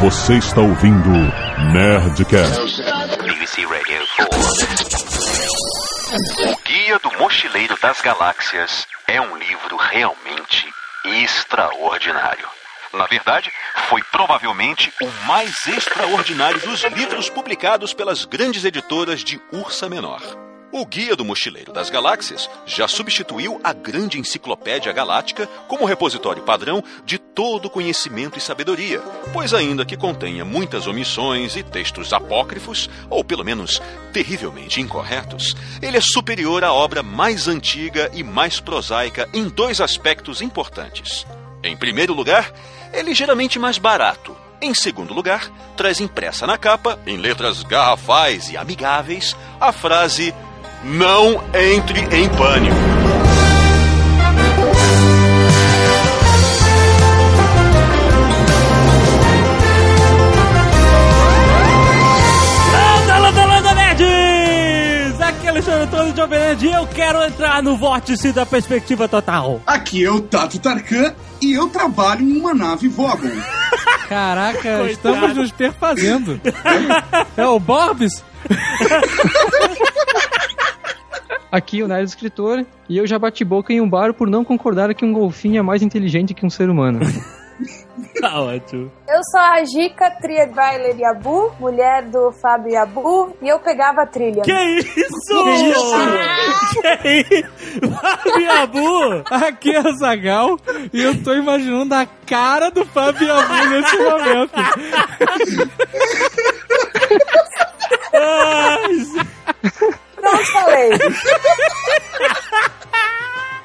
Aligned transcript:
Você 0.00 0.34
está 0.38 0.60
ouvindo 0.60 1.08
Nerdcast. 1.72 2.82
BBC 3.20 3.64
Radio 3.66 4.06
4. 4.16 4.38
O 6.52 6.56
Guia 6.64 6.98
do 7.00 7.10
Mochileiro 7.18 7.76
das 7.82 8.00
Galáxias 8.00 8.86
é 9.08 9.20
um 9.20 9.36
livro 9.36 9.76
realmente 9.76 10.68
extraordinário. 11.04 12.46
Na 12.92 13.06
verdade, 13.06 13.50
foi 13.88 14.00
provavelmente 14.12 14.92
o 15.02 15.10
mais 15.26 15.66
extraordinário 15.66 16.60
dos 16.60 16.84
livros 16.84 17.28
publicados 17.28 17.92
pelas 17.92 18.24
grandes 18.24 18.64
editoras 18.64 19.24
de 19.24 19.40
Ursa 19.52 19.88
Menor. 19.88 20.47
O 20.70 20.84
Guia 20.84 21.16
do 21.16 21.24
Mochileiro 21.24 21.72
das 21.72 21.88
Galáxias 21.88 22.48
já 22.66 22.86
substituiu 22.86 23.58
a 23.64 23.72
grande 23.72 24.18
enciclopédia 24.18 24.92
galáctica 24.92 25.46
como 25.66 25.86
repositório 25.86 26.42
padrão 26.42 26.84
de 27.06 27.16
todo 27.16 27.70
conhecimento 27.70 28.36
e 28.36 28.40
sabedoria, 28.40 29.00
pois, 29.32 29.54
ainda 29.54 29.86
que 29.86 29.96
contenha 29.96 30.44
muitas 30.44 30.86
omissões 30.86 31.56
e 31.56 31.62
textos 31.62 32.12
apócrifos, 32.12 32.90
ou 33.08 33.24
pelo 33.24 33.44
menos 33.44 33.80
terrivelmente 34.12 34.78
incorretos, 34.78 35.56
ele 35.80 35.96
é 35.96 36.02
superior 36.02 36.62
à 36.62 36.72
obra 36.72 37.02
mais 37.02 37.48
antiga 37.48 38.10
e 38.12 38.22
mais 38.22 38.60
prosaica 38.60 39.26
em 39.32 39.48
dois 39.48 39.80
aspectos 39.80 40.42
importantes. 40.42 41.26
Em 41.62 41.76
primeiro 41.78 42.12
lugar, 42.12 42.52
é 42.92 43.00
ligeiramente 43.00 43.58
mais 43.58 43.78
barato. 43.78 44.36
Em 44.60 44.74
segundo 44.74 45.14
lugar, 45.14 45.48
traz 45.76 46.00
impressa 46.00 46.46
na 46.46 46.58
capa, 46.58 46.98
em 47.06 47.16
letras 47.16 47.62
garrafais 47.62 48.50
e 48.50 48.56
amigáveis, 48.56 49.36
a 49.60 49.72
frase 49.72 50.34
não 50.84 51.42
entre 51.54 52.00
em 52.14 52.28
pânico. 52.30 52.76
Landa, 62.72 63.18
landa, 63.18 63.44
landa, 63.46 63.74
nerds! 63.74 65.20
Aqui 65.20 65.46
é 65.46 65.50
Alexandre 65.50 65.82
Antônio 65.82 66.12
de 66.12 66.16
Jovem 66.20 66.38
Nerd 66.38 66.66
e 66.66 66.72
eu 66.72 66.86
quero 66.86 67.22
entrar 67.24 67.62
no 67.62 67.76
vórtice 67.76 68.32
da 68.32 68.46
perspectiva 68.46 69.08
total. 69.08 69.60
Aqui 69.66 70.04
é 70.04 70.10
o 70.10 70.20
Tato 70.20 70.58
Tarkan 70.58 71.14
e 71.40 71.52
eu 71.52 71.68
trabalho 71.68 72.22
em 72.22 72.38
uma 72.38 72.54
nave 72.54 72.88
Vogon. 72.88 73.30
Caraca, 74.08 74.60
Coitado. 74.60 74.88
estamos 74.88 75.34
nos 75.36 75.52
perfazendo. 75.52 76.40
é 77.36 77.46
o 77.46 77.58
Borbs? 77.58 78.24
Aqui 81.50 81.82
o 81.82 81.88
Nerd 81.88 82.04
Escritor, 82.04 82.64
e 82.88 82.98
eu 82.98 83.06
já 83.06 83.18
bati 83.18 83.44
boca 83.44 83.72
em 83.72 83.80
um 83.80 83.88
bar 83.88 84.12
por 84.12 84.28
não 84.28 84.44
concordar 84.44 84.94
que 84.94 85.04
um 85.04 85.12
golfinho 85.12 85.58
é 85.58 85.62
mais 85.62 85.82
inteligente 85.82 86.34
que 86.34 86.44
um 86.44 86.50
ser 86.50 86.68
humano. 86.68 87.00
Tá 88.20 88.40
ótimo. 88.40 88.90
Eu 89.08 89.20
sou 89.30 89.40
a 89.40 89.64
Jica 89.64 90.10
Triedweiler 90.20 90.96
Yabu, 90.98 91.52
mulher 91.58 92.04
do 92.04 92.32
Fábio 92.32 92.72
Yabu, 92.72 93.36
e 93.40 93.48
eu 93.48 93.58
pegava 93.60 94.02
a 94.02 94.06
trilha. 94.06 94.42
Que 94.42 94.52
isso? 94.52 95.44
Que 95.44 95.50
isso? 95.70 95.96
Que 96.92 97.36
isso? 97.36 97.90
Fabiabu! 98.00 99.22
Aqui 99.30 99.74
é 99.74 99.80
o 99.80 99.96
Zagal 99.96 100.58
e 100.92 101.02
eu 101.02 101.22
tô 101.22 101.32
imaginando 101.34 101.94
a 101.94 102.06
cara 102.26 102.70
do 102.70 102.84
Fabiabu 102.84 103.66
nesse 103.70 103.96
momento. 103.98 104.52
Ai, 108.14 109.98
Pronto, 110.28 110.52
falei. 110.52 110.90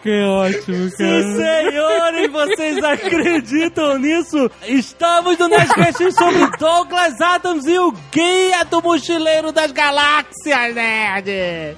Que 0.04 0.22
ótimo, 0.26 0.90
Sim, 0.90 0.98
cara. 0.98 1.36
senhores, 1.38 2.30
vocês 2.30 2.84
acreditam 2.84 3.98
nisso? 3.98 4.52
Estamos 4.68 5.38
no 5.38 5.48
Nerdcast 5.48 6.12
sobre 6.12 6.46
Douglas 6.60 7.22
Adams 7.22 7.66
e 7.66 7.80
o 7.80 7.90
Guia 8.12 8.66
do 8.70 8.82
Mochileiro 8.82 9.54
das 9.54 9.72
Galáxias, 9.72 10.76
nerd! 10.76 11.30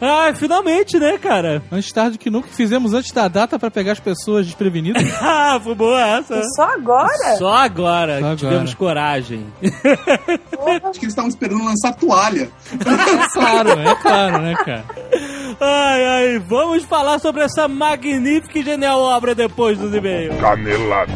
Ah, 0.02 0.34
finalmente, 0.36 0.98
né, 0.98 1.20
cara? 1.20 1.62
Antes 1.72 1.92
tarde 1.92 2.18
que 2.18 2.32
nunca 2.32 2.48
fizemos 2.48 2.96
antes 2.96 3.12
da 3.12 3.28
data 3.28 3.60
pra 3.60 3.70
pegar 3.70 3.92
as 3.92 4.00
pessoas 4.00 4.48
desprevenidas. 4.48 5.04
Ah, 5.22 5.60
foi 5.64 5.76
boa 5.76 6.02
essa. 6.18 6.42
Só 6.56 6.64
agora? 6.64 7.38
Só 7.38 7.54
agora 7.54 8.20
Só 8.20 8.30
que 8.32 8.36
tivemos 8.38 8.72
agora. 8.72 8.76
coragem. 8.78 9.46
Acho 9.62 11.00
que 11.00 11.06
eles 11.06 11.12
estavam 11.14 11.30
esperando 11.30 11.64
lançar 11.64 11.94
toalha. 11.96 12.50
É 12.74 13.28
claro, 13.34 13.70
é 13.80 13.96
claro, 13.96 14.42
né, 14.42 14.56
cara? 14.56 14.84
Ai, 15.60 16.06
ai, 16.06 16.40
vamos 16.40 16.84
falar 16.84 17.20
sobre 17.20 17.44
essa 17.44 17.68
magnífica 17.68 18.15
e 18.24 18.64
genial 18.64 19.02
obra 19.02 19.36
depois 19.36 19.78
dos 19.78 19.94
e-mails. 19.94 20.40
Canelada. 20.40 21.12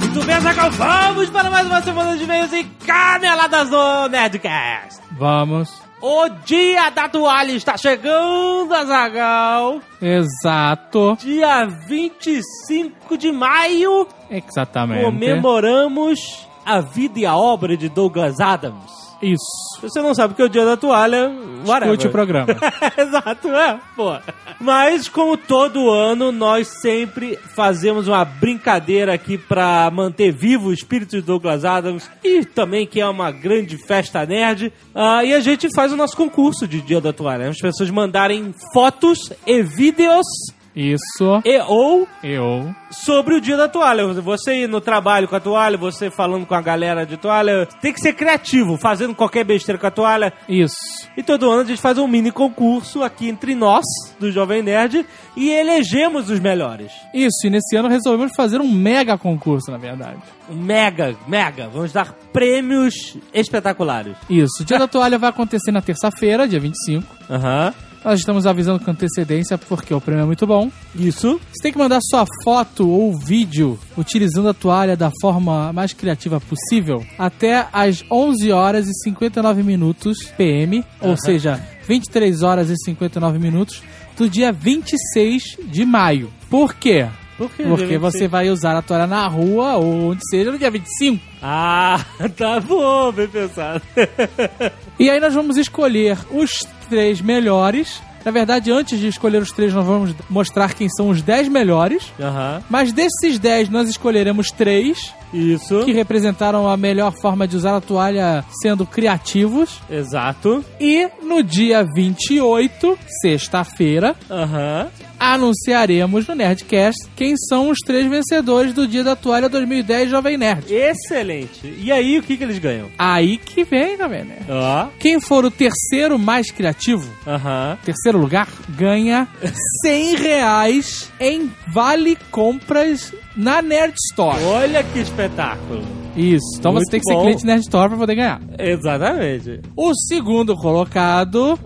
Muito 0.00 0.26
bem, 0.26 0.40
Zagal, 0.40 0.70
vamos 0.70 1.30
para 1.30 1.50
mais 1.50 1.66
uma 1.66 1.82
semana 1.82 2.16
de 2.16 2.24
e-mails 2.24 2.52
e 2.52 2.64
caneladas 2.86 3.70
no 3.70 4.08
Nerdcast. 4.08 5.00
Vamos. 5.12 5.82
O 6.00 6.28
dia 6.44 6.90
da 6.90 7.08
toalha 7.08 7.52
está 7.52 7.76
chegando, 7.76 8.72
Azagal. 8.74 9.80
Exato. 10.00 11.16
Dia 11.20 11.64
25 11.64 13.16
de 13.16 13.32
maio, 13.32 14.06
Exatamente. 14.30 15.04
comemoramos 15.04 16.46
a 16.64 16.80
vida 16.80 17.20
e 17.20 17.26
a 17.26 17.34
obra 17.36 17.76
de 17.76 17.88
Douglas 17.88 18.38
Adams. 18.40 19.03
Isso. 19.24 19.80
Se 19.80 19.82
você 19.82 20.02
não 20.02 20.14
sabe 20.14 20.34
o 20.34 20.36
que 20.36 20.42
é 20.42 20.44
o 20.44 20.48
dia 20.48 20.64
da 20.64 20.76
toalha, 20.76 21.32
whatever. 21.66 21.94
Escute 21.94 22.06
o 22.08 22.10
programa. 22.10 22.46
Exato, 22.96 23.48
é, 23.48 23.80
pô. 23.96 24.16
Mas, 24.60 25.08
como 25.08 25.36
todo 25.36 25.90
ano, 25.90 26.30
nós 26.30 26.68
sempre 26.82 27.38
fazemos 27.54 28.06
uma 28.06 28.24
brincadeira 28.24 29.14
aqui 29.14 29.38
pra 29.38 29.90
manter 29.90 30.30
vivo 30.30 30.68
o 30.68 30.72
espírito 30.72 31.16
de 31.16 31.22
Douglas 31.22 31.64
Adams 31.64 32.08
e 32.22 32.44
também 32.44 32.86
que 32.86 33.00
é 33.00 33.06
uma 33.06 33.30
grande 33.30 33.78
festa 33.78 34.26
nerd. 34.26 34.72
Ah, 34.94 35.24
e 35.24 35.32
a 35.32 35.40
gente 35.40 35.68
faz 35.74 35.92
o 35.92 35.96
nosso 35.96 36.16
concurso 36.16 36.68
de 36.68 36.80
Dia 36.80 37.00
da 37.00 37.12
Toalha. 37.12 37.48
As 37.48 37.58
pessoas 37.58 37.90
mandarem 37.90 38.54
fotos 38.72 39.32
e 39.46 39.62
vídeos 39.62 40.26
Isso. 40.74 41.40
e 41.44 41.58
ou 41.68 42.08
Eu. 42.22 42.74
sobre 42.90 43.34
o 43.36 43.40
dia 43.40 43.56
da 43.56 43.68
toalha. 43.68 44.06
Você 44.14 44.62
ir 44.62 44.68
no 44.68 44.80
trabalho 44.80 45.28
com 45.28 45.36
a 45.36 45.40
toalha, 45.40 45.76
você 45.76 46.10
falando 46.10 46.46
com 46.46 46.54
a 46.54 46.60
galera 46.60 47.04
de 47.06 47.16
toalha. 47.16 47.66
Tem 47.80 47.92
que 47.92 48.00
ser 48.00 48.12
criativo, 48.14 48.76
fazendo 48.76 49.14
qualquer 49.14 49.44
besteira 49.44 49.78
com 49.78 49.86
a 49.86 49.90
toalha. 49.90 50.32
Isso. 50.48 50.74
E 51.16 51.22
todo 51.22 51.50
ano 51.50 51.62
a 51.62 51.64
gente 51.64 51.80
faz 51.80 51.96
um 51.98 52.08
mini 52.08 52.30
concurso 52.32 53.02
aqui 53.02 53.28
entre 53.28 53.54
nós, 53.54 53.84
do 54.18 54.30
Jovem 54.32 54.62
Nerd, 54.62 55.06
e 55.36 55.50
elegemos 55.50 56.28
os 56.30 56.40
melhores. 56.40 56.92
Isso. 57.12 57.46
E 57.46 57.50
nesse 57.50 57.76
ano 57.76 57.88
resolvemos 57.88 58.32
fazer 58.34 58.60
um 58.60 58.70
mega 58.70 59.16
concurso, 59.16 59.70
na 59.70 59.78
verdade. 59.78 60.18
Um 60.50 60.56
mega, 60.56 61.14
mega. 61.28 61.68
Vamos 61.68 61.92
dar 61.92 62.12
prêmios 62.32 63.16
espetaculares. 63.32 64.16
Isso. 64.28 64.62
O 64.62 64.64
dia 64.64 64.78
da 64.78 64.88
toalha 64.88 65.18
vai 65.18 65.30
acontecer 65.30 65.70
na 65.72 65.80
terça-feira, 65.80 66.48
dia 66.48 66.58
25. 66.60 67.06
Aham. 67.30 67.72
Nós 68.04 68.20
estamos 68.20 68.46
avisando 68.46 68.80
com 68.80 68.90
antecedência 68.90 69.56
porque 69.56 69.94
o 69.94 70.00
prêmio 70.00 70.24
é 70.24 70.26
muito 70.26 70.46
bom. 70.46 70.70
Isso. 70.94 71.40
Você 71.50 71.62
tem 71.62 71.72
que 71.72 71.78
mandar 71.78 72.00
sua 72.02 72.26
foto 72.44 72.86
ou 72.86 73.16
vídeo 73.16 73.78
utilizando 73.96 74.50
a 74.50 74.54
toalha 74.54 74.94
da 74.94 75.10
forma 75.22 75.72
mais 75.72 75.94
criativa 75.94 76.38
possível 76.38 77.02
até 77.18 77.66
às 77.72 78.04
11 78.10 78.52
horas 78.52 78.88
e 78.88 78.92
59 79.02 79.62
minutos 79.62 80.18
PM, 80.36 80.84
ou 81.00 81.16
seja, 81.16 81.58
23 81.88 82.42
horas 82.42 82.68
e 82.68 82.74
59 82.84 83.38
minutos 83.38 83.82
do 84.18 84.28
dia 84.28 84.52
26 84.52 85.56
de 85.66 85.86
maio. 85.86 86.30
Por 86.50 86.74
quê? 86.74 87.08
Por 87.36 87.50
quê? 87.50 87.64
Porque 87.64 87.98
você 87.98 88.28
vai 88.28 88.48
usar 88.50 88.76
a 88.76 88.82
toalha 88.82 89.06
na 89.06 89.26
rua 89.26 89.74
ou 89.76 90.10
onde 90.10 90.20
seja 90.28 90.52
no 90.52 90.58
dia 90.58 90.70
25. 90.70 91.20
Ah, 91.42 92.00
tá 92.36 92.60
bom, 92.60 93.12
bem 93.12 93.28
pensado. 93.28 93.82
E 94.96 95.10
aí 95.10 95.18
nós 95.18 95.34
vamos 95.34 95.56
escolher 95.56 96.16
os 96.30 96.64
três 96.88 97.20
melhores. 97.20 98.00
Na 98.24 98.30
verdade, 98.30 98.70
antes 98.72 98.98
de 98.98 99.08
escolher 99.08 99.42
os 99.42 99.50
três, 99.50 99.74
nós 99.74 99.84
vamos 99.84 100.14
mostrar 100.30 100.72
quem 100.72 100.88
são 100.88 101.10
os 101.10 101.20
10 101.20 101.48
melhores. 101.48 102.10
Aham. 102.18 102.62
Mas 102.70 102.90
desses 102.92 103.38
10, 103.38 103.68
nós 103.68 103.86
escolheremos 103.88 104.50
três 104.50 105.12
Isso. 105.32 105.84
que 105.84 105.92
representaram 105.92 106.66
a 106.66 106.76
melhor 106.76 107.12
forma 107.20 107.46
de 107.46 107.54
usar 107.56 107.76
a 107.76 107.80
toalha 107.82 108.42
sendo 108.62 108.86
criativos. 108.86 109.78
Exato. 109.90 110.64
E 110.80 111.06
no 111.22 111.42
dia 111.42 111.84
28, 111.94 112.98
sexta-feira, 113.20 114.14
Aham. 114.30 114.86
Anunciaremos 115.32 116.26
no 116.28 116.34
Nerdcast 116.34 117.06
quem 117.16 117.36
são 117.36 117.70
os 117.70 117.78
três 117.84 118.08
vencedores 118.08 118.72
do 118.72 118.86
Dia 118.86 119.02
da 119.04 119.16
Toalha 119.16 119.48
2010 119.48 120.10
Jovem 120.10 120.36
Nerd. 120.36 120.72
Excelente. 120.72 121.74
E 121.78 121.90
aí, 121.90 122.18
o 122.18 122.22
que, 122.22 122.36
que 122.36 122.44
eles 122.44 122.58
ganham? 122.58 122.88
Aí 122.98 123.38
que 123.38 123.64
vem, 123.64 123.96
Jovem 123.96 124.24
Nerd. 124.24 124.44
Ó. 124.50 124.88
Quem 124.98 125.20
for 125.20 125.44
o 125.44 125.50
terceiro 125.50 126.18
mais 126.18 126.50
criativo, 126.50 127.10
Aham. 127.26 127.78
terceiro 127.84 128.18
lugar, 128.18 128.48
ganha 128.70 129.26
100 129.82 130.16
reais 130.16 131.10
em 131.20 131.50
vale 131.68 132.16
compras 132.30 133.12
na 133.36 133.60
Nerd 133.62 133.94
Store. 134.10 134.42
Olha 134.44 134.82
que 134.84 134.98
espetáculo. 135.00 135.82
Isso. 136.16 136.58
Então 136.60 136.72
Muito 136.72 136.84
você 136.84 136.90
tem 136.92 137.00
que 137.00 137.08
ser 137.10 137.14
bom. 137.16 137.22
cliente 137.24 137.44
Nerd 137.44 137.62
Store 137.62 137.88
pra 137.88 137.98
poder 137.98 138.14
ganhar. 138.14 138.40
Exatamente. 138.56 139.60
O 139.76 139.92
segundo 140.08 140.54
colocado 140.54 141.58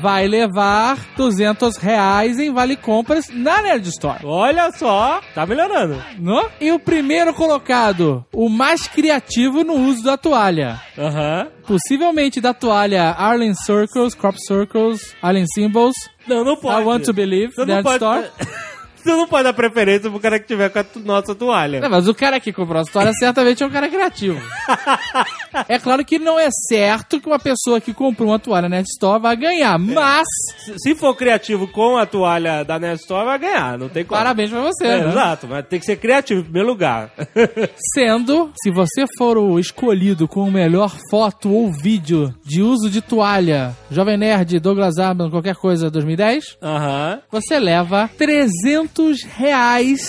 vai 0.00 0.28
levar 0.28 0.96
200 1.16 1.76
reais 1.78 2.38
em 2.38 2.52
vale 2.52 2.76
compras 2.76 3.26
na 3.32 3.60
Nerd 3.60 3.88
Store. 3.88 4.20
Olha 4.24 4.70
só, 4.72 5.20
tá 5.34 5.44
melhorando. 5.44 6.00
Não? 6.18 6.48
E 6.60 6.70
o 6.70 6.78
primeiro 6.78 7.34
colocado, 7.34 8.24
o 8.32 8.48
mais 8.48 8.86
criativo 8.86 9.64
no 9.64 9.74
uso 9.74 10.04
da 10.04 10.16
toalha. 10.16 10.80
Aham. 10.96 11.48
Possivelmente 11.66 12.40
da 12.40 12.54
toalha 12.54 13.10
Arlen 13.10 13.54
Circles, 13.54 14.14
Crop 14.14 14.36
Circles, 14.46 15.14
Arlen 15.20 15.46
Symbols, 15.54 15.94
Não, 16.28 16.44
não 16.44 16.56
pode. 16.56 16.82
I 16.82 16.84
Want 16.84 17.04
to 17.04 17.12
Believe, 17.12 17.52
Você 17.52 17.64
Nerd. 17.64 17.88
Store. 17.88 18.26
Você 19.04 19.10
não 19.10 19.26
pode 19.26 19.44
dar 19.44 19.52
preferência 19.52 20.08
pro 20.10 20.20
cara 20.20 20.38
que 20.38 20.46
tiver 20.46 20.68
com 20.70 20.78
a 20.78 20.84
tu- 20.84 21.00
nossa 21.00 21.34
toalha. 21.34 21.80
Não, 21.80 21.90
mas 21.90 22.06
o 22.08 22.14
cara 22.14 22.38
que 22.40 22.52
comprou 22.52 22.80
a 22.80 22.84
toalha 22.84 23.12
certamente 23.14 23.62
é 23.62 23.66
um 23.66 23.70
cara 23.70 23.88
criativo. 23.88 24.40
é 25.68 25.78
claro 25.78 26.04
que 26.04 26.18
não 26.18 26.38
é 26.38 26.48
certo 26.68 27.20
que 27.20 27.26
uma 27.26 27.38
pessoa 27.38 27.80
que 27.80 27.92
comprou 27.92 28.28
uma 28.30 28.38
toalha 28.38 28.68
Nerd 28.68 28.86
Store 28.88 29.20
vai 29.20 29.36
ganhar, 29.36 29.78
mas 29.78 30.26
Se- 30.64 30.78
Se 30.78 30.94
for 30.94 31.14
criativo 31.14 31.66
com 31.68 31.96
a 31.96 32.06
toalha 32.06 32.64
da 32.64 32.78
Nerd 32.78 33.00
Store, 33.00 33.24
vai 33.26 33.38
ganhar. 33.38 33.78
Não 33.78 33.88
tem 33.88 34.04
como. 34.04 34.18
parabéns 34.18 34.50
pra 34.50 34.60
você, 34.60 34.84
É, 34.86 35.00
né? 35.04 35.08
Exato, 35.10 35.46
mas 35.48 35.66
tem 35.66 35.78
que 35.80 35.86
ser 35.86 35.96
criativo 35.96 36.40
em 36.40 36.44
primeiro 36.44 36.68
lugar. 36.68 37.10
Sendo, 37.94 38.52
se 38.62 38.70
você 38.70 39.04
for 39.18 39.36
o 39.36 39.58
escolhido 39.58 40.28
com 40.28 40.42
o 40.42 40.50
melhor 40.52 40.94
foto 41.10 41.50
ou 41.52 41.72
vídeo 41.72 42.32
de 42.44 42.62
uso 42.62 42.88
de 42.90 43.00
toalha, 43.00 43.76
Jovem 43.90 44.16
Nerd, 44.16 44.58
Douglas 44.60 44.98
Adams, 44.98 45.30
qualquer 45.30 45.56
coisa 45.56 45.90
2010, 45.90 46.56
Aham. 46.62 47.20
você 47.30 47.58
leva 47.58 48.08
300 48.16 48.91
reais 49.24 50.00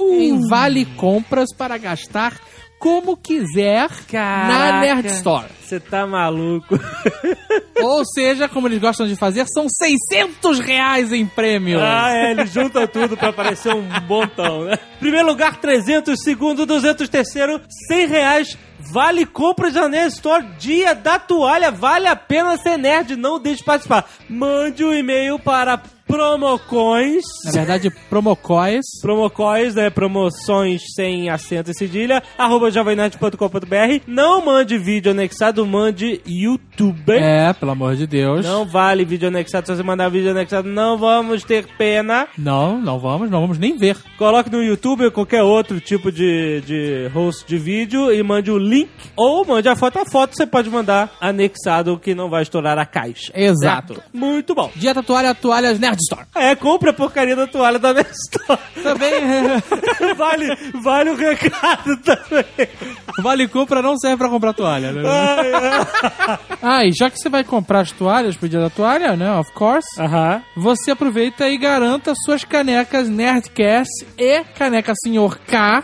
em 0.00 0.46
vale 0.48 0.84
compras 0.96 1.52
para 1.56 1.78
gastar 1.78 2.38
como 2.78 3.16
quiser 3.16 3.88
na 3.88 3.96
Caraca. 4.06 4.80
Nerd 4.80 5.06
Store. 5.08 5.46
Você 5.62 5.80
tá 5.80 6.06
maluco. 6.06 6.78
Ou 7.82 8.04
seja, 8.04 8.48
como 8.48 8.68
eles 8.68 8.78
gostam 8.78 9.06
de 9.06 9.16
fazer, 9.16 9.46
são 9.48 9.66
600 9.68 10.58
reais 10.60 11.12
em 11.12 11.26
prêmio. 11.26 11.80
ah, 11.82 12.10
é, 12.12 12.32
eles 12.32 12.52
juntam 12.52 12.86
tudo 12.86 13.16
pra 13.16 13.32
parecer 13.32 13.74
um 13.74 13.82
montão, 14.06 14.64
né? 14.64 14.78
Primeiro 15.00 15.26
lugar, 15.26 15.56
300. 15.56 16.22
Segundo, 16.22 16.66
200. 16.66 17.08
Terceiro, 17.08 17.60
100 17.88 18.06
reais. 18.06 18.58
Vale 18.92 19.26
compras 19.26 19.72
da 19.72 19.88
Nerd 19.88 20.12
Store. 20.12 20.46
Dia 20.58 20.94
da 20.94 21.18
toalha. 21.18 21.70
Vale 21.70 22.06
a 22.06 22.14
pena 22.16 22.56
ser 22.56 22.76
nerd. 22.76 23.16
Não 23.16 23.40
deixe 23.40 23.58
de 23.58 23.64
participar. 23.64 24.08
Mande 24.28 24.84
um 24.84 24.92
e-mail 24.92 25.38
para 25.38 25.80
promocoins. 26.06 27.24
Na 27.44 27.52
verdade, 27.52 27.90
promocóis. 28.08 28.84
Promocoins, 29.02 29.74
né? 29.74 29.90
Promoções 29.90 30.82
sem 30.94 31.28
acento 31.28 31.70
e 31.70 31.74
cedilha. 31.74 32.22
Arroba 32.38 32.70
jovemnerd.com.br. 32.70 34.02
Não 34.06 34.44
mande 34.44 34.78
vídeo 34.78 35.10
anexado, 35.10 35.66
mande 35.66 36.20
youtuber. 36.26 37.22
É, 37.22 37.52
pelo 37.52 37.72
amor 37.72 37.96
de 37.96 38.06
Deus. 38.06 38.44
Não 38.44 38.64
vale 38.64 39.04
vídeo 39.04 39.28
anexado. 39.28 39.66
Se 39.66 39.76
você 39.76 39.82
mandar 39.82 40.08
vídeo 40.08 40.30
anexado, 40.30 40.68
não 40.68 40.96
vamos 40.96 41.42
ter 41.42 41.66
pena. 41.76 42.28
Não, 42.38 42.80
não 42.80 42.98
vamos, 42.98 43.30
não 43.30 43.40
vamos 43.40 43.58
nem 43.58 43.76
ver. 43.76 43.96
Coloque 44.16 44.50
no 44.50 44.62
YouTube 44.62 45.04
ou 45.04 45.12
qualquer 45.12 45.42
outro 45.42 45.80
tipo 45.80 46.12
de, 46.12 46.60
de 46.62 47.10
host 47.12 47.46
de 47.46 47.58
vídeo 47.58 48.12
e 48.12 48.22
mande 48.22 48.50
o 48.50 48.58
link. 48.58 48.90
Ou 49.16 49.44
mande 49.44 49.68
a 49.68 49.76
foto. 49.76 49.98
A 49.98 50.06
foto 50.06 50.34
você 50.36 50.46
pode 50.46 50.70
mandar 50.70 51.14
anexado 51.20 51.98
que 51.98 52.14
não 52.14 52.30
vai 52.30 52.42
estourar 52.42 52.78
a 52.78 52.86
caixa. 52.86 53.32
Exato. 53.34 53.94
Certo? 53.94 54.08
Muito 54.12 54.54
bom. 54.54 54.70
Dia 54.76 54.94
da 54.94 55.02
toalha, 55.02 55.34
toalhas 55.34 55.78
Nerd 55.78 55.95
Store. 56.00 56.26
É, 56.34 56.54
compre 56.54 56.90
a 56.90 56.92
porcaria 56.92 57.34
da 57.36 57.46
toalha 57.46 57.78
da 57.78 57.92
Nerd 57.94 58.10
Store. 58.10 58.60
Também, 58.82 59.12
vale, 60.16 60.56
vale 60.82 61.10
o 61.10 61.16
recado 61.16 61.96
também. 61.98 62.68
vale 63.22 63.48
compra 63.48 63.82
não 63.82 63.96
serve 63.96 64.16
pra 64.16 64.28
comprar 64.28 64.52
toalha, 64.52 64.92
né? 64.92 65.02
Ai, 65.08 65.52
ai. 65.54 66.38
Ah, 66.62 66.84
e 66.84 66.92
já 66.92 67.10
que 67.10 67.18
você 67.18 67.28
vai 67.28 67.44
comprar 67.44 67.80
as 67.80 67.92
toalhas 67.92 68.36
pro 68.36 68.48
dia 68.48 68.60
da 68.60 68.70
toalha, 68.70 69.16
né? 69.16 69.32
Of 69.38 69.52
course. 69.52 69.86
Aham. 70.00 70.42
Você 70.56 70.90
aproveita 70.90 71.48
e 71.48 71.56
garanta 71.58 72.14
suas 72.24 72.44
canecas 72.44 73.08
Nerdcast 73.08 74.06
e 74.18 74.44
caneca 74.56 74.92
Senhor 75.02 75.38
K. 75.38 75.82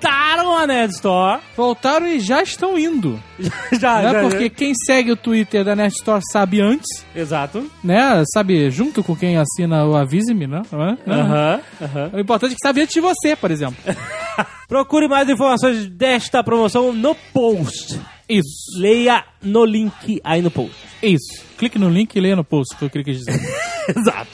Voltaram 0.00 0.54
a 0.56 0.66
Nerd 0.66 0.92
Store. 0.92 1.40
Voltaram 1.56 2.06
e 2.06 2.20
já 2.20 2.42
estão 2.42 2.78
indo. 2.78 3.18
Já, 3.80 4.02
né? 4.02 4.12
já, 4.12 4.20
Porque 4.22 4.50
quem 4.50 4.72
segue 4.74 5.10
o 5.12 5.16
Twitter 5.16 5.64
da 5.64 5.74
Nerd 5.74 5.92
Store 5.94 6.22
sabe 6.32 6.60
antes, 6.60 7.04
Exato. 7.14 7.70
né? 7.82 8.22
Sabe 8.32 8.70
junto 8.70 9.02
com 9.02 9.16
quem 9.16 9.36
assina 9.36 9.84
o 9.86 9.96
Avise-me, 9.96 10.46
né? 10.46 10.62
Aham. 10.72 10.98
Aham. 11.06 11.60
Aham. 11.82 12.10
O 12.14 12.20
importante 12.20 12.52
é 12.52 12.54
que 12.54 12.60
sabe 12.66 12.80
antes 12.82 12.94
de 12.94 13.00
você, 13.00 13.34
por 13.36 13.50
exemplo. 13.50 13.76
Procure 14.68 15.08
mais 15.08 15.28
informações 15.28 15.86
desta 15.88 16.42
promoção 16.44 16.92
no 16.92 17.14
post. 17.32 17.98
Isso. 18.28 18.78
Leia 18.78 19.24
no 19.42 19.64
link 19.64 20.20
aí 20.24 20.42
no 20.42 20.50
post. 20.50 20.74
Isso. 21.02 21.42
Clique 21.58 21.78
no 21.78 21.88
link 21.88 22.14
e 22.14 22.20
leia 22.20 22.36
no 22.36 22.44
post, 22.44 22.76
foi 22.76 22.88
o 22.88 22.90
que 22.90 22.98
ele 22.98 23.04
quis 23.04 23.18
dizer. 23.18 23.38
Exato. 23.96 24.28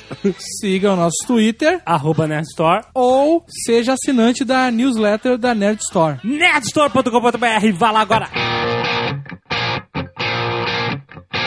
Siga 0.60 0.92
o 0.92 0.96
nosso 0.96 1.26
Twitter 1.26 1.80
Arroba 1.84 2.26
Nerd 2.26 2.46
Store. 2.48 2.84
ou 2.94 3.44
seja 3.66 3.92
assinante 3.94 4.44
da 4.44 4.70
newsletter 4.70 5.36
da 5.38 5.54
Nerd 5.54 5.80
Store. 5.82 6.18
nerdstore.com.br. 6.24 7.72
Vá 7.78 7.90
lá 7.90 8.00
agora. 8.00 8.28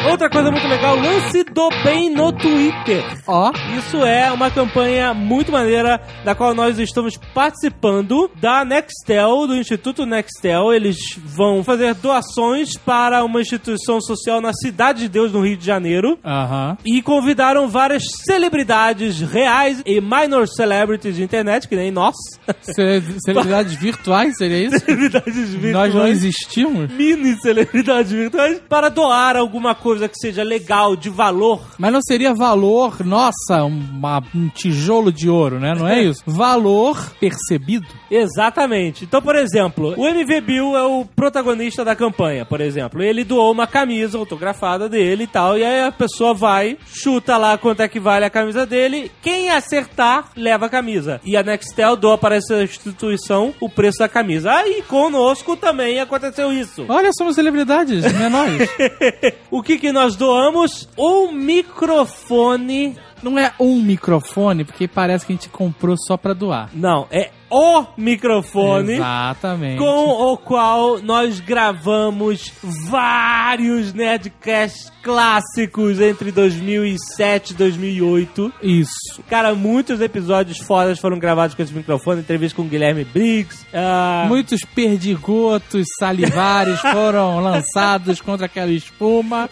Outra 0.10 0.30
coisa 0.30 0.52
muito 0.52 0.68
legal, 0.68 0.96
lance 0.96 1.44
do 1.46 1.69
bem 1.84 2.10
no 2.10 2.31
Twitter. 2.31 3.04
Ó, 3.28 3.52
Isso 3.78 3.98
é 4.06 4.31
uma 4.31 4.50
campanha 4.52 5.13
muito 5.13 5.52
maneira 5.52 6.00
da 6.24 6.36
qual 6.36 6.54
nós 6.54 6.78
estamos 6.80 7.18
participando 7.34 8.30
da 8.40 8.63
Nextel, 8.63 9.48
do 9.48 9.56
Instituto 9.56 10.06
Nextel. 10.06 10.74
Eles 10.74 10.98
vão 11.18 11.63
fazer 11.63 11.94
doações 11.96 12.78
para 12.78 13.24
uma 13.24 13.42
instituição 13.42 14.00
social 14.00 14.40
na 14.40 14.54
Cidade 14.54 15.00
de 15.02 15.10
Deus, 15.10 15.31
no 15.31 15.42
Rio 15.46 15.57
de 15.57 15.66
Janeiro. 15.66 16.18
aham. 16.24 16.78
E 16.86 17.02
convidaram 17.02 17.68
várias 17.68 18.04
celebridades 18.25 19.19
reais 19.22 19.81
e 19.86 20.00
minor 20.00 20.48
celebrities 20.48 21.16
de 21.16 21.24
internet, 21.24 21.68
que 21.68 21.75
nem 21.75 21.92
nós. 21.92 22.16
Ce- 22.62 23.02
Celebridades 23.25 23.74
virtuais, 23.74 24.36
seria 24.38 24.66
isso? 24.68 24.80
celebridades 24.80 25.50
virtuais. 25.50 25.74
Nós 25.74 25.94
não 25.96 26.07
existimos? 26.07 26.92
Mini 26.92 27.36
celebridades 27.42 28.12
virtuais 28.12 28.62
para 28.69 28.90
doar 28.90 29.36
alguma 29.36 29.74
coisa 29.74 29.94
que 30.09 30.18
seja 30.18 30.44
legal, 30.44 30.95
de 30.95 31.09
valor. 31.09 31.62
Mas 31.77 31.92
não 31.94 32.01
seria 32.01 32.33
valor, 32.33 33.03
nossa, 33.06 33.63
uma- 33.63 34.24
um 34.33 34.50
tijolo 34.50 35.12
de 35.12 35.30
ouro, 35.30 35.59
né? 35.59 35.74
Não 35.77 35.88
é 35.88 36.01
isso? 36.03 36.21
Valor 36.25 37.12
percebido. 37.19 37.88
Exatamente. 38.09 39.03
Então, 39.06 39.21
por 39.21 39.36
exemplo, 39.36 39.94
o 39.97 40.07
MV 40.07 40.42
Bill 40.42 40.75
é 40.77 40.83
o 40.83 41.06
protagonista 41.06 41.83
da 41.86 41.95
campanha, 41.95 42.45
por 42.45 42.62
exemplo. 42.62 43.01
Ele 43.01 43.24
doou 43.24 43.51
uma 43.51 43.68
camisa 43.68 44.18
autografada 44.18 44.88
dele 44.89 45.24
e 45.24 45.27
tal, 45.27 45.57
e 45.57 45.63
aí 45.63 45.81
a 45.83 45.92
pessoa 45.92 46.33
vai, 46.33 46.77
chuta 46.86 47.38
lá 47.38 47.57
quanto 47.57 47.81
é 47.81 47.88
que 47.88 48.00
vale 48.00 48.25
a 48.25 48.30
camisa 48.30 48.65
dele. 48.65 49.12
Quem 49.21 49.50
acertar, 49.50 50.30
leva 50.36 50.66
a 50.66 50.69
camisa. 50.69 51.19
E 51.23 51.35
a 51.37 51.44
Nextel 51.44 51.95
doa 51.95 52.18
para 52.18 52.35
essa 52.35 52.64
instituição 52.64 53.54
o 53.59 53.69
preço 53.69 53.99
da 53.99 54.07
camisa. 54.09 54.52
Aí 54.52 54.81
conosco 54.87 55.56
também 55.56 55.99
aconteceu 55.99 56.52
isso. 56.52 56.85
Olha, 56.90 57.11
somos 57.18 57.35
celebridades 57.35 58.04
menores. 58.14 58.69
o 59.52 59.61
que 59.61 59.78
que 59.78 59.84
nós 59.92 60.15
doamos? 60.15 60.87
Um 60.97 61.31
microfone. 61.31 62.97
Não 63.23 63.39
é 63.39 63.54
um 63.59 63.81
microfone, 63.81 64.63
porque 64.63 64.87
parece 64.87 65.25
que 65.25 65.33
a 65.33 65.35
gente 65.35 65.49
comprou 65.49 65.95
só 65.97 66.15
pra 66.15 66.33
doar. 66.33 66.69
Não, 66.73 67.07
é 67.09 67.31
o 67.57 67.85
microfone. 67.97 68.94
Exatamente. 68.95 69.78
com 69.78 70.09
o 70.33 70.38
qual 70.38 71.00
nós 71.02 71.40
gravamos 71.40 72.52
vários 72.90 73.94
Nerdcasts 73.94 74.92
clássicos 75.02 76.00
entre 76.02 76.31
2007 76.31 77.52
e 77.52 77.54
2008. 77.56 78.54
Isso. 78.62 79.24
Cara, 79.30 79.54
muitos 79.56 80.02
episódios 80.02 80.57
fodas 80.57 81.00
foram 81.00 81.18
gravados 81.18 81.56
com 81.56 81.62
esse 81.62 81.74
microfone, 81.74 82.21
entrevista 82.21 82.56
com 82.56 82.64
o 82.64 82.66
Guilherme 82.66 83.06
Briggs. 83.06 83.66
ah, 83.74 84.26
Muitos 84.28 84.62
perdigotos 84.62 85.85
salivares 86.00 86.80
foram 86.92 87.40
lançados 87.40 88.19
contra 88.19 88.47
aquela 88.47 88.71
espuma. 88.71 89.47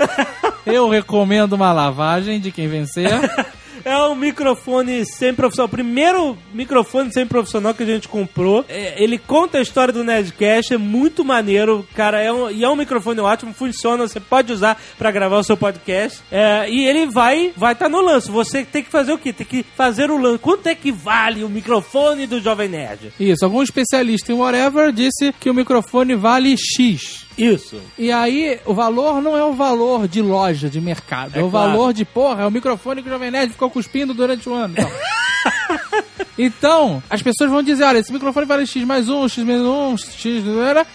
Eu 0.66 0.90
recomendo 0.90 1.54
uma 1.54 1.72
lavagem 1.72 2.40
de 2.40 2.52
quem 2.52 2.68
vencer. 2.68 3.10
É 3.86 3.98
um 3.98 4.16
microfone 4.16 5.06
semi-profissional. 5.06 5.68
O 5.68 5.70
primeiro 5.70 6.38
microfone 6.54 7.12
semi-profissional 7.12 7.74
que 7.74 7.84
a 7.84 7.86
gente 7.86 8.08
comprou. 8.08 8.66
É, 8.70 9.02
ele 9.02 9.18
conta 9.18 9.58
a 9.58 9.62
história 9.62 9.94
do 9.94 10.04
Nerdcast, 10.04 10.74
é 10.74 10.78
muito 10.78 11.26
maneiro, 11.26 11.86
cara. 11.94 12.22
É 12.22 12.32
um, 12.32 12.50
e 12.50 12.64
é 12.64 12.70
um 12.70 12.76
microfone 12.76 13.20
ótimo, 13.20 13.54
funciona, 13.54 14.08
você 14.08 14.20
pode 14.20 14.54
usar 14.54 14.82
pra 14.98 15.12
gravar 15.12 15.38
o 15.38 15.44
seu 15.44 15.58
podcast. 15.58 16.22
É, 16.32 16.70
e 16.70 16.86
ele 16.86 17.08
vai 17.08 17.52
vai 17.56 17.74
estar 17.74 17.90
no 17.90 18.02
lance. 18.02 18.32
Você 18.32 18.64
tem 18.64 18.84
que 18.84 18.90
fazer 18.90 19.14
o 19.14 19.18
quê? 19.18 19.34
Tem 19.34 19.46
que 19.46 19.66
fazer 19.76 20.10
o 20.10 20.18
lance. 20.18 20.40
Quanto 20.40 20.68
é 20.68 20.76
que 20.76 20.92
vale 20.92 21.44
o 21.44 21.50
microfone 21.50 22.26
do 22.26 22.40
Jovem 22.40 22.70
Nerd? 22.70 23.14
Isso, 23.20 23.44
algum 23.44 23.62
especialista 23.62 24.32
em 24.32 24.36
whatever 24.36 24.92
disse 24.92 25.34
que 25.40 25.50
o 25.50 25.54
microfone 25.54 26.16
vale 26.16 26.56
X. 26.58 27.24
Isso. 27.38 27.82
E 27.98 28.12
aí, 28.12 28.60
o 28.66 28.74
valor 28.74 29.22
não 29.22 29.38
é 29.38 29.44
o 29.44 29.54
valor 29.54 30.08
de 30.08 30.22
loja, 30.22 30.70
de 30.70 30.80
mercado. 30.80 31.36
É, 31.36 31.40
É 31.40 31.44
o 31.44 31.50
claro. 31.50 31.72
valor 31.72 31.94
de, 31.94 32.06
porra, 32.06 32.44
é 32.44 32.46
o 32.46 32.52
microfone 32.52 33.02
que 33.02 33.10
o 33.10 33.12
Jovem 33.12 33.32
Nerd 33.32 33.52
ficou 33.52 33.70
cuspindo 33.70 34.14
durante 34.14 34.48
o 34.48 34.54
ano. 34.54 34.76
Não. 34.78 34.90
Então, 36.38 37.04
as 37.10 37.22
pessoas 37.22 37.52
vão 37.52 37.62
dizer, 37.62 37.84
olha, 37.84 38.00
esse 38.00 38.12
microfone 38.12 38.46
vale 38.46 38.66
X 38.66 38.84
mais 38.84 39.08
um, 39.08 39.28
X 39.28 39.44
menos 39.44 39.68
um, 39.68 39.96
X... 39.98 40.44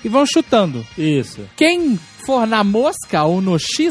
E 0.05 0.09
vão 0.09 0.27
chutando. 0.27 0.85
Isso. 0.97 1.43
Quem 1.57 1.99
for 2.29 2.47
na 2.47 2.63
mosca 2.63 3.25
ou 3.25 3.41
no 3.41 3.59
X, 3.59 3.91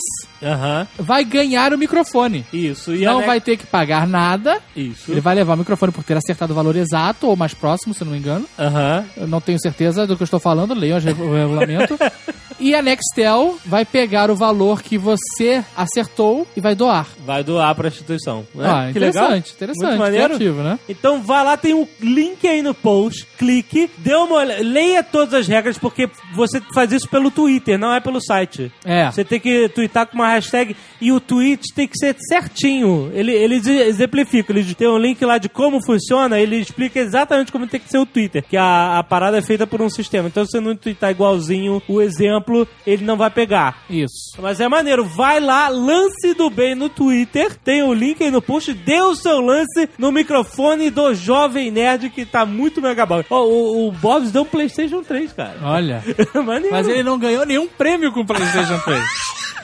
vai 0.99 1.25
ganhar 1.25 1.73
o 1.73 1.77
microfone. 1.77 2.45
Isso. 2.53 2.93
E 2.93 3.03
não 3.03 3.17
a 3.17 3.25
vai 3.25 3.41
ter 3.41 3.57
que 3.57 3.65
pagar 3.65 4.05
nada. 4.05 4.61
Isso. 4.75 5.11
Ele 5.11 5.19
vai 5.19 5.33
levar 5.33 5.55
o 5.55 5.57
microfone 5.57 5.91
por 5.91 6.03
ter 6.03 6.15
acertado 6.15 6.53
o 6.53 6.55
valor 6.55 6.75
exato 6.75 7.25
ou 7.25 7.35
mais 7.35 7.55
próximo, 7.55 7.95
se 7.95 8.05
não 8.05 8.11
me 8.11 8.19
engano. 8.19 8.45
Aham. 8.59 9.05
Eu 9.17 9.27
não 9.27 9.41
tenho 9.41 9.59
certeza 9.59 10.05
do 10.05 10.15
que 10.15 10.21
eu 10.21 10.25
estou 10.25 10.39
falando, 10.39 10.75
leiam 10.75 10.99
o 10.99 11.01
regulamento. 11.01 11.97
e 12.59 12.75
a 12.75 12.81
Nextel 12.83 13.57
vai 13.65 13.85
pegar 13.85 14.29
o 14.29 14.35
valor 14.35 14.83
que 14.83 14.99
você 14.99 15.63
acertou 15.75 16.47
e 16.55 16.61
vai 16.61 16.75
doar. 16.75 17.07
Vai 17.25 17.43
doar 17.43 17.73
pra 17.73 17.87
instituição. 17.87 18.45
Né? 18.53 18.69
Ah, 18.69 18.89
que 18.93 18.99
legal. 18.99 19.25
interessante, 19.25 19.53
interessante, 19.55 19.87
Muito 19.87 19.99
maneiro. 19.99 20.35
criativo, 20.35 20.61
né? 20.61 20.79
Então 20.87 21.23
vá 21.23 21.41
lá, 21.41 21.57
tem 21.57 21.73
um 21.73 21.87
link 21.99 22.47
aí 22.47 22.61
no 22.61 22.75
post, 22.75 23.25
clique, 23.37 23.89
dê 23.97 24.13
uma 24.13 24.35
olhada, 24.35 24.61
leia 24.61 25.01
todas 25.01 25.33
as 25.33 25.47
regras, 25.47 25.77
porque 25.79 26.07
você 26.35 26.61
faz 26.73 26.91
isso 26.91 27.09
pelo 27.09 27.31
Twitter, 27.31 27.79
não 27.79 27.93
é 27.93 27.99
pelo 27.99 28.21
site. 28.27 28.71
É. 28.85 29.09
Você 29.09 29.23
tem 29.23 29.39
que 29.39 29.69
twittar 29.69 30.05
com 30.07 30.15
uma 30.15 30.29
hashtag 30.29 30.75
e 31.01 31.11
o 31.11 31.19
tweet 31.19 31.73
tem 31.73 31.87
que 31.87 31.97
ser 31.97 32.15
certinho. 32.27 33.09
Ele, 33.13 33.31
ele 33.33 33.55
ex- 33.55 33.67
exemplifica, 33.67 34.51
ele 34.51 34.75
tem 34.75 34.87
um 34.87 34.97
link 34.97 35.23
lá 35.23 35.37
de 35.37 35.49
como 35.49 35.83
funciona, 35.85 36.39
ele 36.39 36.57
explica 36.57 36.99
exatamente 36.99 37.51
como 37.51 37.67
tem 37.67 37.79
que 37.79 37.89
ser 37.89 37.97
o 37.97 38.05
Twitter, 38.05 38.43
que 38.47 38.57
a, 38.57 38.99
a 38.99 39.03
parada 39.03 39.37
é 39.37 39.41
feita 39.41 39.65
por 39.65 39.81
um 39.81 39.89
sistema. 39.89 40.27
Então 40.27 40.45
se 40.45 40.51
você 40.51 40.59
não 40.59 40.75
twittar 40.75 41.11
igualzinho 41.11 41.81
o 41.87 42.01
exemplo, 42.01 42.67
ele 42.85 43.03
não 43.03 43.17
vai 43.17 43.29
pegar. 43.29 43.83
Isso. 43.89 44.39
Mas 44.39 44.59
é 44.59 44.67
maneiro, 44.67 45.05
vai 45.05 45.39
lá, 45.39 45.69
lance 45.69 46.33
do 46.33 46.49
bem 46.49 46.75
no 46.75 46.89
Twitter, 46.89 47.55
tem 47.55 47.83
o 47.83 47.93
link 47.93 48.23
aí 48.23 48.31
no 48.31 48.41
post, 48.41 48.73
dê 48.73 49.01
o 49.01 49.15
seu 49.15 49.39
lance 49.39 49.89
no 49.97 50.11
microfone 50.11 50.89
do 50.89 51.13
Jovem 51.13 51.71
Nerd 51.71 52.09
que 52.09 52.25
tá 52.25 52.45
muito 52.45 52.81
mega 52.81 53.05
bom. 53.05 53.23
Ó, 53.29 53.43
o, 53.45 53.87
o 53.87 53.91
Bobs 53.91 54.31
deu 54.31 54.43
um 54.43 54.45
PlayStation 54.45 55.01
3, 55.03 55.33
cara. 55.33 55.57
Olha. 55.63 56.03
maneiro. 56.43 56.75
Mas 56.75 56.87
ele 56.87 57.03
não 57.03 57.17
ganhou 57.17 57.45
nenhum 57.45 57.67
prêmio 57.67 58.11
com 58.25 58.33
o 58.33 58.35
PlayStation 58.35 58.79
3. 58.79 59.03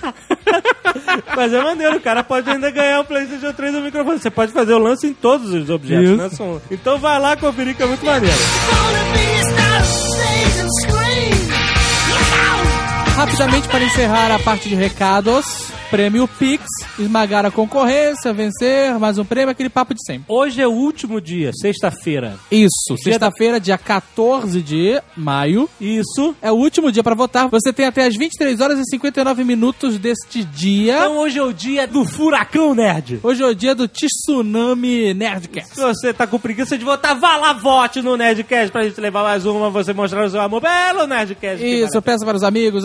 Mas 1.35 1.53
é 1.53 1.61
maneiro, 1.63 1.97
o 1.97 2.01
cara 2.01 2.23
pode 2.23 2.49
ainda 2.49 2.69
ganhar 2.69 2.99
o 2.99 3.05
PlayStation 3.05 3.53
3 3.53 3.73
no 3.73 3.81
microfone. 3.81 4.19
Você 4.19 4.29
pode 4.29 4.51
fazer 4.51 4.73
o 4.73 4.79
lance 4.79 5.07
em 5.07 5.13
todos 5.13 5.51
os 5.53 5.69
objetos, 5.69 6.09
Isso. 6.09 6.17
né? 6.17 6.29
São- 6.29 6.61
Então 6.69 6.97
vai 6.99 7.19
lá 7.19 7.35
conferir 7.37 7.75
que 7.75 7.83
é 7.83 7.85
muito 7.85 8.05
maneiro. 8.05 8.35
Rapidamente 13.15 13.67
para 13.67 13.83
encerrar 13.83 14.31
a 14.31 14.39
parte 14.39 14.67
de 14.67 14.73
recados, 14.75 15.71
prêmio 15.91 16.27
Pix, 16.27 16.65
esmagar 16.97 17.45
a 17.45 17.51
concorrência, 17.51 18.33
vencer, 18.33 18.97
mais 18.97 19.19
um 19.19 19.23
prêmio, 19.23 19.51
aquele 19.51 19.69
papo 19.69 19.93
de 19.93 20.03
sempre. 20.03 20.25
Hoje 20.27 20.59
é 20.59 20.67
o 20.67 20.71
último 20.71 21.21
dia, 21.21 21.51
sexta-feira. 21.53 22.35
Isso, 22.51 22.97
sexta-feira, 22.97 23.59
dia 23.59 23.77
14 23.77 24.61
de 24.63 24.99
maio. 25.15 25.69
Isso. 25.79 26.35
É 26.41 26.51
o 26.51 26.55
último 26.55 26.91
dia 26.91 27.03
para 27.03 27.13
votar. 27.13 27.47
Você 27.49 27.71
tem 27.71 27.85
até 27.85 28.07
as 28.07 28.15
23 28.15 28.59
horas 28.59 28.79
e 28.79 28.83
59 28.89 29.43
minutos 29.43 29.99
deste 29.99 30.43
dia. 30.43 30.97
Então 30.97 31.19
hoje 31.19 31.37
é 31.37 31.43
o 31.43 31.53
dia 31.53 31.87
do 31.87 32.03
Furacão 32.03 32.73
Nerd. 32.73 33.19
Hoje 33.21 33.43
é 33.43 33.45
o 33.45 33.53
dia 33.53 33.75
do 33.75 33.87
Tsunami 33.87 35.13
Nerdcast. 35.13 35.75
Se 35.75 35.81
você 35.81 36.13
tá 36.13 36.25
com 36.25 36.39
preguiça 36.39 36.75
de 36.77 36.83
votar, 36.83 37.15
vá 37.17 37.37
lá, 37.37 37.53
vote 37.53 38.01
no 38.01 38.17
Nerdcast 38.17 38.71
pra 38.71 38.83
gente 38.83 38.99
levar 38.99 39.21
mais 39.21 39.45
uma, 39.45 39.69
você 39.69 39.93
mostrar 39.93 40.25
o 40.25 40.29
seu 40.29 40.41
amor 40.41 40.61
pelo 40.61 41.05
Nerdcast. 41.05 41.63
Isso, 41.63 42.01
peça 42.01 42.25
para 42.25 42.37
os 42.37 42.43
amigos, 42.43 42.83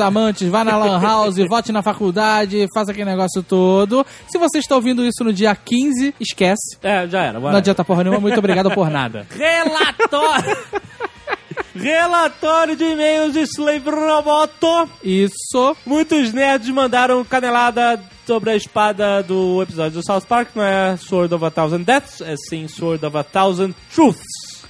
vá 0.51 0.65
na 0.65 0.77
Lan 0.77 1.01
House, 1.01 1.37
vote 1.49 1.73
na 1.73 1.83
faculdade, 1.83 2.67
faça 2.75 2.91
aquele 2.91 3.11
negócio 3.11 3.43
todo. 3.43 4.05
Se 4.29 4.39
você 4.39 4.59
está 4.59 4.75
ouvindo 4.75 5.05
isso 5.05 5.25
no 5.25 5.33
dia 5.33 5.55
15, 5.55 6.15
esquece. 6.21 6.77
É, 6.83 7.07
já 7.09 7.23
era. 7.23 7.41
Não 7.41 7.57
adianta 7.57 7.85
porra 7.85 8.05
nenhuma, 8.05 8.21
muito 8.21 8.39
obrigado 8.39 8.71
por 8.71 8.91
nada. 8.91 9.27
Relatório. 9.37 10.57
Relatório 11.75 12.77
de 12.77 12.85
e-mails 12.85 13.33
de 13.33 13.41
Slave 13.43 13.91
Roboto. 13.91 14.89
Isso. 15.03 15.77
Muitos 15.87 16.33
nerds 16.33 16.69
mandaram 16.71 17.25
canelada 17.25 18.01
sobre 18.27 18.51
a 18.51 18.57
espada 18.57 19.23
do 19.23 19.63
episódio 19.63 20.01
do 20.01 20.05
South 20.05 20.23
Park. 20.29 20.51
Não 20.55 20.63
é 20.63 20.97
Sword 20.97 21.33
of 21.35 21.45
a 21.45 21.51
Thousand 21.51 21.83
Deaths, 21.83 22.21
é 22.21 22.35
sim 22.49 22.67
Sword 22.69 23.05
of 23.07 23.17
a 23.17 23.23
Thousand 23.23 23.75
Truths. 23.95 24.23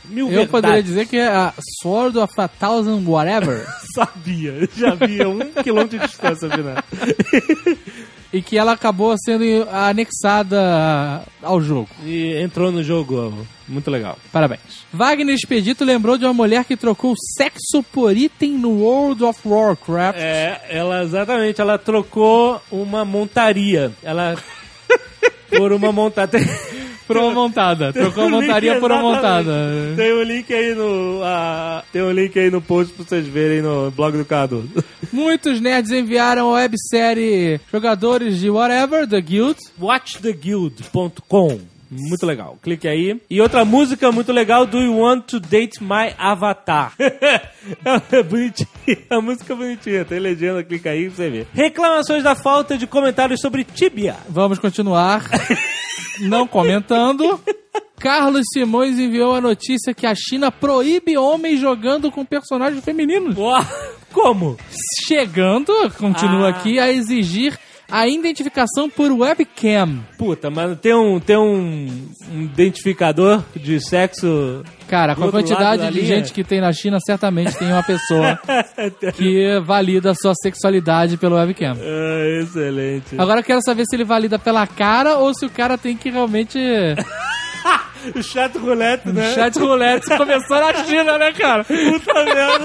Mil 0.09 0.27
Eu 0.27 0.31
verdades. 0.31 0.51
poderia 0.51 0.83
dizer 0.83 1.07
que 1.07 1.17
é 1.17 1.29
a 1.29 1.53
Sword 1.83 2.19
of 2.19 2.33
a 2.39 2.49
Thousand 2.49 3.05
Whatever. 3.07 3.67
Sabia, 3.95 4.69
já 4.77 4.95
via 4.95 5.29
um 5.29 5.39
quilômetro 5.63 5.99
de 5.99 6.07
distância, 6.07 6.49
afinal. 6.49 6.77
e 8.33 8.43
que 8.43 8.57
ela 8.57 8.73
acabou 8.73 9.15
sendo 9.19 9.45
anexada 9.71 11.23
ao 11.43 11.61
jogo. 11.61 11.89
E 12.05 12.37
entrou 12.43 12.71
no 12.71 12.83
jogo. 12.83 13.47
Muito 13.67 13.91
legal. 13.91 14.19
Parabéns. 14.33 14.61
Wagner 14.93 15.35
Expedito 15.35 15.85
lembrou 15.85 16.17
de 16.17 16.25
uma 16.25 16.33
mulher 16.33 16.65
que 16.65 16.77
trocou 16.77 17.15
sexo 17.37 17.83
por 17.93 18.17
item 18.17 18.53
no 18.53 18.71
World 18.83 19.25
of 19.25 19.41
Warcraft. 19.45 20.19
É, 20.19 20.61
ela 20.71 21.03
exatamente, 21.03 21.61
ela 21.61 21.79
trocou 21.79 22.61
uma 22.71 23.05
montaria. 23.05 23.93
Ela 24.03 24.37
por 25.51 25.73
uma 25.73 25.93
montaria. 25.93 26.47
Por 27.09 27.17
uma 27.17 27.33
montada. 27.33 27.91
Trocou 27.95 28.25
a 28.25 28.29
montaria 28.29 28.79
por 28.79 28.93
uma 28.93 29.01
montada. 29.01 29.53
Tem 29.97 30.13
um 30.13 30.23
link 30.23 30.53
aí 30.53 30.75
no 30.75 31.23
ah, 31.25 31.83
tem 31.93 32.03
um 32.03 32.13
link 32.13 32.39
aí 32.39 32.51
no 32.51 32.61
post 32.61 32.93
pra 32.93 33.05
vocês 33.05 33.27
verem 33.27 33.63
no 33.63 33.91
blog 33.91 34.17
do 34.17 34.25
Cadu. 34.25 34.71
Muitos 35.11 35.61
nerds 35.61 35.91
enviaram 35.91 36.51
a 36.51 36.53
websérie 36.53 37.59
Jogadores 37.73 38.39
de 38.39 38.51
Whatever, 38.51 39.09
The 39.09 39.21
Guild. 39.21 39.59
watchtheguild.com 39.81 41.79
muito 41.91 42.27
legal. 42.27 42.59
Clique 42.63 42.87
aí. 42.87 43.21
E 43.31 43.41
outra 43.41 43.65
música 43.65 44.13
muito 44.13 44.33
legal, 44.33 44.67
Do 44.67 44.79
You 44.79 44.99
Want 44.99 45.25
to 45.27 45.41
Date 45.41 45.83
My 45.83 46.15
Avatar? 46.19 46.93
é 48.13 48.23
bonitinha. 48.23 48.69
A 49.09 49.21
música 49.21 49.53
é 49.53 49.57
bonitinha. 49.57 50.05
Tem 50.05 50.19
legenda, 50.19 50.63
clica 50.63 50.91
aí 50.91 51.07
pra 51.07 51.17
você 51.17 51.31
ver. 51.31 51.47
Reclamações 51.53 52.23
da 52.23 52.35
falta 52.35 52.77
de 52.77 52.87
comentários 52.87 53.41
sobre 53.41 53.65
Tibia. 53.65 54.17
Vamos 54.29 54.59
continuar 54.59 55.25
não 56.21 56.47
comentando. 56.47 57.41
Carlos 57.99 58.45
Simões 58.53 58.99
enviou 58.99 59.35
a 59.35 59.41
notícia 59.41 59.93
que 59.93 60.07
a 60.07 60.15
China 60.15 60.53
proíbe 60.53 61.17
homens 61.19 61.61
jogando 61.61 62.11
com 62.13 62.25
personagens 62.25 62.85
femininos. 62.85 63.37
Uau, 63.37 63.65
Como? 64.13 64.57
Chegando, 65.07 65.73
continua 65.99 66.47
Ah. 66.47 66.51
aqui, 66.51 66.79
a 66.79 66.91
exigir 66.91 67.59
a 67.91 68.07
identificação 68.07 68.89
por 68.91 69.11
webcam. 69.11 70.01
Puta, 70.19 70.51
mas 70.51 70.79
tem 70.79 70.95
um, 70.95 71.19
tem 71.19 71.37
um, 71.37 72.09
um 72.33 72.43
identificador 72.43 73.43
de 73.57 73.81
sexo. 73.81 74.63
Cara, 74.87 75.15
com 75.15 75.25
a 75.25 75.31
quantidade 75.31 75.83
da 75.83 75.91
de 75.91 76.01
linha? 76.01 76.17
gente 76.17 76.33
que 76.33 76.45
tem 76.45 76.61
na 76.61 76.73
China, 76.73 76.99
certamente 77.05 77.57
tem 77.57 77.69
uma 77.69 77.83
pessoa 77.83 78.39
que 79.15 79.59
valida 79.61 80.11
a 80.11 80.15
sua 80.15 80.35
sexualidade 80.35 81.17
pelo 81.17 81.37
webcam. 81.37 81.77
Ah, 81.81 82.43
excelente. 82.43 83.15
Agora 83.19 83.41
eu 83.41 83.45
quero 83.45 83.63
saber 83.63 83.85
se 83.89 83.97
ele 83.97 84.05
valida 84.05 84.39
pela 84.39 84.67
cara 84.67 85.17
ou 85.17 85.33
se 85.35 85.47
o 85.47 85.51
cara 85.51 85.79
tem 85.79 85.97
que 85.97 86.11
realmente. 86.11 86.59
O 88.15 88.23
chat 88.23 88.57
roulette, 88.57 89.09
né? 89.09 89.35
Chat 89.35 89.59
roulette 89.59 90.07
começou 90.17 90.61
na 90.61 90.85
China, 90.85 91.19
né, 91.19 91.33
cara? 91.33 91.65
Puta 91.65 92.15
merda. 92.25 92.65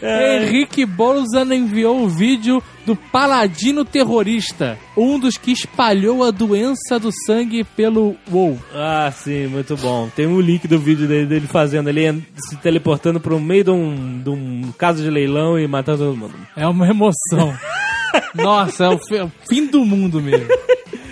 É. 0.00 0.42
Henrique 0.42 0.84
Bolzan 0.84 1.54
enviou 1.54 2.02
o 2.02 2.08
vídeo 2.08 2.62
do 2.84 2.94
Paladino 2.94 3.84
Terrorista, 3.84 4.78
um 4.96 5.18
dos 5.18 5.36
que 5.36 5.50
espalhou 5.50 6.22
a 6.22 6.30
doença 6.30 6.98
do 7.00 7.10
sangue 7.26 7.64
pelo 7.64 8.16
WoW. 8.30 8.58
Ah, 8.72 9.10
sim, 9.10 9.46
muito 9.46 9.76
bom. 9.76 10.08
Tem 10.14 10.26
um 10.26 10.40
link 10.40 10.68
do 10.68 10.78
vídeo 10.78 11.08
dele, 11.08 11.26
dele 11.26 11.46
fazendo, 11.46 11.88
ele 11.88 12.22
se 12.36 12.56
teleportando 12.56 13.18
pro 13.18 13.40
meio 13.40 13.64
de 13.64 13.70
um, 13.70 14.22
de 14.22 14.30
um 14.30 14.72
caso 14.78 15.02
de 15.02 15.10
leilão 15.10 15.58
e 15.58 15.66
matando 15.66 16.04
todo 16.04 16.16
mundo. 16.16 16.34
É 16.56 16.66
uma 16.66 16.86
emoção. 16.86 17.56
Nossa, 18.34 18.84
é 18.84 18.88
o, 18.88 19.00
é 19.16 19.24
o 19.24 19.32
fim 19.48 19.66
do 19.66 19.84
mundo 19.84 20.20
mesmo. 20.20 20.46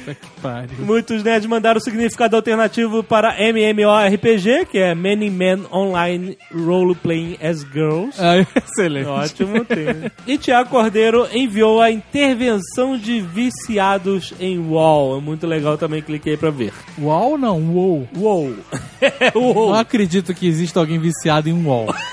Que 0.04 0.40
pariu. 0.42 0.76
Muitos 0.80 1.22
nerds 1.22 1.46
mandaram 1.48 1.78
o 1.78 1.82
significado 1.82 2.36
alternativo 2.36 3.02
para 3.02 3.34
MMORPG, 3.40 4.66
que 4.70 4.78
é 4.78 4.94
Many 4.94 5.30
Men 5.30 5.64
Online 5.72 6.36
Role 6.52 6.94
Playing 6.94 7.38
as 7.42 7.60
Girls. 7.62 8.18
Ah, 8.20 8.36
excelente. 8.56 9.06
Ótimo, 9.06 9.64
tem. 9.64 10.10
E 10.26 10.36
Tiago 10.36 10.70
Cordeiro 10.70 11.26
enviou 11.32 11.80
a 11.80 11.90
intervenção 11.90 12.98
de 12.98 13.20
viciados 13.20 14.34
em 14.38 14.58
WoW. 14.58 15.18
É 15.18 15.20
muito 15.20 15.46
legal 15.46 15.78
também, 15.78 16.02
cliquei 16.02 16.36
pra 16.36 16.50
ver. 16.50 16.72
WoW 16.98 17.38
não, 17.38 17.60
WoW. 17.60 18.08
WoW. 18.16 18.54
É, 19.00 19.30
Não 19.34 19.42
WoW. 19.42 19.74
acredito 19.74 20.32
que 20.32 20.46
exista 20.46 20.80
alguém 20.80 20.98
viciado 20.98 21.48
em 21.48 21.64
WoW. 21.64 21.94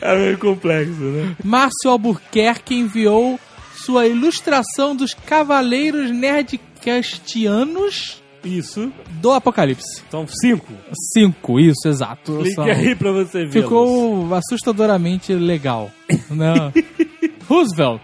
É 0.00 0.16
meio 0.16 0.38
complexo, 0.38 1.00
né? 1.00 1.36
Márcio 1.44 1.90
Albuquerque 1.90 2.74
enviou 2.74 3.38
sua 3.84 4.06
ilustração 4.06 4.96
dos 4.96 5.12
Cavaleiros 5.14 6.10
Nerdcastianos 6.10 8.22
Isso. 8.44 8.92
do 9.20 9.32
Apocalipse. 9.32 10.02
São 10.10 10.26
cinco. 10.26 10.72
Cinco, 11.12 11.60
isso, 11.60 11.86
exato. 11.88 12.36
Clique 12.38 12.54
São- 12.54 12.64
aí 12.64 12.94
pra 12.94 13.12
você 13.12 13.44
ver. 13.46 13.62
Ficou 13.62 14.32
assustadoramente 14.34 15.32
legal. 15.34 15.90
Não. 16.30 16.72
Roosevelt. 17.48 18.02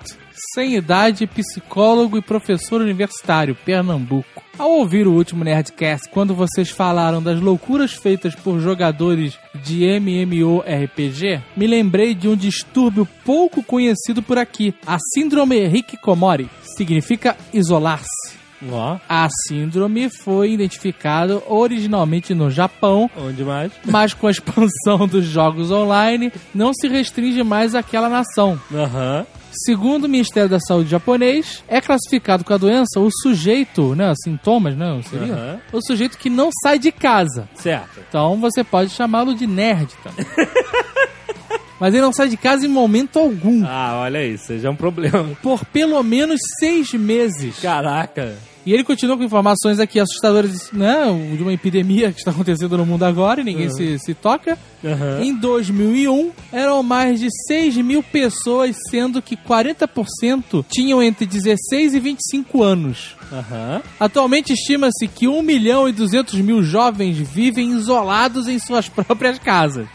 Sem 0.54 0.74
idade, 0.76 1.26
psicólogo 1.26 2.16
e 2.18 2.22
professor 2.22 2.80
universitário, 2.80 3.54
Pernambuco. 3.64 4.42
Ao 4.58 4.70
ouvir 4.70 5.06
o 5.06 5.12
último 5.12 5.44
Nerdcast, 5.44 6.08
quando 6.08 6.34
vocês 6.34 6.70
falaram 6.70 7.22
das 7.22 7.40
loucuras 7.40 7.92
feitas 7.92 8.34
por 8.34 8.58
jogadores 8.58 9.38
de 9.62 9.84
MMORPG, 9.84 11.42
me 11.56 11.66
lembrei 11.66 12.14
de 12.14 12.26
um 12.28 12.34
distúrbio 12.36 13.06
pouco 13.24 13.62
conhecido 13.62 14.22
por 14.22 14.38
aqui, 14.38 14.74
a 14.86 14.96
Síndrome 15.14 15.66
Hikikomori. 15.66 16.48
Significa 16.76 17.36
isolar-se. 17.52 18.36
Ó, 18.72 18.96
A 19.06 19.28
síndrome 19.46 20.08
foi 20.08 20.52
identificada 20.52 21.42
originalmente 21.46 22.34
no 22.34 22.50
Japão, 22.50 23.10
onde 23.14 23.44
mais? 23.44 23.70
mas 23.84 24.14
com 24.14 24.26
a 24.26 24.30
expansão 24.30 25.06
dos 25.06 25.26
jogos 25.26 25.70
online, 25.70 26.32
não 26.54 26.72
se 26.72 26.88
restringe 26.88 27.42
mais 27.42 27.74
àquela 27.74 28.08
nação. 28.08 28.58
Aham. 28.74 29.26
Segundo 29.64 30.04
o 30.04 30.08
Ministério 30.08 30.48
da 30.48 30.60
Saúde 30.60 30.90
japonês, 30.90 31.64
é 31.66 31.80
classificado 31.80 32.44
com 32.44 32.52
a 32.52 32.56
doença 32.56 33.00
o 33.00 33.08
sujeito, 33.10 33.94
né, 33.94 34.12
sintomas, 34.22 34.76
né, 34.76 35.00
seria? 35.08 35.32
Aham. 35.32 35.60
O 35.72 35.80
sujeito 35.80 36.18
que 36.18 36.28
não 36.28 36.50
sai 36.62 36.78
de 36.78 36.92
casa. 36.92 37.48
Certo. 37.54 38.00
Então 38.08 38.38
você 38.38 38.62
pode 38.62 38.90
chamá-lo 38.90 39.34
de 39.34 39.46
nerd 39.46 39.92
também. 40.02 40.26
Mas 41.78 41.92
ele 41.92 42.02
não 42.02 42.12
sai 42.12 42.28
de 42.28 42.36
casa 42.36 42.64
em 42.64 42.70
momento 42.70 43.18
algum. 43.18 43.62
Ah, 43.66 44.00
olha 44.02 44.20
aí, 44.20 44.38
seja 44.38 44.70
um 44.70 44.76
problema. 44.76 45.36
Por 45.42 45.64
pelo 45.66 46.02
menos 46.02 46.40
seis 46.58 46.92
meses. 46.94 47.58
Caraca. 47.60 48.34
E 48.66 48.72
ele 48.74 48.82
continua 48.82 49.16
com 49.16 49.22
informações 49.22 49.78
aqui 49.78 50.00
assustadoras, 50.00 50.72
né? 50.72 51.04
De 51.36 51.42
uma 51.42 51.52
epidemia 51.52 52.10
que 52.12 52.18
está 52.18 52.32
acontecendo 52.32 52.76
no 52.76 52.84
mundo 52.84 53.04
agora 53.04 53.40
e 53.40 53.44
ninguém 53.44 53.70
se, 53.70 53.96
se 54.00 54.12
toca. 54.12 54.58
Aham. 54.84 55.20
Em 55.22 55.32
2001, 55.34 56.32
eram 56.52 56.82
mais 56.82 57.20
de 57.20 57.28
6 57.46 57.76
mil 57.76 58.02
pessoas, 58.02 58.74
sendo 58.90 59.22
que 59.22 59.36
40% 59.36 60.64
tinham 60.68 61.00
entre 61.02 61.26
16 61.26 61.94
e 61.94 62.00
25 62.00 62.62
anos. 62.62 63.14
Aham. 63.32 63.82
Atualmente 64.00 64.52
estima-se 64.52 65.06
que 65.08 65.28
1 65.28 65.42
milhão 65.42 65.88
e 65.88 65.92
200 65.92 66.34
mil 66.40 66.62
jovens 66.62 67.16
vivem 67.18 67.70
isolados 67.72 68.48
em 68.48 68.58
suas 68.58 68.88
próprias 68.90 69.38
casas. 69.38 69.86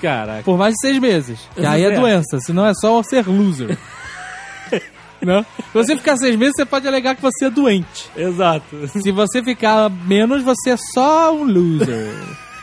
Caraca. 0.00 0.42
Por 0.44 0.56
mais 0.56 0.72
de 0.74 0.80
seis 0.80 0.98
meses. 0.98 1.38
Que 1.54 1.64
aí 1.64 1.82
é 1.84 1.92
É. 1.94 2.00
doença, 2.00 2.38
senão 2.40 2.64
é 2.66 2.72
só 2.74 3.02
ser 3.02 3.26
loser. 3.28 3.76
Não? 5.24 5.42
Se 5.42 5.72
você 5.72 5.96
ficar 5.96 6.16
seis 6.16 6.36
meses, 6.36 6.54
você 6.56 6.64
pode 6.64 6.86
alegar 6.86 7.14
que 7.14 7.22
você 7.22 7.46
é 7.46 7.50
doente. 7.50 8.10
Exato. 8.16 8.88
Se 8.88 9.10
você 9.10 9.42
ficar 9.42 9.90
menos, 9.90 10.42
você 10.42 10.70
é 10.70 10.76
só 10.76 11.34
um 11.34 11.44
loser. 11.44 12.12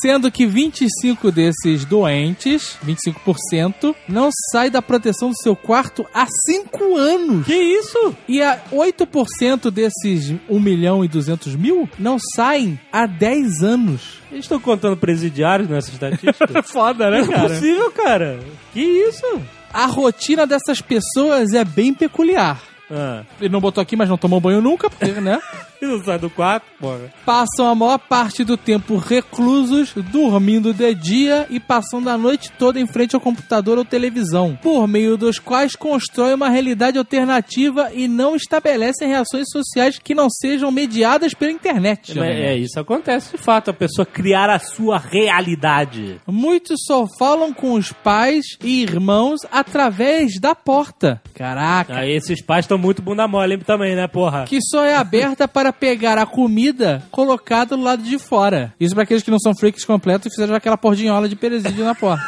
Sendo 0.00 0.30
que 0.30 0.46
25 0.46 1.32
desses 1.32 1.84
doentes, 1.84 2.76
25%, 2.86 3.94
não 4.08 4.28
sai 4.52 4.70
da 4.70 4.80
proteção 4.80 5.30
do 5.30 5.36
seu 5.42 5.56
quarto 5.56 6.06
há 6.14 6.26
5 6.46 6.96
anos. 6.96 7.46
Que 7.46 7.54
isso? 7.54 8.14
E 8.28 8.40
a 8.40 8.60
8% 8.70 9.70
desses 9.70 10.34
1 10.48 10.60
milhão 10.60 11.04
e 11.04 11.08
200 11.08 11.56
mil 11.56 11.88
não 11.98 12.16
saem 12.36 12.78
há 12.92 13.06
10 13.06 13.62
anos. 13.62 14.20
Eles 14.30 14.44
estão 14.44 14.60
contando 14.60 14.96
presidiários 14.96 15.68
nessa 15.68 15.90
estatística? 15.90 16.62
Foda, 16.62 17.10
né, 17.10 17.22
Não 17.22 17.34
é 17.34 17.48
possível, 17.48 17.90
cara. 17.90 18.38
Que 18.72 18.80
isso? 18.80 19.40
A 19.72 19.86
rotina 19.86 20.46
dessas 20.46 20.80
pessoas 20.80 21.52
é 21.52 21.64
bem 21.64 21.92
peculiar. 21.94 22.60
Ah, 22.90 23.22
Ele 23.40 23.50
não 23.50 23.60
botou 23.60 23.82
aqui, 23.82 23.96
mas 23.96 24.08
não 24.08 24.16
tomou 24.16 24.40
banho 24.40 24.60
nunca, 24.62 24.88
porque, 24.88 25.12
né? 25.20 25.40
e 25.82 25.86
não 25.86 26.02
sai 26.02 26.18
do 26.18 26.28
quarto, 26.28 26.64
porra. 26.78 27.12
Passam 27.24 27.68
a 27.68 27.74
maior 27.74 27.98
parte 27.98 28.44
do 28.44 28.56
tempo 28.56 28.96
reclusos, 28.96 29.92
dormindo 30.10 30.72
de 30.74 30.94
dia 30.94 31.46
e 31.50 31.60
passando 31.60 32.08
a 32.08 32.18
noite 32.18 32.50
toda 32.58 32.80
em 32.80 32.86
frente 32.86 33.14
ao 33.14 33.20
computador 33.20 33.78
ou 33.78 33.84
televisão, 33.84 34.58
por 34.62 34.86
meio 34.86 35.16
dos 35.16 35.38
quais 35.38 35.76
constroem 35.76 36.34
uma 36.34 36.48
realidade 36.48 36.98
alternativa 36.98 37.90
e 37.92 38.08
não 38.08 38.34
estabelecem 38.34 39.08
reações 39.08 39.46
sociais 39.50 39.98
que 39.98 40.14
não 40.14 40.28
sejam 40.28 40.70
mediadas 40.70 41.34
pela 41.34 41.52
internet. 41.52 42.14
Mas 42.16 42.28
é, 42.28 42.56
isso 42.56 42.78
acontece 42.78 43.36
de 43.36 43.42
fato, 43.42 43.70
a 43.70 43.74
pessoa 43.74 44.06
criar 44.06 44.50
a 44.50 44.58
sua 44.58 44.98
realidade. 44.98 46.20
Muitos 46.26 46.80
só 46.86 47.06
falam 47.18 47.52
com 47.52 47.74
os 47.74 47.92
pais 47.92 48.44
e 48.62 48.82
irmãos 48.82 49.40
através 49.50 50.40
da 50.40 50.54
porta. 50.54 51.20
Caraca. 51.34 51.98
Aí 51.98 52.12
esses 52.12 52.42
pais 52.42 52.64
estão 52.64 52.78
muito 52.78 53.02
bunda 53.02 53.26
mole 53.28 53.58
também, 53.58 53.94
né, 53.94 54.06
porra? 54.06 54.44
que 54.44 54.58
só 54.62 54.84
é 54.84 54.94
aberta 54.94 55.46
para 55.46 55.67
pegar 55.72 56.18
a 56.18 56.26
comida 56.26 57.02
colocada 57.10 57.76
do 57.76 57.82
lado 57.82 58.02
de 58.02 58.18
fora. 58.18 58.74
Isso 58.78 58.94
para 58.94 59.04
aqueles 59.04 59.22
que 59.22 59.30
não 59.30 59.38
são 59.38 59.54
freaks 59.54 59.84
completos 59.84 60.26
e 60.26 60.30
fizeram 60.30 60.54
aquela 60.54 60.76
pordinhola 60.76 61.28
de 61.28 61.36
presídio 61.36 61.84
na 61.84 61.94
porta. 61.94 62.22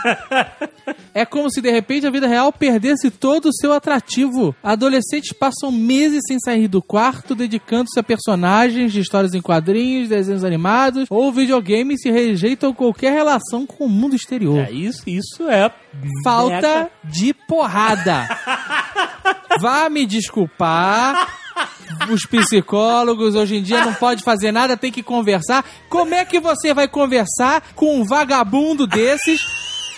é 1.14 1.24
como 1.24 1.50
se 1.50 1.60
de 1.60 1.70
repente 1.70 2.06
a 2.06 2.10
vida 2.10 2.26
real 2.26 2.52
perdesse 2.52 3.10
todo 3.10 3.46
o 3.46 3.54
seu 3.54 3.72
atrativo. 3.72 4.54
Adolescentes 4.62 5.32
passam 5.32 5.70
meses 5.70 6.20
sem 6.26 6.38
sair 6.38 6.68
do 6.68 6.82
quarto, 6.82 7.34
dedicando-se 7.34 7.98
a 7.98 8.02
personagens 8.02 8.92
de 8.92 9.00
histórias 9.00 9.34
em 9.34 9.40
quadrinhos, 9.40 10.08
desenhos 10.08 10.44
animados 10.44 11.06
ou 11.10 11.32
videogames 11.32 12.04
e 12.04 12.10
rejeitam 12.10 12.72
qualquer 12.72 13.12
relação 13.12 13.66
com 13.66 13.84
o 13.84 13.88
mundo 13.88 14.14
exterior. 14.14 14.58
É 14.58 14.72
isso, 14.72 15.02
isso 15.06 15.48
é 15.48 15.70
Falta 16.22 16.90
de 17.04 17.34
porrada. 17.34 18.28
Vá 19.60 19.88
me 19.88 20.06
desculpar. 20.06 21.28
Os 22.10 22.22
psicólogos 22.26 23.34
hoje 23.34 23.56
em 23.56 23.62
dia 23.62 23.84
não 23.84 23.94
pode 23.94 24.24
fazer 24.24 24.50
nada, 24.50 24.76
tem 24.76 24.90
que 24.90 25.02
conversar. 25.02 25.64
Como 25.88 26.14
é 26.14 26.24
que 26.24 26.40
você 26.40 26.74
vai 26.74 26.88
conversar 26.88 27.62
com 27.74 28.00
um 28.00 28.04
vagabundo 28.04 28.86
desses 28.86 29.40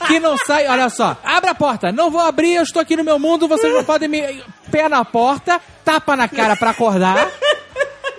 que 0.07 0.21
não 0.21 0.37
sai? 0.37 0.67
Olha 0.67 0.91
só, 0.91 1.17
abre 1.25 1.51
a 1.51 1.55
porta. 1.55 1.91
Não 1.91 2.11
vou 2.11 2.21
abrir, 2.21 2.55
eu 2.55 2.63
estou 2.63 2.83
aqui 2.83 2.97
no 2.97 3.05
meu 3.05 3.19
mundo, 3.19 3.49
vocês 3.49 3.73
não 3.73 3.83
podem 3.85 4.09
me 4.09 4.23
pé 4.71 4.89
na 4.89 5.05
porta, 5.05 5.61
tapa 5.85 6.15
na 6.15 6.29
cara 6.29 6.55
pra 6.55 6.71
acordar. 6.71 7.29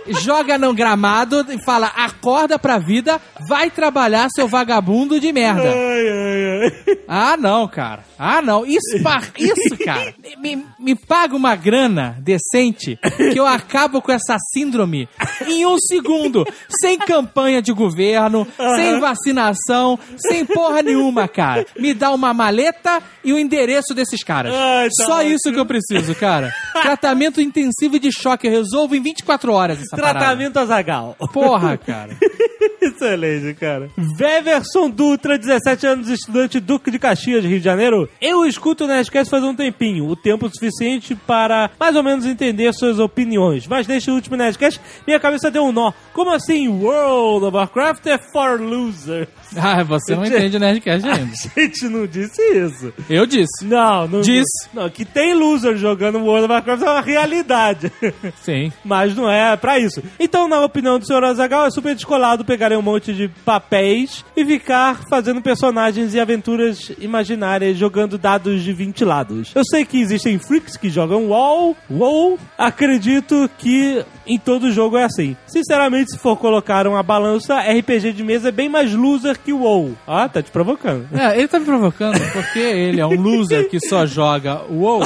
Joga 0.08 0.58
no 0.58 0.74
gramado 0.74 1.46
e 1.50 1.64
fala: 1.64 1.88
acorda 1.88 2.58
pra 2.60 2.78
vida, 2.78 3.20
vai 3.48 3.70
trabalhar, 3.70 4.28
seu 4.34 4.48
vagabundo 4.48 5.20
de 5.20 5.32
merda. 5.32 5.70
Ai, 5.70 6.10
ai, 6.10 6.62
ai. 6.64 6.98
Ah, 7.08 7.38
não, 7.38 7.68
cara. 7.68 8.04
Ah, 8.18 8.42
não. 8.42 8.66
Isso, 8.66 8.98
isso 9.38 9.78
cara. 9.84 10.14
Me, 10.38 10.66
me 10.80 10.96
paga 10.96 11.36
uma 11.36 11.56
grana 11.56 12.18
decente 12.22 12.98
que 13.32 13.40
eu 13.40 13.46
acabo 13.46 14.02
com 14.02 14.12
essa 14.12 14.38
síndrome 14.54 15.08
em 15.46 15.66
um 15.66 15.78
segundo. 15.78 16.46
Sem 16.82 16.98
campanha 16.98 17.62
de 17.62 17.72
governo, 17.74 18.48
sem 18.76 19.00
vacinação, 19.00 20.00
sem 20.18 20.46
porra 20.46 20.82
nenhuma, 20.82 21.28
cara. 21.28 21.66
Me 21.78 21.94
dá 21.94 22.12
uma 22.12 22.34
maleta 22.34 23.02
e 23.24 23.34
o 23.34 23.40
endereço 23.40 23.94
desses 23.94 24.24
caras. 24.24 24.54
Ai, 24.54 24.90
tá 24.90 25.06
Só 25.06 25.18
ótimo. 25.18 25.32
isso 25.36 25.52
que 25.52 25.60
eu 25.60 25.66
preciso, 25.66 26.16
cara. 26.16 26.54
Tratamento 26.82 27.42
intensivo 27.42 28.00
de 28.00 28.12
choque. 28.12 28.48
Eu 28.48 28.52
resolvo 28.52 28.96
em 28.96 29.02
24 29.02 29.52
horas 29.54 29.80
essa 29.94 30.02
parada. 30.02 30.20
Tratamento 30.20 30.58
Azagal. 30.60 31.16
Porra, 31.32 31.78
cara. 31.78 32.12
Excelente, 32.82 33.54
cara. 33.58 33.90
Veverson 33.98 34.90
Dutra, 34.90 35.38
17 35.38 35.88
anos, 35.88 36.10
estudante 36.10 36.60
Duque 36.60 36.92
de 36.92 37.00
Caxias, 37.00 37.44
Rio 37.44 37.60
de 37.60 37.64
Janeiro. 37.64 38.10
Eu 38.22 38.46
escuto 38.46 38.84
o 38.84 38.88
Nerdcast 38.88 39.30
faz 39.30 39.44
um 39.44 39.56
tempinho, 39.56 40.06
o 40.08 40.16
tempo 40.16 40.50
suficiente 40.50 41.16
para 41.16 41.72
mais 41.80 41.96
ou 41.96 42.04
menos 42.04 42.26
entender 42.26 42.74
suas 42.74 43.00
opiniões. 43.00 43.68
Mas 43.68 43.88
neste 43.88 44.12
último 44.12 44.36
Nerdcast, 44.36 44.82
minha 45.08 45.20
cabeça 45.20 45.50
deu 45.50 45.64
um 45.64 45.72
nó. 45.72 45.94
Como 46.14 46.32
assim 46.32 46.68
World 46.68 47.46
of 47.46 47.56
Warcraft 47.56 48.06
é 48.08 48.18
for 48.18 48.60
losers? 48.60 49.28
Ah, 49.64 49.84
você 49.84 50.16
não 50.16 50.26
entende 50.26 50.58
o 50.58 50.60
Nerdcast 50.60 51.08
ainda. 51.08 51.32
A 51.56 51.60
gente 51.60 51.88
não 51.88 52.06
disse 52.06 52.42
isso. 52.54 52.94
Eu 53.10 53.26
disse. 53.26 53.66
Não, 53.66 54.08
não 54.08 54.22
Disse. 54.22 54.68
Não, 54.74 54.90
que 54.90 55.06
tem 55.06 55.34
loser 55.34 55.78
jogando 55.78 56.20
World 56.20 56.46
of 56.46 56.54
Warcraft 56.54 56.84
é 56.84 56.90
uma 56.90 57.02
realidade. 57.02 57.92
Sim. 58.42 58.72
Mas 58.84 59.16
não 59.16 59.30
é 59.30 59.56
pra 59.56 59.80
isso. 59.80 60.04
Então, 60.20 60.48
na 60.48 60.62
opinião 60.62 61.00
do 61.00 61.06
Sr. 61.06 61.24
Azagal, 61.24 61.66
é 61.66 61.72
super 61.72 61.96
descolado 61.96 62.46
pegarem 62.46 62.78
um 62.78 62.82
monte 62.82 63.14
de 63.14 63.30
papéis 63.46 64.24
e 64.36 64.46
ficar 64.46 65.02
fazendo 65.10 65.42
personagens 65.42 66.14
e 66.14 66.20
aventuras 66.20 66.92
imaginárias 67.00 67.78
jogando 67.78 68.18
dados 68.18 68.62
de 68.62 68.74
20 68.74 69.06
lados. 69.06 69.52
Eu 69.56 69.64
sei 69.66 69.86
que 69.86 70.00
existem 70.00 70.38
freaks 70.38 70.78
que 70.78 70.90
jogam 70.90 71.28
WoW, 71.28 71.76
WoW, 71.90 72.40
acredito 72.58 73.50
que 73.58 74.04
em 74.26 74.40
todo 74.40 74.72
jogo 74.72 74.98
é 74.98 75.04
assim. 75.04 75.36
Sinceramente, 75.46 76.12
se 76.12 76.18
for 76.18 76.38
colocar 76.38 76.88
uma 76.88 77.04
balança, 77.04 77.60
RPG 77.60 78.14
de 78.14 78.24
mesa 78.24 78.50
é 78.50 78.52
bem 78.52 78.70
mais 78.70 78.94
loser 78.94 79.38
que 79.44 79.54
WoW. 79.54 79.96
Ah, 80.08 80.28
tá 80.30 80.42
te 80.42 80.52
provocando. 80.52 81.08
É, 81.18 81.38
ele 81.38 81.48
tá 81.48 81.60
me 81.60 81.66
provocando 81.66 82.20
porque 82.32 82.60
ele 82.60 83.00
é 83.02 83.06
um 83.06 83.20
loser 83.20 83.70
que 83.70 83.80
só 83.80 84.06
joga 84.06 84.62
WoW. 84.70 85.02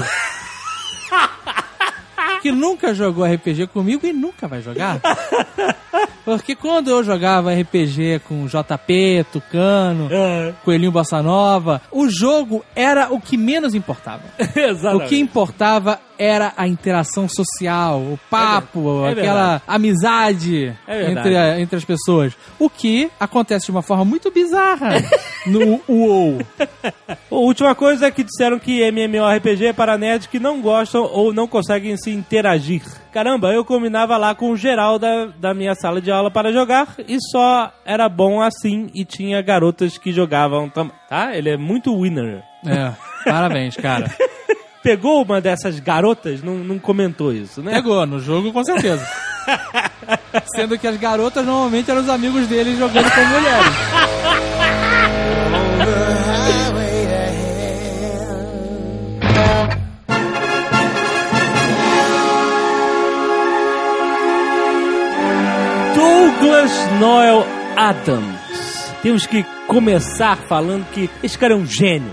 Que 2.41 2.51
nunca 2.51 2.93
jogou 2.93 3.25
RPG 3.25 3.67
comigo 3.67 4.05
e 4.05 4.13
nunca 4.13 4.47
vai 4.47 4.61
jogar. 4.61 4.99
Porque 6.25 6.55
quando 6.55 6.89
eu 6.89 7.03
jogava 7.03 7.53
RPG 7.53 8.21
com 8.27 8.45
JP, 8.47 9.25
Tucano, 9.31 10.07
É, 10.11 10.53
Coelhinho 10.65 10.91
Bossa 10.91 11.21
Nova, 11.23 11.81
o 11.91 12.09
jogo 12.09 12.63
era 12.75 13.13
o 13.13 13.19
que 13.21 13.37
menos 13.37 13.73
importava. 13.75 14.23
O 14.57 14.59
exatamente. 14.59 15.09
que 15.09 15.17
importava 15.19 15.99
era 16.19 16.51
a 16.57 16.67
interação 16.67 17.27
social, 17.29 17.99
o 17.99 18.19
papo, 18.29 19.05
É 19.05 19.11
aquela 19.11 19.61
amizade 19.67 20.75
É 20.87 21.11
entre, 21.11 21.37
a- 21.37 21.59
entre 21.59 21.77
as 21.77 21.85
pessoas. 21.85 22.33
O 22.59 22.69
que 22.69 23.09
acontece 23.19 23.65
de 23.67 23.71
uma 23.71 23.81
forma 23.83 24.03
muito 24.03 24.31
bizarra 24.31 24.95
no 25.45 25.79
UOL. 25.87 26.39
A 27.31 27.35
última 27.35 27.75
coisa 27.75 28.07
é 28.07 28.11
que 28.11 28.23
disseram 28.23 28.57
que 28.59 28.81
MMORPG 28.91 29.67
é 29.67 29.73
para 29.73 29.97
nerds 29.97 30.27
que 30.27 30.39
não 30.39 30.59
gostam 30.59 31.03
ou 31.03 31.31
não 31.33 31.47
conseguem 31.47 31.95
se 31.97 32.09
interagir. 32.09 32.81
Caramba, 33.17 33.51
eu 33.51 33.65
combinava 33.65 34.15
lá 34.15 34.35
com 34.35 34.51
o 34.51 34.55
geral 34.55 34.99
da, 34.99 35.25
da 35.39 35.51
minha 35.51 35.73
sala 35.73 35.99
de 35.99 36.11
aula 36.11 36.29
para 36.29 36.53
jogar 36.53 36.93
e 37.07 37.17
só 37.31 37.71
era 37.83 38.07
bom 38.07 38.39
assim 38.39 38.91
e 38.93 39.03
tinha 39.03 39.41
garotas 39.41 39.97
que 39.97 40.13
jogavam 40.13 40.69
também. 40.69 40.93
Tá? 41.09 41.35
Ele 41.35 41.49
é 41.49 41.57
muito 41.57 41.99
winner. 41.99 42.43
É, 42.63 42.93
parabéns, 43.27 43.75
cara. 43.75 44.05
Pegou 44.83 45.23
uma 45.23 45.41
dessas 45.41 45.79
garotas, 45.79 46.43
não, 46.43 46.57
não 46.57 46.77
comentou 46.77 47.33
isso, 47.33 47.63
né? 47.63 47.71
Pegou, 47.71 48.05
no 48.05 48.19
jogo 48.19 48.53
com 48.53 48.63
certeza. 48.63 49.03
Sendo 50.55 50.77
que 50.77 50.85
as 50.85 50.97
garotas 50.97 51.43
normalmente 51.43 51.89
eram 51.89 52.01
os 52.01 52.09
amigos 52.09 52.45
dele 52.45 52.75
jogando 52.77 53.09
com 53.09 53.25
mulheres. 53.25 54.16
Noel 66.99 67.45
Adams. 67.75 68.91
Temos 69.03 69.27
que 69.27 69.43
começar 69.67 70.35
falando 70.35 70.83
que 70.91 71.07
esse 71.21 71.37
cara 71.37 71.53
é 71.53 71.55
um 71.55 71.65
gênio. 71.65 72.09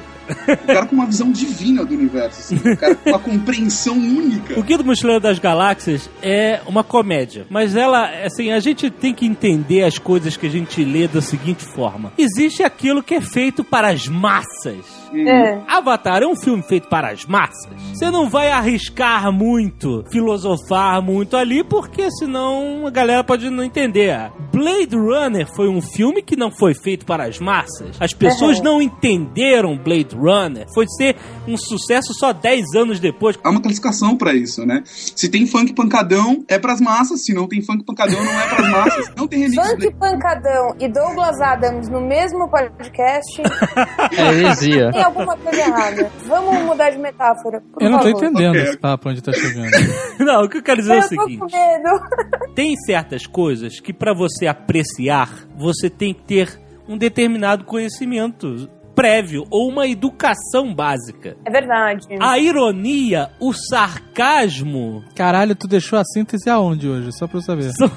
Um 0.48 0.66
cara 0.66 0.86
com 0.86 0.94
uma 0.94 1.06
visão 1.06 1.30
divina 1.30 1.84
do 1.84 1.94
universo, 1.94 2.40
assim, 2.54 2.68
um 2.70 2.76
cara 2.76 2.94
com 2.94 3.10
uma 3.10 3.18
compreensão 3.18 3.94
única. 3.94 4.58
O 4.58 4.62
Guia 4.62 4.78
do 4.78 4.84
Mochileiro 4.84 5.20
das 5.20 5.38
Galáxias 5.38 6.08
é 6.22 6.60
uma 6.66 6.82
comédia, 6.82 7.46
mas 7.50 7.76
ela, 7.76 8.10
assim, 8.24 8.50
a 8.50 8.58
gente 8.58 8.90
tem 8.90 9.14
que 9.14 9.26
entender 9.26 9.84
as 9.84 9.98
coisas 9.98 10.36
que 10.36 10.46
a 10.46 10.50
gente 10.50 10.84
lê 10.84 11.08
da 11.08 11.20
seguinte 11.20 11.64
forma: 11.64 12.12
existe 12.18 12.62
aquilo 12.62 13.02
que 13.02 13.14
é 13.14 13.20
feito 13.20 13.64
para 13.64 13.88
as 13.88 14.06
massas. 14.08 14.93
É. 15.16 15.60
Avatar 15.68 16.22
é 16.22 16.26
um 16.26 16.36
filme 16.36 16.62
feito 16.62 16.88
para 16.88 17.10
as 17.10 17.24
massas. 17.24 17.70
Você 17.92 18.10
não 18.10 18.28
vai 18.28 18.50
arriscar 18.50 19.30
muito, 19.32 20.04
filosofar 20.10 21.00
muito 21.02 21.36
ali, 21.36 21.62
porque 21.64 22.10
senão 22.10 22.86
a 22.86 22.90
galera 22.90 23.22
pode 23.24 23.48
não 23.50 23.62
entender. 23.62 24.30
Blade 24.52 24.96
Runner 24.96 25.46
foi 25.54 25.68
um 25.68 25.80
filme 25.80 26.22
que 26.22 26.36
não 26.36 26.50
foi 26.50 26.74
feito 26.74 27.04
para 27.06 27.24
as 27.24 27.38
massas. 27.38 27.96
As 28.00 28.12
pessoas 28.12 28.58
Uhum. 28.58 28.64
não 28.64 28.82
entenderam 28.82 29.76
Blade 29.76 30.14
Runner. 30.16 30.66
Foi 30.74 30.86
ser 30.88 31.16
um 31.46 31.56
sucesso 31.56 32.12
só 32.14 32.32
10 32.32 32.74
anos 32.74 33.00
depois. 33.00 33.38
Há 33.42 33.50
uma 33.50 33.60
classificação 33.60 34.16
pra 34.16 34.32
isso, 34.34 34.64
né? 34.64 34.82
Se 34.86 35.28
tem 35.28 35.46
funk 35.46 35.72
pancadão, 35.74 36.44
é 36.48 36.58
pras 36.58 36.80
massas. 36.80 37.24
Se 37.24 37.32
não 37.34 37.46
tem 37.48 37.62
funk 37.62 37.84
pancadão, 37.84 38.22
não 38.22 38.32
é 38.40 38.46
pras 38.48 38.70
massas. 38.70 39.12
Não 39.16 39.26
tem 39.28 39.40
remix. 39.40 39.54
Funk 39.68 39.94
Pancadão 39.94 40.74
e 40.80 40.88
Douglas 40.88 41.40
Adams 41.40 41.88
no 41.88 42.00
mesmo 42.00 42.48
podcast, 42.50 43.42
É 44.16 44.28
heresia. 44.32 44.90
tem 44.92 45.02
alguma 45.04 45.36
coisa 45.36 45.60
errada. 45.60 46.10
Vamos 46.26 46.62
mudar 46.62 46.90
de 46.90 46.98
metáfora, 46.98 47.60
por 47.72 47.82
Eu 47.82 47.90
não 47.90 47.98
tô 47.98 48.04
favor. 48.10 48.24
entendendo 48.24 48.50
Ok. 48.56 48.62
esse 48.62 48.78
papo 48.78 49.08
onde 49.08 49.22
tá 49.22 49.32
chegando. 49.32 49.70
Não, 50.20 50.44
o 50.44 50.48
que 50.48 50.58
eu 50.58 50.62
quero 50.62 50.80
dizer 50.80 50.94
é 50.94 50.96
o 50.96 51.02
Eu 51.02 51.08
tô 51.08 51.16
com 51.16 51.22
seguinte. 51.22 51.52
medo. 51.52 52.54
Tem 52.54 52.74
certas 52.86 53.26
coisas 53.26 53.80
que 53.80 53.92
pra 53.92 54.14
você 54.14 54.46
apreciar, 54.46 55.46
você 55.56 55.88
tem 55.90 56.12
que 56.14 56.22
ter 56.22 56.60
um 56.88 56.96
determinado 56.98 57.64
conhecimento 57.64 58.68
prévio 58.94 59.44
ou 59.50 59.68
uma 59.68 59.86
educação 59.86 60.74
básica. 60.74 61.36
É 61.44 61.50
verdade. 61.50 62.06
A 62.20 62.38
ironia, 62.38 63.30
o 63.40 63.52
sarcasmo, 63.52 65.04
Caralho, 65.14 65.54
tu 65.54 65.66
deixou 65.66 65.98
a 65.98 66.04
síntese 66.04 66.48
aonde 66.48 66.88
hoje? 66.88 67.10
Só 67.18 67.26
pra 67.26 67.38
eu 67.38 67.42
saber. 67.42 67.72
São- 67.72 67.90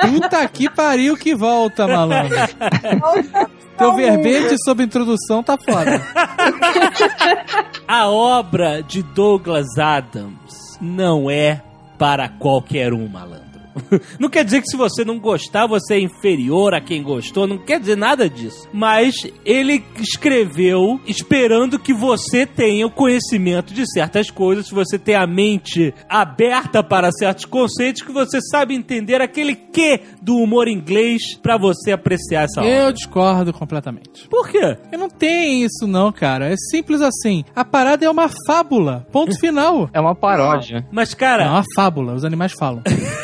Puta 0.00 0.46
que 0.48 0.68
pariu 0.68 1.16
que 1.16 1.34
volta, 1.34 1.86
malandro. 1.86 2.36
Teu 3.78 3.94
verbete 3.94 4.56
sobre 4.64 4.84
introdução 4.84 5.42
tá 5.42 5.56
foda. 5.58 6.00
a 7.88 8.08
obra 8.08 8.82
de 8.82 9.02
Douglas 9.02 9.78
Adams 9.78 10.78
não 10.80 11.30
é 11.30 11.62
para 11.98 12.28
qualquer 12.28 12.92
um, 12.92 13.08
malandro. 13.08 13.43
Não 14.18 14.28
quer 14.28 14.44
dizer 14.44 14.60
que 14.60 14.68
se 14.68 14.76
você 14.76 15.04
não 15.04 15.18
gostar, 15.18 15.66
você 15.66 15.94
é 15.94 16.00
inferior 16.00 16.74
a 16.74 16.80
quem 16.80 17.02
gostou, 17.02 17.46
não 17.46 17.58
quer 17.58 17.80
dizer 17.80 17.96
nada 17.96 18.28
disso. 18.28 18.68
Mas 18.72 19.14
ele 19.44 19.82
escreveu 20.00 21.00
esperando 21.06 21.78
que 21.78 21.92
você 21.92 22.46
tenha 22.46 22.86
o 22.86 22.90
conhecimento 22.90 23.74
de 23.74 23.84
certas 23.90 24.30
coisas, 24.30 24.68
que 24.68 24.74
você 24.74 24.98
tenha 24.98 25.22
a 25.22 25.26
mente 25.26 25.92
aberta 26.08 26.82
para 26.82 27.10
certos 27.12 27.44
conceitos, 27.44 28.02
que 28.02 28.12
você 28.12 28.40
sabe 28.40 28.74
entender 28.74 29.20
aquele 29.20 29.54
quê 29.54 30.00
do 30.22 30.36
humor 30.36 30.68
inglês 30.68 31.36
para 31.42 31.56
você 31.56 31.92
apreciar 31.92 32.44
essa 32.44 32.60
obra. 32.60 32.72
Eu 32.72 32.92
discordo 32.92 33.52
completamente. 33.52 34.28
Por 34.28 34.48
quê? 34.48 34.76
Porque 34.80 34.96
não 34.96 35.08
tem 35.08 35.64
isso 35.64 35.86
não, 35.86 36.12
cara. 36.12 36.52
É 36.52 36.56
simples 36.70 37.00
assim. 37.00 37.44
A 37.54 37.64
parada 37.64 38.04
é 38.04 38.10
uma 38.10 38.28
fábula. 38.46 39.06
Ponto 39.12 39.36
final. 39.40 39.88
É 39.92 40.00
uma 40.00 40.14
paródia. 40.14 40.86
Mas, 40.90 41.12
É 41.12 41.16
cara, 41.16 41.50
uma 41.50 41.64
fábula. 41.74 42.14
Os 42.14 42.24
animais 42.24 42.52
falam. 42.52 42.82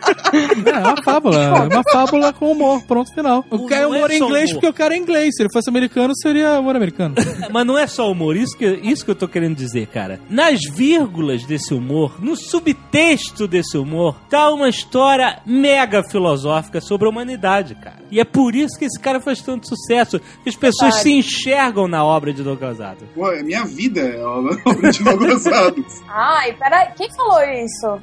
É 0.33 0.79
uma 0.79 1.03
fábula. 1.03 1.43
É 1.43 1.49
uma 1.73 1.83
fábula 1.91 2.33
com 2.33 2.51
humor. 2.51 2.81
Pronto, 2.83 3.13
final. 3.13 3.45
O 3.49 3.57
Não 3.57 3.65
cara 3.67 3.81
é 3.81 3.83
é 3.83 3.87
humor 3.87 4.11
em 4.11 4.17
só 4.19 4.25
inglês 4.25 4.49
humor. 4.51 4.53
porque 4.61 4.67
o 4.67 4.73
cara 4.73 4.93
é 4.93 4.97
inglês. 4.97 5.35
Se 5.35 5.43
ele 5.43 5.49
fosse 5.51 5.69
americano, 5.69 6.13
seria 6.15 6.59
humor 6.59 6.75
americano. 6.75 7.15
Mas 7.51 7.65
não 7.65 7.77
é 7.77 7.87
só 7.87 8.09
humor, 8.11 8.35
isso 8.35 8.57
que, 8.57 8.65
isso 8.83 9.03
que 9.05 9.11
eu 9.11 9.15
tô 9.15 9.27
querendo 9.27 9.55
dizer, 9.55 9.87
cara. 9.87 10.19
Nas 10.29 10.59
vírgulas 10.61 11.43
desse 11.45 11.73
humor, 11.73 12.15
no 12.23 12.35
subtexto 12.35 13.47
desse 13.47 13.77
humor, 13.77 14.15
tá 14.29 14.49
uma 14.51 14.69
história 14.69 15.39
mega 15.45 16.03
filosófica 16.03 16.79
sobre 16.81 17.07
a 17.07 17.11
humanidade, 17.11 17.75
cara. 17.75 18.01
E 18.11 18.19
é 18.19 18.23
por 18.25 18.55
isso 18.55 18.77
que 18.77 18.85
esse 18.85 18.99
cara 18.99 19.19
faz 19.21 19.41
tanto 19.41 19.67
sucesso, 19.67 20.19
que 20.43 20.49
as 20.49 20.55
pessoas 20.55 20.95
Verdade. 20.95 21.03
se 21.03 21.11
enxergam 21.13 21.87
na 21.87 22.03
obra 22.03 22.33
de 22.33 22.43
Douglas 22.43 22.79
Adams. 22.81 23.09
Pô, 23.15 23.31
é 23.31 23.41
minha 23.43 23.63
vida, 23.65 24.01
é 24.01 24.21
a 24.21 24.27
obra 24.29 24.91
de 24.91 25.03
Douglas 25.03 25.47
Adams. 25.47 26.01
Ai, 26.07 26.53
peraí, 26.53 26.89
quem 26.95 27.09
falou 27.15 27.41
isso? 27.43 28.01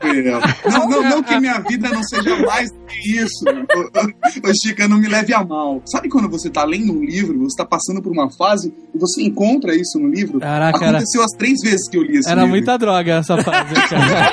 Fui 0.00 0.28
eu. 0.28 0.40
Não, 0.70 0.88
não, 0.88 1.02
não 1.02 1.22
que 1.22 1.38
minha 1.40 1.58
vida 1.68 1.88
não 1.88 2.02
seja 2.02 2.36
mais 2.46 2.70
do 2.70 2.78
que 2.86 3.16
isso. 3.18 3.44
Ô, 3.48 4.48
ô, 4.48 4.52
Chica, 4.62 4.86
não 4.88 4.98
me 4.98 5.08
leve 5.08 5.32
a 5.34 5.44
mal. 5.44 5.80
Sabe 5.86 6.08
quando 6.08 6.28
você 6.28 6.50
tá 6.50 6.64
lendo 6.64 6.92
um 6.92 7.02
livro, 7.04 7.38
você 7.40 7.56
tá 7.56 7.64
passando 7.66 8.02
por 8.02 8.12
uma 8.12 8.30
fase 8.30 8.72
e 8.94 8.98
você 8.98 9.22
encontra 9.22 9.74
isso 9.74 9.98
no 9.98 10.08
livro? 10.08 10.38
Caraca, 10.40 10.78
era, 10.78 10.98
Aconteceu 10.98 11.22
as 11.22 11.30
três 11.38 11.60
vezes 11.62 11.88
que 11.88 11.96
eu 11.96 12.02
li 12.02 12.18
esse 12.18 12.28
era 12.30 12.42
livro. 12.42 12.56
muita 12.56 12.76
droga 12.78 13.14
essa 13.14 13.36
fase, 13.38 13.74
cara. 13.88 14.32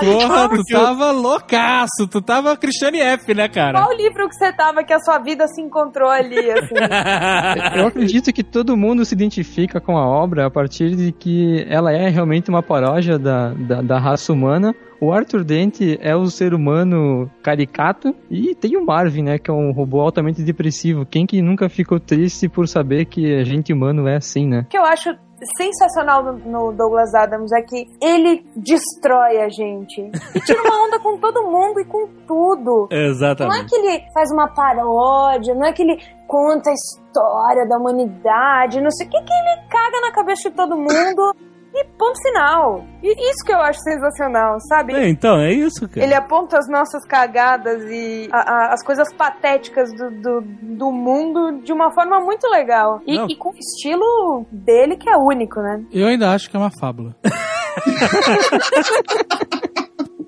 Porra, 0.00 0.48
tu 0.48 0.56
Porque 0.56 0.74
eu- 0.76 0.80
tava 0.84 1.10
loucaço. 1.10 2.06
Tu 2.10 2.20
tava 2.22 2.56
Christiane 2.56 3.00
F, 3.00 3.34
né, 3.34 3.48
cara? 3.48 3.82
Qual 3.84 3.96
livro 3.96 4.28
que 4.28 4.34
você 4.34 4.52
tava 4.52 4.82
que 4.84 4.92
a 4.92 4.98
sua 5.00 5.18
vida 5.18 5.46
se 5.48 5.60
encontrou 5.60 6.08
ali, 6.08 6.38
assim? 6.50 6.74
Eu 7.76 7.86
acredito 7.86 8.32
que 8.32 8.42
todo 8.42 8.76
mundo 8.76 9.04
se 9.04 9.14
identifica 9.14 9.80
com 9.80 9.96
a 9.96 10.06
obra 10.06 10.46
a 10.46 10.50
partir 10.50 10.94
de 10.96 11.12
que 11.12 11.64
ela 11.68 11.92
é 11.92 12.08
realmente 12.08 12.48
uma 12.50 12.62
paródia 12.62 13.18
da, 13.18 13.52
da, 13.54 13.82
da 13.82 13.98
raça 13.98 14.32
humana. 14.32 14.74
O 15.00 15.12
Arthur 15.12 15.44
Dent 15.44 15.80
é 15.98 16.14
o 16.14 16.26
ser 16.26 16.52
humano 16.52 17.30
caricato 17.42 18.14
e 18.30 18.54
tem 18.54 18.76
o 18.76 18.84
Marvin, 18.84 19.22
né, 19.22 19.38
que 19.38 19.50
é 19.50 19.54
um 19.54 19.72
robô 19.72 20.00
altamente 20.00 20.42
depressivo. 20.42 21.06
Quem 21.06 21.26
que 21.26 21.40
nunca 21.40 21.70
ficou 21.70 21.98
triste 21.98 22.50
por 22.50 22.68
saber 22.68 23.06
que 23.06 23.34
a 23.34 23.42
gente 23.42 23.72
humano 23.72 24.06
é 24.06 24.16
assim, 24.16 24.46
né? 24.46 24.60
O 24.60 24.68
que 24.68 24.76
eu 24.76 24.84
acho 24.84 25.08
sensacional 25.56 26.22
no, 26.22 26.72
Douglas 26.72 27.14
Adams 27.14 27.50
é 27.52 27.62
que 27.62 27.86
ele 28.02 28.44
destrói 28.54 29.38
a 29.38 29.48
gente. 29.48 30.02
E 30.34 30.40
tira 30.40 30.62
uma 30.62 30.86
onda 30.86 30.98
com 30.98 31.16
todo 31.16 31.44
mundo 31.44 31.80
e 31.80 31.84
com 31.86 32.06
tudo. 32.26 32.88
Não 32.92 32.98
é 32.98 33.06
Exatamente. 33.06 33.66
que 33.70 33.76
ele 33.76 34.04
faz 34.12 34.30
uma 34.30 34.48
paródia, 34.48 35.54
não 35.54 35.64
é 35.64 35.72
que 35.72 35.82
ele 35.82 35.98
conta 36.26 36.68
a 36.68 36.74
história 36.74 37.66
da 37.66 37.78
humanidade, 37.78 38.80
não 38.80 38.90
sei 38.90 39.06
o 39.06 39.10
que, 39.10 39.16
que 39.16 39.32
ele 39.32 39.68
caga 39.68 40.00
na 40.02 40.12
cabeça 40.12 40.50
de 40.50 40.56
todo 40.56 40.76
mundo 40.76 41.34
e 41.72 41.84
ponto 41.96 42.20
final. 42.22 42.84
E 43.02 43.08
isso 43.30 43.44
que 43.46 43.52
eu 43.52 43.60
acho 43.60 43.78
sensacional, 43.80 44.58
sabe? 44.68 44.92
É, 44.94 45.08
então, 45.08 45.38
é 45.40 45.52
isso, 45.52 45.88
cara. 45.88 46.04
Ele 46.04 46.14
aponta 46.14 46.58
as 46.58 46.68
nossas 46.68 47.04
cagadas 47.06 47.82
e 47.90 48.28
a- 48.32 48.38
a- 48.38 48.72
as 48.74 48.84
coisas 48.84 49.12
patéticas 49.14 49.90
do, 49.94 50.10
do, 50.10 50.40
do 50.42 50.90
mundo 50.92 51.60
de 51.62 51.72
uma 51.72 51.92
forma 51.92 52.20
muito 52.20 52.48
legal. 52.48 53.00
E, 53.06 53.14
e 53.32 53.36
com 53.36 53.50
o 53.50 53.54
estilo 53.56 54.46
dele 54.50 54.96
que 54.96 55.08
é 55.08 55.16
único, 55.16 55.60
né? 55.60 55.82
Eu 55.92 56.08
ainda 56.08 56.30
acho 56.32 56.50
que 56.50 56.56
é 56.56 56.58
uma 56.60 56.70
fábula. 56.80 57.14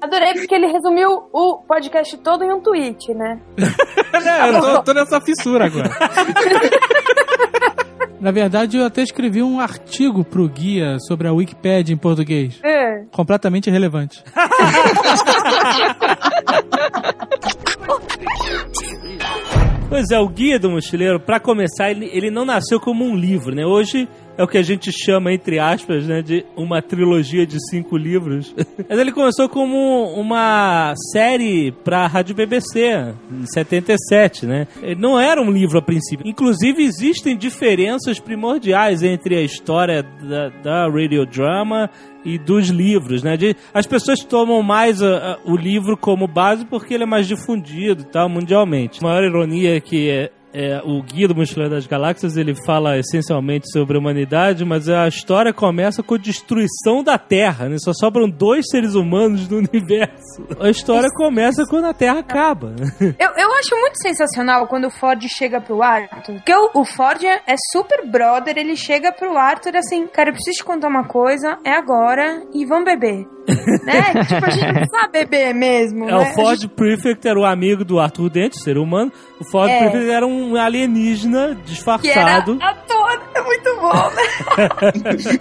Adorei 0.00 0.34
porque 0.34 0.54
ele 0.54 0.66
resumiu 0.66 1.28
o 1.32 1.58
podcast 1.58 2.16
todo 2.18 2.42
em 2.44 2.52
um 2.52 2.60
tweet, 2.60 3.12
né? 3.14 3.40
É, 4.24 4.50
eu 4.50 4.60
tô, 4.60 4.82
tô 4.84 4.92
nessa 4.94 5.20
fissura 5.22 5.64
agora. 5.66 5.88
Na 8.22 8.30
verdade, 8.30 8.76
eu 8.76 8.86
até 8.86 9.02
escrevi 9.02 9.42
um 9.42 9.58
artigo 9.58 10.22
pro 10.24 10.48
guia 10.48 10.96
sobre 11.08 11.26
a 11.26 11.32
Wikipédia 11.32 11.92
em 11.92 11.96
português. 11.96 12.60
É. 12.62 13.02
Completamente 13.10 13.66
irrelevante. 13.68 14.22
Pois 19.88 20.10
é, 20.10 20.18
o 20.18 20.26
Guia 20.26 20.58
do 20.58 20.70
Mochileiro, 20.70 21.20
pra 21.20 21.38
começar, 21.38 21.90
ele, 21.90 22.08
ele 22.14 22.30
não 22.30 22.46
nasceu 22.46 22.80
como 22.80 23.04
um 23.04 23.14
livro, 23.14 23.54
né? 23.54 23.66
Hoje 23.66 24.08
é 24.36 24.42
o 24.42 24.48
que 24.48 24.56
a 24.58 24.62
gente 24.62 24.90
chama, 24.92 25.32
entre 25.32 25.58
aspas, 25.58 26.06
né, 26.06 26.22
de 26.22 26.44
uma 26.56 26.80
trilogia 26.80 27.46
de 27.46 27.58
cinco 27.70 27.96
livros. 27.96 28.54
Mas 28.88 28.98
ele 28.98 29.12
começou 29.12 29.48
como 29.48 30.04
uma 30.14 30.94
série 31.12 31.72
pra 31.84 32.06
Rádio 32.06 32.34
BBC, 32.34 32.92
em 33.30 33.46
77, 33.46 34.46
né? 34.46 34.66
Ele 34.82 35.00
não 35.00 35.18
era 35.20 35.40
um 35.40 35.50
livro 35.50 35.78
a 35.78 35.82
princípio. 35.82 36.26
Inclusive, 36.26 36.82
existem 36.82 37.36
diferenças 37.36 38.18
primordiais 38.18 39.02
entre 39.02 39.36
a 39.36 39.42
história 39.42 40.02
da, 40.02 40.48
da 40.62 40.88
radiodrama 40.88 41.90
e 42.24 42.38
dos 42.38 42.68
livros, 42.68 43.22
né? 43.22 43.36
De, 43.36 43.56
as 43.74 43.86
pessoas 43.86 44.20
tomam 44.20 44.62
mais 44.62 45.02
a- 45.02 45.32
a- 45.34 45.38
o 45.44 45.56
livro 45.56 45.96
como 45.96 46.26
base 46.26 46.64
porque 46.66 46.94
ele 46.94 47.02
é 47.02 47.06
mais 47.06 47.26
difundido 47.26 48.02
e 48.02 48.06
tal, 48.06 48.28
mundialmente. 48.28 49.00
A 49.02 49.08
maior 49.08 49.24
ironia 49.24 49.76
é 49.76 49.80
que 49.80 50.30
é, 50.52 50.80
o 50.84 51.02
Guia 51.02 51.26
do 51.26 51.34
Mochileiro 51.34 51.74
das 51.74 51.86
Galáxias 51.86 52.36
ele 52.36 52.54
fala 52.66 52.98
essencialmente 52.98 53.70
sobre 53.70 53.96
a 53.96 54.00
humanidade, 54.00 54.64
mas 54.64 54.88
a 54.88 55.08
história 55.08 55.52
começa 55.52 56.02
com 56.02 56.14
a 56.14 56.18
destruição 56.18 57.02
da 57.02 57.18
Terra, 57.18 57.68
né? 57.68 57.76
Só 57.78 57.92
sobram 57.92 58.28
dois 58.28 58.66
seres 58.70 58.94
humanos 58.94 59.48
no 59.48 59.58
universo. 59.72 60.46
A 60.60 60.68
história 60.68 61.08
começa 61.14 61.64
quando 61.68 61.86
a 61.86 61.94
Terra 61.94 62.20
acaba. 62.20 62.74
Eu, 63.00 63.30
eu 63.36 63.52
acho 63.54 63.74
muito 63.78 64.00
sensacional 64.02 64.66
quando 64.66 64.86
o 64.86 64.90
Ford 64.90 65.22
chega 65.28 65.60
pro 65.60 65.82
Arthur. 65.82 66.34
Porque 66.34 66.54
o, 66.54 66.70
o 66.74 66.84
Ford 66.84 67.22
é, 67.24 67.40
é 67.46 67.54
super 67.72 68.06
brother, 68.06 68.56
ele 68.58 68.76
chega 68.76 69.12
pro 69.12 69.36
Arthur 69.36 69.76
assim, 69.76 70.06
cara, 70.06 70.30
eu 70.30 70.34
preciso 70.34 70.58
te 70.58 70.64
contar 70.64 70.88
uma 70.88 71.04
coisa, 71.04 71.58
é 71.64 71.72
agora 71.72 72.42
e 72.52 72.64
vamos 72.66 72.84
beber. 72.84 73.26
Né? 73.46 74.24
Tipo, 74.24 74.46
a 74.46 74.50
gente 74.50 74.72
não 74.80 74.86
sabe 74.86 75.12
beber 75.12 75.54
mesmo. 75.54 76.08
É, 76.08 76.12
né? 76.12 76.16
o 76.18 76.34
Ford 76.34 76.60
gente- 76.60 76.70
Prefect 76.70 77.26
era 77.26 77.38
o 77.38 77.44
amigo 77.44 77.84
do 77.84 77.98
Arthur 78.00 78.30
Dente, 78.30 78.58
ser 78.60 78.78
humano. 78.78 79.12
O 79.40 79.44
Ford 79.44 79.70
É. 79.70 79.78
Prefect 79.78 80.10
era 80.10 80.26
um 80.26 80.56
alienígena 80.56 81.48
que 81.48 81.52
era 81.52 81.54
disfarçado. 81.64 82.58
ator, 82.60 83.20
é 83.34 83.42
muito 83.42 83.76
bom, 83.80 84.10
né? 84.10 84.22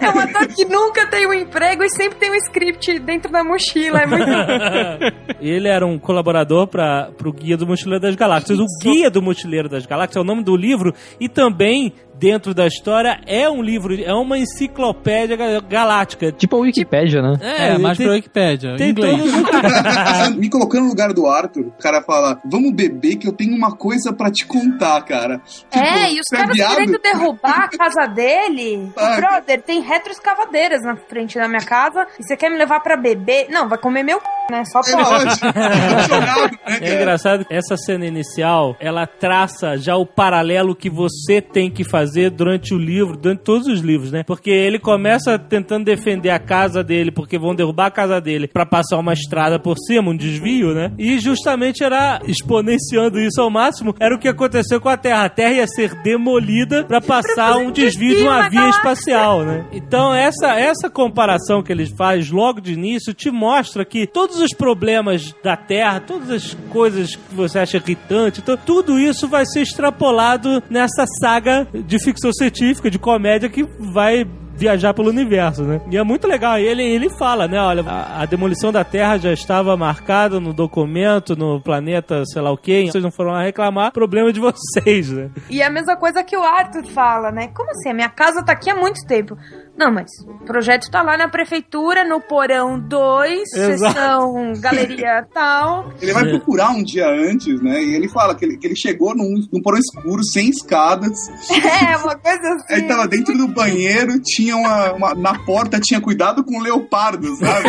é 0.00 0.10
um 0.10 0.18
ator 0.20 0.48
que 0.48 0.64
nunca 0.64 1.06
tem 1.06 1.26
um 1.26 1.32
emprego 1.32 1.82
e 1.84 1.88
sempre 1.90 2.18
tem 2.18 2.30
um 2.30 2.34
script 2.36 2.98
dentro 3.00 3.30
da 3.30 3.44
mochila, 3.44 4.00
é 4.00 4.06
muito 4.06 4.26
Ele 5.40 5.68
era 5.68 5.86
um 5.86 5.98
colaborador 5.98 6.66
para 6.66 7.10
o 7.24 7.32
Guia 7.32 7.56
do 7.56 7.66
Mochileiro 7.66 8.00
das 8.02 8.14
Galáxias. 8.14 8.58
O 8.58 8.66
Guia 8.82 9.10
do 9.10 9.22
Mochileiro 9.22 9.68
das 9.68 9.86
Galáxias 9.86 10.16
é 10.16 10.20
o 10.20 10.24
nome 10.24 10.42
do 10.42 10.56
livro 10.56 10.92
e 11.20 11.28
também 11.28 11.92
dentro 12.14 12.54
da 12.54 12.66
história 12.66 13.20
é 13.26 13.48
um 13.50 13.62
livro, 13.62 13.94
é 14.00 14.12
uma 14.14 14.38
enciclopédia 14.38 15.36
ga- 15.36 15.60
galáctica. 15.60 16.30
Tipo 16.32 16.56
a 16.56 16.60
Wikipédia, 16.60 17.20
né? 17.22 17.34
É, 17.40 17.78
mais 17.78 17.98
tem, 17.98 18.06
pra 18.06 18.14
Wikipédia, 18.16 18.70
em 18.72 18.76
tem 18.76 18.90
inglês. 18.90 19.18
todos 19.18 19.34
os- 19.34 20.36
Me 20.36 20.48
colocando 20.48 20.82
no 20.84 20.88
lugar 20.90 21.12
do 21.12 21.26
Arthur, 21.26 21.66
o 21.66 21.70
cara 21.82 22.02
fala: 22.02 22.40
Vamos 22.44 22.72
beber 22.72 23.16
que 23.16 23.26
eu 23.28 23.32
tenho 23.32 23.54
uma 23.56 23.72
coisa 23.76 24.12
pra 24.12 24.30
te 24.30 24.46
contar, 24.46 25.00
cara. 25.02 25.38
Tipo, 25.70 25.78
É, 25.84 26.12
e 26.12 26.20
os 26.20 26.26
é 26.32 26.36
caras 26.36 26.56
viado? 26.56 26.74
querendo 26.76 26.98
derrubar 27.00 27.64
a 27.64 27.68
casa 27.68 28.06
dele. 28.06 28.90
Ah. 29.02 29.16
Brother, 29.16 29.60
tem 29.62 29.80
retroescavadeiras 29.80 30.82
na 30.82 30.96
frente 30.96 31.36
da 31.38 31.48
minha 31.48 31.60
casa 31.64 32.06
e 32.18 32.22
você 32.22 32.36
quer 32.36 32.50
me 32.50 32.56
levar 32.56 32.80
pra 32.80 32.96
beber? 32.96 33.48
Não, 33.50 33.68
vai 33.68 33.78
comer 33.78 34.02
meu 34.02 34.18
c, 34.20 34.24
né? 34.50 34.64
Só 34.64 34.80
É 34.80 34.92
pode. 35.04 35.40
né, 35.42 36.78
É 36.80 36.94
engraçado 36.94 37.44
que 37.44 37.52
essa 37.54 37.76
cena 37.76 38.06
inicial, 38.06 38.76
ela 38.78 39.06
traça 39.06 39.76
já 39.76 39.96
o 39.96 40.06
paralelo 40.06 40.74
que 40.76 40.88
você 40.90 41.40
tem 41.40 41.70
que 41.70 41.84
fazer 41.84 42.01
durante 42.30 42.74
o 42.74 42.78
livro, 42.78 43.16
durante 43.16 43.40
todos 43.40 43.66
os 43.66 43.80
livros, 43.80 44.10
né? 44.12 44.22
Porque 44.24 44.50
ele 44.50 44.78
começa 44.78 45.38
tentando 45.38 45.84
defender 45.84 46.30
a 46.30 46.38
casa 46.38 46.82
dele, 46.82 47.10
porque 47.10 47.38
vão 47.38 47.54
derrubar 47.54 47.86
a 47.86 47.90
casa 47.90 48.20
dele 48.20 48.48
pra 48.48 48.66
passar 48.66 48.98
uma 48.98 49.12
estrada 49.12 49.58
por 49.58 49.76
cima, 49.78 50.10
um 50.10 50.16
desvio, 50.16 50.74
né? 50.74 50.92
E 50.98 51.18
justamente 51.18 51.82
era 51.82 52.20
exponenciando 52.26 53.18
isso 53.20 53.40
ao 53.40 53.50
máximo, 53.50 53.94
era 54.00 54.14
o 54.14 54.18
que 54.18 54.28
aconteceu 54.28 54.80
com 54.80 54.88
a 54.88 54.96
Terra. 54.96 55.24
A 55.24 55.28
Terra 55.28 55.52
ia 55.52 55.66
ser 55.66 55.94
demolida 56.02 56.84
pra 56.84 57.00
passar 57.00 57.56
um 57.56 57.70
desvio 57.70 58.16
de 58.16 58.22
uma 58.22 58.48
via 58.48 58.68
espacial, 58.68 59.44
né? 59.44 59.64
Então 59.72 60.14
essa 60.14 60.58
essa 60.58 60.88
comparação 60.90 61.62
que 61.62 61.72
ele 61.72 61.86
faz 61.86 62.30
logo 62.30 62.60
de 62.60 62.72
início 62.72 63.14
te 63.14 63.30
mostra 63.30 63.84
que 63.84 64.06
todos 64.06 64.40
os 64.40 64.52
problemas 64.52 65.34
da 65.42 65.56
Terra, 65.56 66.00
todas 66.00 66.30
as 66.30 66.54
coisas 66.70 67.16
que 67.16 67.34
você 67.34 67.58
acha 67.58 67.76
irritante, 67.76 68.42
tudo 68.64 68.98
isso 68.98 69.28
vai 69.28 69.44
ser 69.46 69.62
extrapolado 69.62 70.62
nessa 70.68 71.04
saga 71.20 71.66
de 71.92 72.02
ficção 72.02 72.32
científica, 72.32 72.90
de 72.90 72.98
comédia 72.98 73.50
que 73.50 73.62
vai 73.78 74.26
viajar 74.54 74.94
pelo 74.94 75.10
universo, 75.10 75.62
né? 75.62 75.80
E 75.90 75.96
é 75.96 76.02
muito 76.02 76.26
legal. 76.26 76.58
E 76.58 76.64
ele, 76.64 76.82
ele 76.82 77.10
fala, 77.18 77.46
né? 77.46 77.60
Olha, 77.60 77.82
a, 77.82 78.22
a 78.22 78.26
demolição 78.26 78.72
da 78.72 78.84
Terra 78.84 79.18
já 79.18 79.32
estava 79.32 79.76
marcada 79.76 80.40
no 80.40 80.54
documento, 80.54 81.36
no 81.36 81.60
planeta, 81.60 82.24
sei 82.26 82.40
lá 82.40 82.50
o 82.50 82.56
quê. 82.56 82.86
Vocês 82.86 83.04
não 83.04 83.10
foram 83.10 83.32
lá 83.32 83.42
reclamar, 83.42 83.92
problema 83.92 84.32
de 84.32 84.40
vocês, 84.40 85.10
né? 85.10 85.30
E 85.50 85.60
é 85.60 85.66
a 85.66 85.70
mesma 85.70 85.96
coisa 85.96 86.22
que 86.22 86.36
o 86.36 86.42
Arthur 86.42 86.86
fala, 86.86 87.30
né? 87.30 87.48
Como 87.48 87.70
assim? 87.70 87.90
A 87.90 87.94
minha 87.94 88.08
casa 88.08 88.42
tá 88.42 88.52
aqui 88.52 88.70
há 88.70 88.74
muito 88.74 89.06
tempo. 89.06 89.36
Não, 89.76 89.90
mas 89.90 90.06
o 90.26 90.44
projeto 90.44 90.90
tá 90.90 91.02
lá 91.02 91.16
na 91.16 91.28
prefeitura, 91.28 92.04
no 92.04 92.20
porão 92.20 92.78
2, 92.78 93.40
Exato. 93.54 93.92
sessão 93.94 94.52
galeria 94.60 95.26
tal. 95.32 95.90
Ele 96.00 96.12
vai 96.12 96.24
procurar 96.28 96.70
um 96.70 96.82
dia 96.84 97.08
antes, 97.08 97.60
né? 97.62 97.82
E 97.82 97.94
ele 97.94 98.08
fala 98.08 98.34
que 98.34 98.44
ele, 98.44 98.56
que 98.58 98.66
ele 98.66 98.76
chegou 98.76 99.14
num, 99.16 99.34
num 99.52 99.62
porão 99.62 99.78
escuro, 99.78 100.22
sem 100.24 100.48
escadas. 100.50 101.18
É, 101.92 101.96
uma 101.96 102.16
coisa 102.16 102.54
assim. 102.54 102.74
Aí 102.74 102.82
tava 102.86 103.08
dentro 103.08 103.36
do 103.36 103.48
banheiro, 103.48 104.20
tinha 104.22 104.56
uma, 104.56 104.92
uma- 104.92 105.14
Na 105.14 105.38
porta 105.44 105.80
tinha 105.80 106.00
cuidado 106.00 106.44
com 106.44 106.58
o 106.58 106.62
leopardo, 106.62 107.34
sabe? 107.36 107.68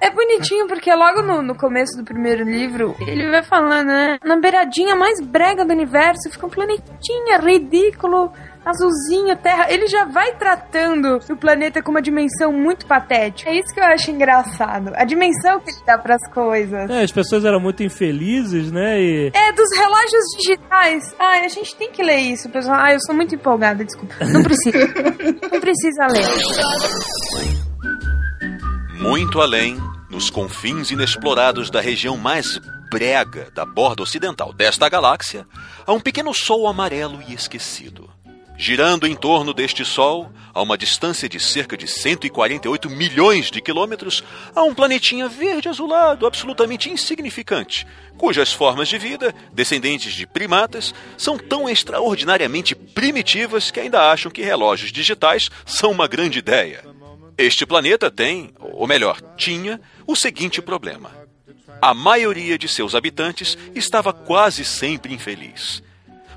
É 0.00 0.10
bonitinho 0.10 0.66
porque 0.66 0.92
logo 0.92 1.22
no, 1.22 1.42
no 1.42 1.54
começo 1.54 1.96
do 1.96 2.04
primeiro 2.04 2.44
livro 2.44 2.96
ele 3.06 3.30
vai 3.30 3.42
falando, 3.42 3.86
né? 3.86 4.18
Na 4.24 4.36
beiradinha 4.36 4.96
mais 4.96 5.20
brega 5.20 5.64
do 5.64 5.72
universo 5.72 6.28
fica 6.30 6.46
um 6.46 6.50
planetinha 6.50 7.38
ridículo, 7.38 8.32
azulzinho, 8.64 9.36
terra. 9.36 9.70
Ele 9.70 9.86
já 9.86 10.04
vai 10.04 10.34
tratando 10.36 11.18
o 11.30 11.36
planeta 11.36 11.82
com 11.82 11.90
uma 11.90 12.02
dimensão 12.02 12.52
muito 12.52 12.86
patética. 12.86 13.50
É 13.50 13.54
isso 13.54 13.72
que 13.74 13.80
eu 13.80 13.84
acho 13.84 14.10
engraçado. 14.10 14.92
A 14.94 15.04
dimensão 15.04 15.60
que 15.60 15.70
ele 15.70 15.82
dá 15.86 15.98
pras 15.98 16.20
coisas. 16.32 16.88
É, 16.90 17.02
as 17.02 17.12
pessoas 17.12 17.44
eram 17.44 17.60
muito 17.60 17.82
infelizes, 17.82 18.70
né? 18.70 19.00
E 19.00 19.30
É, 19.34 19.52
dos 19.52 19.68
relógios 19.76 20.24
digitais. 20.38 21.02
Ai, 21.18 21.44
a 21.44 21.48
gente 21.48 21.74
tem 21.76 21.90
que 21.90 22.02
ler 22.02 22.18
isso, 22.18 22.48
pessoal. 22.48 22.76
Ai, 22.78 22.94
eu 22.94 23.00
sou 23.00 23.14
muito 23.14 23.34
empolgada, 23.34 23.84
desculpa. 23.84 24.14
Não 24.24 24.42
precisa. 24.42 24.78
Não 25.52 25.60
precisa 25.60 26.06
ler. 26.06 26.26
Muito 29.00 29.40
além, 29.40 29.76
nos 30.08 30.30
confins 30.30 30.90
inexplorados 30.90 31.70
da 31.70 31.80
região 31.80 32.16
mais 32.16 32.60
brega 32.90 33.48
da 33.54 33.64
borda 33.64 34.02
ocidental 34.02 34.52
desta 34.52 34.88
galáxia, 34.88 35.46
há 35.86 35.92
um 35.92 36.00
pequeno 36.00 36.32
sol 36.34 36.68
amarelo 36.68 37.20
e 37.26 37.32
esquecido. 37.34 38.08
Girando 38.64 39.08
em 39.08 39.16
torno 39.16 39.52
deste 39.52 39.84
Sol, 39.84 40.30
a 40.54 40.62
uma 40.62 40.78
distância 40.78 41.28
de 41.28 41.40
cerca 41.40 41.76
de 41.76 41.88
148 41.88 42.88
milhões 42.88 43.50
de 43.50 43.60
quilômetros, 43.60 44.22
há 44.54 44.62
um 44.62 44.72
planetinha 44.72 45.28
verde 45.28 45.68
azulado 45.68 46.28
absolutamente 46.28 46.88
insignificante, 46.88 47.84
cujas 48.16 48.52
formas 48.52 48.86
de 48.86 48.98
vida, 48.98 49.34
descendentes 49.52 50.12
de 50.12 50.28
primatas, 50.28 50.94
são 51.18 51.36
tão 51.36 51.68
extraordinariamente 51.68 52.76
primitivas 52.76 53.72
que 53.72 53.80
ainda 53.80 54.12
acham 54.12 54.30
que 54.30 54.42
relógios 54.42 54.92
digitais 54.92 55.50
são 55.66 55.90
uma 55.90 56.06
grande 56.06 56.38
ideia. 56.38 56.84
Este 57.36 57.66
planeta 57.66 58.12
tem, 58.12 58.54
ou 58.60 58.86
melhor, 58.86 59.20
tinha, 59.36 59.80
o 60.06 60.14
seguinte 60.14 60.62
problema: 60.62 61.10
a 61.80 61.92
maioria 61.92 62.56
de 62.56 62.68
seus 62.68 62.94
habitantes 62.94 63.58
estava 63.74 64.12
quase 64.12 64.64
sempre 64.64 65.12
infeliz. 65.12 65.82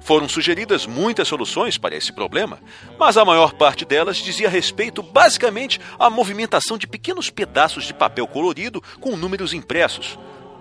Foram 0.06 0.30
sugeridas 0.30 0.86
muitas 0.86 1.28
soluções 1.28 1.80
para 1.80 1.96
esse 1.96 2.14
problema, 2.14 2.60
mas 2.96 3.18
a 3.18 3.26
maior 3.26 3.54
parte 3.54 3.84
delas 3.84 4.18
dizia 4.18 4.48
respeito 4.48 5.02
basicamente 5.02 5.82
à 5.98 6.12
movimentação 6.12 6.78
de 6.78 6.86
pequenos 6.86 7.32
pedaços 7.32 7.86
de 7.86 7.94
papel 7.96 8.28
colorido 8.28 8.84
com 9.02 9.18
números 9.18 9.52
impressos. 9.52 10.20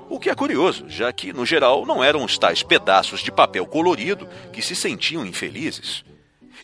O 0.08 0.18
que 0.18 0.30
é 0.30 0.34
curioso, 0.34 0.86
já 0.88 1.12
que, 1.12 1.30
no 1.30 1.44
geral, 1.44 1.84
não 1.84 2.02
eram 2.02 2.24
os 2.24 2.38
tais 2.38 2.62
pedaços 2.62 3.20
de 3.20 3.30
papel 3.30 3.66
colorido 3.66 4.26
que 4.50 4.62
se 4.62 4.74
sentiam 4.74 5.26
infelizes. 5.26 6.02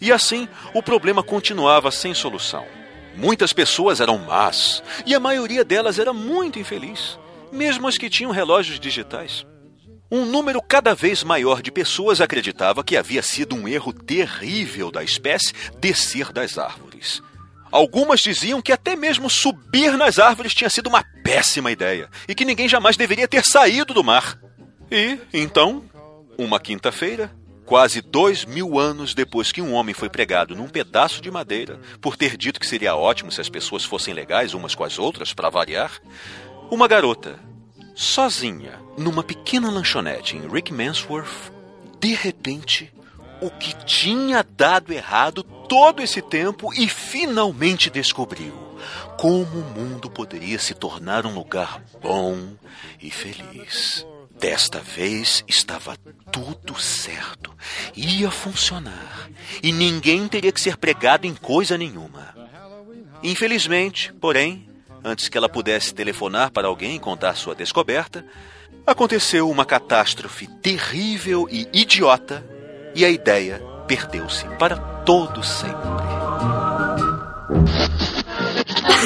E 0.01 0.11
assim, 0.11 0.49
o 0.73 0.83
problema 0.83 1.23
continuava 1.23 1.91
sem 1.91 2.15
solução. 2.15 2.65
Muitas 3.15 3.53
pessoas 3.53 4.01
eram 4.01 4.17
más, 4.17 4.83
e 5.05 5.15
a 5.15 5.21
maioria 5.21 5.67
delas 5.67 5.99
era 5.99 6.15
muito 6.15 6.59
infeliz, 6.59 7.19
mesmo 7.53 7.87
as 7.87 7.99
que 7.99 8.09
tinham 8.09 8.33
relógios 8.33 8.81
digitais. 8.81 9.45
Um 10.11 10.25
número 10.25 10.61
cada 10.61 10.93
vez 10.93 11.23
maior 11.23 11.63
de 11.63 11.71
pessoas 11.71 12.21
acreditava 12.21 12.83
que 12.83 12.97
havia 12.97 13.23
sido 13.23 13.55
um 13.55 13.69
erro 13.69 13.93
terrível 13.93 14.91
da 14.91 15.05
espécie 15.05 15.53
descer 15.79 16.33
das 16.33 16.59
árvores. 16.59 17.23
Algumas 17.71 18.21
diziam 18.21 18.61
que 18.61 18.73
até 18.73 18.97
mesmo 18.97 19.31
subir 19.31 19.97
nas 19.97 20.19
árvores 20.19 20.53
tinha 20.53 20.69
sido 20.69 20.89
uma 20.89 21.05
péssima 21.23 21.71
ideia 21.71 22.11
e 22.27 22.35
que 22.35 22.45
ninguém 22.45 22.69
jamais 22.69 22.97
deveria 22.97 23.29
ter 23.29 23.45
saído 23.45 23.95
do 23.95 24.03
mar. 24.03 24.37
E, 24.91 25.17
então, 25.33 25.85
uma 26.37 26.59
quinta-feira, 26.59 27.31
quase 27.65 28.01
dois 28.01 28.45
mil 28.45 28.81
anos 28.81 29.15
depois 29.15 29.53
que 29.53 29.63
um 29.63 29.73
homem 29.73 29.95
foi 29.95 30.09
pregado 30.09 30.57
num 30.57 30.69
pedaço 30.69 31.23
de 31.23 31.31
madeira 31.31 31.79
por 32.01 32.17
ter 32.17 32.37
dito 32.37 32.59
que 32.59 32.67
seria 32.67 32.97
ótimo 32.97 33.31
se 33.31 33.41
as 33.41 33.49
pessoas 33.49 33.85
fossem 33.85 34.13
legais 34.13 34.55
umas 34.55 34.75
com 34.75 34.83
as 34.83 34.99
outras, 34.99 35.33
para 35.33 35.49
variar, 35.49 35.93
uma 36.69 36.89
garota, 36.89 37.39
sozinha, 37.95 38.81
numa 38.97 39.23
pequena 39.23 39.71
lanchonete 39.71 40.37
em 40.37 40.49
Rick 40.49 40.73
Mansworth, 40.73 41.53
de 42.01 42.15
repente, 42.15 42.93
o 43.41 43.51
que 43.51 43.75
tinha 43.85 44.43
dado 44.43 44.93
errado 44.93 45.43
todo 45.43 46.03
esse 46.03 46.21
tempo 46.23 46.73
e 46.75 46.89
finalmente 46.89 47.91
descobriu 47.91 48.71
como 49.19 49.59
o 49.59 49.65
mundo 49.75 50.11
poderia 50.11 50.59
se 50.59 50.75
tornar 50.75 51.27
um 51.27 51.35
lugar 51.35 51.83
bom 52.01 52.55
e 53.01 53.11
feliz. 53.11 54.07
Desta 54.39 54.79
vez 54.81 55.45
estava 55.47 55.95
tudo 56.33 56.81
certo. 56.81 57.55
Ia 57.95 58.31
funcionar. 58.31 59.29
E 59.63 59.71
ninguém 59.71 60.27
teria 60.27 60.51
que 60.51 60.61
ser 60.61 60.79
pregado 60.79 61.27
em 61.27 61.35
coisa 61.35 61.77
nenhuma. 61.77 62.35
Infelizmente, 63.23 64.11
porém, 64.15 64.70
antes 65.05 65.29
que 65.29 65.37
ela 65.37 65.49
pudesse 65.49 65.95
telefonar 65.95 66.51
para 66.51 66.69
alguém 66.69 66.97
e 66.97 67.01
contar 67.01 67.35
sua 67.35 67.55
descoberta, 67.55 68.25
aconteceu 68.87 69.49
uma 69.51 69.65
catástrofe 69.65 70.47
terrível 70.47 71.49
e 71.51 71.69
idiota 71.73 72.45
e 72.95 73.05
a 73.05 73.11
ideia 73.11 73.63
perdeu-se 73.87 74.47
para 74.59 74.77
todo 74.77 75.43
sempre. 75.43 75.91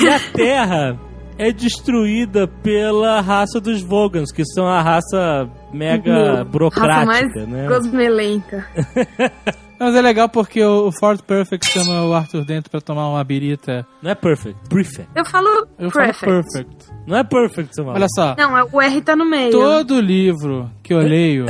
E 0.02 0.08
a 0.08 0.20
Terra 0.32 0.98
é 1.38 1.52
destruída 1.52 2.46
pela 2.46 3.20
raça 3.20 3.60
dos 3.60 3.80
Vogans, 3.82 4.30
que 4.30 4.44
são 4.44 4.66
a 4.66 4.82
raça 4.82 5.48
mega 5.72 6.12
Raça 6.12 6.44
burocrática, 6.44 7.06
mais 7.06 7.48
né? 7.48 7.66
gosmelenta. 7.68 8.66
Mas 9.84 9.94
é 9.96 10.00
legal 10.00 10.28
porque 10.28 10.62
o 10.64 10.90
Ford 10.92 11.20
Perfect 11.22 11.70
chama 11.70 12.04
o 12.06 12.14
Arthur 12.14 12.44
dentro 12.44 12.70
pra 12.70 12.80
tomar 12.80 13.08
uma 13.08 13.22
birita. 13.22 13.86
Não 14.02 14.10
é 14.10 14.14
perfect, 14.14 14.58
prefect. 14.68 15.08
Eu 15.14 15.24
falo 15.26 15.66
Eu 15.78 15.90
falo 15.90 16.06
perfect. 16.06 16.26
perfect. 16.52 16.86
Não 17.06 17.16
é 17.18 17.22
perfect, 17.24 17.74
Samuel. 17.74 17.94
Olha 17.96 18.06
só, 18.14 18.34
Não, 18.36 18.56
é- 18.56 18.64
o 18.72 18.80
R 18.80 19.00
tá 19.02 19.14
no 19.14 19.28
meio. 19.28 19.50
todo 19.50 20.00
livro 20.00 20.70
que 20.82 20.94
eu 20.94 20.98
leio, 21.00 21.44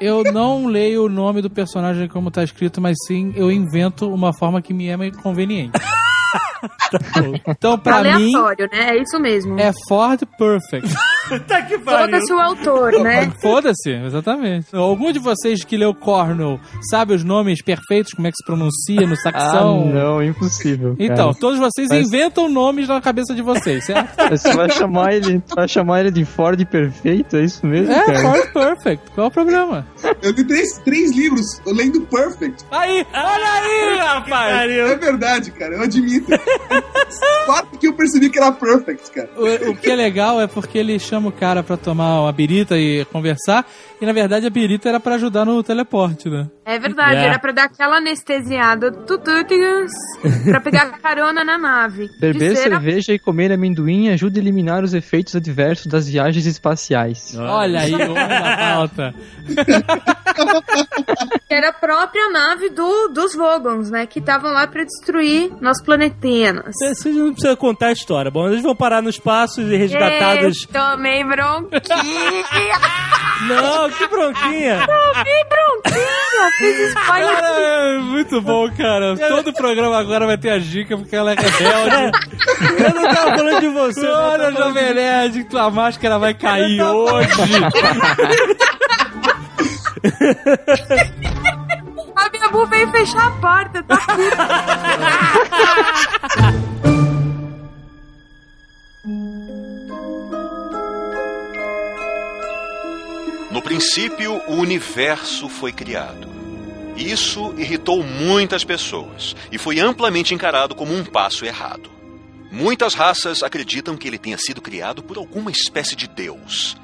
eu 0.00 0.22
não 0.32 0.66
leio 0.66 1.06
o 1.06 1.08
nome 1.08 1.42
do 1.42 1.50
personagem 1.50 2.06
como 2.06 2.30
tá 2.30 2.44
escrito, 2.44 2.80
mas 2.80 2.96
sim 3.08 3.32
eu 3.34 3.50
invento 3.50 4.08
uma 4.08 4.32
forma 4.32 4.62
que 4.62 4.72
me 4.72 4.86
é 4.88 4.96
mais 4.96 5.16
conveniente. 5.16 5.72
Então, 7.48 7.78
pra 7.78 8.02
mim, 8.02 8.34
Aleatório, 8.34 8.68
né? 8.70 8.90
É 8.90 9.02
isso 9.02 9.18
mesmo. 9.18 9.58
é 9.58 9.72
Ford 9.88 10.20
Perfect. 10.38 10.88
Puta 11.30 11.62
que 11.62 11.78
pariu. 11.78 12.06
Foda-se 12.06 12.32
o 12.32 12.38
autor, 12.40 12.92
né? 13.02 13.32
Foda-se, 13.40 13.90
exatamente. 13.90 14.74
Algum 14.74 15.12
de 15.12 15.18
vocês 15.18 15.64
que 15.64 15.76
leu 15.76 15.94
Cornell 15.94 16.58
sabe 16.90 17.14
os 17.14 17.24
nomes 17.24 17.62
perfeitos, 17.62 18.12
como 18.12 18.26
é 18.26 18.30
que 18.30 18.36
se 18.36 18.44
pronuncia 18.44 19.06
no 19.06 19.14
Ah, 19.14 19.16
saxão? 19.16 19.86
não, 19.86 20.22
impossível. 20.22 20.96
cara. 20.96 21.12
Então, 21.12 21.32
todos 21.32 21.58
vocês 21.58 21.88
Mas- 21.88 22.06
inventam 22.06 22.48
nomes 22.48 22.88
na 22.88 23.00
cabeça 23.00 23.34
de 23.34 23.42
vocês, 23.42 23.84
certo? 23.86 24.10
Você 24.30 24.52
vai 24.54 24.70
chamar 24.70 25.12
ele, 25.14 25.42
vai 25.54 25.66
chamar 25.68 26.00
ele 26.00 26.10
de 26.10 26.24
Ford 26.24 26.60
perfeito, 26.66 27.36
é 27.36 27.44
isso 27.44 27.66
mesmo, 27.66 27.92
É, 27.92 28.04
cara? 28.04 28.20
Ford 28.20 28.52
Perfect. 28.52 29.10
Qual 29.14 29.26
o 29.26 29.30
problema? 29.30 29.86
Eu 30.22 30.32
li 30.32 30.44
três, 30.44 30.78
três 30.84 31.12
livros 31.16 31.60
lendo 31.66 32.00
Perfect. 32.02 32.64
Aí, 32.70 33.06
olha 33.12 33.52
aí, 33.52 33.98
rapaz! 33.98 34.70
É 34.70 34.96
verdade, 34.96 35.50
cara, 35.52 35.74
eu 35.76 35.82
admito. 35.82 36.30
Fato 37.46 37.78
que 37.78 37.86
eu 37.88 37.92
percebi 37.94 38.30
que 38.30 38.38
era 38.38 38.52
Perfect, 38.52 39.10
cara. 39.10 39.30
O, 39.36 39.70
o 39.70 39.76
que 39.76 39.90
é 39.90 39.94
legal 39.96 40.40
é 40.40 40.46
porque 40.46 40.78
ele 40.78 40.98
chama 40.98 41.19
o 41.28 41.32
cara 41.32 41.62
pra 41.62 41.76
tomar 41.76 42.22
uma 42.22 42.32
birita 42.32 42.78
e 42.78 43.04
conversar, 43.06 43.66
e 44.00 44.06
na 44.06 44.12
verdade 44.12 44.46
a 44.46 44.50
birita 44.50 44.88
era 44.88 44.98
pra 44.98 45.14
ajudar 45.16 45.44
no 45.44 45.62
teleporte, 45.62 46.28
né? 46.28 46.48
É 46.64 46.78
verdade, 46.78 47.16
É. 47.16 47.24
era 47.26 47.38
pra 47.38 47.52
dar 47.52 47.64
aquela 47.64 47.96
anestesiada 47.96 48.90
tututigas 48.92 49.90
pra 50.44 50.60
pegar 50.60 50.86
carona 51.02 51.44
na 51.44 51.58
nave. 51.58 52.08
Beber 52.20 52.56
cera, 52.56 52.70
cerveja 52.76 53.12
e 53.12 53.18
comer 53.18 53.50
amendoim 53.52 54.08
ajuda 54.10 54.38
a 54.38 54.42
eliminar 54.42 54.84
os 54.84 54.94
efeitos 54.94 55.34
adversos 55.34 55.86
das 55.86 56.08
viagens 56.08 56.46
espaciais. 56.46 57.36
Olha 57.36 57.80
aí, 57.80 57.92
o 57.92 58.10
homem 58.12 58.14
da 58.28 58.56
pauta. 58.56 59.14
que 61.48 61.54
era 61.54 61.70
a 61.70 61.72
própria 61.72 62.30
nave 62.30 62.70
do, 62.70 63.08
dos 63.08 63.34
Vogons, 63.34 63.90
né? 63.90 64.06
Que 64.06 64.18
estavam 64.20 64.52
lá 64.52 64.66
pra 64.66 64.84
destruir 64.84 65.50
nosso 65.60 65.82
planetenas. 65.84 66.74
Vocês 66.78 67.14
não 67.16 67.32
precisam 67.32 67.56
contar 67.56 67.88
a 67.88 67.92
história. 67.92 68.30
Bom, 68.30 68.48
eles 68.48 68.62
vão 68.62 68.76
parar 68.76 69.02
no 69.02 69.10
espaço 69.10 69.60
e 69.60 69.76
resgatados. 69.76 70.62
Ei, 70.62 70.72
tomei 71.10 71.24
bronquinha! 71.24 71.80
Não, 73.48 73.90
que 73.90 74.06
bronquinha! 74.06 74.86
tomei 74.86 75.44
bronquinha! 75.48 76.10
Fiz 76.58 76.78
spoiler. 76.90 77.36
Cara, 77.36 77.58
é 77.58 77.98
muito 77.98 78.40
bom, 78.42 78.70
cara. 78.70 79.16
Todo 79.16 79.52
programa 79.52 79.98
agora 79.98 80.26
vai 80.26 80.38
ter 80.38 80.50
a 80.50 80.58
dica 80.58 80.96
porque 80.96 81.16
ela 81.16 81.32
é 81.32 81.34
rebelde. 81.34 82.12
Eu 82.84 82.94
não 82.94 83.14
tava 83.14 83.36
falando 83.36 83.60
de 83.60 83.68
você. 83.68 84.06
Olha, 84.06 84.52
Jovem 84.52 84.94
Nerd, 84.94 85.44
tua 85.44 85.70
máscara 85.70 86.18
vai 86.18 86.34
cair 86.34 86.82
hoje. 86.82 87.28
A 92.16 92.30
minha 92.30 92.48
bu 92.50 92.66
veio 92.66 92.90
fechar 92.90 93.26
a 93.26 93.30
porta, 93.32 93.82
tá 93.82 93.96
No 103.50 103.60
princípio, 103.60 104.40
o 104.46 104.54
universo 104.54 105.48
foi 105.48 105.72
criado. 105.72 106.28
Isso 106.96 107.52
irritou 107.58 108.02
muitas 108.02 108.62
pessoas 108.62 109.34
e 109.50 109.58
foi 109.58 109.80
amplamente 109.80 110.34
encarado 110.34 110.74
como 110.74 110.94
um 110.94 111.04
passo 111.04 111.44
errado. 111.44 111.90
Muitas 112.50 112.94
raças 112.94 113.42
acreditam 113.42 113.96
que 113.96 114.06
ele 114.06 114.18
tenha 114.18 114.38
sido 114.38 114.60
criado 114.60 115.02
por 115.02 115.16
alguma 115.16 115.50
espécie 115.50 115.96
de 115.96 116.06
deus. 116.06 116.76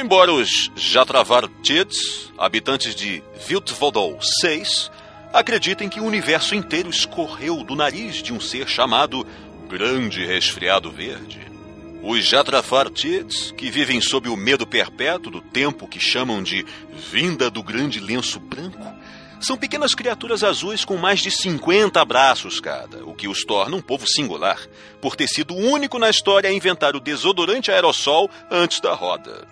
Embora 0.00 0.32
os 0.32 0.70
Jatravartids, 0.74 2.32
habitantes 2.38 2.94
de 2.94 3.22
Viltvodol 3.46 4.18
6, 4.42 4.90
acreditem 5.32 5.88
que 5.88 6.00
o 6.00 6.04
universo 6.04 6.54
inteiro 6.54 6.88
escorreu 6.88 7.62
do 7.62 7.76
nariz 7.76 8.16
de 8.16 8.32
um 8.32 8.40
ser 8.40 8.66
chamado 8.68 9.26
Grande 9.68 10.24
Resfriado 10.24 10.90
Verde. 10.90 11.45
Os 12.08 12.24
Jatrafartids, 12.24 13.50
que 13.50 13.68
vivem 13.68 14.00
sob 14.00 14.28
o 14.28 14.36
medo 14.36 14.64
perpétuo 14.64 15.28
do 15.28 15.40
tempo 15.40 15.88
que 15.88 15.98
chamam 15.98 16.40
de 16.40 16.64
vinda 17.10 17.50
do 17.50 17.64
grande 17.64 17.98
lenço 17.98 18.38
branco, 18.38 18.94
são 19.40 19.56
pequenas 19.56 19.92
criaturas 19.92 20.44
azuis 20.44 20.84
com 20.84 20.96
mais 20.96 21.18
de 21.18 21.32
50 21.32 22.04
braços 22.04 22.60
cada, 22.60 23.04
o 23.04 23.12
que 23.12 23.26
os 23.26 23.44
torna 23.44 23.76
um 23.76 23.82
povo 23.82 24.06
singular, 24.06 24.56
por 25.00 25.16
ter 25.16 25.26
sido 25.26 25.52
o 25.52 25.58
único 25.58 25.98
na 25.98 26.08
história 26.08 26.48
a 26.48 26.52
inventar 26.52 26.94
o 26.94 27.00
desodorante 27.00 27.72
aerossol 27.72 28.30
antes 28.48 28.78
da 28.78 28.94
roda. 28.94 29.44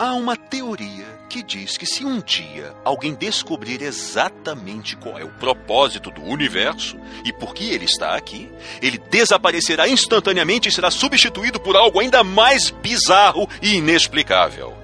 Há 0.00 0.14
uma 0.14 0.34
teoria 0.34 1.06
que 1.28 1.42
diz 1.42 1.76
que 1.76 1.86
se 1.86 2.04
um 2.04 2.20
dia 2.20 2.74
alguém 2.84 3.14
descobrir 3.14 3.82
exatamente 3.82 4.96
qual 4.96 5.18
é 5.18 5.24
o 5.24 5.28
propósito 5.28 6.10
do 6.10 6.22
universo 6.22 6.98
e 7.24 7.32
por 7.32 7.54
que 7.54 7.70
ele 7.70 7.84
está 7.84 8.16
aqui, 8.16 8.50
ele 8.80 8.98
desaparecerá 8.98 9.88
instantaneamente 9.88 10.68
e 10.68 10.72
será 10.72 10.90
substituído 10.90 11.60
por 11.60 11.76
algo 11.76 12.00
ainda 12.00 12.24
mais 12.24 12.70
bizarro 12.70 13.48
e 13.60 13.74
inexplicável. 13.74 14.74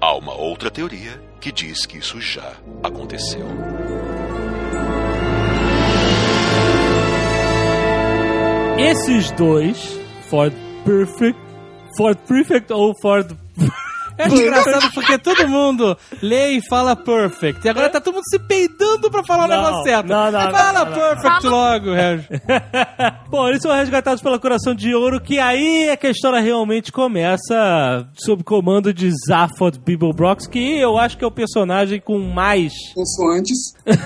Há 0.00 0.14
uma 0.16 0.34
outra 0.34 0.70
teoria 0.70 1.20
que 1.40 1.52
diz 1.52 1.84
que 1.84 1.98
isso 1.98 2.20
já 2.20 2.54
aconteceu. 2.82 3.46
Esses 8.78 9.30
dois, 9.32 10.00
Ford 10.28 10.52
Perfect, 10.84 11.40
Ford 11.96 12.18
Perfect 12.26 12.72
ou 12.72 12.94
Ford. 13.00 13.36
É 14.18 14.28
engraçado 14.28 14.90
porque 14.94 15.18
todo 15.18 15.46
mundo 15.48 15.96
lê 16.22 16.50
e 16.52 16.66
fala 16.68 16.96
perfect. 16.96 17.64
E 17.66 17.68
agora 17.68 17.88
tá 17.90 18.00
todo 18.00 18.14
mundo 18.14 18.24
se 18.28 18.38
peidando 18.38 19.10
pra 19.10 19.22
falar 19.24 19.44
o 19.44 19.48
Não, 19.48 19.56
negócio 19.56 19.84
certo. 19.84 20.06
não, 20.08 20.30
não, 20.32 20.40
Fala 20.52 20.72
não, 20.72 20.86
não. 20.86 20.92
perfect 20.94 21.46
logo, 21.46 21.92
Regis. 21.92 22.26
Bom, 23.28 23.48
eles 23.48 23.60
são 23.62 23.72
resgatados 23.74 24.22
pela 24.22 24.38
Coração 24.38 24.74
de 24.74 24.94
Ouro, 24.94 25.20
que 25.20 25.38
aí 25.38 25.88
é 25.88 25.96
que 25.96 26.06
a 26.06 26.10
história 26.10 26.40
realmente 26.40 26.90
começa 26.92 28.06
sob 28.14 28.42
comando 28.42 28.92
de 28.94 29.10
Zaphod 29.28 29.78
Bibelbrox, 29.78 30.46
que 30.46 30.78
eu 30.78 30.96
acho 30.98 31.18
que 31.18 31.24
é 31.24 31.26
o 31.26 31.30
personagem 31.30 32.00
com 32.00 32.18
mais. 32.18 32.72
Consoantes. 32.94 33.74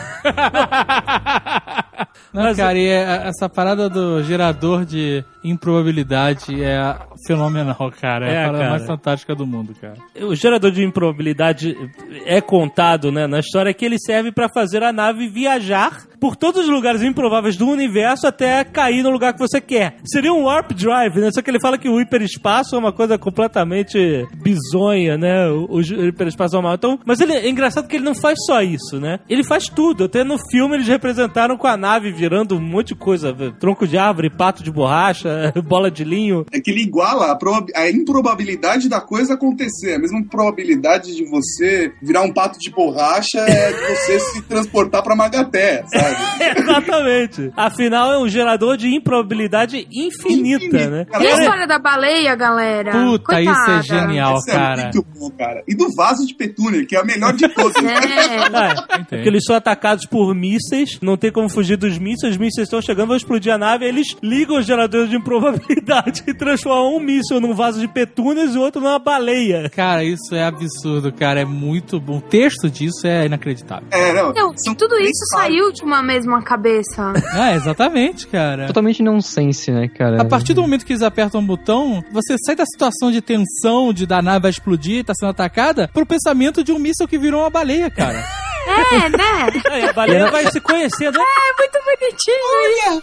Não, 2.33 2.44
Mas- 2.44 2.57
cara, 2.57 2.79
e 2.79 2.87
é- 2.87 3.27
essa 3.29 3.49
parada 3.49 3.88
do 3.88 4.23
gerador 4.23 4.85
de 4.85 5.25
improbabilidade 5.42 6.62
é 6.62 6.96
fenomenal, 7.27 7.92
cara. 8.01 8.29
É, 8.29 8.35
É, 8.35 8.38
a 8.42 8.46
parada 8.46 8.59
cara. 8.59 8.70
mais 8.70 8.87
fantástica 8.87 9.35
do 9.35 9.46
mundo, 9.46 9.75
cara. 9.81 9.94
O 10.22 10.34
gerador 10.34 10.70
de 10.70 10.82
improbabilidade 10.82 11.76
é 12.24 12.40
contado 12.40 13.10
né, 13.10 13.26
na 13.26 13.40
história 13.40 13.72
que 13.74 13.84
ele 13.84 13.98
serve 13.98 14.32
para 14.32 14.48
fazer 14.48 14.82
a 14.82 14.92
nave 14.92 15.28
viajar 15.28 16.10
por 16.20 16.37
todos 16.37 16.64
os 16.64 16.68
lugares 16.68 17.02
improváveis 17.02 17.56
do 17.56 17.66
universo 17.66 18.26
até 18.26 18.62
cair 18.62 19.02
no 19.02 19.11
lugar 19.11 19.33
que 19.33 19.38
você 19.38 19.61
quer. 19.61 19.96
Seria 20.04 20.33
um 20.33 20.44
warp 20.44 20.72
drive, 20.72 21.18
né? 21.18 21.30
Só 21.33 21.40
que 21.40 21.50
ele 21.50 21.61
fala 21.61 21.78
que 21.78 21.88
o 21.88 22.00
hiperespaço 22.00 22.76
é 22.76 22.78
uma 22.78 22.92
coisa 22.92 23.18
completamente 23.18 24.26
bizonha, 24.35 25.16
né? 25.16 25.48
O, 25.48 25.76
o 25.76 25.80
hiperespaço 25.80 26.54
normal. 26.54 26.74
Então, 26.74 26.98
mas 27.06 27.21
ele, 27.21 27.33
é 27.33 27.48
engraçado 27.48 27.88
que 27.88 27.96
ele 27.96 28.04
não 28.04 28.14
faz 28.14 28.38
só 28.46 28.60
isso, 28.62 29.00
né? 29.00 29.21
Ele 29.29 29.42
faz 29.42 29.64
tudo. 29.64 30.04
Até 30.04 30.23
no 30.23 30.37
filme 30.50 30.77
eles 30.77 30.88
representaram 30.88 31.56
com 31.56 31.66
a 31.66 31.77
nave 31.77 32.12
virando 32.12 32.56
um 32.56 32.60
monte 32.60 32.88
de 32.88 32.94
coisa. 32.96 33.35
Tronco 33.58 33.87
de 33.87 33.96
árvore, 33.96 34.29
pato 34.29 34.62
de 34.62 34.71
borracha, 34.71 35.52
bola 35.66 35.90
de 35.90 36.04
linho. 36.04 36.44
É 36.52 36.60
que 36.60 36.71
ele 36.71 36.83
iguala 36.83 37.33
a, 37.33 37.81
a 37.81 37.90
improbabilidade 37.90 38.88
da 38.88 39.00
coisa 39.00 39.35
acontecer. 39.35 39.94
A 39.94 39.98
mesma 39.98 40.23
probabilidade 40.29 41.14
de 41.14 41.25
você 41.25 41.92
virar 42.02 42.23
um 42.23 42.33
pato 42.33 42.58
de 42.58 42.71
borracha 42.71 43.38
é 43.38 43.73
de 43.73 43.81
você 43.81 44.21
se 44.21 44.42
transportar 44.42 45.02
pra 45.02 45.16
Magaté, 45.16 45.85
sabe? 45.87 46.10
Exatamente. 46.61 47.52
Afinal, 47.56 48.13
é 48.13 48.19
um 48.19 48.29
gerador 48.29 48.77
de 48.77 48.88
improbabilidade 48.94 49.87
infinita, 49.90 50.65
Infinita. 50.65 50.90
né? 50.90 51.06
E 51.21 51.27
a 51.27 51.31
história 51.38 51.67
da 51.67 51.79
baleia, 51.79 52.35
galera? 52.35 52.92
Puta, 52.92 53.25
Coitada. 53.37 53.61
isso 53.61 53.71
é 53.71 53.83
genial, 54.00 54.37
Isso 54.37 54.50
é 54.50 54.52
cara. 54.54 54.83
muito 54.85 55.06
bom, 55.19 55.31
cara. 55.31 55.63
E 55.69 55.75
do 55.75 55.94
vaso 55.94 56.27
de 56.27 56.35
petúnia, 56.35 56.85
que 56.87 56.96
é 56.96 57.00
a 57.00 57.04
melhor 57.04 57.33
de 57.33 57.48
todas. 57.48 57.81
É. 57.90 58.94
É, 58.94 58.98
porque 58.98 59.29
eles 59.29 59.44
são 59.44 59.54
atacados 59.56 60.06
por 60.06 60.35
mísseis, 60.35 60.98
não 61.02 61.17
tem 61.17 61.31
como 61.33 61.48
fugir 61.48 61.77
dos 61.77 61.98
mísseis, 61.98 62.33
os 62.33 62.38
mísseis 62.38 62.67
estão 62.67 62.81
chegando, 62.81 63.08
vão 63.08 63.17
explodir 63.17 63.52
a 63.52 63.58
nave, 63.58 63.85
eles 63.85 64.08
ligam 64.23 64.58
os 64.58 64.67
geradores 64.67 65.08
de 65.11 65.17
improbabilidade 65.17 66.23
e 66.29 66.35
transformam 66.35 66.96
um 66.96 67.00
míssil 67.00 67.40
num 67.40 67.54
vaso 67.54 67.81
de 67.81 67.88
petúnias 67.88 68.54
e 68.54 68.58
o 68.58 68.61
outro 68.61 68.81
numa 68.81 68.98
baleia. 68.98 69.69
Cara, 69.71 70.04
isso 70.04 70.35
é 70.35 70.44
absurdo, 70.44 71.13
cara. 71.13 71.40
É 71.40 71.44
muito 71.44 72.00
bom. 72.00 72.19
O 72.19 72.21
texto 72.21 72.71
disso 72.71 73.06
é 73.06 73.27
inacreditável. 73.27 73.87
É, 73.90 74.13
não. 74.13 74.33
São 74.58 74.75
tudo 74.75 74.96
isso 74.98 75.25
saiu 75.37 75.73
de 75.73 75.83
uma 75.83 76.00
mesma 76.03 76.42
cabeça. 76.42 77.13
É, 77.35 77.55
exatamente, 77.57 78.27
cara. 78.27 78.67
Totalmente 78.67 79.03
nonsense, 79.03 79.71
né, 79.71 79.88
cara? 79.88 80.23
A 80.23 80.25
partir 80.25 80.55
do 80.55 80.63
momento 80.63 80.85
que 80.85 80.92
eles 80.92 81.03
apertam 81.03 81.40
um 81.40 81.46
botão, 81.46 82.05
você 82.13 82.37
sai 82.44 82.55
da 82.55 82.65
situação 82.67 83.11
de 83.11 83.21
tensão, 83.21 83.92
de 83.92 84.07
da 84.07 84.21
nave 84.23 84.42
vai 84.42 84.51
explodir, 84.51 85.05
tá 85.05 85.13
sendo 85.15 85.31
atacada, 85.31 85.88
pro 85.92 86.07
pensamento 86.07 86.65
de 86.65 86.73
um 86.73 86.79
míssil 86.79 87.07
que 87.07 87.19
virou 87.19 87.42
uma 87.42 87.51
baleia, 87.51 87.90
cara. 87.90 88.25
É, 88.67 89.09
né? 89.09 89.63
Aí 89.71 89.85
a 89.85 89.92
baleia 89.92 90.31
vai 90.31 90.51
se 90.51 90.61
conhecendo. 90.61 91.19
É 91.19 91.57
muito 91.59 91.79
bonitinho. 91.85 93.03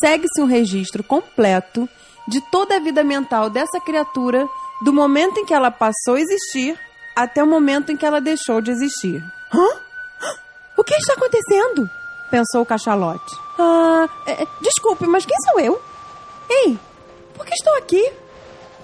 Segue-se 0.00 0.40
um 0.40 0.46
registro 0.46 1.02
completo 1.02 1.88
de 2.28 2.40
toda 2.50 2.76
a 2.76 2.80
vida 2.80 3.04
mental 3.04 3.48
dessa 3.48 3.80
criatura, 3.80 4.48
do 4.82 4.92
momento 4.92 5.38
em 5.38 5.44
que 5.44 5.54
ela 5.54 5.70
passou 5.70 6.14
a 6.14 6.20
existir 6.20 6.78
até 7.14 7.42
o 7.42 7.46
momento 7.46 7.90
em 7.90 7.96
que 7.96 8.04
ela 8.04 8.20
deixou 8.20 8.60
de 8.60 8.70
existir. 8.70 9.24
Hã? 9.54 9.85
O 10.76 10.84
que 10.84 10.94
está 10.94 11.14
acontecendo? 11.14 11.88
Pensou 12.30 12.62
o 12.62 12.66
cachalote. 12.66 13.34
Ah, 13.58 14.06
é, 14.26 14.42
é, 14.42 14.46
desculpe, 14.60 15.06
mas 15.06 15.24
quem 15.24 15.36
sou 15.48 15.58
eu? 15.58 15.80
Ei, 16.50 16.78
por 17.34 17.46
que 17.46 17.54
estou 17.54 17.74
aqui? 17.76 18.12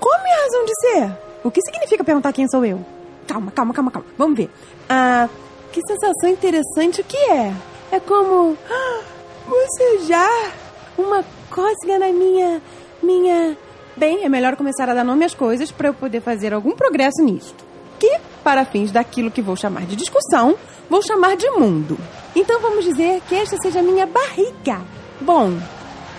Qual 0.01 0.18
a 0.18 0.22
minha 0.22 0.36
razão 0.43 0.64
de 0.64 0.74
ser? 0.80 1.18
O 1.45 1.51
que 1.51 1.61
significa 1.61 2.03
perguntar 2.03 2.32
quem 2.32 2.49
sou 2.49 2.64
eu? 2.64 2.84
Calma, 3.26 3.51
calma, 3.51 3.74
calma, 3.74 3.90
calma. 3.90 4.09
Vamos 4.16 4.36
ver. 4.36 4.51
Ah, 4.88 5.28
que 5.70 5.80
sensação 5.86 6.30
interessante 6.30 7.03
o 7.03 7.05
que 7.05 7.16
é? 7.16 7.55
É 7.90 8.01
como 8.01 8.57
ah, 8.70 9.01
bocejar, 9.47 10.53
uma 10.97 11.22
cócega 11.51 11.99
na 11.99 12.09
minha, 12.09 12.62
minha. 13.03 13.57
Bem, 13.97 14.24
é 14.24 14.28
melhor 14.28 14.57
começar 14.57 14.88
a 14.88 14.95
dar 14.95 15.05
nome 15.05 15.26
às 15.26 15.34
coisas 15.34 15.70
para 15.70 15.88
eu 15.88 15.95
poder 15.95 16.22
fazer 16.22 16.55
algum 16.55 16.72
progresso 16.72 17.22
nisto. 17.22 17.64
Que, 17.99 18.18
para 18.43 18.64
fins 18.64 18.90
daquilo 18.90 19.30
que 19.30 19.43
vou 19.43 19.55
chamar 19.55 19.84
de 19.84 19.95
discussão, 19.95 20.57
vou 20.93 21.01
chamar 21.01 21.36
de 21.36 21.49
mundo. 21.53 21.99
Então 22.36 22.61
vamos 22.61 22.84
dizer 22.84 23.22
que 23.26 23.34
esta 23.34 23.57
seja 23.62 23.80
a 23.80 23.82
minha 23.82 24.05
barriga. 24.05 24.82
Bom, 25.22 25.59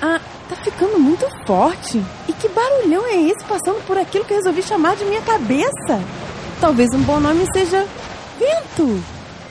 ah, 0.02 0.20
tá 0.50 0.56
ficando 0.56 1.00
muito 1.00 1.28
forte. 1.46 2.04
E 2.28 2.34
que 2.34 2.50
barulhão 2.50 3.06
é 3.06 3.18
esse 3.22 3.46
passando 3.46 3.86
por 3.86 4.00
aquilo 4.00 4.26
que 4.26 4.34
eu 4.34 4.38
resolvi 4.38 4.64
chamar 4.64 4.96
de 4.96 5.06
minha 5.06 5.22
cabeça? 5.22 6.02
Talvez 6.60 6.90
um 6.92 7.04
bom 7.04 7.20
nome 7.20 7.46
seja 7.54 7.86
vento. 8.40 9.00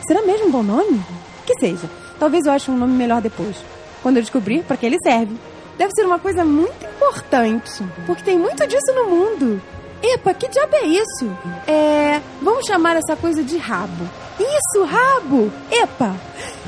Será 0.09 0.23
mesmo 0.23 0.49
um 0.49 0.51
bom 0.51 0.63
nome? 0.65 1.01
Que 1.47 1.55
seja. 1.61 1.89
Talvez 2.19 2.45
eu 2.45 2.51
ache 2.53 2.73
um 2.73 2.77
nome 2.77 2.95
melhor 2.95 3.23
depois. 3.23 3.55
Quando 4.03 4.17
eu 4.17 4.23
descobrir 4.23 4.65
para 4.65 4.77
que 4.77 4.87
ele 4.87 4.99
serve. 5.05 5.37
Deve 5.79 5.93
ser 5.95 6.05
uma 6.05 6.19
coisa 6.19 6.45
muito 6.45 6.85
importante. 6.85 7.85
Porque 8.07 8.25
tem 8.25 8.37
muito 8.37 8.67
disso 8.67 8.93
no 8.93 9.05
mundo. 9.05 9.63
Epa, 10.03 10.35
que 10.35 10.49
diabo 10.49 10.75
é 10.75 10.87
isso? 10.87 11.31
É. 11.69 12.21
Vamos 12.43 12.67
chamar 12.67 12.97
essa 12.97 13.15
coisa 13.15 13.45
de 13.45 13.57
rabo. 13.57 14.22
Isso, 14.39 14.85
rabo! 14.85 15.53
Epa! 15.71 16.15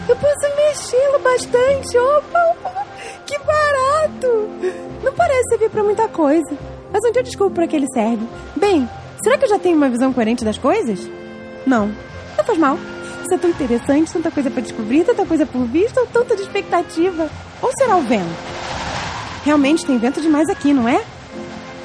Eu 0.08 0.16
posso 0.16 0.56
mexê-lo 0.56 1.18
bastante. 1.20 1.96
Opa, 1.98 2.38
opa! 2.50 2.86
Que 3.26 3.38
barato! 3.38 4.48
Não 5.02 5.12
parece 5.12 5.48
servir 5.48 5.70
pra 5.70 5.82
muita 5.82 6.08
coisa. 6.08 6.56
Mas 6.92 7.04
onde 7.04 7.18
eu 7.18 7.22
descubro 7.22 7.54
pra 7.54 7.66
que 7.66 7.74
ele 7.76 7.88
serve? 7.92 8.26
Bem, 8.56 8.88
será 9.22 9.36
que 9.38 9.44
eu 9.44 9.48
já 9.48 9.58
tenho 9.58 9.76
uma 9.76 9.88
visão 9.88 10.12
coerente 10.12 10.44
das 10.44 10.58
coisas? 10.58 11.00
Não. 11.66 11.88
Não 12.36 12.44
faz 12.44 12.58
mal. 12.58 12.78
Isso 13.22 13.34
é 13.34 13.38
tão 13.38 13.50
interessante, 13.50 14.12
tanta 14.12 14.30
coisa 14.30 14.50
pra 14.50 14.62
descobrir, 14.62 15.04
tanta 15.04 15.24
coisa 15.24 15.46
por 15.46 15.64
vista, 15.66 16.06
tanta 16.12 16.36
de 16.36 16.42
expectativa. 16.42 17.30
Ou 17.62 17.70
será 17.76 17.96
o 17.96 18.02
vento? 18.02 18.28
Realmente 19.44 19.86
tem 19.86 19.98
vento 19.98 20.20
demais 20.20 20.48
aqui, 20.48 20.72
não 20.72 20.88
é? 20.88 21.02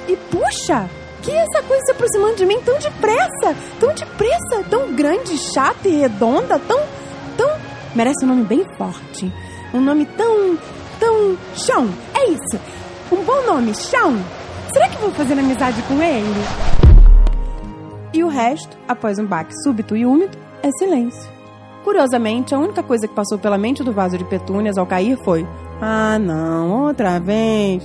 E 0.07 0.15
puxa! 0.15 0.89
Que 1.21 1.31
essa 1.31 1.61
coisa 1.63 1.85
se 1.85 1.91
aproximando 1.91 2.35
de 2.35 2.45
mim 2.45 2.59
tão 2.61 2.77
depressa? 2.79 3.55
Tão 3.79 3.93
depressa, 3.93 4.63
tão 4.69 4.93
grande, 4.93 5.37
chata 5.37 5.87
e 5.87 5.97
redonda, 5.97 6.59
tão. 6.59 6.79
tão. 7.37 7.49
Merece 7.95 8.23
um 8.23 8.29
nome 8.29 8.43
bem 8.43 8.63
forte. 8.77 9.31
Um 9.73 9.81
nome 9.81 10.05
tão. 10.05 10.57
tão. 10.99 11.37
chão! 11.55 11.89
É 12.13 12.29
isso! 12.29 12.59
Um 13.11 13.23
bom 13.23 13.45
nome, 13.45 13.75
chão! 13.75 14.17
Será 14.71 14.87
que 14.87 14.97
vou 14.97 15.11
fazer 15.11 15.33
amizade 15.33 15.81
com 15.83 16.01
ele? 16.01 16.43
E 18.13 18.23
o 18.23 18.27
resto, 18.27 18.77
após 18.87 19.19
um 19.19 19.25
baque 19.25 19.53
súbito 19.63 19.95
e 19.95 20.05
úmido, 20.05 20.37
é 20.63 20.69
silêncio. 20.71 21.29
Curiosamente, 21.83 22.53
a 22.53 22.59
única 22.59 22.83
coisa 22.83 23.07
que 23.07 23.13
passou 23.13 23.37
pela 23.37 23.57
mente 23.57 23.83
do 23.83 23.91
vaso 23.91 24.17
de 24.17 24.23
petúnias 24.23 24.77
ao 24.77 24.85
cair 24.85 25.17
foi: 25.23 25.45
Ah, 25.81 26.17
não, 26.19 26.85
outra 26.85 27.19
vez. 27.19 27.83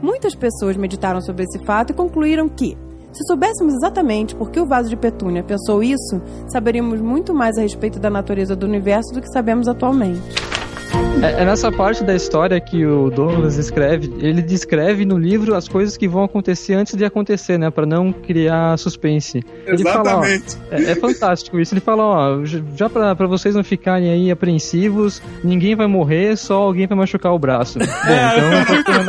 Muitas 0.00 0.34
pessoas 0.34 0.76
meditaram 0.76 1.20
sobre 1.20 1.44
esse 1.44 1.58
fato 1.64 1.90
e 1.90 1.94
concluíram 1.94 2.48
que, 2.48 2.76
se 3.12 3.24
soubéssemos 3.26 3.74
exatamente 3.74 4.34
por 4.34 4.50
que 4.50 4.60
o 4.60 4.66
vaso 4.66 4.88
de 4.88 4.96
petúnia 4.96 5.42
pensou 5.42 5.82
isso, 5.82 6.20
saberíamos 6.52 7.00
muito 7.00 7.34
mais 7.34 7.58
a 7.58 7.62
respeito 7.62 7.98
da 7.98 8.08
natureza 8.08 8.54
do 8.54 8.66
universo 8.66 9.12
do 9.12 9.20
que 9.20 9.32
sabemos 9.32 9.66
atualmente. 9.66 10.22
É, 11.22 11.42
é 11.42 11.44
nessa 11.44 11.72
parte 11.72 12.04
da 12.04 12.14
história 12.14 12.60
que 12.60 12.86
o 12.86 13.10
Douglas 13.10 13.56
escreve, 13.56 14.12
ele 14.20 14.40
descreve 14.40 15.04
no 15.04 15.18
livro 15.18 15.54
as 15.54 15.68
coisas 15.68 15.96
que 15.96 16.06
vão 16.06 16.22
acontecer 16.22 16.74
antes 16.74 16.94
de 16.94 17.04
acontecer, 17.04 17.58
né, 17.58 17.70
Pra 17.70 17.84
não 17.84 18.12
criar 18.12 18.78
suspense. 18.78 19.44
Ele 19.66 19.82
fala, 19.82 20.18
ó, 20.18 20.24
é, 20.24 20.38
é 20.70 20.94
fantástico 20.94 21.58
isso. 21.58 21.74
Ele 21.74 21.80
fala, 21.80 22.04
ó, 22.04 22.44
já 22.76 22.88
pra, 22.88 23.16
pra 23.16 23.26
vocês 23.26 23.54
não 23.54 23.64
ficarem 23.64 24.10
aí 24.10 24.30
apreensivos, 24.30 25.20
ninguém 25.42 25.74
vai 25.74 25.86
morrer, 25.86 26.36
só 26.36 26.62
alguém 26.62 26.86
vai 26.86 26.96
machucar 26.96 27.32
o 27.32 27.38
braço. 27.38 27.78
Bom, 27.82 27.84
então, 28.78 29.02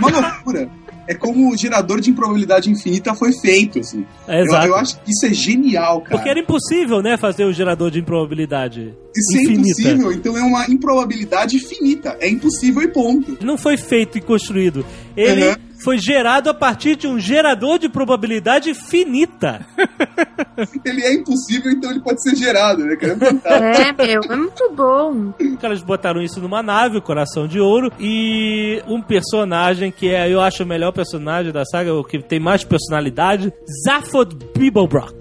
Uma 0.00 0.10
loucura. 0.10 0.68
É 1.08 1.14
como 1.14 1.50
o 1.50 1.56
gerador 1.56 2.00
de 2.00 2.10
improbabilidade 2.10 2.70
infinita 2.70 3.14
foi 3.14 3.32
feito, 3.32 3.78
assim. 3.80 4.04
É, 4.28 4.40
Eu, 4.40 4.44
exato. 4.44 4.66
eu 4.66 4.76
acho 4.76 5.00
que 5.00 5.10
isso 5.10 5.26
é 5.26 5.32
genial, 5.32 6.02
cara. 6.02 6.16
Porque 6.16 6.28
era 6.28 6.38
impossível, 6.38 7.00
né, 7.02 7.16
fazer 7.16 7.44
o 7.44 7.52
gerador 7.52 7.90
de 7.90 7.98
improbabilidade 7.98 8.94
Isso 9.16 9.38
é 9.38 9.42
infinita. 9.42 9.68
impossível, 9.80 10.12
então 10.12 10.36
é 10.36 10.42
uma 10.42 10.66
improbabilidade 10.70 11.58
finita. 11.58 12.16
É 12.20 12.28
impossível 12.28 12.82
e 12.82 12.88
ponto. 12.88 13.38
Não 13.44 13.56
foi 13.56 13.76
feito 13.76 14.18
e 14.18 14.20
construído. 14.20 14.84
Ele 15.16 15.48
Uhum. 15.48 15.54
Foi 15.82 15.98
gerado 15.98 16.50
a 16.50 16.54
partir 16.54 16.96
de 16.96 17.06
um 17.06 17.18
gerador 17.18 17.78
de 17.78 17.88
probabilidade 17.88 18.74
finita. 18.74 19.66
Ele 20.84 21.02
é 21.02 21.14
impossível, 21.14 21.70
então 21.70 21.90
ele 21.90 22.00
pode 22.00 22.22
ser 22.22 22.34
gerado, 22.34 22.84
né, 22.84 22.96
cara? 22.96 23.16
É. 23.44 23.88
É, 23.88 23.92
meu, 23.92 24.20
é 24.28 24.36
muito 24.36 24.70
bom. 24.74 25.32
Os 25.40 25.60
caras 25.60 25.82
botaram 25.82 26.20
isso 26.20 26.40
numa 26.40 26.62
nave, 26.62 26.98
o 26.98 27.02
Coração 27.02 27.46
de 27.46 27.60
Ouro, 27.60 27.92
e 27.98 28.82
um 28.86 29.00
personagem 29.00 29.92
que 29.92 30.08
é, 30.08 30.32
eu 30.32 30.40
acho 30.40 30.64
o 30.64 30.66
melhor 30.66 30.92
personagem 30.92 31.52
da 31.52 31.64
saga, 31.64 31.94
o 31.94 32.04
que 32.04 32.20
tem 32.20 32.40
mais 32.40 32.64
personalidade, 32.64 33.52
Zaphod 33.84 34.36
Beeblebrox. 34.56 35.14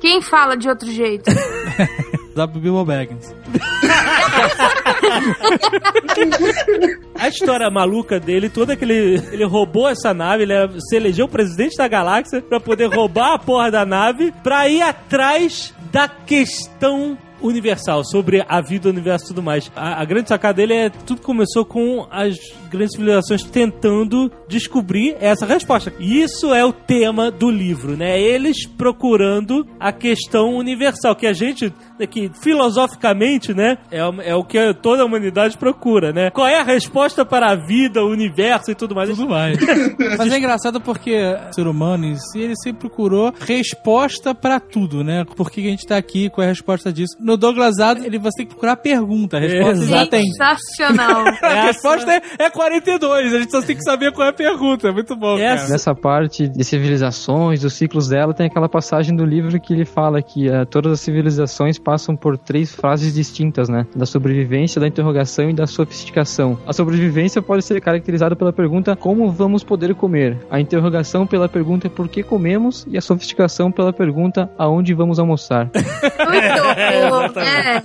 Quem 0.00 0.22
fala 0.22 0.56
de 0.56 0.68
outro 0.68 0.90
jeito? 0.90 1.30
Bilbo 2.60 2.84
Baggins. 2.84 3.32
A 7.14 7.28
história 7.28 7.70
maluca 7.70 8.20
dele, 8.20 8.48
toda 8.48 8.76
que 8.76 8.84
ele, 8.84 9.22
ele 9.32 9.44
roubou 9.44 9.88
essa 9.88 10.12
nave, 10.12 10.42
ele 10.42 10.52
se 10.80 10.96
elegeu 10.96 11.26
presidente 11.26 11.76
da 11.76 11.88
galáxia 11.88 12.42
pra 12.42 12.60
poder 12.60 12.94
roubar 12.94 13.34
a 13.34 13.38
porra 13.38 13.70
da 13.70 13.86
nave, 13.86 14.32
pra 14.42 14.68
ir 14.68 14.82
atrás 14.82 15.74
da 15.90 16.08
questão 16.08 17.16
universal, 17.40 18.04
sobre 18.04 18.44
a 18.48 18.60
vida, 18.60 18.88
o 18.88 18.92
universo 18.92 19.26
e 19.26 19.28
tudo 19.28 19.42
mais. 19.42 19.70
A, 19.74 20.00
a 20.00 20.04
grande 20.04 20.28
sacada 20.28 20.54
dele 20.54 20.74
é 20.74 20.90
tudo 20.90 21.20
começou 21.20 21.64
com 21.64 22.06
as 22.10 22.36
grandes 22.70 22.92
civilizações 22.92 23.42
tentando 23.44 24.30
descobrir 24.48 25.16
essa 25.20 25.46
resposta. 25.46 25.92
E 25.98 26.22
isso 26.22 26.54
é 26.54 26.64
o 26.64 26.72
tema 26.72 27.30
do 27.30 27.50
livro, 27.50 27.96
né? 27.96 28.20
Eles 28.20 28.66
procurando 28.66 29.66
a 29.78 29.92
questão 29.92 30.56
universal, 30.56 31.14
que 31.14 31.26
a 31.26 31.32
gente, 31.32 31.72
que 32.04 32.30
filosoficamente, 32.42 33.54
né, 33.54 33.78
é, 33.90 34.04
o- 34.04 34.20
é 34.20 34.34
o 34.34 34.44
que 34.44 34.74
toda 34.74 35.02
a 35.02 35.06
humanidade 35.06 35.56
procura, 35.56 36.12
né? 36.12 36.30
Qual 36.30 36.46
é 36.46 36.58
a 36.58 36.62
resposta 36.64 37.24
para 37.24 37.52
a 37.52 37.54
vida, 37.54 38.02
o 38.02 38.10
universo 38.10 38.70
e 38.70 38.74
tudo 38.74 38.94
mais? 38.94 39.08
Tudo 39.10 39.28
mais. 39.28 39.56
Mas 40.18 40.32
é 40.32 40.38
engraçado 40.38 40.80
porque 40.80 41.16
o 41.50 41.52
ser 41.54 41.66
humano 41.66 42.04
em 42.06 42.16
si, 42.16 42.40
ele 42.40 42.54
sempre 42.56 42.80
procurou 42.80 43.32
resposta 43.40 44.34
pra 44.34 44.58
tudo, 44.58 45.04
né? 45.04 45.24
Por 45.36 45.50
que 45.50 45.60
a 45.60 45.70
gente 45.70 45.86
tá 45.86 45.96
aqui? 45.96 46.28
Qual 46.30 46.42
é 46.42 46.46
a 46.48 46.52
resposta 46.52 46.92
disso? 46.92 47.16
No 47.20 47.36
Douglas 47.36 47.78
Adams, 47.78 48.06
ele 48.06 48.18
vai 48.18 48.30
ter 48.36 48.44
que 48.44 48.50
procurar 48.50 48.72
a 48.72 48.76
pergunta. 48.76 49.36
A 49.36 49.40
resposta 49.40 49.86
já 49.86 50.06
tem. 50.06 50.22
Sensacional. 50.24 51.24
A 51.42 51.62
resposta 51.66 52.10
é, 52.12 52.20
é 52.44 52.50
42, 52.50 53.34
a 53.34 53.38
gente 53.38 53.50
só 53.50 53.62
tem 53.62 53.76
que 53.76 53.82
saber 53.82 54.12
qual 54.12 54.26
é 54.26 54.30
a 54.30 54.32
pergunta. 54.32 54.88
É 54.88 54.92
muito 54.92 55.14
bom, 55.16 55.38
Essa- 55.38 55.56
cara. 55.62 55.68
Nessa 55.70 55.94
parte 55.94 56.48
de 56.48 56.64
civilizações, 56.64 57.60
dos 57.60 57.74
ciclos 57.74 58.08
dela, 58.08 58.32
tem 58.34 58.46
aquela 58.46 58.68
passagem 58.68 59.14
do 59.16 59.24
livro 59.24 59.58
que 59.60 59.72
ele 59.72 59.84
fala 59.84 60.22
que 60.22 60.48
eh, 60.48 60.64
todas 60.64 60.92
as 60.92 61.00
civilizações 61.00 61.78
passam 61.86 62.16
por 62.16 62.36
três 62.36 62.74
fases 62.74 63.14
distintas, 63.14 63.68
né? 63.68 63.86
Da 63.94 64.04
sobrevivência, 64.04 64.80
da 64.80 64.88
interrogação 64.88 65.48
e 65.48 65.54
da 65.54 65.68
sofisticação. 65.68 66.58
A 66.66 66.72
sobrevivência 66.72 67.40
pode 67.40 67.64
ser 67.64 67.80
caracterizada 67.80 68.34
pela 68.34 68.52
pergunta 68.52 68.96
como 68.96 69.30
vamos 69.30 69.62
poder 69.62 69.94
comer. 69.94 70.36
A 70.50 70.58
interrogação 70.58 71.28
pela 71.28 71.48
pergunta 71.48 71.88
por 71.88 72.08
que 72.08 72.24
comemos 72.24 72.84
e 72.90 72.98
a 72.98 73.00
sofisticação 73.00 73.70
pela 73.70 73.92
pergunta 73.92 74.50
aonde 74.58 74.92
vamos 74.94 75.20
almoçar. 75.20 75.70
Muito 76.26 77.34
bom. 77.34 77.40
É. 77.40 77.76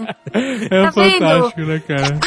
É 0.71 0.83
Tá 0.83 0.89
vendo? 0.89 1.11
fantástico, 1.19 1.61
né, 1.61 1.79
cara? 1.87 2.19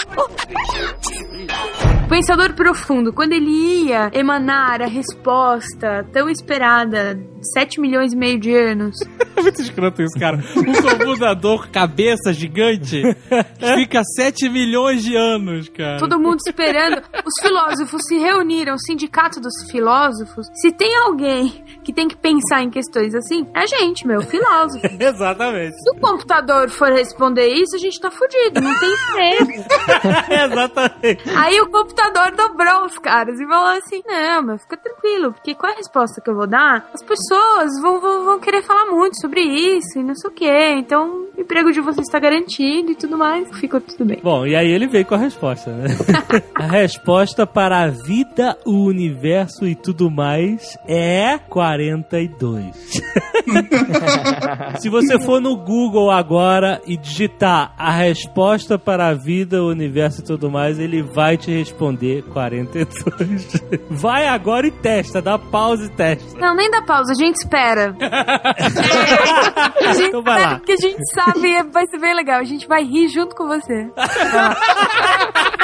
Pensador 2.08 2.52
profundo, 2.52 3.12
quando 3.12 3.32
ele 3.32 3.50
ia 3.50 4.10
emanar 4.12 4.80
a 4.80 4.86
resposta 4.86 6.06
tão 6.12 6.28
esperada, 6.28 7.18
7 7.54 7.80
milhões 7.80 8.12
e 8.12 8.16
meio 8.16 8.38
de 8.38 8.54
anos, 8.54 8.94
É 9.36 9.42
muito 9.42 9.60
escroto 9.60 10.02
isso, 10.02 10.18
cara. 10.18 10.38
Um 10.56 10.98
computador 10.98 11.68
cabeça 11.68 12.32
gigante 12.32 13.02
fica 13.76 14.02
7 14.16 14.48
milhões 14.48 15.02
de 15.02 15.16
anos, 15.16 15.68
cara. 15.68 15.98
todo 15.98 16.18
mundo 16.18 16.38
esperando. 16.46 17.02
Os 17.24 17.42
filósofos 17.42 18.02
se 18.06 18.18
reuniram, 18.18 18.74
o 18.74 18.78
sindicato 18.78 19.40
dos 19.40 19.70
filósofos. 19.70 20.46
Se 20.54 20.70
tem 20.72 20.94
alguém 20.96 21.64
que 21.82 21.92
tem 21.92 22.08
que 22.08 22.16
pensar 22.16 22.62
em 22.62 22.70
questões 22.70 23.14
assim, 23.14 23.46
é 23.54 23.64
a 23.64 23.66
gente, 23.66 24.06
meu, 24.06 24.20
filósofo. 24.22 24.86
Exatamente. 25.00 25.74
Se 25.82 25.90
o 25.90 26.00
computador 26.00 26.68
for 26.68 26.92
responder 26.92 27.48
isso, 27.48 27.76
a 27.76 27.78
gente 27.78 27.98
tá 28.00 28.10
fudido, 28.10 28.60
não 28.60 28.78
tem 28.78 28.90
emprego. 28.92 29.64
Exatamente. 30.44 31.30
Aí 31.36 31.60
o 31.60 31.70
computador 31.70 32.32
dobrou 32.32 32.84
os 32.84 32.98
caras 32.98 33.40
e 33.40 33.46
falou 33.46 33.78
assim: 33.78 34.02
Não, 34.06 34.42
meu, 34.42 34.58
fica 34.58 34.76
tranquilo, 34.76 35.32
porque 35.32 35.54
qual 35.54 35.72
é 35.72 35.74
a 35.74 35.78
resposta 35.78 36.20
que 36.20 36.30
eu 36.30 36.34
vou 36.34 36.46
dar? 36.46 36.88
As 36.92 37.02
pessoas 37.02 37.80
vão, 37.80 38.00
vão, 38.00 38.24
vão 38.24 38.40
querer 38.40 38.62
falar 38.62 38.86
muito 38.86 39.18
sobre 39.24 39.40
isso 39.40 39.98
e 39.98 40.02
não 40.02 40.14
sei 40.14 40.30
o 40.30 40.34
que. 40.34 40.74
Então, 40.76 41.24
o 41.36 41.40
emprego 41.40 41.72
de 41.72 41.80
vocês 41.80 42.06
está 42.06 42.18
garantido 42.18 42.92
e 42.92 42.94
tudo 42.94 43.16
mais. 43.16 43.48
Ficou 43.58 43.80
tudo 43.80 44.04
bem. 44.04 44.20
Bom, 44.22 44.46
e 44.46 44.54
aí 44.54 44.70
ele 44.70 44.86
veio 44.86 45.06
com 45.06 45.14
a 45.14 45.18
resposta, 45.18 45.72
né? 45.72 45.86
a 46.54 46.66
resposta 46.66 47.46
para 47.46 47.82
a 47.82 47.88
vida, 47.88 48.58
o 48.66 48.84
universo 48.84 49.66
e 49.66 49.74
tudo 49.74 50.10
mais 50.10 50.76
é 50.86 51.38
42. 51.38 52.76
Se 54.78 54.90
você 54.90 55.18
for 55.18 55.40
no 55.40 55.56
Google 55.56 56.10
agora 56.10 56.82
e 56.86 56.96
digitar 56.96 57.74
a 57.78 57.90
resposta 57.90 58.78
para 58.78 59.08
a 59.08 59.14
vida, 59.14 59.62
o 59.62 59.70
universo 59.70 60.20
e 60.20 60.24
tudo 60.24 60.50
mais, 60.50 60.78
ele 60.78 61.02
vai 61.02 61.38
te 61.38 61.50
responder 61.50 62.22
42. 62.24 63.64
Vai 63.90 64.26
agora 64.26 64.66
e 64.66 64.70
testa, 64.70 65.22
dá 65.22 65.38
pausa 65.38 65.86
e 65.86 65.88
testa. 65.88 66.38
Não, 66.38 66.54
nem 66.54 66.70
dá 66.70 66.82
pausa, 66.82 67.12
a 67.12 67.14
gente 67.14 67.36
espera. 67.36 67.94
A 69.88 69.92
gente 69.92 70.08
Então 70.08 70.22
vai 70.22 70.42
lá. 70.42 70.56
porque 70.56 70.72
a 70.72 70.76
gente 70.76 70.98
sabe 71.12 71.62
vai 71.72 71.86
ser 71.86 71.98
bem 71.98 72.14
legal. 72.14 72.40
A 72.40 72.44
gente 72.44 72.66
vai 72.66 72.82
rir 72.84 73.08
junto 73.08 73.34
com 73.34 73.46
você. 73.46 73.90
Vai, 73.94 74.08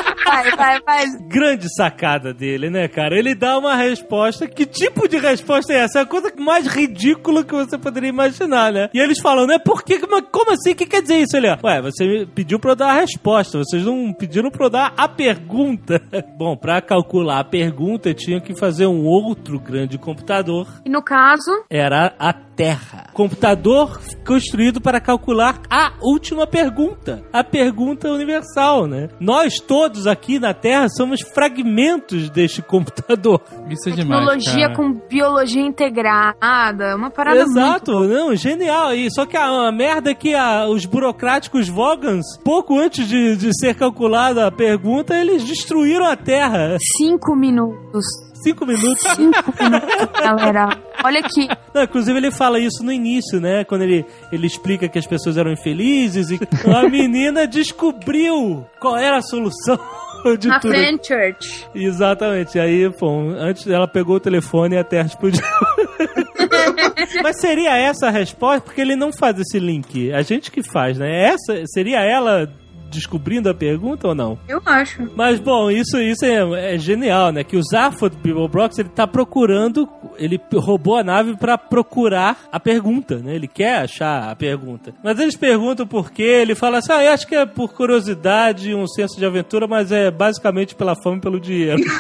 vai, 0.25 0.81
vai. 0.81 1.07
Grande 1.29 1.67
sacada 1.75 2.33
dele, 2.33 2.71
né, 2.71 2.89
cara? 2.89 3.19
Ele 3.19 3.35
dá 3.35 3.59
uma 3.59 3.75
resposta. 3.77 4.47
Que 4.47 4.67
tipo 4.67 5.09
de 5.09 5.19
resposta 5.19 5.73
é 5.73 5.79
essa? 5.79 6.01
É 6.01 6.03
a 6.03 6.07
coisa 6.07 6.33
mais 6.39 6.67
ridícula 6.67 7.45
que 7.45 7.55
você 7.55 7.79
poderia 7.79 8.09
imaginar, 8.09 8.73
né? 8.73 8.91
E 8.93 8.99
eles 8.99 9.19
falam, 9.19 9.47
né? 9.47 9.59
Por 9.59 9.83
que? 9.83 9.99
Como 9.99 10.53
assim? 10.53 10.73
O 10.73 10.77
que 10.77 10.87
quer 10.87 11.03
dizer 11.03 11.19
isso? 11.19 11.37
Ele, 11.37 11.49
ué, 11.49 11.83
você 11.83 12.27
pediu 12.35 12.59
pra 12.59 12.73
eu 12.73 12.77
dar 12.77 12.91
a 12.91 13.01
resposta. 13.01 13.59
Vocês 13.59 13.85
não 13.85 14.13
pediram 14.13 14.51
pra 14.51 14.67
eu 14.67 14.71
dar 14.71 14.95
a 14.97 15.09
pergunta. 15.09 16.01
Bom, 16.37 16.57
pra 16.57 16.81
calcular 16.81 17.41
a 17.41 17.45
pergunta, 17.45 18.15
tinha 18.15 18.41
que 18.41 18.55
fazer 18.55 18.87
um 18.87 19.05
outro 19.05 19.59
grande 19.59 19.99
computador. 19.99 20.67
E 20.85 20.91
no 20.91 21.03
caso, 21.03 21.51
Era 21.71 22.15
a 22.19 22.33
Terra. 22.33 23.07
Computador 23.15 24.01
construído 24.27 24.81
para 24.81 25.01
calcular 25.01 25.61
a 25.71 25.95
última 26.03 26.47
pergunta. 26.47 27.23
A 27.33 27.43
pergunta 27.43 28.11
universal, 28.11 28.87
né? 28.87 29.09
Nós 29.19 29.55
todos 29.61 30.07
aqui 30.11 30.39
na 30.39 30.53
Terra 30.53 30.89
somos 30.89 31.21
fragmentos 31.21 32.29
deste 32.31 32.61
computador. 32.63 33.41
Isso 33.69 33.89
é 33.89 33.93
demais, 33.93 34.21
tecnologia 34.21 34.67
cara. 34.69 34.75
com 34.77 34.93
biologia 35.09 35.63
integrada, 35.63 36.97
uma 36.97 37.11
parada 37.11 37.41
Exato, 37.41 38.01
não, 38.01 38.35
genial. 38.35 38.95
E 38.95 39.11
só 39.13 39.25
que 39.27 39.37
a, 39.37 39.69
a 39.69 39.73
merda 39.73 40.11
é 40.11 40.15
que 40.15 40.35
a- 40.35 40.67
os 40.69 40.85
burocráticos 40.85 41.69
Vogans, 41.69 42.25
pouco 42.45 42.79
antes 42.79 43.07
de, 43.09 43.37
de 43.37 43.51
ser 43.59 43.75
calculada 43.75 44.47
a 44.47 44.51
pergunta, 44.51 45.15
eles 45.17 45.45
destruíram 45.45 46.07
a 46.07 46.17
Terra. 46.17 46.69
muito. 46.71 46.81
Cinco 46.99 47.37
minutos. 47.37 48.05
Cinco 48.43 48.67
minutos. 48.67 49.03
Cinco 49.17 49.55
minutos, 49.63 50.21
galera. 50.21 50.69
Olha 51.05 51.21
aqui. 51.21 51.49
Não, 51.75 51.83
inclusive 51.83 52.19
ele 52.19 52.31
fala 52.31 52.59
isso 52.59 52.83
no 52.83 52.93
início, 52.93 53.41
né? 53.41 53.65
Quando 53.65 53.83
ele, 53.83 54.05
ele 54.33 54.47
explica 54.47 54.89
que 54.89 54.99
as 54.99 55.07
pessoas 55.07 55.37
eram 55.37 55.53
infelizes 55.53 56.31
e 56.31 56.39
a 56.75 56.83
menina 56.89 57.47
descobriu 57.47 58.67
qual 58.79 58.97
era 58.97 59.19
a 59.19 59.23
solução 59.23 59.79
de 60.39 60.49
Na 60.49 60.61
tudo. 60.61 60.75
Church. 61.03 61.67
Exatamente. 61.75 62.59
Aí, 62.59 62.91
pô, 62.91 63.31
antes 63.39 63.67
ela 63.67 63.89
pegou 63.89 64.17
o 64.17 64.21
telefone 64.21 64.75
e 64.75 64.79
a 64.79 64.85
Terra 64.85 65.07
explodiu. 65.07 65.43
Mas 67.23 67.41
seria 67.41 67.77
essa 67.77 68.09
a 68.09 68.11
resposta? 68.11 68.61
Porque 68.61 68.81
ele 68.81 68.97
não 68.97 69.13
faz 69.13 69.39
esse 69.39 69.59
link. 69.59 70.13
A 70.13 70.23
gente 70.23 70.51
que 70.51 70.63
faz, 70.63 70.99
né? 70.99 71.29
Essa 71.29 71.63
seria 71.67 72.01
ela 72.01 72.51
descobrindo 72.91 73.49
a 73.49 73.55
pergunta 73.55 74.09
ou 74.09 74.15
não? 74.15 74.39
Eu 74.49 74.61
acho. 74.67 75.09
Mas 75.15 75.39
bom, 75.39 75.71
isso, 75.71 75.99
isso 75.99 76.25
é, 76.25 76.75
é 76.75 76.79
genial, 76.79 77.33
né? 77.33 77.45
Que 77.45 77.57
o 77.57 77.63
Zaphod 77.63 78.17
Beeblebrox, 78.17 78.79
ele 78.79 78.89
tá 78.89 79.07
procurando, 79.07 79.89
ele 80.19 80.41
roubou 80.55 80.97
a 80.97 81.05
nave 81.05 81.37
pra 81.37 81.57
procurar 81.57 82.49
a 82.51 82.59
pergunta, 82.59 83.19
né? 83.19 83.35
Ele 83.35 83.49
quer 83.49 83.79
achar 83.83 84.31
a 84.31 84.37
pergunta. 84.37 84.93
Mas 85.03 85.19
eles 85.19 85.37
perguntam 85.37 85.87
por 85.87 86.11
quê, 86.11 86.23
ele 86.23 86.55
fala 86.55 86.79
assim, 86.79 86.93
ah, 86.93 87.05
eu 87.05 87.13
acho 87.13 87.27
que 87.27 87.35
é 87.35 87.47
por 87.47 87.73
curiosidade, 87.73 88.75
um 88.75 88.87
senso 88.87 89.19
de 89.19 89.25
aventura, 89.25 89.67
mas 89.67 89.93
é 89.93 90.11
basicamente 90.11 90.75
pela 90.75 90.95
fome 91.03 91.19
e 91.19 91.21
pelo 91.21 91.41
dinheiro. 91.41 91.81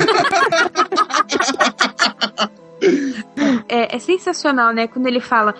É, 3.68 3.94
é 3.94 3.98
sensacional, 4.00 4.72
né? 4.72 4.88
Quando 4.88 5.06
ele 5.06 5.20
fala. 5.20 5.54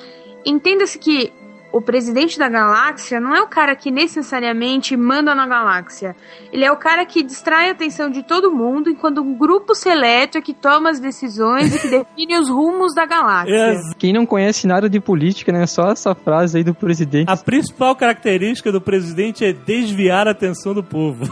Entenda-se 0.45 0.99
que 0.99 1.33
o 1.73 1.81
presidente 1.81 2.39
da 2.39 2.49
galáxia 2.49 3.21
não 3.21 3.35
é 3.35 3.41
o 3.41 3.47
cara 3.47 3.75
que 3.77 3.91
necessariamente 3.91 4.97
manda 4.97 5.35
na 5.35 5.47
galáxia. 5.47 6.17
Ele 6.53 6.65
é 6.65 6.73
o 6.73 6.77
cara 6.77 7.05
que 7.07 7.23
distrai 7.23 7.69
a 7.69 7.73
atenção 7.73 8.11
de 8.11 8.23
todo 8.23 8.51
mundo, 8.51 8.91
enquanto 8.91 9.21
um 9.21 9.35
grupo 9.35 9.75
seleto 9.75 10.39
é 10.39 10.41
que 10.41 10.55
toma 10.55 10.91
as 10.91 11.01
decisões 11.01 11.75
e 11.75 11.79
que 11.79 11.89
define 11.91 12.39
os 12.39 12.49
rumos 12.49 12.95
da 12.95 13.07
galáxia. 13.07 13.81
Quem 13.99 14.13
não 14.13 14.27
conhece 14.27 14.67
nada 14.67 14.89
de 14.89 15.01
política, 15.01 15.53
né? 15.53 15.67
Só 15.67 15.91
essa 15.91 16.15
frase 16.15 16.59
aí 16.59 16.65
do 16.65 16.75
presidente. 16.75 17.31
A 17.31 17.37
principal 17.37 17.95
característica 17.95 18.73
do 18.73 18.81
presidente 18.81 19.45
é 19.45 19.53
desviar 19.53 20.27
a 20.27 20.33
atenção 20.33 20.75
do 20.75 20.83
povo. 20.83 21.29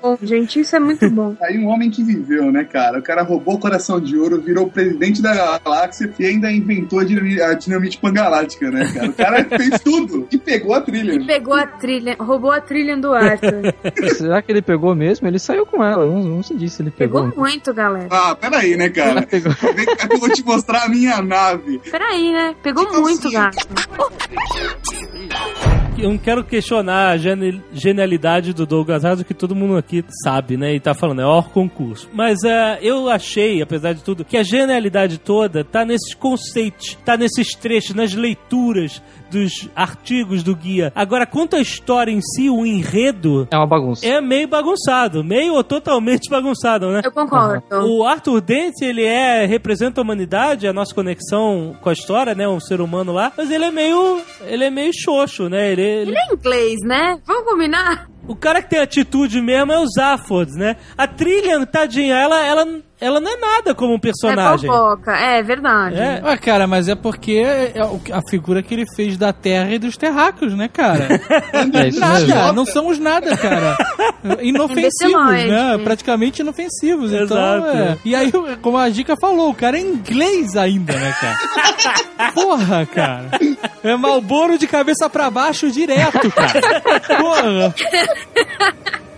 Bom, 0.00 0.16
gente, 0.22 0.60
isso 0.60 0.76
é 0.76 0.80
muito 0.80 1.10
bom. 1.10 1.36
Aí 1.42 1.58
um 1.58 1.66
homem 1.66 1.90
que 1.90 2.02
viveu, 2.04 2.52
né, 2.52 2.64
cara? 2.64 2.98
O 2.98 3.02
cara 3.02 3.22
roubou 3.22 3.56
o 3.56 3.58
coração 3.58 4.00
de 4.00 4.16
ouro, 4.16 4.40
virou 4.40 4.66
o 4.66 4.70
presidente 4.70 5.20
da 5.20 5.58
galáxia 5.58 6.12
e 6.18 6.24
ainda 6.24 6.50
inventou 6.52 7.00
a 7.00 7.04
dinamite, 7.04 7.42
a 7.42 7.54
dinamite 7.54 7.98
pangalática, 7.98 8.70
né, 8.70 8.90
cara? 8.92 9.12
O 9.18 9.22
cara 9.22 9.44
fez 9.44 9.80
tudo 9.80 10.28
e 10.30 10.38
pegou 10.38 10.72
a 10.72 10.80
trilha. 10.80 11.26
Pegou 11.26 11.54
a 11.54 11.66
trilha, 11.66 12.16
roubou 12.20 12.52
a 12.52 12.60
trilha 12.60 12.96
do 12.96 13.12
Arthur. 13.12 13.74
Será 14.14 14.40
que 14.40 14.52
ele 14.52 14.62
pegou 14.62 14.94
mesmo? 14.94 15.26
Ele 15.26 15.40
saiu 15.40 15.66
com 15.66 15.82
ela. 15.82 16.06
Não, 16.06 16.22
não 16.22 16.42
se 16.42 16.54
disse 16.54 16.76
se 16.76 16.82
ele 16.82 16.92
pegou. 16.92 17.24
Pegou 17.24 17.44
muito, 17.44 17.74
galera. 17.74 18.06
Ah, 18.10 18.36
peraí, 18.36 18.76
né, 18.76 18.88
cara? 18.88 19.22
Pegou. 19.22 19.52
Vem 19.74 19.86
cá 19.86 20.06
que 20.06 20.14
eu 20.14 20.20
vou 20.20 20.30
te 20.30 20.44
mostrar 20.44 20.84
a 20.84 20.88
minha 20.88 21.20
nave. 21.20 21.80
Peraí, 21.90 22.32
né? 22.32 22.54
Pegou 22.62 22.88
muito, 22.92 23.28
gato. 23.30 23.56
eu 25.98 26.10
não 26.10 26.18
quero 26.18 26.44
questionar 26.44 27.10
a 27.10 27.16
genialidade 27.72 28.52
do 28.52 28.64
Douglas 28.64 29.04
Adams, 29.04 29.26
que 29.26 29.34
todo 29.34 29.56
mundo 29.56 29.76
aqui 29.76 30.04
sabe, 30.22 30.56
né? 30.56 30.74
E 30.74 30.80
tá 30.80 30.94
falando, 30.94 31.22
é 31.22 31.26
o 31.26 31.42
concurso. 31.42 32.08
Mas 32.12 32.44
é, 32.44 32.78
eu 32.80 33.08
achei, 33.08 33.60
apesar 33.60 33.94
de 33.94 34.04
tudo, 34.04 34.24
que 34.24 34.36
a 34.36 34.44
genialidade 34.44 35.18
toda 35.18 35.64
tá 35.64 35.84
nesses 35.84 36.14
conceitos, 36.14 36.96
tá 37.04 37.16
nesses 37.16 37.54
trechos, 37.54 37.96
nas 37.96 38.14
leituras 38.14 39.02
dos 39.30 39.68
artigos 39.76 40.42
do 40.42 40.56
guia. 40.56 40.90
Agora, 40.94 41.26
quanto 41.26 41.54
à 41.56 41.60
história 41.60 42.10
em 42.10 42.20
si, 42.20 42.48
o 42.48 42.64
enredo 42.64 43.46
É 43.50 43.56
uma 43.56 43.66
bagunça. 43.66 44.06
é 44.06 44.20
meio 44.20 44.48
bagunçado, 44.48 45.22
meio 45.22 45.54
ou 45.54 45.62
totalmente 45.62 46.28
bagunçado, 46.30 46.90
né? 46.90 47.02
Eu 47.04 47.12
concordo. 47.12 47.62
O 47.86 48.04
Arthur 48.04 48.40
Dent, 48.40 48.74
ele 48.80 49.04
é 49.04 49.44
representa 49.46 50.00
a 50.00 50.02
humanidade, 50.02 50.66
a 50.66 50.72
nossa 50.72 50.94
conexão 50.94 51.76
com 51.80 51.88
a 51.90 51.92
história, 51.92 52.34
né, 52.34 52.48
um 52.48 52.60
ser 52.60 52.80
humano 52.80 53.12
lá, 53.12 53.32
mas 53.36 53.50
ele 53.50 53.64
é 53.64 53.70
meio 53.70 54.20
ele 54.46 54.64
é 54.64 54.70
meio 54.70 54.92
xoxo, 54.94 55.48
né? 55.48 55.72
Ele, 55.72 55.82
ele- 55.82 56.10
Ele 56.12 56.18
é 56.18 56.34
inglês, 56.34 56.76
né? 56.84 57.18
Vamos 57.26 57.44
combinar? 57.50 58.08
O 58.28 58.36
cara 58.36 58.62
que 58.62 58.70
tem 58.70 58.78
atitude 58.78 59.40
mesmo 59.40 59.72
é 59.72 59.78
o 59.80 59.86
Zaphod, 59.86 60.52
né? 60.52 60.76
A 60.96 61.06
Trillian, 61.06 61.64
tadinha, 61.64 62.14
ela 62.16 62.44
ela 62.44 62.66
ela 63.00 63.20
não 63.20 63.30
é 63.32 63.36
nada 63.36 63.74
como 63.76 63.94
um 63.94 63.98
personagem. 63.98 64.68
É 64.68 64.72
fofoca, 64.72 65.12
é 65.12 65.40
verdade. 65.40 65.94
É. 65.96 66.20
Ah, 66.24 66.36
cara, 66.36 66.66
mas 66.66 66.88
é 66.88 66.96
porque 66.96 67.44
é 67.72 67.84
o- 67.84 68.00
a 68.12 68.20
figura 68.28 68.60
que 68.60 68.74
ele 68.74 68.84
fez 68.96 69.16
da 69.16 69.32
Terra 69.32 69.70
e 69.72 69.78
dos 69.78 69.96
terráqueos, 69.96 70.52
né, 70.56 70.68
cara? 70.68 71.06
É 71.78 71.88
isso 71.88 72.00
mesmo. 72.00 72.28
nada, 72.28 72.52
não 72.52 72.66
somos 72.66 72.98
nada, 72.98 73.36
cara. 73.36 73.76
Inofensivos, 74.42 75.44
né? 75.44 75.78
Praticamente 75.84 76.42
inofensivos. 76.42 77.12
Então, 77.12 77.22
Exato. 77.58 77.76
é. 77.76 77.98
E 78.04 78.14
aí, 78.16 78.32
como 78.60 78.76
a 78.78 78.88
Dica 78.88 79.14
falou, 79.20 79.50
o 79.50 79.54
cara 79.54 79.78
é 79.78 79.80
inglês 79.80 80.56
ainda, 80.56 80.92
né, 80.92 81.14
cara? 81.20 82.32
Porra, 82.34 82.84
cara. 82.86 83.30
É 83.84 83.94
Malboro 83.96 84.58
de 84.58 84.66
cabeça 84.66 85.08
pra 85.08 85.30
baixo 85.30 85.70
direto, 85.70 86.28
cara. 86.32 86.60
Porra. 87.20 87.74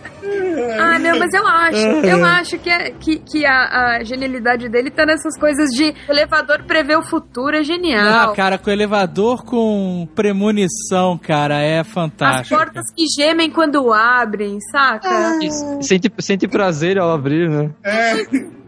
Ah, 0.79 0.99
não, 0.99 1.19
mas 1.19 1.33
eu 1.33 1.47
acho. 1.47 1.77
Eu 2.07 2.25
acho 2.25 2.59
que, 2.59 2.69
é- 2.69 2.91
que, 2.91 3.19
que 3.19 3.45
a, 3.47 3.97
a 3.97 4.05
genialidade 4.05 4.69
dele 4.69 4.91
tá 4.91 5.07
nessas 5.07 5.37
coisas 5.41 5.71
de 5.71 5.95
elevador 6.09 6.63
prever 6.65 6.99
o 6.99 7.03
futuro, 7.03 7.57
é 7.57 7.65
genial. 7.65 8.31
Ah, 8.31 8.35
cara, 8.37 8.59
com 8.59 8.71
elevador 8.71 9.43
com 9.45 10.07
premonição, 10.15 11.17
cara, 11.19 11.61
é 11.63 11.81
As 11.81 11.89
fantástico. 11.89 12.55
portas 12.55 12.85
que 12.95 13.05
gemem 13.19 13.51
quando 13.51 13.93
abrem, 13.95 14.59
saca? 14.71 15.09
E 15.43 15.51
Sente, 15.83 16.13
sente 16.21 16.47
prazer 16.47 16.99
ao 16.99 17.11
abrir, 17.11 17.49
né? 17.49 17.71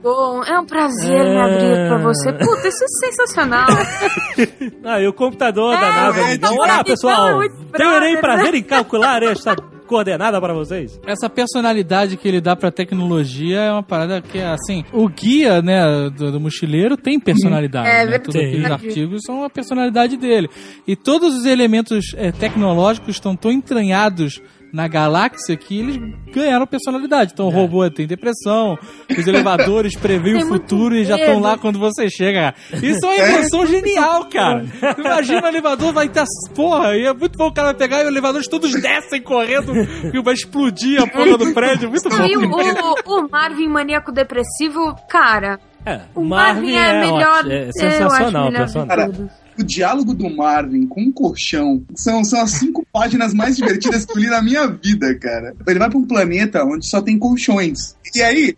Bom, 0.02 0.42
é 0.42 0.58
um 0.58 0.64
prazer 0.64 1.22
me 1.22 1.36
É. 1.36 1.40
abrir 1.42 1.88
pra 1.88 1.98
você. 1.98 2.32
Puta, 2.32 2.66
isso 2.68 2.82
é 2.84 3.06
sensacional. 3.06 3.68
Ah, 4.84 5.00
e 5.00 5.06
o 5.06 5.12
computador 5.12 5.78
da 5.78 5.86
É, 5.86 5.90
NASA. 5.92 6.18
é, 6.18 6.34
Então, 6.34 6.50
então, 6.52 6.54
olá, 6.56 6.72
então, 6.74 6.84
pessoal. 6.84 7.42
é 7.42 7.48
Terei 7.48 8.16
brother, 8.16 8.20
prazer 8.20 8.52
né? 8.52 8.58
em 8.58 8.62
calcular 8.62 9.22
esta 9.22 9.54
coordenada 9.92 10.40
para 10.40 10.54
vocês. 10.54 10.98
Essa 11.06 11.28
personalidade 11.28 12.16
que 12.16 12.26
ele 12.26 12.40
dá 12.40 12.56
pra 12.56 12.70
tecnologia 12.70 13.60
é 13.60 13.72
uma 13.72 13.82
parada 13.82 14.22
que, 14.22 14.40
assim, 14.40 14.84
o 14.90 15.06
guia, 15.06 15.60
né, 15.60 16.08
do, 16.08 16.32
do 16.32 16.40
mochileiro 16.40 16.96
tem 16.96 17.20
personalidade. 17.20 17.86
É 17.86 18.04
né? 18.04 18.06
verdade. 18.06 18.24
Todos 18.24 18.40
aqueles 18.40 18.70
artigos 18.70 19.20
são 19.26 19.44
a 19.44 19.50
personalidade 19.50 20.16
dele. 20.16 20.48
E 20.86 20.96
todos 20.96 21.36
os 21.36 21.44
elementos 21.44 22.14
eh, 22.16 22.32
tecnológicos 22.32 23.16
estão 23.16 23.36
tão 23.36 23.52
entranhados 23.52 24.40
na 24.72 24.88
galáxia 24.88 25.56
que 25.56 25.78
eles 25.78 25.98
ganharam 26.32 26.66
personalidade. 26.66 27.32
Então 27.34 27.46
o 27.46 27.50
robô 27.50 27.88
tem 27.90 28.06
depressão, 28.06 28.78
os 29.10 29.26
elevadores 29.26 29.94
preveem 29.94 30.42
o 30.42 30.48
futuro 30.48 30.94
e 30.94 31.04
já 31.04 31.16
estão 31.16 31.38
lá 31.38 31.58
quando 31.58 31.78
você 31.78 32.08
chega. 32.08 32.54
Isso 32.82 33.04
é 33.04 33.08
uma 33.08 33.28
invenção 33.28 33.66
genial, 33.66 34.24
cara. 34.32 34.64
Imagina 34.96 35.42
o 35.44 35.48
elevador 35.48 35.92
vai 35.92 36.06
estar. 36.06 36.24
Porra, 36.54 36.96
e 36.96 37.04
é 37.04 37.12
muito 37.12 37.36
bom 37.36 37.48
o 37.48 37.52
cara 37.52 37.68
vai 37.68 37.76
pegar 37.76 37.98
e 38.00 38.02
os 38.04 38.08
elevadores 38.08 38.48
todos 38.48 38.72
descem 38.80 39.20
correndo 39.20 39.72
e 39.74 40.22
vai 40.22 40.34
explodir 40.34 41.02
a 41.02 41.06
porra 41.06 41.36
do 41.36 41.52
prédio. 41.52 41.90
Muito 41.90 42.08
bom. 42.08 42.24
E 42.24 42.36
o, 42.36 43.18
o, 43.18 43.28
Marvin 43.28 43.68
maníaco 43.68 44.10
depressivo, 44.12 44.94
cara, 45.08 45.58
É, 45.84 46.00
o 46.14 46.24
Marvin, 46.24 46.74
é, 46.74 47.00
melhor. 47.00 47.38
ótimo, 47.38 47.52
é 47.52 47.68
eu 47.68 47.72
sensacional 47.72 48.50
melhor 48.50 48.66
de 48.66 48.72
personagem. 48.72 49.30
O 49.58 49.62
diálogo 49.62 50.14
do 50.14 50.30
Marvin 50.30 50.86
com 50.86 51.02
o 51.04 51.12
colchão 51.12 51.84
são, 51.94 52.24
são 52.24 52.40
as 52.40 52.52
cinco 52.52 52.86
páginas 52.92 53.34
mais 53.34 53.56
divertidas 53.56 54.04
que 54.04 54.12
eu 54.12 54.22
li 54.22 54.28
na 54.28 54.42
minha 54.42 54.66
vida, 54.66 55.14
cara. 55.18 55.54
Ele 55.66 55.78
vai 55.78 55.90
pra 55.90 55.98
um 55.98 56.06
planeta 56.06 56.64
onde 56.64 56.88
só 56.88 57.00
tem 57.00 57.18
colchões. 57.18 57.96
E 58.14 58.22
aí, 58.22 58.56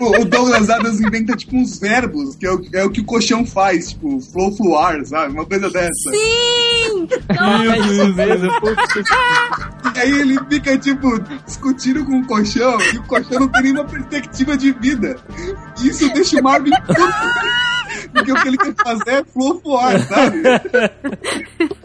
o, 0.00 0.20
o 0.20 0.24
Douglas 0.24 0.70
Adams 0.70 1.00
inventa, 1.00 1.36
tipo, 1.36 1.56
uns 1.56 1.78
verbos, 1.78 2.36
que 2.36 2.46
é 2.46 2.52
o, 2.52 2.62
é 2.72 2.84
o 2.84 2.90
que 2.90 3.00
o 3.00 3.04
colchão 3.04 3.44
faz, 3.44 3.90
tipo, 3.90 4.20
flow 4.20 4.56
fluar, 4.56 5.04
sabe? 5.04 5.34
Uma 5.34 5.44
coisa 5.44 5.70
dessa. 5.70 6.10
Sim! 6.10 7.06
Isso 7.90 8.14
mesmo. 8.14 8.50
E 9.94 9.98
aí 9.98 10.20
ele 10.20 10.38
fica, 10.48 10.78
tipo, 10.78 11.20
discutindo 11.44 12.04
com 12.04 12.18
o 12.18 12.26
colchão 12.26 12.78
e 12.92 12.98
o 12.98 13.02
colchão 13.04 13.40
não 13.40 13.48
tem 13.48 13.62
nenhuma 13.62 13.84
perspectiva 13.84 14.56
de 14.56 14.72
vida. 14.72 15.16
E 15.82 15.88
isso 15.88 16.10
deixa 16.12 16.40
o 16.40 16.42
Marvin. 16.42 16.70
Porque 18.14 18.32
o 18.32 18.34
que 18.36 18.48
ele 18.48 18.56
quer 18.56 18.74
fazer 18.76 19.10
é 19.10 19.24
flutuar, 19.24 19.98
sabe? 19.98 20.42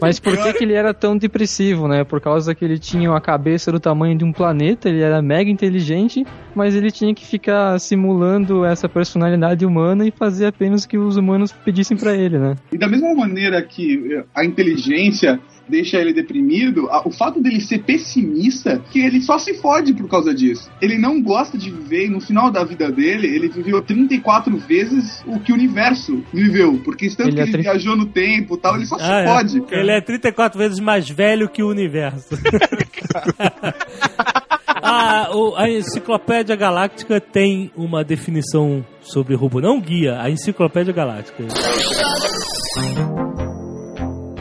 Mas 0.00 0.20
por 0.20 0.36
que, 0.36 0.52
que 0.52 0.64
ele 0.64 0.74
era 0.74 0.94
tão 0.94 1.16
depressivo, 1.16 1.88
né? 1.88 2.04
Por 2.04 2.20
causa 2.20 2.54
que 2.54 2.64
ele 2.64 2.78
tinha 2.78 3.12
a 3.14 3.20
cabeça 3.20 3.72
do 3.72 3.80
tamanho 3.80 4.16
de 4.16 4.24
um 4.24 4.32
planeta, 4.32 4.88
ele 4.88 5.02
era 5.02 5.20
mega 5.20 5.50
inteligente, 5.50 6.24
mas 6.54 6.74
ele 6.74 6.90
tinha 6.90 7.14
que 7.14 7.24
ficar 7.26 7.78
simulando 7.78 8.64
essa 8.64 8.88
personalidade 8.88 9.64
humana 9.64 10.06
e 10.06 10.10
fazer 10.10 10.46
apenas 10.46 10.84
o 10.84 10.88
que 10.88 10.98
os 10.98 11.16
humanos 11.16 11.52
pedissem 11.52 11.96
pra 11.96 12.14
ele, 12.14 12.38
né? 12.38 12.56
E 12.72 12.78
da 12.78 12.88
mesma 12.88 13.14
maneira 13.14 13.62
que 13.62 14.12
eh, 14.14 14.24
a 14.34 14.44
inteligência 14.44 15.38
deixa 15.68 15.98
ele 15.98 16.12
deprimido, 16.12 16.88
o 17.04 17.12
fato 17.12 17.40
dele 17.40 17.60
ser 17.60 17.78
pessimista, 17.84 18.82
que 18.90 18.98
ele 18.98 19.20
só 19.22 19.38
se 19.38 19.54
fode 19.54 19.92
por 19.94 20.08
causa 20.08 20.34
disso. 20.34 20.68
Ele 20.82 20.98
não 20.98 21.22
gosta 21.22 21.56
de 21.56 21.70
viver, 21.70 22.06
e 22.06 22.08
no 22.08 22.20
final 22.20 22.50
da 22.50 22.64
vida 22.64 22.90
dele, 22.90 23.28
ele 23.28 23.48
viveu 23.48 23.80
34 23.80 24.56
vezes 24.58 25.22
o 25.28 25.38
que 25.38 25.52
o 25.52 25.54
universo 25.54 26.24
viveu. 26.34 26.80
Porque 26.84 27.08
tanto 27.10 27.28
Ele 27.28 27.34
que 27.36 27.40
é 27.40 27.44
ele 27.44 27.52
tri- 27.52 27.62
viajou 27.62 27.96
no 27.96 28.06
tempo 28.06 28.56
e 28.56 28.58
tal, 28.58 28.74
ele 28.74 28.86
só 28.86 28.98
se 28.98 29.04
Ah, 29.04 29.20
é. 29.20 29.26
fode. 29.26 29.62
Ele 29.70 29.92
é 29.92 30.00
34 30.00 30.58
vezes 30.58 30.80
mais 30.80 31.08
velho 31.08 31.48
que 31.48 31.62
o 31.62 31.68
universo. 31.68 32.34
O- 35.32 35.54
a 35.56 35.70
Enciclopédia 35.70 36.56
Galáctica 36.56 37.20
tem 37.20 37.70
uma 37.76 38.02
definição 38.02 38.84
sobre 39.00 39.34
robô, 39.36 39.60
não 39.60 39.80
guia, 39.80 40.20
a 40.20 40.28
Enciclopédia 40.30 40.92
Galáctica. 40.92 41.44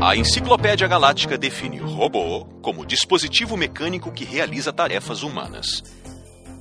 A 0.02 0.16
Enciclopédia 0.16 0.88
Galáctica 0.88 1.38
define 1.38 1.78
robô 1.78 2.46
como 2.62 2.86
dispositivo 2.86 3.56
mecânico 3.58 4.12
que 4.12 4.24
realiza 4.24 4.72
tarefas 4.74 5.22
humanas. 5.24 5.84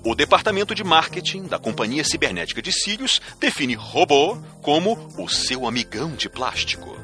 O 0.05 0.14
departamento 0.14 0.74
de 0.74 0.84
marketing 0.84 1.45
da 1.45 1.59
Companhia 1.59 2.05
Cibernética 2.05 2.61
de 2.61 2.72
Sirius 2.72 3.20
define 3.41 3.74
robô 3.74 4.36
como 4.61 4.99
o 5.18 5.28
seu 5.28 5.66
amigão 5.66 6.11
de 6.11 6.28
plástico. 6.28 6.97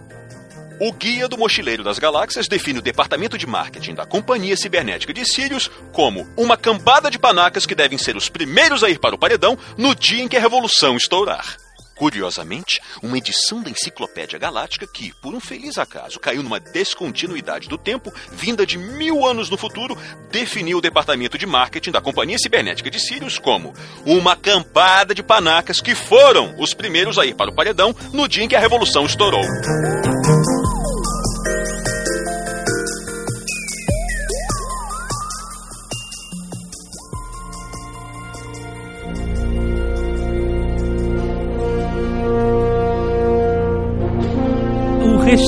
O 0.80 0.92
Guia 0.92 1.28
do 1.28 1.38
Mochileiro 1.38 1.84
das 1.84 2.00
Galáxias 2.00 2.48
define 2.48 2.80
o 2.80 2.82
departamento 2.82 3.38
de 3.38 3.46
marketing 3.46 3.94
da 3.94 4.04
Companhia 4.04 4.56
Cibernética 4.56 5.14
de 5.14 5.24
Sirius 5.24 5.70
como 5.92 6.26
uma 6.36 6.56
cambada 6.56 7.10
de 7.10 7.18
panacas 7.18 7.64
que 7.64 7.76
devem 7.76 7.96
ser 7.96 8.16
os 8.16 8.28
primeiros 8.28 8.82
a 8.82 8.90
ir 8.90 8.98
para 8.98 9.14
o 9.14 9.18
paredão 9.18 9.56
no 9.78 9.94
dia 9.94 10.22
em 10.22 10.28
que 10.28 10.36
a 10.36 10.40
revolução 10.40 10.96
estourar. 10.96 11.56
Curiosamente, 11.94 12.80
uma 13.00 13.16
edição 13.16 13.62
da 13.62 13.70
Enciclopédia 13.70 14.36
Galáctica 14.36 14.84
que, 14.84 15.12
por 15.22 15.32
um 15.32 15.38
feliz 15.38 15.78
acaso, 15.78 16.18
caiu 16.18 16.42
numa 16.42 16.58
descontinuidade 16.58 17.68
do 17.68 17.78
tempo, 17.78 18.12
vinda 18.32 18.66
de 18.66 18.76
mil 18.76 19.24
anos 19.24 19.48
no 19.48 19.56
futuro, 19.56 19.96
definiu 20.28 20.78
o 20.78 20.80
departamento 20.80 21.38
de 21.38 21.46
marketing 21.46 21.92
da 21.92 22.00
Companhia 22.00 22.38
Cibernética 22.38 22.90
de 22.90 22.98
Sirius 22.98 23.38
como 23.38 23.72
uma 24.04 24.34
cambada 24.34 25.14
de 25.14 25.22
panacas 25.22 25.80
que 25.80 25.94
foram 25.94 26.56
os 26.58 26.74
primeiros 26.74 27.16
a 27.16 27.24
ir 27.24 27.34
para 27.34 27.50
o 27.50 27.54
paredão 27.54 27.94
no 28.12 28.26
dia 28.26 28.42
em 28.42 28.48
que 28.48 28.56
a 28.56 28.60
revolução 28.60 29.06
estourou. 29.06 29.44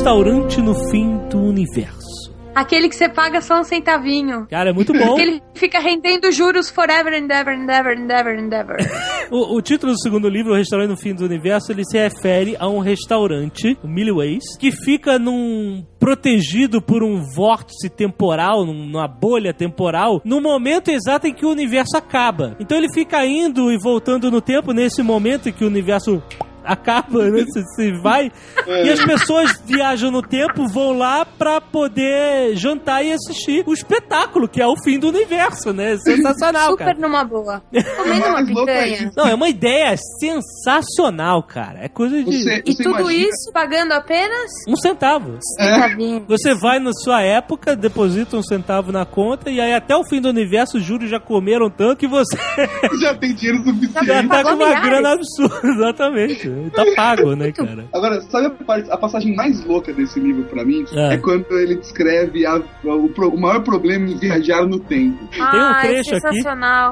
Restaurante 0.06 0.60
no 0.62 0.72
fim 0.88 1.16
do 1.28 1.36
universo. 1.38 2.30
Aquele 2.54 2.88
que 2.88 2.94
você 2.94 3.08
paga 3.08 3.40
só 3.40 3.58
um 3.58 3.64
centavinho. 3.64 4.46
Cara, 4.48 4.70
é 4.70 4.72
muito 4.72 4.92
bom. 4.92 5.18
Ele 5.18 5.42
fica 5.52 5.80
rendendo 5.80 6.30
juros 6.30 6.70
forever 6.70 7.12
and 7.12 7.26
ever 7.28 7.52
and 7.58 7.68
ever 7.68 7.98
and 7.98 8.08
ever 8.08 8.38
and 8.38 8.52
ever. 8.54 8.76
O, 9.28 9.56
o 9.56 9.60
título 9.60 9.92
do 9.92 10.00
segundo 10.00 10.28
livro, 10.28 10.52
O 10.52 10.56
Restaurante 10.56 10.90
no 10.90 10.96
Fim 10.96 11.12
do 11.12 11.24
Universo, 11.24 11.72
ele 11.72 11.82
se 11.84 11.98
refere 11.98 12.54
a 12.60 12.68
um 12.68 12.78
restaurante, 12.78 13.76
o 13.82 13.88
Milliways, 13.88 14.56
que 14.56 14.70
fica 14.70 15.18
num 15.18 15.84
protegido 15.98 16.80
por 16.80 17.02
um 17.02 17.20
vórtice 17.34 17.88
temporal, 17.90 18.64
num- 18.64 18.86
numa 18.86 19.08
bolha 19.08 19.52
temporal, 19.52 20.20
no 20.24 20.40
momento 20.40 20.92
exato 20.92 21.26
em 21.26 21.34
que 21.34 21.44
o 21.44 21.50
universo 21.50 21.96
acaba. 21.96 22.54
Então 22.60 22.78
ele 22.78 22.86
fica 22.94 23.26
indo 23.26 23.72
e 23.72 23.76
voltando 23.82 24.30
no 24.30 24.40
tempo 24.40 24.72
nesse 24.72 25.02
momento 25.02 25.48
em 25.48 25.52
que 25.52 25.64
o 25.64 25.66
universo 25.68 26.22
acaba, 26.66 27.30
né? 27.30 27.44
Você, 27.44 27.62
você 27.62 27.92
vai. 28.00 28.30
E 28.66 28.90
as 28.90 29.04
pessoas 29.04 29.60
viajam 29.64 30.10
no 30.10 30.22
tempo, 30.22 30.66
vão 30.68 30.96
lá 30.98 31.24
pra 31.24 31.60
poder 31.60 32.54
jantar 32.56 33.04
e 33.04 33.12
assistir 33.12 33.62
o 33.66 33.72
espetáculo, 33.72 34.48
que 34.48 34.60
é 34.60 34.66
o 34.66 34.76
fim 34.82 34.98
do 34.98 35.08
universo, 35.08 35.72
né? 35.72 35.96
Sensacional, 35.98 36.70
Super 36.72 36.84
cara. 36.86 36.98
numa 36.98 37.24
boa. 37.24 37.62
Comendo 37.96 38.26
uma 38.26 38.40
é 38.40 38.44
picanha. 38.44 39.12
Não, 39.16 39.26
é 39.28 39.34
uma 39.34 39.48
ideia 39.48 39.96
sensacional, 40.20 41.42
cara. 41.42 41.80
É 41.84 41.88
coisa 41.88 42.16
de 42.22 42.24
Você, 42.24 42.62
E 42.66 42.72
você 42.72 42.82
tudo 42.82 43.00
imagina- 43.00 43.28
isso 43.28 43.52
pagando 43.52 43.92
apenas 43.92 44.50
um 44.68 44.76
centavo. 44.76 45.38
centavinhos. 45.56 46.22
Você 46.28 46.54
vai 46.54 46.78
na 46.78 46.92
sua 46.92 47.22
época, 47.22 47.76
deposita 47.76 48.36
um 48.36 48.42
centavo 48.42 48.92
na 48.92 49.04
conta 49.04 49.50
e 49.50 49.60
aí 49.60 49.72
até 49.72 49.94
o 49.96 50.04
fim 50.04 50.20
do 50.20 50.28
universo 50.28 50.78
os 50.78 50.82
juros 50.84 51.08
já 51.08 51.20
comeram 51.20 51.70
tanto 51.70 51.96
que 51.96 52.06
você 52.06 52.36
já 53.00 53.14
tem 53.14 53.34
dinheiro 53.34 53.62
suficiente. 53.64 54.06
já 54.06 54.22
tá 54.26 54.42
com 54.42 54.48
uma 54.50 54.56
milhares. 54.66 54.82
grana 54.88 55.12
absurda. 55.12 55.60
Exatamente. 55.68 56.48
Tá 56.74 56.84
pago, 56.94 57.34
né, 57.36 57.52
cara? 57.52 57.86
Agora, 57.92 58.20
sabe 58.22 58.46
a, 58.46 58.50
parte- 58.50 58.90
a 58.90 58.96
passagem 58.96 59.34
mais 59.34 59.64
louca 59.64 59.92
desse 59.92 60.18
livro 60.20 60.44
pra 60.44 60.64
mim? 60.64 60.84
É. 60.92 61.14
É, 61.14 61.18
quando 61.18 61.46
ele 61.58 61.76
descreve 61.76 62.44
a- 62.46 62.60
o, 62.84 63.08
pro- 63.08 63.30
o 63.30 63.40
maior 63.40 63.60
problema 63.62 64.08
em 64.08 64.16
viajar 64.16 64.66
no 64.66 64.78
tempo. 64.78 65.26
Tem 65.28 65.40
um 65.42 65.44
Ai, 65.44 65.86
trecho 65.88 66.10
aqui. 66.14 66.20
sensacional. 66.20 66.90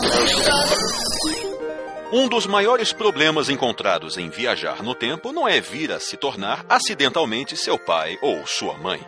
Um 2.12 2.28
dos 2.28 2.46
maiores 2.46 2.92
problemas 2.92 3.48
encontrados 3.48 4.16
em 4.16 4.28
viajar 4.28 4.82
no 4.82 4.94
tempo 4.94 5.32
não 5.32 5.48
é 5.48 5.60
vir 5.60 5.90
a 5.90 5.98
se 5.98 6.16
tornar 6.16 6.64
acidentalmente 6.68 7.56
seu 7.56 7.76
pai 7.78 8.16
ou 8.22 8.46
sua 8.46 8.74
mãe. 8.78 9.00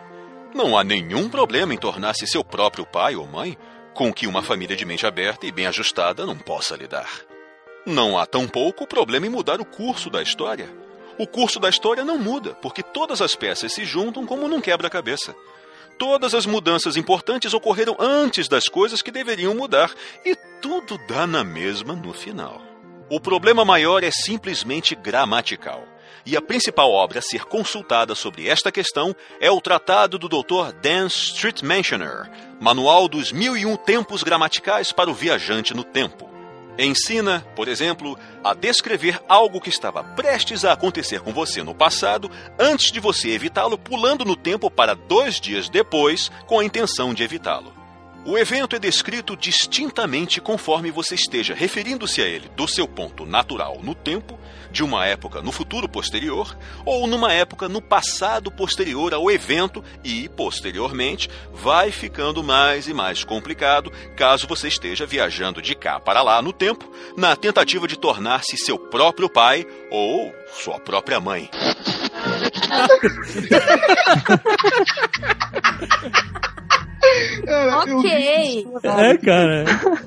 Não 0.53 0.77
há 0.77 0.83
nenhum 0.83 1.29
problema 1.29 1.73
em 1.73 1.77
tornar-se 1.77 2.27
seu 2.27 2.43
próprio 2.43 2.85
pai 2.85 3.15
ou 3.15 3.25
mãe, 3.25 3.57
com 3.93 4.11
que 4.11 4.27
uma 4.27 4.41
família 4.43 4.75
de 4.75 4.85
mente 4.85 5.05
aberta 5.05 5.45
e 5.45 5.51
bem 5.51 5.67
ajustada 5.67 6.25
não 6.25 6.37
possa 6.37 6.75
lidar. 6.75 7.07
Não 7.87 8.17
há 8.17 8.25
tampouco 8.25 8.85
problema 8.85 9.27
em 9.27 9.29
mudar 9.29 9.61
o 9.61 9.65
curso 9.65 10.09
da 10.09 10.21
história. 10.21 10.69
O 11.17 11.25
curso 11.25 11.57
da 11.57 11.69
história 11.69 12.03
não 12.03 12.17
muda, 12.17 12.53
porque 12.55 12.83
todas 12.83 13.21
as 13.21 13.33
peças 13.33 13.71
se 13.71 13.85
juntam 13.85 14.25
como 14.25 14.45
num 14.49 14.59
quebra-cabeça. 14.59 15.33
Todas 15.97 16.35
as 16.35 16.45
mudanças 16.45 16.97
importantes 16.97 17.53
ocorreram 17.53 17.95
antes 17.97 18.49
das 18.49 18.67
coisas 18.67 19.01
que 19.01 19.09
deveriam 19.09 19.55
mudar, 19.55 19.89
e 20.25 20.35
tudo 20.61 20.99
dá 21.07 21.25
na 21.25 21.45
mesma 21.45 21.95
no 21.95 22.11
final. 22.11 22.61
O 23.09 23.21
problema 23.21 23.63
maior 23.63 24.03
é 24.03 24.11
simplesmente 24.11 24.93
gramatical. 24.93 25.81
E 26.25 26.35
a 26.35 26.41
principal 26.41 26.91
obra 26.91 27.19
a 27.19 27.21
ser 27.21 27.45
consultada 27.45 28.15
sobre 28.15 28.49
esta 28.49 28.69
questão 28.69 29.15
é 29.39 29.49
o 29.49 29.61
tratado 29.61 30.19
do 30.19 30.27
Dr. 30.27 30.73
Dan 30.81 31.07
Streetmentioner, 31.07 32.29
Manual 32.59 33.07
dos 33.07 33.31
Mil 33.31 33.55
e 33.55 33.65
Um 33.65 33.77
Tempos 33.77 34.23
Gramaticais 34.23 34.91
para 34.91 35.09
o 35.09 35.13
Viajante 35.13 35.73
no 35.73 35.85
Tempo. 35.85 36.36
Ensina, 36.77 37.45
por 37.55 37.67
exemplo, 37.67 38.17
a 38.43 38.53
descrever 38.53 39.19
algo 39.27 39.59
que 39.59 39.69
estava 39.69 40.03
prestes 40.03 40.63
a 40.63 40.73
acontecer 40.73 41.21
com 41.21 41.33
você 41.33 41.63
no 41.63 41.73
passado, 41.73 42.29
antes 42.59 42.91
de 42.91 42.99
você 42.99 43.31
evitá-lo, 43.31 43.77
pulando 43.77 44.23
no 44.23 44.35
tempo 44.35 44.69
para 44.69 44.93
dois 44.93 45.39
dias 45.39 45.69
depois, 45.69 46.29
com 46.45 46.59
a 46.59 46.65
intenção 46.65 47.13
de 47.13 47.23
evitá-lo. 47.23 47.76
O 48.27 48.37
evento 48.37 48.75
é 48.75 48.79
descrito 48.79 49.37
distintamente 49.37 50.41
conforme 50.41 50.91
você 50.91 51.15
esteja 51.15 51.55
referindo-se 51.55 52.21
a 52.21 52.25
ele 52.25 52.49
do 52.57 52.67
seu 52.67 52.85
ponto 52.85 53.25
natural 53.25 53.79
no 53.81 53.95
tempo, 53.95 54.37
de 54.69 54.83
uma 54.83 55.05
época 55.05 55.41
no 55.41 55.49
futuro 55.49 55.87
posterior, 55.87 56.57
ou 56.85 57.07
numa 57.07 57.31
época 57.31 57.69
no 57.69 57.81
passado 57.81 58.51
posterior 58.51 59.13
ao 59.13 59.31
evento 59.31 59.81
e, 60.03 60.27
posteriormente, 60.27 61.29
vai 61.53 61.89
ficando 61.89 62.43
mais 62.43 62.89
e 62.89 62.93
mais 62.93 63.23
complicado 63.23 63.89
caso 64.17 64.45
você 64.45 64.67
esteja 64.67 65.05
viajando 65.05 65.61
de 65.61 65.73
cá 65.73 65.97
para 65.97 66.21
lá 66.21 66.41
no 66.41 66.51
tempo, 66.51 66.91
na 67.15 67.33
tentativa 67.33 67.87
de 67.87 67.97
tornar-se 67.97 68.57
seu 68.57 68.77
próprio 68.77 69.29
pai 69.29 69.65
ou 69.89 70.35
sua 70.51 70.77
própria 70.81 71.21
mãe. 71.21 71.49
Cara, 77.45 77.77
Ok. 77.79 78.67
É, 78.83 79.17
cara. 79.17 79.65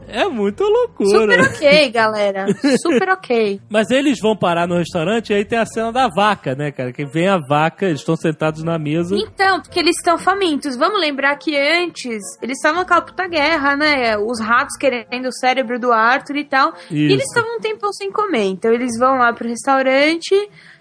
É 0.09 0.25
muito 0.27 0.65
loucura. 0.65 1.45
Super 1.45 1.55
ok, 1.55 1.91
galera. 1.91 2.47
Super 2.83 3.09
ok. 3.11 3.61
Mas 3.71 3.91
eles 3.91 4.19
vão 4.21 4.37
parar 4.37 4.67
no 4.67 4.77
restaurante 4.77 5.31
e 5.31 5.35
aí 5.35 5.45
tem 5.45 5.59
a 5.59 5.67
cena 5.67 5.93
da 5.93 6.09
vaca, 6.09 6.55
né, 6.55 6.71
cara? 6.71 6.93
Que 6.93 7.05
vem 7.07 7.29
a 7.29 7.39
vaca, 7.39 7.87
eles 7.87 8.01
estão 8.01 8.17
sentados 8.17 8.63
na 8.63 8.79
mesa. 8.79 9.17
Então, 9.17 9.61
porque 9.61 9.79
eles 9.79 9.97
estão 9.97 10.19
famintos. 10.19 10.77
Vamos 10.77 11.01
lembrar 11.01 11.37
que 11.37 11.57
antes 11.57 12.19
eles 12.43 12.57
estavam 12.59 12.81
naquela 12.81 13.01
puta 13.03 13.27
guerra, 13.29 13.77
né? 13.77 14.17
Os 14.19 14.41
ratos 14.41 14.77
querendo 14.77 15.29
o 15.29 15.33
cérebro 15.33 15.79
do 15.79 15.93
Arthur 15.93 16.37
e 16.37 16.45
tal. 16.45 16.73
E 16.91 17.05
Isso. 17.07 17.15
eles 17.15 17.25
estavam 17.25 17.57
um 17.57 17.61
tempão 17.61 17.93
sem 17.93 18.11
comer. 18.11 18.45
Então 18.45 18.73
eles 18.73 18.99
vão 18.99 19.17
lá 19.17 19.33
pro 19.33 19.49
restaurante, 19.49 20.35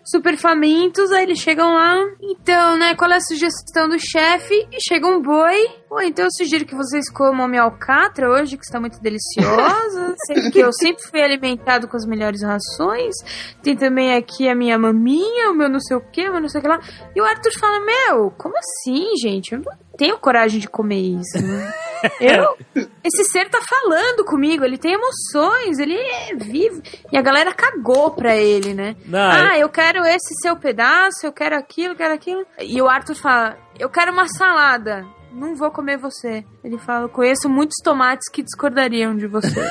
super 0.10 0.38
famintos, 0.38 1.12
aí 1.12 1.24
eles 1.24 1.40
chegam 1.40 1.74
lá. 1.74 1.96
Então, 2.22 2.78
né, 2.78 2.96
qual 2.96 3.12
é 3.12 3.18
a 3.18 3.22
sugestão 3.22 3.88
do 3.88 4.00
chefe? 4.00 4.68
E 4.72 4.78
chega 4.82 5.08
um 5.08 5.22
boi. 5.22 5.68
Pô, 5.88 6.02
então 6.02 6.26
eu 6.26 6.32
sugiro 6.32 6.66
que 6.66 6.76
vocês 6.76 7.10
comam 7.10 7.48
minha 7.48 7.64
alcatra 7.64 8.30
hoje, 8.30 8.58
que 8.58 8.64
está 8.64 8.80
muito 8.80 9.00
deliciosa. 9.02 10.16
sendo 10.26 10.52
que 10.52 10.60
eu 10.60 10.72
sempre 10.74 11.04
fui 11.04 11.22
alimentado 11.22 11.88
com 11.88 11.98
as 11.98 12.06
melhores 12.06 12.42
rações. 12.44 13.16
Tem 13.62 13.76
também 13.76 14.16
aqui 14.16 14.48
a 14.48 14.56
minha 14.56 14.78
maminha, 14.78 15.52
o 15.52 15.56
meu 15.56 15.70
não 15.70 15.80
sei 15.80 15.98
o 15.98 16.02
que, 16.02 16.28
o 16.28 16.32
meu 16.32 16.42
não 16.42 16.50
sei 16.50 16.60
o 16.60 16.62
que 16.62 16.70
lá. 16.70 16.80
E 17.16 17.22
o 17.22 17.26
Arthur 17.26 17.52
fala: 17.60 17.80
Meu, 17.80 18.32
como 18.32 18.56
assim, 18.58 19.16
gente? 19.22 19.54
Eu 19.54 19.60
não 19.60 19.89
tenho 20.00 20.18
coragem 20.18 20.62
de 20.62 20.68
comer 20.70 21.02
isso. 21.02 21.46
né? 21.46 21.74
Eu, 22.22 22.56
esse 23.04 23.26
ser 23.26 23.50
tá 23.50 23.60
falando 23.68 24.24
comigo, 24.24 24.64
ele 24.64 24.78
tem 24.78 24.94
emoções, 24.94 25.80
ele 25.80 25.98
é 25.98 26.34
vivo. 26.34 26.82
E 27.12 27.18
a 27.18 27.22
galera 27.22 27.54
cagou 27.54 28.12
pra 28.12 28.38
ele, 28.38 28.74
né? 28.74 28.96
Não, 29.06 29.20
ah, 29.20 29.60
eu 29.60 29.68
quero 29.68 30.06
esse 30.06 30.34
seu 30.42 30.56
pedaço, 30.56 31.26
eu 31.26 31.34
quero 31.34 31.58
aquilo, 31.58 31.92
eu 31.92 31.98
quero 31.98 32.14
aquilo. 32.14 32.46
E 32.58 32.82
o 32.82 32.88
Arthur 32.88 33.16
fala: 33.16 33.58
Eu 33.78 33.90
quero 33.90 34.14
uma 34.14 34.30
salada. 34.30 35.06
Não 35.32 35.56
vou 35.56 35.72
comer 35.72 35.98
você. 35.98 36.44
Ele 36.64 36.78
fala: 36.78 37.08
conheço 37.08 37.48
muitos 37.50 37.76
tomates 37.84 38.30
que 38.32 38.44
discordariam 38.44 39.16
de 39.16 39.28
você. 39.28 39.62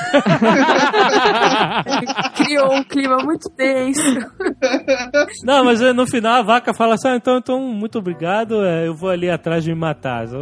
Criou 2.37 2.73
um 2.75 2.85
clima 2.85 3.19
muito 3.19 3.51
tenso. 3.51 4.01
Não, 5.45 5.65
mas 5.65 5.81
eh, 5.83 5.93
no 5.93 6.07
final 6.07 6.37
a 6.37 6.43
vaca 6.43 6.73
fala 6.73 6.95
assim: 6.95 7.09
ah, 7.09 7.17
então, 7.17 7.37
então 7.39 7.61
muito 7.61 7.99
obrigado, 7.99 8.65
eh, 8.65 8.87
eu 8.87 8.95
vou 8.95 9.11
ali 9.11 9.29
atrás 9.31 9.65
de 9.65 9.75
me 9.75 9.81
matar. 9.81 10.27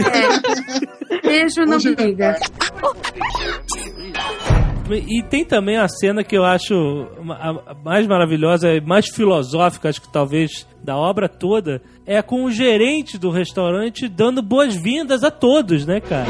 É. 0.00 1.20
Beijo 1.26 1.64
na 1.66 1.76
Hoje- 1.76 1.94
briga. 1.94 2.34
E 4.96 5.22
tem 5.22 5.44
também 5.44 5.76
a 5.76 5.88
cena 5.88 6.24
que 6.24 6.36
eu 6.36 6.44
acho 6.44 6.74
mais 7.84 8.06
maravilhosa 8.06 8.68
e 8.70 8.80
mais 8.80 9.08
filosófica, 9.08 9.88
acho 9.88 10.00
que 10.00 10.12
talvez 10.12 10.66
da 10.82 10.96
obra 10.96 11.28
toda, 11.28 11.82
é 12.06 12.20
com 12.22 12.44
o 12.44 12.50
gerente 12.50 13.18
do 13.18 13.30
restaurante 13.30 14.08
dando 14.08 14.42
boas-vindas 14.42 15.22
a 15.22 15.30
todos, 15.30 15.86
né, 15.86 16.00
cara? 16.00 16.26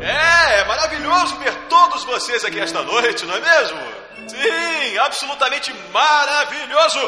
É, 0.00 0.60
é 0.60 0.64
maravilhoso 0.66 1.36
ver 1.38 1.54
todos 1.68 2.04
vocês 2.04 2.44
aqui 2.44 2.60
esta 2.60 2.82
noite, 2.82 3.24
não 3.24 3.34
é 3.34 3.40
mesmo? 3.40 3.78
Sim, 4.26 4.98
absolutamente 4.98 5.72
maravilhoso! 5.92 6.98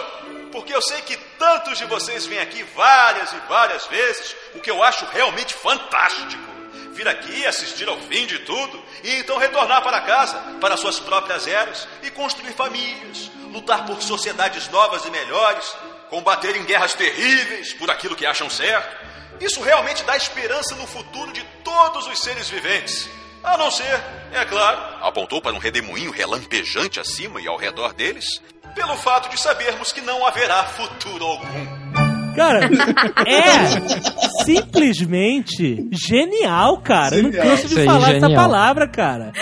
Porque 0.53 0.75
eu 0.75 0.81
sei 0.81 1.03
que 1.03 1.17
tantos 1.39 1.77
de 1.79 1.85
vocês 1.85 2.27
vêm 2.27 2.39
aqui 2.39 2.65
várias 2.75 3.33
e 3.33 3.37
várias 3.49 3.87
vezes, 3.89 4.35
o 4.55 4.61
que 4.61 4.71
eu 4.71 4.83
acho 4.83 5.05
realmente 5.13 5.53
fantástico. 5.55 6.56
Vir 6.97 7.07
aqui, 7.09 7.45
assistir 7.45 7.87
ao 7.87 7.99
fim 7.99 8.27
de 8.27 8.39
tudo 8.39 8.83
e 9.05 9.17
então 9.17 9.37
retornar 9.37 9.83
para 9.83 10.01
casa, 10.01 10.39
para 10.59 10.79
suas 10.79 10.99
próprias 10.99 11.47
eras 11.47 11.87
e 12.03 12.11
construir 12.11 12.55
famílias, 12.55 13.31
lutar 13.53 13.85
por 13.85 14.01
sociedades 14.01 14.67
novas 14.71 15.05
e 15.05 15.11
melhores, 15.11 15.77
combater 16.09 16.57
em 16.57 16.65
guerras 16.65 16.95
terríveis 16.95 17.75
por 17.75 17.91
aquilo 17.91 18.17
que 18.17 18.25
acham 18.25 18.49
certo. 18.49 18.97
Isso 19.39 19.61
realmente 19.61 20.03
dá 20.05 20.17
esperança 20.17 20.75
no 20.77 20.87
futuro 20.87 21.31
de 21.35 21.45
todos 21.63 22.07
os 22.07 22.19
seres 22.19 22.49
viventes. 22.49 23.07
A 23.45 23.59
não 23.59 23.71
ser, 23.71 24.03
é 24.33 24.45
claro, 24.47 24.81
apontou 25.03 25.43
para 25.43 25.55
um 25.55 25.59
redemoinho 25.59 26.11
relampejante 26.11 26.99
acima 26.99 27.43
e 27.43 27.47
ao 27.47 27.59
redor 27.59 27.93
deles, 27.93 28.41
pelo 28.75 28.97
fato 28.97 29.29
de 29.29 29.39
sabermos 29.39 29.93
que 29.93 30.01
não 30.01 30.27
haverá 30.27 30.65
futuro 30.65 31.27
algum. 31.27 32.06
Cara, 32.37 32.61
é 33.27 34.45
simplesmente 34.45 35.89
genial, 35.91 36.79
cara. 36.79 37.17
Eu 37.17 37.23
não 37.25 37.33
canso 37.33 37.63
de 37.69 37.73
Isso 37.73 37.79
aí, 37.81 37.87
falar 37.87 38.11
essa 38.11 38.21
genial. 38.21 38.43
palavra, 38.43 38.89
cara. 38.89 39.33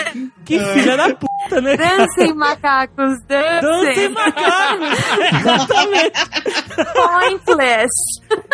Que 0.45 0.59
filha 0.59 0.95
da 0.97 1.09
puta, 1.09 1.25
né? 1.61 1.77
cara? 1.77 1.97
Dancem, 1.97 2.33
macacos, 2.33 3.21
Dancem 3.27 3.61
dancem. 3.61 4.09
macacos! 4.09 4.89
Exatamente! 5.39 6.25
Pointless. 6.93 7.89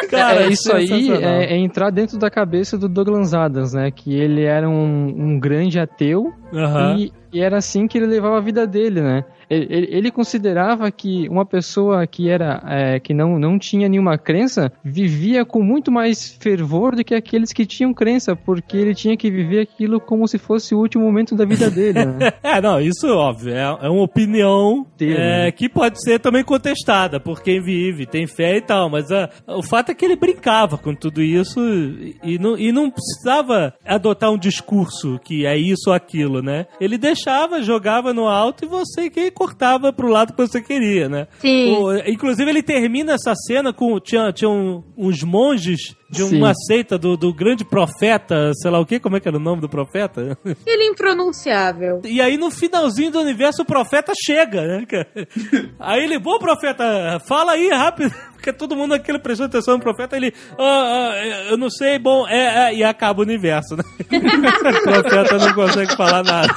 Cara, 0.09 0.43
é, 0.43 0.47
isso 0.49 0.73
aí 0.73 1.11
é, 1.11 1.53
é 1.53 1.57
entrar 1.57 1.89
dentro 1.91 2.17
da 2.17 2.29
cabeça 2.29 2.77
do 2.77 2.87
Douglas 2.89 3.33
Adams, 3.33 3.73
né? 3.73 3.91
Que 3.91 4.13
ele 4.15 4.43
era 4.43 4.69
um, 4.69 5.07
um 5.07 5.39
grande 5.39 5.79
ateu 5.79 6.33
Aham. 6.53 6.97
e, 6.97 7.11
e 7.33 7.41
era 7.41 7.57
assim 7.57 7.87
que 7.87 7.97
ele 7.97 8.07
levava 8.07 8.37
a 8.37 8.41
vida 8.41 8.65
dele, 8.67 9.01
né? 9.01 9.23
Ele, 9.49 9.67
ele- 9.69 9.87
ele 9.91 10.11
considerava 10.11 10.89
que 10.91 11.27
uma 11.29 11.45
pessoa 11.45 12.07
que 12.07 12.29
era 12.29 12.63
é, 12.69 12.99
que 13.01 13.13
não, 13.13 13.37
não 13.37 13.59
tinha 13.59 13.89
nenhuma 13.89 14.17
crença 14.17 14.71
vivia 14.83 15.43
com 15.43 15.61
muito 15.61 15.91
mais 15.91 16.29
fervor 16.39 16.95
do 16.95 17.03
que 17.03 17.13
aqueles 17.13 17.51
que 17.51 17.65
tinham 17.65 17.93
crença, 17.93 18.33
porque 18.33 18.77
ele 18.77 18.95
tinha 18.95 19.17
que 19.17 19.29
viver 19.29 19.59
aquilo 19.61 19.99
como 19.99 20.25
se 20.25 20.37
fosse 20.37 20.73
o 20.73 20.77
último 20.79 21.03
momento 21.03 21.35
da 21.35 21.43
vida 21.45 21.69
dele, 21.69 22.05
né? 22.05 22.31
É, 22.43 22.61
não, 22.61 22.80
isso 22.81 23.05
é 23.07 23.11
óbvio. 23.11 23.53
É, 23.53 23.61
é 23.85 23.89
uma 23.89 24.03
opinião 24.03 24.85
é, 24.99 25.05
né? 25.45 25.51
que 25.51 25.67
pode 25.69 26.01
ser 26.03 26.19
também 26.19 26.43
contestada 26.43 27.19
por 27.19 27.41
quem 27.41 27.61
vive, 27.61 28.05
tem 28.05 28.27
fé 28.27 28.57
e 28.57 28.61
tal. 28.61 28.89
Mas 28.89 29.11
ah, 29.11 29.29
o 29.47 29.63
fato 29.63 29.91
é 29.91 29.95
que 29.95 30.05
ele 30.05 30.15
brincava 30.15 30.77
com 30.77 30.93
tudo 30.93 31.21
isso 31.21 31.59
e, 31.59 32.15
e 32.23 32.39
não, 32.39 32.57
e 32.57 32.71
não 32.71 32.89
precisava 32.89 33.73
adotar 33.85 34.31
um 34.31 34.37
discurso 34.37 35.19
que 35.23 35.45
é 35.45 35.57
isso 35.57 35.89
ou 35.89 35.93
aquilo, 35.93 36.41
né? 36.41 36.65
Ele 36.79 36.97
deixava, 36.97 37.61
jogava 37.61 38.13
no 38.13 38.27
alto 38.27 38.65
e 38.65 38.67
você 38.67 39.09
que 39.09 39.31
cortava 39.31 39.91
pro 39.93 40.07
lado 40.09 40.33
que 40.33 40.37
você 40.47 40.61
queria, 40.61 41.07
né? 41.09 41.27
Sim. 41.39 41.71
O- 41.71 41.95
inclusive, 42.07 42.49
ele 42.49 42.63
termina 42.63 43.13
essa 43.13 43.33
cena 43.35 43.71
com. 43.73 43.99
Tinha, 43.99 44.31
tinha 44.31 44.49
um- 44.49 44.83
uns 44.97 45.23
monges 45.23 45.95
de 46.09 46.23
Sim. 46.23 46.37
uma 46.37 46.53
seita 46.53 46.97
do, 46.97 47.15
do 47.15 47.33
grande 47.33 47.63
profeta, 47.63 48.51
sei 48.55 48.69
lá 48.69 48.79
o 48.79 48.85
que, 48.85 48.99
como 48.99 49.15
é 49.15 49.19
que 49.21 49.27
era 49.29 49.37
o 49.37 49.39
nome 49.39 49.61
do 49.61 49.69
profeta? 49.69 50.37
Ele 50.65 50.83
é 50.83 50.87
impronunciável. 50.87 52.01
E 52.03 52.19
aí 52.19 52.37
no 52.37 52.51
finalzinho 52.71 53.11
do 53.11 53.19
universo 53.19 53.61
o 53.61 53.65
profeta 53.65 54.13
chega, 54.25 54.61
né, 54.65 54.85
cara? 54.85 55.07
Aí 55.79 56.03
ele, 56.03 56.17
bom 56.17 56.39
profeta, 56.39 57.19
fala 57.27 57.53
aí 57.53 57.69
rápido. 57.69 58.13
Porque 58.41 58.51
todo 58.51 58.75
mundo 58.75 58.95
aquele 58.95 59.19
prestou 59.19 59.45
atenção 59.45 59.75
no 59.75 59.79
profeta, 59.79 60.17
ele, 60.17 60.33
"Ah, 60.57 61.11
ah, 61.11 61.45
eu 61.51 61.57
não 61.59 61.69
sei, 61.69 61.99
bom, 61.99 62.27
é, 62.27 62.71
é", 62.71 62.75
e 62.75 62.83
acaba 62.83 63.19
o 63.19 63.23
universo, 63.23 63.75
né? 63.75 63.83
o 64.01 64.81
profeta 64.81 65.37
não 65.37 65.53
consegue 65.53 65.95
falar 65.95 66.23
nada. 66.23 66.47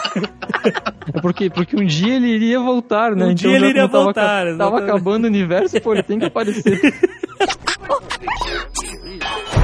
É 1.15 1.21
porque, 1.21 1.51
porque 1.51 1.77
um 1.77 1.85
dia 1.85 2.15
ele 2.15 2.29
iria 2.29 2.59
voltar, 2.59 3.15
né? 3.15 3.27
Um 3.27 3.35
dia 3.35 3.55
ele 3.55 3.67
iria 3.69 3.87
tava 3.87 4.03
voltar, 4.05 4.23
Tava 4.23 4.49
exatamente. 4.49 4.91
acabando 4.91 5.25
o 5.25 5.27
universo, 5.27 5.79
pô, 5.83 5.93
ele 5.93 6.03
tem 6.03 6.19
que 6.19 6.25
aparecer. 6.25 6.81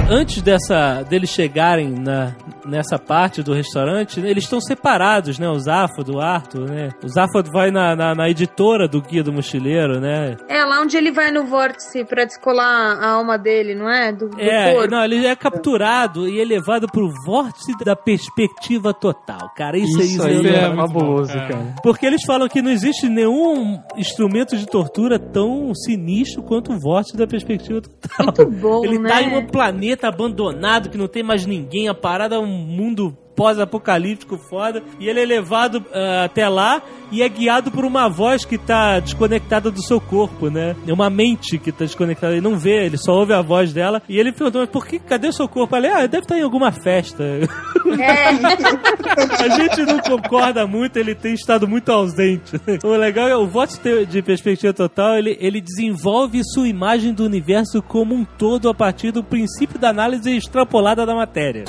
Antes 0.07 0.43
dessa 0.43 1.01
deles 1.01 1.31
chegarem 1.31 1.89
na, 1.89 2.35
nessa 2.65 2.97
parte 2.99 3.41
do 3.43 3.53
restaurante, 3.53 4.19
né, 4.19 4.29
eles 4.29 4.43
estão 4.43 4.59
separados, 4.61 5.39
né? 5.39 5.49
O 5.49 5.59
Zafo, 5.59 6.01
o 6.11 6.19
Arthur, 6.19 6.69
né? 6.69 6.89
O 7.03 7.07
Zafo 7.07 7.41
vai 7.51 7.71
na, 7.71 7.95
na, 7.95 8.15
na 8.15 8.29
editora 8.29 8.87
do 8.87 9.01
Guia 9.01 9.23
do 9.23 9.33
Mochileiro, 9.33 9.99
né? 9.99 10.35
É 10.49 10.63
lá 10.63 10.81
onde 10.81 10.97
ele 10.97 11.11
vai 11.11 11.31
no 11.31 11.45
vórtice 11.45 12.03
pra 12.05 12.25
descolar 12.25 12.97
a 13.01 13.11
alma 13.11 13.37
dele, 13.37 13.75
não 13.75 13.89
é? 13.89 14.11
Do, 14.11 14.29
do 14.29 14.39
É, 14.39 14.73
corpo. 14.73 14.91
não, 14.91 15.03
ele 15.03 15.25
é 15.25 15.35
capturado 15.35 16.27
e 16.27 16.39
é 16.39 16.45
levado 16.45 16.87
pro 16.87 17.09
vórtice 17.25 17.71
da 17.83 17.95
perspectiva 17.95 18.93
total, 18.93 19.51
cara. 19.55 19.77
Isso, 19.77 19.99
Isso 20.01 20.23
aí, 20.23 20.37
aí 20.37 20.47
é, 20.47 20.59
é 20.71 20.75
fabuloso, 20.75 21.33
cara. 21.33 21.75
Porque 21.83 22.05
eles 22.05 22.23
falam 22.25 22.47
que 22.47 22.61
não 22.61 22.71
existe 22.71 23.07
nenhum 23.09 23.79
instrumento 23.97 24.55
de 24.57 24.65
tortura 24.65 25.17
tão 25.19 25.73
sinistro 25.73 26.43
quanto 26.43 26.73
o 26.73 26.79
vórtice 26.79 27.17
da 27.17 27.27
perspectiva 27.27 27.81
total. 27.81 28.25
Muito 28.25 28.45
bom, 28.61 28.85
Ele 28.85 28.99
né? 28.99 29.09
tá 29.09 29.21
em 29.21 29.35
um 29.37 29.45
planeta 29.47 30.07
abandonado 30.07 30.89
que 30.89 30.97
não 30.97 31.07
tem 31.07 31.23
mais 31.23 31.45
ninguém, 31.45 31.87
a 31.87 31.93
parada 31.93 32.35
é 32.35 32.39
um 32.39 32.50
mundo 32.51 33.15
pós-apocalíptico 33.41 34.37
foda, 34.37 34.83
e 34.99 35.09
ele 35.09 35.19
é 35.19 35.25
levado 35.25 35.83
ah, 35.91 36.25
até 36.25 36.47
lá 36.47 36.79
e 37.11 37.23
é 37.23 37.27
guiado 37.27 37.71
por 37.71 37.83
uma 37.83 38.07
voz 38.07 38.45
que 38.45 38.57
tá 38.57 38.99
desconectada 38.99 39.69
do 39.71 39.81
seu 39.83 39.99
corpo, 39.99 40.49
né? 40.49 40.75
É 40.87 40.93
uma 40.93 41.09
mente 41.09 41.57
que 41.57 41.71
tá 41.71 41.83
desconectada, 41.83 42.33
ele 42.33 42.41
não 42.41 42.57
vê, 42.57 42.85
ele 42.85 42.97
só 42.97 43.13
ouve 43.13 43.33
a 43.33 43.41
voz 43.41 43.73
dela, 43.73 44.01
e 44.07 44.17
ele 44.17 44.31
perguntou, 44.31 44.61
mas 44.61 44.69
por 44.69 44.85
que, 44.85 44.99
cadê 44.99 45.27
o 45.27 45.33
seu 45.33 45.47
corpo? 45.47 45.75
Ali, 45.75 45.87
ah, 45.87 46.05
deve 46.05 46.23
estar 46.23 46.37
em 46.37 46.43
alguma 46.43 46.71
festa. 46.71 47.23
É. 47.23 47.41
A 49.43 49.49
gente 49.49 49.81
não 49.85 49.99
concorda 49.99 50.65
muito, 50.67 50.97
ele 50.97 51.15
tem 51.15 51.33
estado 51.33 51.67
muito 51.67 51.91
ausente. 51.91 52.59
O 52.83 52.95
legal 52.95 53.27
é 53.27 53.35
o 53.35 53.47
voto 53.47 53.77
de- 53.83 54.05
de 54.05 54.21
perspectiva 54.21 54.73
total, 54.73 55.17
ele, 55.17 55.37
ele 55.41 55.59
desenvolve 55.59 56.41
sua 56.43 56.67
imagem 56.67 57.13
do 57.13 57.25
universo 57.25 57.81
como 57.81 58.13
um 58.15 58.23
todo 58.23 58.69
a 58.69 58.73
partir 58.73 59.11
do 59.11 59.23
princípio 59.23 59.77
da 59.79 59.89
análise 59.89 60.31
extrapolada 60.35 61.05
da 61.05 61.15
matéria. 61.15 61.65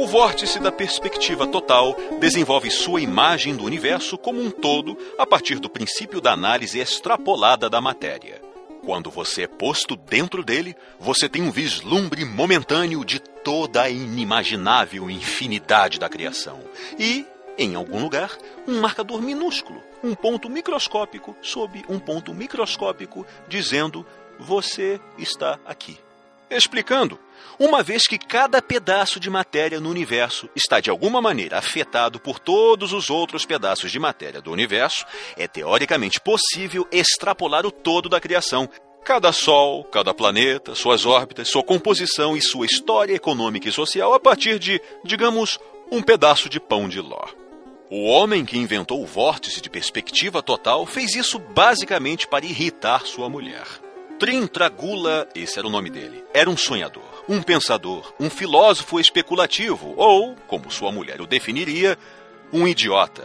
O 0.00 0.06
vórtice 0.06 0.58
da 0.58 0.72
perspectiva 0.72 1.46
total 1.46 1.94
desenvolve 2.18 2.70
sua 2.70 3.02
imagem 3.02 3.54
do 3.54 3.64
universo 3.64 4.16
como 4.16 4.40
um 4.40 4.50
todo 4.50 4.96
a 5.18 5.26
partir 5.26 5.58
do 5.58 5.68
princípio 5.68 6.22
da 6.22 6.32
análise 6.32 6.78
extrapolada 6.78 7.68
da 7.68 7.82
matéria. 7.82 8.40
Quando 8.82 9.10
você 9.10 9.42
é 9.42 9.46
posto 9.46 9.96
dentro 9.96 10.42
dele, 10.42 10.74
você 10.98 11.28
tem 11.28 11.42
um 11.42 11.50
vislumbre 11.50 12.24
momentâneo 12.24 13.04
de 13.04 13.18
toda 13.20 13.82
a 13.82 13.90
inimaginável 13.90 15.10
infinidade 15.10 16.00
da 16.00 16.08
criação. 16.08 16.62
E, 16.98 17.26
em 17.58 17.74
algum 17.74 18.00
lugar, 18.00 18.38
um 18.66 18.80
marcador 18.80 19.20
minúsculo, 19.20 19.82
um 20.02 20.14
ponto 20.14 20.48
microscópico 20.48 21.36
sob 21.42 21.84
um 21.90 21.98
ponto 21.98 22.32
microscópico, 22.32 23.26
dizendo: 23.46 24.06
Você 24.38 24.98
está 25.18 25.60
aqui. 25.66 25.98
Explicando, 26.48 27.18
uma 27.60 27.82
vez 27.82 28.06
que 28.06 28.16
cada 28.16 28.62
pedaço 28.62 29.20
de 29.20 29.28
matéria 29.28 29.78
no 29.78 29.90
universo 29.90 30.48
está 30.56 30.80
de 30.80 30.88
alguma 30.88 31.20
maneira 31.20 31.58
afetado 31.58 32.18
por 32.18 32.38
todos 32.38 32.94
os 32.94 33.10
outros 33.10 33.44
pedaços 33.44 33.92
de 33.92 33.98
matéria 33.98 34.40
do 34.40 34.50
universo, 34.50 35.04
é 35.36 35.46
teoricamente 35.46 36.18
possível 36.18 36.88
extrapolar 36.90 37.66
o 37.66 37.70
todo 37.70 38.08
da 38.08 38.18
criação. 38.18 38.66
Cada 39.04 39.30
sol, 39.30 39.84
cada 39.84 40.14
planeta, 40.14 40.74
suas 40.74 41.04
órbitas, 41.04 41.48
sua 41.48 41.62
composição 41.62 42.34
e 42.34 42.40
sua 42.40 42.64
história 42.64 43.14
econômica 43.14 43.68
e 43.68 43.72
social 43.72 44.14
a 44.14 44.20
partir 44.20 44.58
de, 44.58 44.80
digamos, 45.04 45.58
um 45.92 46.00
pedaço 46.00 46.48
de 46.48 46.58
pão 46.58 46.88
de 46.88 47.00
ló. 47.00 47.26
O 47.90 48.06
homem 48.06 48.42
que 48.42 48.56
inventou 48.56 49.02
o 49.02 49.06
vórtice 49.06 49.60
de 49.60 49.68
perspectiva 49.68 50.42
total 50.42 50.86
fez 50.86 51.14
isso 51.14 51.38
basicamente 51.38 52.26
para 52.26 52.46
irritar 52.46 53.04
sua 53.04 53.28
mulher. 53.28 53.66
Trintragula, 54.18 55.28
esse 55.34 55.58
era 55.58 55.66
o 55.66 55.70
nome 55.70 55.90
dele, 55.90 56.24
era 56.32 56.48
um 56.48 56.56
sonhador, 56.56 57.09
um 57.30 57.40
pensador, 57.40 58.12
um 58.18 58.28
filósofo 58.28 58.98
especulativo, 58.98 59.94
ou, 59.96 60.34
como 60.48 60.68
sua 60.68 60.90
mulher 60.90 61.20
o 61.20 61.26
definiria, 61.28 61.96
um 62.52 62.66
idiota. 62.66 63.24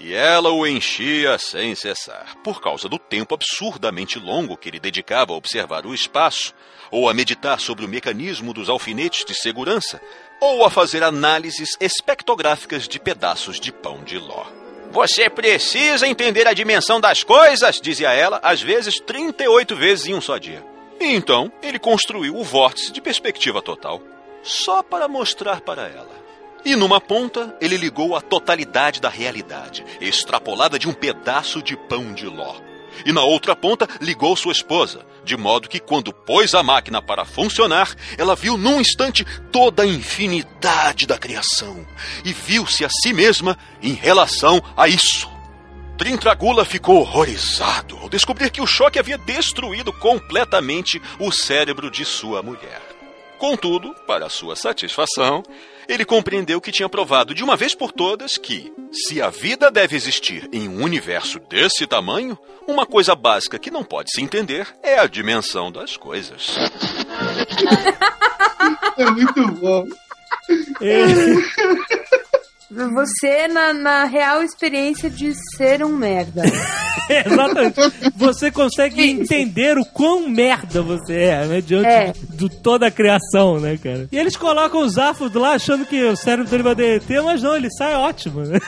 E 0.00 0.14
ela 0.14 0.50
o 0.50 0.66
enchia 0.66 1.38
sem 1.38 1.74
cessar, 1.74 2.34
por 2.42 2.62
causa 2.62 2.88
do 2.88 2.98
tempo 2.98 3.34
absurdamente 3.34 4.18
longo 4.18 4.56
que 4.56 4.70
ele 4.70 4.80
dedicava 4.80 5.34
a 5.34 5.36
observar 5.36 5.84
o 5.84 5.92
espaço, 5.92 6.54
ou 6.90 7.10
a 7.10 7.14
meditar 7.14 7.60
sobre 7.60 7.84
o 7.84 7.88
mecanismo 7.88 8.54
dos 8.54 8.70
alfinetes 8.70 9.22
de 9.26 9.34
segurança, 9.34 10.00
ou 10.40 10.64
a 10.64 10.70
fazer 10.70 11.02
análises 11.02 11.76
espectrográficas 11.78 12.88
de 12.88 12.98
pedaços 12.98 13.60
de 13.60 13.70
pão 13.70 14.02
de 14.02 14.18
ló. 14.18 14.46
Você 14.92 15.28
precisa 15.28 16.08
entender 16.08 16.46
a 16.48 16.54
dimensão 16.54 16.98
das 16.98 17.22
coisas, 17.22 17.82
dizia 17.82 18.14
ela, 18.14 18.40
às 18.42 18.62
vezes 18.62 18.98
38 18.98 19.76
vezes 19.76 20.06
em 20.06 20.14
um 20.14 20.22
só 20.22 20.38
dia. 20.38 20.75
E 21.00 21.14
então, 21.14 21.52
ele 21.62 21.78
construiu 21.78 22.36
o 22.36 22.44
vórtice 22.44 22.92
de 22.92 23.00
perspectiva 23.00 23.60
total, 23.60 24.00
só 24.42 24.82
para 24.82 25.08
mostrar 25.08 25.60
para 25.60 25.88
ela. 25.88 26.16
E 26.64 26.74
numa 26.74 27.00
ponta, 27.00 27.56
ele 27.60 27.76
ligou 27.76 28.16
a 28.16 28.20
totalidade 28.20 29.00
da 29.00 29.08
realidade, 29.08 29.84
extrapolada 30.00 30.78
de 30.78 30.88
um 30.88 30.92
pedaço 30.92 31.62
de 31.62 31.76
pão 31.76 32.12
de 32.12 32.26
ló. 32.26 32.56
E 33.04 33.12
na 33.12 33.22
outra 33.22 33.54
ponta, 33.54 33.86
ligou 34.00 34.34
sua 34.34 34.52
esposa, 34.52 35.04
de 35.22 35.36
modo 35.36 35.68
que 35.68 35.78
quando 35.78 36.12
pôs 36.12 36.54
a 36.54 36.62
máquina 36.62 37.02
para 37.02 37.24
funcionar, 37.24 37.94
ela 38.16 38.34
viu 38.34 38.56
num 38.56 38.80
instante 38.80 39.24
toda 39.52 39.82
a 39.82 39.86
infinidade 39.86 41.06
da 41.06 41.18
criação 41.18 41.86
e 42.24 42.32
viu-se 42.32 42.84
a 42.84 42.88
si 42.88 43.12
mesma 43.12 43.56
em 43.82 43.92
relação 43.92 44.62
a 44.76 44.88
isso. 44.88 45.35
Trintragula 45.96 46.64
ficou 46.64 47.00
horrorizado 47.00 47.96
ao 47.96 48.08
descobrir 48.08 48.50
que 48.50 48.60
o 48.60 48.66
choque 48.66 48.98
havia 48.98 49.16
destruído 49.16 49.92
completamente 49.92 51.00
o 51.18 51.32
cérebro 51.32 51.90
de 51.90 52.04
sua 52.04 52.42
mulher. 52.42 52.82
Contudo, 53.38 53.94
para 54.06 54.28
sua 54.28 54.56
satisfação, 54.56 55.42
ele 55.88 56.04
compreendeu 56.04 56.60
que 56.60 56.72
tinha 56.72 56.88
provado 56.88 57.34
de 57.34 57.42
uma 57.42 57.56
vez 57.56 57.74
por 57.74 57.92
todas 57.92 58.36
que, 58.36 58.72
se 58.92 59.20
a 59.20 59.30
vida 59.30 59.70
deve 59.70 59.96
existir 59.96 60.48
em 60.52 60.68
um 60.68 60.82
universo 60.82 61.38
desse 61.38 61.86
tamanho, 61.86 62.38
uma 62.66 62.86
coisa 62.86 63.14
básica 63.14 63.58
que 63.58 63.70
não 63.70 63.84
pode 63.84 64.10
se 64.10 64.20
entender 64.20 64.66
é 64.82 64.98
a 64.98 65.06
dimensão 65.06 65.72
das 65.72 65.96
coisas. 65.96 66.56
É 68.98 69.10
muito 69.10 69.46
bom. 69.52 69.86
Você 72.70 73.46
na, 73.48 73.72
na 73.72 74.04
real 74.04 74.42
experiência 74.42 75.08
de 75.08 75.32
ser 75.56 75.84
um 75.84 75.96
merda. 75.96 76.42
Exatamente. 77.08 77.76
Você 78.16 78.50
consegue 78.50 79.00
entender 79.02 79.78
o 79.78 79.84
quão 79.84 80.28
merda 80.28 80.82
você 80.82 81.14
é, 81.14 81.46
né? 81.46 81.60
Diante 81.60 81.86
É. 81.86 82.12
de 82.30 82.48
toda 82.48 82.88
a 82.88 82.90
criação, 82.90 83.60
né, 83.60 83.78
cara? 83.80 84.08
E 84.10 84.18
eles 84.18 84.36
colocam 84.36 84.80
o 84.80 84.88
Zafo 84.88 85.30
lá 85.38 85.52
achando 85.52 85.86
que 85.86 86.02
o 86.02 86.16
cérebro 86.16 86.50
dele 86.50 86.64
vai 86.64 86.74
derreter, 86.74 87.22
mas 87.22 87.40
não, 87.42 87.54
ele 87.56 87.68
sai 87.70 87.94
ótimo, 87.94 88.40
né? 88.40 88.58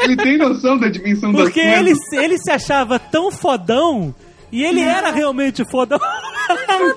Ele 0.00 0.16
tem 0.16 0.38
noção 0.38 0.78
da 0.78 0.88
dimensão 0.88 1.32
Porque 1.32 1.60
das 1.62 1.78
ele, 1.80 1.94
coisas. 1.96 2.12
ele 2.24 2.38
se 2.38 2.50
achava 2.52 2.98
tão 3.00 3.32
fodão 3.32 4.14
e 4.52 4.62
ele 4.62 4.82
era 4.82 5.10
realmente 5.10 5.64
fodão. 5.64 5.98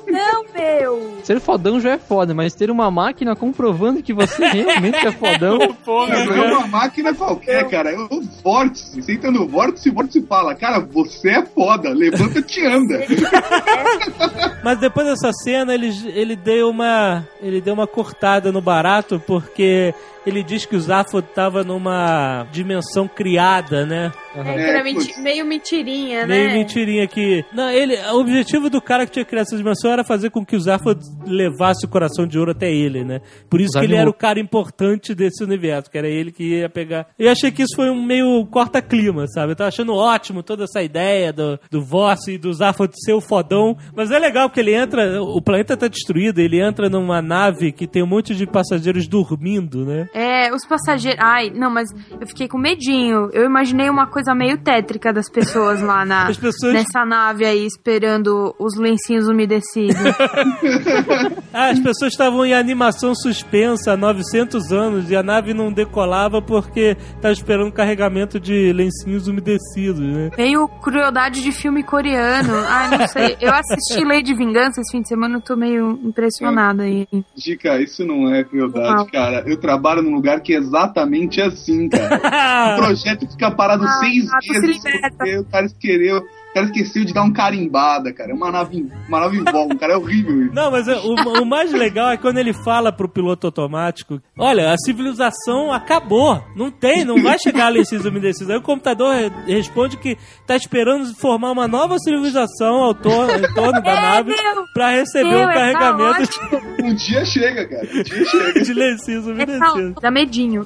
Não, 0.08 0.46
meu. 0.54 1.20
Ser 1.24 1.40
fodão 1.40 1.80
já 1.80 1.92
é 1.92 1.98
foda, 1.98 2.34
mas 2.34 2.54
ter 2.54 2.70
uma 2.70 2.92
máquina 2.92 3.36
comprovando 3.36 4.04
que 4.04 4.14
você 4.14 4.46
realmente 4.46 5.08
é 5.08 5.12
fodão. 5.12 5.58
Não, 5.58 6.26
não 6.26 6.36
é 6.36 6.58
uma 6.58 6.68
máquina 6.68 7.14
qualquer, 7.14 7.68
cara. 7.70 7.92
É 7.92 7.98
o 7.98 8.22
vórtice. 8.44 9.02
Você 9.02 9.14
entra 9.14 9.32
no 9.32 9.48
vórtice 9.48 9.88
e 9.88 9.92
o 9.92 9.96
vórtice 9.96 10.22
fala, 10.24 10.54
cara, 10.54 10.80
você 10.80 11.30
é 11.30 11.46
foda, 11.46 11.90
levanta-te 11.90 12.60
e 12.60 12.66
anda. 12.66 13.06
Mas 14.64 14.80
depois 14.80 15.08
dessa 15.08 15.32
cena, 15.32 15.74
ele, 15.74 15.90
ele 16.14 16.36
deu 16.36 16.70
uma. 16.70 17.26
Ele 17.42 17.62
deu 17.62 17.74
uma 17.74 17.88
cortada 17.88 18.52
no 18.52 18.62
barato, 18.62 19.22
porque 19.26 19.94
ele 20.26 20.44
diz 20.44 20.66
que 20.66 20.76
o 20.76 20.80
Zaphod 20.80 21.28
tava 21.34 21.64
numa 21.64 22.46
dimensão 22.52 23.08
criada, 23.08 23.86
né? 23.86 24.12
É, 24.36 24.40
É, 24.40 24.44
que 24.44 24.50
era 24.62 24.84
menti- 24.84 25.20
meio 25.22 25.46
mentirinha, 25.46 26.26
Meio 26.26 26.48
né? 26.50 26.54
mentirinha 26.54 27.08
que. 27.08 27.44
Não, 27.54 27.70
ele, 27.70 27.96
o 28.12 28.20
objetivo 28.20 28.70
do 28.70 28.82
cara 28.82 29.06
que 29.06 29.12
tinha 29.14 29.26
criado 29.26 29.46
essa 29.48 29.58
dimensão 29.58 29.92
era 29.92 30.04
fazer 30.04 30.30
com 30.30 30.46
que 30.46 30.56
o 30.56 30.60
Zaphod 30.60 31.00
levasse 31.26 31.86
o 31.86 31.90
coração 31.90 32.28
de 32.28 32.38
ouro 32.38 32.52
até 32.52 32.72
ele, 32.72 33.04
né? 33.04 33.22
Por 33.50 33.60
isso 33.62 33.70
Usar 33.72 33.80
que 33.82 33.86
ele 33.86 33.96
era 33.96 34.10
o 34.10 34.14
cara 34.14 34.40
importante 34.40 35.14
desse 35.16 35.44
universo, 35.44 35.90
que 35.90 35.98
era 35.98 36.08
ele 36.08 36.32
que 36.32 36.44
ia 36.60 36.70
pegar. 36.70 37.08
Eu 37.18 37.32
achei 37.32 37.52
que 37.52 37.62
isso 37.64 37.76
foi 37.76 37.90
um 37.90 38.04
meio 38.04 38.46
corta-clima, 38.48 39.28
sabe? 39.28 39.52
Eu 39.54 39.56
tava 39.56 39.68
achando 39.70 39.94
ótimo 39.94 40.44
toda 40.44 40.64
essa 40.66 40.82
ideia 40.82 41.32
do, 41.32 41.60
do 41.72 41.82
Voss 41.84 42.28
e 42.28 42.38
do 42.38 42.52
Zaphod 42.54 42.92
ser 42.96 43.14
o 43.14 43.22
fodão. 43.22 43.78
Mas 43.96 44.12
é 44.12 44.20
legal 44.20 44.50
porque 44.50 44.60
ele 44.60 44.74
entra. 44.74 45.22
O 45.22 45.42
planeta 45.42 45.78
tá 45.78 45.88
destruído, 45.88 46.40
ele 46.40 46.62
entra 46.62 46.90
numa 46.90 47.22
nave 47.22 47.72
que 47.72 47.88
tem 47.88 48.04
um 48.04 48.08
monte 48.08 48.36
de 48.36 48.46
passageiros 48.46 49.08
dormindo, 49.08 49.86
né? 49.86 50.10
É, 50.18 50.54
os 50.54 50.66
passageiros. 50.66 51.20
Ai, 51.22 51.50
não, 51.54 51.70
mas 51.70 51.90
eu 52.20 52.26
fiquei 52.26 52.48
com 52.48 52.58
medinho. 52.58 53.30
Eu 53.34 53.44
imaginei 53.46 53.90
uma 53.90 54.08
coisa 54.08 54.34
meio 54.34 54.58
tétrica 54.58 55.12
das 55.12 55.30
pessoas 55.30 55.82
lá 55.82 56.06
na, 56.06 56.28
As 56.28 56.38
pessoas- 56.38 56.74
nessa 56.74 57.04
nave 57.06 57.46
aí, 57.46 57.66
esperando 57.66 58.56
os 58.58 58.78
lencinhos 58.78 59.28
umedecidos. 59.28 59.96
Ah, 61.54 61.70
as 61.70 61.80
pessoas 61.80 62.12
estavam 62.12 62.46
em 62.46 62.54
animação 62.54 63.16
suspensa 63.16 63.94
há 63.94 63.98
900 63.98 64.72
anos 64.74 65.10
e 65.10 65.16
a 65.16 65.24
nave 65.24 65.54
não 65.54 65.72
decolava 65.72 66.42
porque 66.42 66.96
tava 67.22 67.32
esperando 67.34 67.72
carregamento 67.72 68.40
de 68.40 68.74
lencinhos 68.74 69.28
umedecidos, 69.28 70.02
né? 70.02 70.32
meio 70.38 70.68
crueldade 70.68 71.42
de 71.42 71.52
filme 71.54 71.82
coreano. 71.82 72.54
Ai, 72.68 72.98
não 72.98 73.08
sei. 73.08 73.38
Eu 73.40 73.54
assisti 73.54 74.04
Lei 74.06 74.22
de 74.22 74.36
Vingança 74.36 74.82
esse 74.82 74.92
fim 74.92 75.02
de 75.02 75.08
semana, 75.08 75.38
eu 75.38 75.42
tô 75.42 75.56
meio 75.56 75.98
impressionada 76.04 76.84
aí. 76.84 77.08
Dica, 77.36 77.80
isso 77.80 78.06
não 78.06 78.34
é 78.34 78.44
crueldade, 78.44 78.96
Não. 78.98 79.06
cara. 79.08 79.44
Eu 79.48 79.58
trabalho 79.58 80.04
num 80.06 80.14
lugar 80.14 80.40
que 80.42 80.54
é 80.54 80.58
exatamente 80.58 81.42
assim, 81.42 81.90
cara. 81.90 82.22
O 82.76 82.78
projeto 82.78 83.30
fica 83.30 83.52
parado 83.52 83.84
Ah, 83.84 84.00
seis 84.00 84.30
ah, 84.32 84.40
meses 84.42 84.80
porque 85.18 85.38
o 85.38 85.46
cara 85.46 85.66
esqueceu, 85.66 86.24
cara 86.56 86.66
esqueceu 86.68 87.04
de 87.06 87.14
dar 87.14 87.24
um 87.24 87.32
carimbada, 87.34 88.12
cara. 88.14 88.32
É 88.32 88.34
uma 88.34 88.52
nave, 88.52 88.88
uma 89.08 89.20
nave 89.20 89.38
em 89.38 89.44
volta, 89.44 89.76
cara. 89.76 89.94
É 89.94 89.98
horrível 89.98 90.46
isso. 90.46 90.54
Não, 90.56 90.72
mas 90.72 90.88
é, 90.88 90.96
o, 90.96 91.42
o 91.42 91.46
mais 91.46 91.72
legal 91.72 92.10
é 92.12 92.18
quando 92.18 92.38
ele 92.38 92.54
fala 92.54 92.92
pro 92.92 93.10
piloto 93.10 93.48
automático: 93.48 94.22
Olha, 94.38 94.72
a 94.72 94.78
civilização 94.78 95.72
acabou. 95.72 96.42
Não 96.56 96.72
tem, 96.72 97.04
não 97.04 97.22
vai 97.22 97.38
chegar 97.38 97.66
a 97.66 97.70
lencinhos 97.70 98.06
umedecidos. 98.06 98.50
Aí 98.50 98.58
o 98.58 98.62
computador 98.62 99.14
re- 99.16 99.32
responde 99.54 99.98
que 99.98 100.18
tá 100.48 100.56
esperando 100.56 101.14
formar 101.16 101.52
uma 101.52 101.68
nova 101.68 101.98
civilização 102.00 102.76
ao 102.84 102.94
torno, 102.94 103.34
em 103.46 103.54
torno 103.54 103.82
da 103.82 103.92
É, 103.92 104.02
nave 104.02 104.30
meu. 104.30 104.64
pra 104.74 104.92
receber 104.92 105.30
Meu, 105.30 105.40
um 105.40 105.50
é 105.50 105.54
carregamento 105.54 106.40
caótico. 106.40 106.62
Um 106.84 106.94
dia 106.96 107.26
chega, 107.26 107.68
cara. 107.68 107.84
Um 107.94 108.04
dia 108.04 108.26
chega. 108.26 108.54
de 108.64 108.74
lencinhos 108.74 109.28
É 109.28 109.32
umedecidos. 109.32 109.60
caótico, 109.74 110.02
dá 110.02 110.12
medinho. 110.12 110.66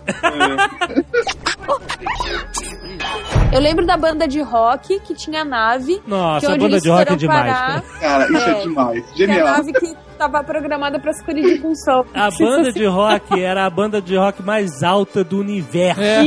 Eu 3.51 3.59
lembro 3.59 3.85
da 3.85 3.97
banda 3.97 4.27
de 4.27 4.41
rock 4.41 4.99
que 4.99 5.13
tinha 5.15 5.43
nave. 5.43 5.78
Que 5.85 6.01
Nossa, 6.07 6.47
a 6.47 6.51
onde 6.51 6.59
banda 6.59 6.79
de 6.81 6.89
rock 6.89 7.13
é 7.13 7.15
demais. 7.15 7.53
parar, 7.53 7.81
cara. 7.99 8.23
Isso 8.31 8.37
é, 8.37 8.51
É. 8.51 8.61
demais. 8.61 9.05
Que 9.11 9.23
a 9.23 9.27
Genial. 9.27 9.47
nave 9.47 9.73
que 9.73 9.95
tava 10.19 10.43
programada 10.43 10.99
pra 10.99 11.13
se 11.13 11.23
colidir 11.23 11.61
com 11.61 11.69
o 11.69 11.75
sol. 11.75 12.05
A 12.13 12.29
banda 12.29 12.73
de 12.73 12.85
rock 12.85 13.41
era 13.41 13.65
a 13.65 13.69
banda 13.69 14.01
de 14.01 14.17
rock 14.17 14.43
mais 14.43 14.83
alta 14.83 15.23
do 15.23 15.39
universo. 15.39 16.01
É. 16.01 16.23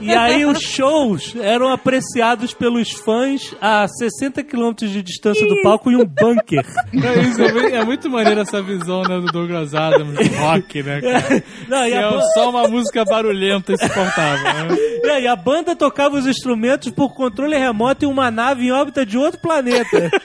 E 0.00 0.10
aí 0.14 0.46
os 0.46 0.58
shows 0.60 1.34
eram 1.40 1.68
apreciados 1.70 2.54
pelos 2.54 2.90
fãs 2.90 3.54
a 3.60 3.86
60 3.86 4.42
quilômetros 4.42 4.90
de 4.90 5.02
distância 5.02 5.46
do 5.46 5.60
palco 5.62 5.90
em 5.90 5.96
um 5.96 6.06
bunker. 6.06 6.64
É, 6.94 7.20
isso, 7.20 7.42
é, 7.42 7.76
é 7.76 7.84
muito 7.84 8.08
maneiro 8.08 8.40
essa 8.40 8.62
visão 8.62 9.02
né, 9.02 9.20
do 9.20 9.26
Douglas 9.26 9.74
Adams, 9.74 10.14
do 10.16 10.36
rock, 10.36 10.82
né, 10.82 11.00
cara? 11.04 11.44
Não, 11.68 11.86
e, 11.86 11.90
Que 11.90 11.96
a 11.96 12.00
é 12.00 12.10
ban- 12.10 12.22
só 12.34 12.48
uma 12.50 12.66
música 12.66 13.04
barulhenta 13.04 13.72
e 13.72 13.74
insuportável. 13.74 14.44
Né? 14.68 14.76
É, 15.04 15.20
e 15.22 15.26
a 15.26 15.36
banda 15.36 15.76
tocava 15.76 16.16
os 16.16 16.26
instrumentos 16.26 16.90
por 16.90 17.14
controle 17.14 17.56
remoto 17.58 18.04
em 18.04 18.08
uma 18.08 18.30
nave 18.30 18.66
em 18.66 18.72
órbita 18.72 19.04
de 19.04 19.18
outro 19.18 19.38
planeta. 19.40 20.10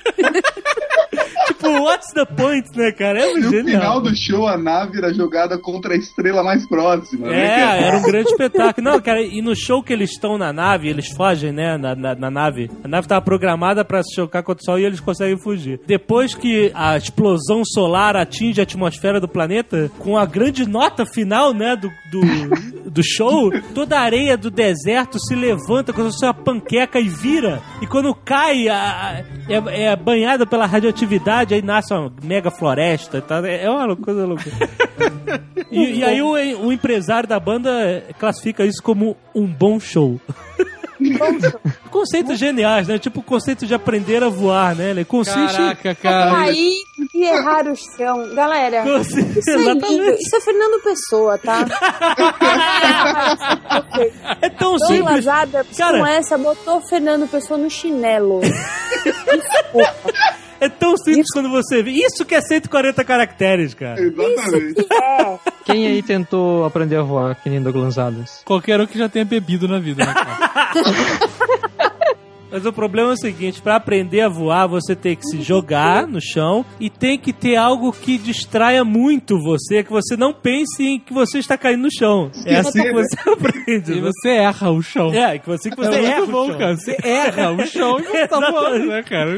tipo, 1.71 1.83
what's 1.83 2.11
the 2.13 2.25
point, 2.25 2.67
né, 2.75 2.91
cara? 2.91 3.19
É 3.21 3.33
No 3.33 3.49
final 3.51 4.01
do 4.01 4.15
show, 4.15 4.47
a 4.47 4.57
nave 4.57 4.97
era 4.97 5.13
jogada 5.13 5.57
contra 5.57 5.93
a 5.93 5.97
estrela 5.97 6.43
mais 6.43 6.67
próxima. 6.67 7.27
né, 7.27 7.45
É, 7.45 7.55
cara? 7.55 7.81
era 7.81 7.97
um 7.97 8.03
grande 8.03 8.29
espetáculo. 8.29 8.89
Não, 8.91 8.99
cara, 9.01 9.21
e 9.21 9.41
no 9.41 9.55
show 9.55 9.81
que 9.83 9.93
eles 9.93 10.11
estão 10.11 10.37
na 10.37 10.51
nave, 10.53 10.87
eles 10.89 11.07
fogem, 11.09 11.51
né, 11.51 11.77
na, 11.77 11.95
na, 11.95 12.15
na 12.15 12.31
nave. 12.31 12.69
A 12.83 12.87
nave 12.87 13.07
tava 13.07 13.21
programada 13.21 13.83
pra 13.85 14.03
se 14.03 14.15
chocar 14.15 14.43
contra 14.43 14.61
o 14.61 14.65
sol 14.65 14.79
e 14.79 14.85
eles 14.85 14.99
conseguem 14.99 15.37
fugir. 15.37 15.79
Depois 15.87 16.33
que 16.35 16.71
a 16.73 16.97
explosão 16.97 17.63
solar 17.65 18.15
atinge 18.15 18.59
a 18.59 18.63
atmosfera 18.63 19.19
do 19.19 19.27
planeta, 19.27 19.89
com 19.99 20.17
a 20.17 20.25
grande 20.25 20.67
nota 20.67 21.05
final, 21.05 21.53
né, 21.53 21.75
do, 21.75 21.89
do, 22.11 22.89
do 22.91 23.01
show, 23.03 23.51
toda 23.73 23.97
a 23.97 24.01
areia 24.01 24.37
do 24.37 24.49
deserto 24.51 25.19
se 25.19 25.35
levanta 25.35 25.93
como 25.93 26.09
se 26.11 26.15
fosse 26.15 26.25
uma 26.25 26.33
panqueca 26.33 26.99
e 26.99 27.07
vira. 27.07 27.61
E 27.81 27.87
quando 27.87 28.13
cai, 28.13 28.67
a- 28.69 28.75
a- 28.77 29.19
é, 29.49 29.85
é 29.91 29.95
banhada 29.95 30.45
pela 30.45 30.65
radioatividade, 30.65 31.52
aí 31.53 31.61
nasce 31.61 31.93
uma 31.93 32.11
mega 32.23 32.51
floresta. 32.51 33.21
Tá? 33.21 33.47
É 33.47 33.69
uma 33.69 33.95
coisa 33.95 34.25
louca. 34.25 34.43
E, 35.71 35.99
e 35.99 36.03
aí 36.03 36.21
o, 36.21 36.33
o 36.67 36.71
empresário 36.71 37.27
da 37.27 37.39
banda 37.39 38.03
classifica 38.19 38.63
isso 38.63 38.81
como 38.83 39.17
um 39.33 39.47
bom 39.47 39.79
show. 39.79 40.21
Conceitos 41.89 42.37
geniais, 42.37 42.87
né? 42.87 42.97
Tipo 42.97 43.19
o 43.19 43.23
conceito 43.23 43.65
de 43.65 43.73
aprender 43.73 44.23
a 44.23 44.29
voar, 44.29 44.75
né? 44.75 44.91
Ele 44.91 45.03
consiste. 45.03 45.57
Caraca, 45.57 45.95
cara. 45.95 46.37
Aí 46.37 46.75
e 47.13 47.23
errar 47.23 47.67
o 47.67 47.75
chão. 47.75 48.33
Galera, 48.33 48.83
consiste 48.83 49.39
isso 49.39 49.49
é. 49.49 50.15
Isso 50.15 50.35
é 50.35 50.41
Fernando 50.41 50.81
Pessoa, 50.83 51.37
tá? 51.37 51.65
É 54.41 54.49
tão 54.49 54.75
Douglas 54.75 54.87
simples. 54.87 55.27
Adams 55.27 55.77
Cara- 55.77 55.99
com 55.99 56.05
essa 56.05 56.37
botou 56.37 56.81
Fernando 56.81 57.27
Pessoa 57.27 57.57
no 57.59 57.69
chinelo. 57.69 58.41
É 60.63 60.69
tão 60.69 60.95
simples 60.95 61.27
quando 61.33 61.49
você 61.49 61.83
vê. 61.83 61.91
Isso 61.91 62.23
que 62.23 62.33
é 62.33 62.41
140 62.41 63.03
caracteres, 63.03 63.73
cara. 63.73 63.99
Exatamente. 64.01 64.87
É. 64.93 65.39
Quem 65.65 65.87
aí 65.87 66.01
tentou 66.01 66.63
aprender 66.63 66.95
a 66.95 67.01
voar, 67.01 67.35
que 67.35 67.49
nem 67.49 67.61
Douglas 67.61 67.97
Adams? 67.97 68.41
Qualquer 68.45 68.79
um 68.79 68.87
que 68.87 68.97
já 68.97 69.09
tenha 69.09 69.25
bebido 69.25 69.67
na 69.67 69.79
vida, 69.79 70.05
né, 70.05 70.13
cara? 70.13 71.59
Mas 72.53 72.67
o 72.67 72.71
problema 72.71 73.09
é 73.09 73.13
o 73.13 73.17
seguinte: 73.17 73.59
pra 73.63 73.77
aprender 73.77 74.21
a 74.21 74.29
voar, 74.29 74.67
você 74.67 74.95
tem 74.95 75.15
que 75.15 75.25
se 75.25 75.41
jogar 75.41 76.05
no 76.05 76.21
chão 76.21 76.63
e 76.79 76.87
tem 76.87 77.17
que 77.17 77.33
ter 77.33 77.55
algo 77.55 77.91
que 77.91 78.15
distraia 78.15 78.83
muito 78.83 79.41
você, 79.41 79.83
que 79.83 79.89
você 79.89 80.15
não 80.15 80.31
pense 80.31 80.83
em 80.83 80.99
que 80.99 81.11
você 81.11 81.39
está 81.39 81.57
caindo 81.57 81.81
no 81.81 81.91
chão. 81.91 82.29
É 82.45 82.57
assim 82.57 82.83
que 82.83 82.93
você 82.93 83.17
aprende. 83.27 83.93
E 83.93 84.01
né? 84.01 84.01
você 84.01 84.29
erra 84.29 84.69
o 84.69 84.83
chão. 84.83 85.11
É, 85.11 85.39
que 85.39 85.47
você 85.47 85.71
que 85.71 85.75
você 85.75 85.95
é 85.95 86.03
erra 86.03 86.21
o 86.21 86.45
chão. 86.45 86.57
cara. 86.59 86.75
Você 86.75 86.97
erra 87.03 87.51
o 87.51 87.65
chão 87.65 87.99
e 87.99 88.03
você 88.03 88.27
tá 88.27 88.51
voando, 88.51 88.85
né, 88.85 89.01
cara? 89.01 89.35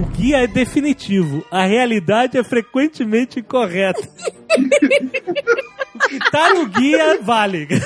O 0.00 0.06
guia 0.16 0.38
é 0.38 0.46
definitivo. 0.48 1.44
A 1.48 1.64
realidade 1.64 2.36
é 2.36 2.42
frequentemente 2.42 3.38
incorreta. 3.38 4.02
o 6.04 6.08
que 6.08 6.18
tá 6.30 6.54
no 6.54 6.66
guia 6.66 7.18
vale. 7.22 7.68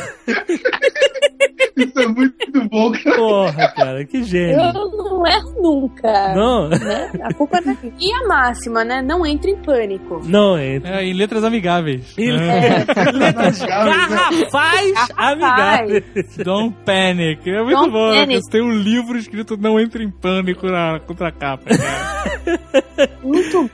Isso 1.76 1.98
é 2.00 2.06
muito 2.06 2.68
bom, 2.70 2.90
cara. 2.92 3.16
Porra, 3.16 3.68
cara, 3.74 4.04
que 4.04 4.22
gênio. 4.22 4.58
Eu 4.58 4.72
não 4.72 5.26
erro 5.26 5.62
nunca. 5.62 6.34
Não, 6.34 6.68
Né? 6.68 7.10
A 7.22 7.34
culpa 7.34 7.58
é 7.58 7.60
minha. 7.60 7.92
E 8.00 8.12
a 8.12 8.26
máxima, 8.26 8.82
né? 8.82 9.02
Não 9.02 9.26
entre 9.26 9.50
em 9.50 9.56
pânico. 9.56 10.22
não 10.24 10.58
entra. 10.58 11.02
É, 11.02 11.04
em 11.04 11.12
letras 11.12 11.44
amigáveis. 11.44 12.16
Em 12.16 12.32
né? 12.34 12.84
letras 13.12 13.58
garrafais 13.58 14.94
amigáveis. 15.16 16.04
Don't 16.38 16.74
panic. 16.84 17.48
É 17.48 17.62
muito 17.62 17.76
Don't 17.76 17.92
bom, 17.92 18.10
né? 18.10 18.40
tem 18.50 18.62
um 18.62 18.72
livro 18.72 19.18
escrito 19.18 19.56
Não 19.56 19.78
Entre 19.78 20.02
em 20.02 20.10
Pânico 20.10 20.66
na 20.66 20.98
contracapa, 21.00 21.64
cara. 21.76 22.30
Muito 23.22 23.70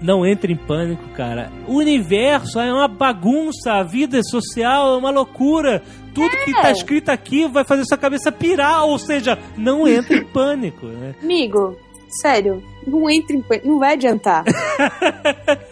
Não 0.00 0.26
entre 0.26 0.52
em 0.52 0.56
pânico, 0.56 1.08
cara. 1.10 1.50
O 1.66 1.76
universo 1.76 2.58
é 2.58 2.72
uma 2.72 2.88
bagunça, 2.88 3.72
a 3.72 3.82
vida 3.82 4.22
social 4.22 4.94
é 4.94 4.96
uma 4.96 5.10
loucura. 5.10 5.82
Tudo 6.14 6.36
que 6.44 6.52
tá 6.52 6.70
escrito 6.70 7.08
aqui 7.08 7.46
vai 7.48 7.64
fazer 7.64 7.84
sua 7.84 7.96
cabeça 7.96 8.30
pirar, 8.30 8.84
ou 8.84 8.98
seja, 8.98 9.38
não 9.56 9.88
entre 9.88 10.18
em 10.18 10.24
pânico, 10.24 10.86
né? 10.86 11.14
Amigo, 11.22 11.76
sério. 12.20 12.62
Não 12.86 13.08
entre 13.10 13.36
em 13.36 13.42
pânico, 13.42 13.68
não 13.68 13.78
vai 13.78 13.92
adiantar. 13.94 14.44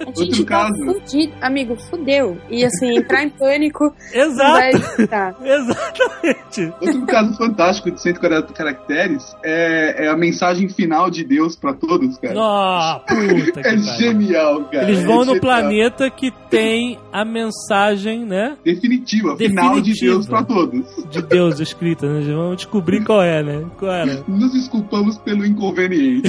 A 0.01 0.05
gente 0.07 0.21
Outro 0.41 0.45
tá 0.45 0.65
caso. 0.67 0.85
fudido. 0.85 1.33
Amigo, 1.41 1.77
fudeu. 1.77 2.37
E 2.49 2.65
assim, 2.65 2.97
entrar 2.99 3.23
em 3.25 3.29
pânico 3.31 3.85
não 4.15 4.37
vai 4.37 4.71
Exato, 4.71 4.77
adiantar. 4.95 5.35
exatamente. 5.45 6.73
Outro 6.81 7.07
caso 7.07 7.37
fantástico 7.37 7.91
de 7.91 8.01
140 8.03 8.53
caracteres 8.53 9.37
é, 9.45 10.07
é 10.07 10.09
a 10.09 10.17
mensagem 10.17 10.69
final 10.69 11.11
de 11.11 11.25
Deus 11.25 11.55
pra 11.57 11.73
todos, 11.75 12.19
cara. 12.19 12.35
Oh, 12.37 13.01
puta 13.07 13.63
que 13.63 13.69
é 13.69 13.77
genial, 13.79 14.65
cara. 14.65 14.85
Eles 14.85 15.01
É 15.01 15.07
vão 15.07 15.19
no 15.19 15.25
genial. 15.35 15.41
planeta 15.41 16.11
que 16.11 16.31
tem 16.51 16.99
a 17.13 17.25
mensagem, 17.25 18.25
né? 18.25 18.57
Definitiva, 18.65 19.37
final 19.37 19.75
de 19.81 19.91
Definitiva. 19.93 20.13
Deus 20.15 20.27
pra 20.27 20.43
todos. 20.43 20.85
De 21.11 21.23
Deus 21.23 21.61
escrita, 21.61 22.07
né? 22.09 22.21
Vamos 22.33 22.57
descobrir 22.57 23.05
qual 23.05 23.23
é, 23.23 23.43
né? 23.43 23.67
Qual 23.79 23.91
era? 23.93 24.25
Nos 24.27 24.53
desculpamos 24.53 25.19
pelo 25.19 25.45
inconveniente. 25.47 26.29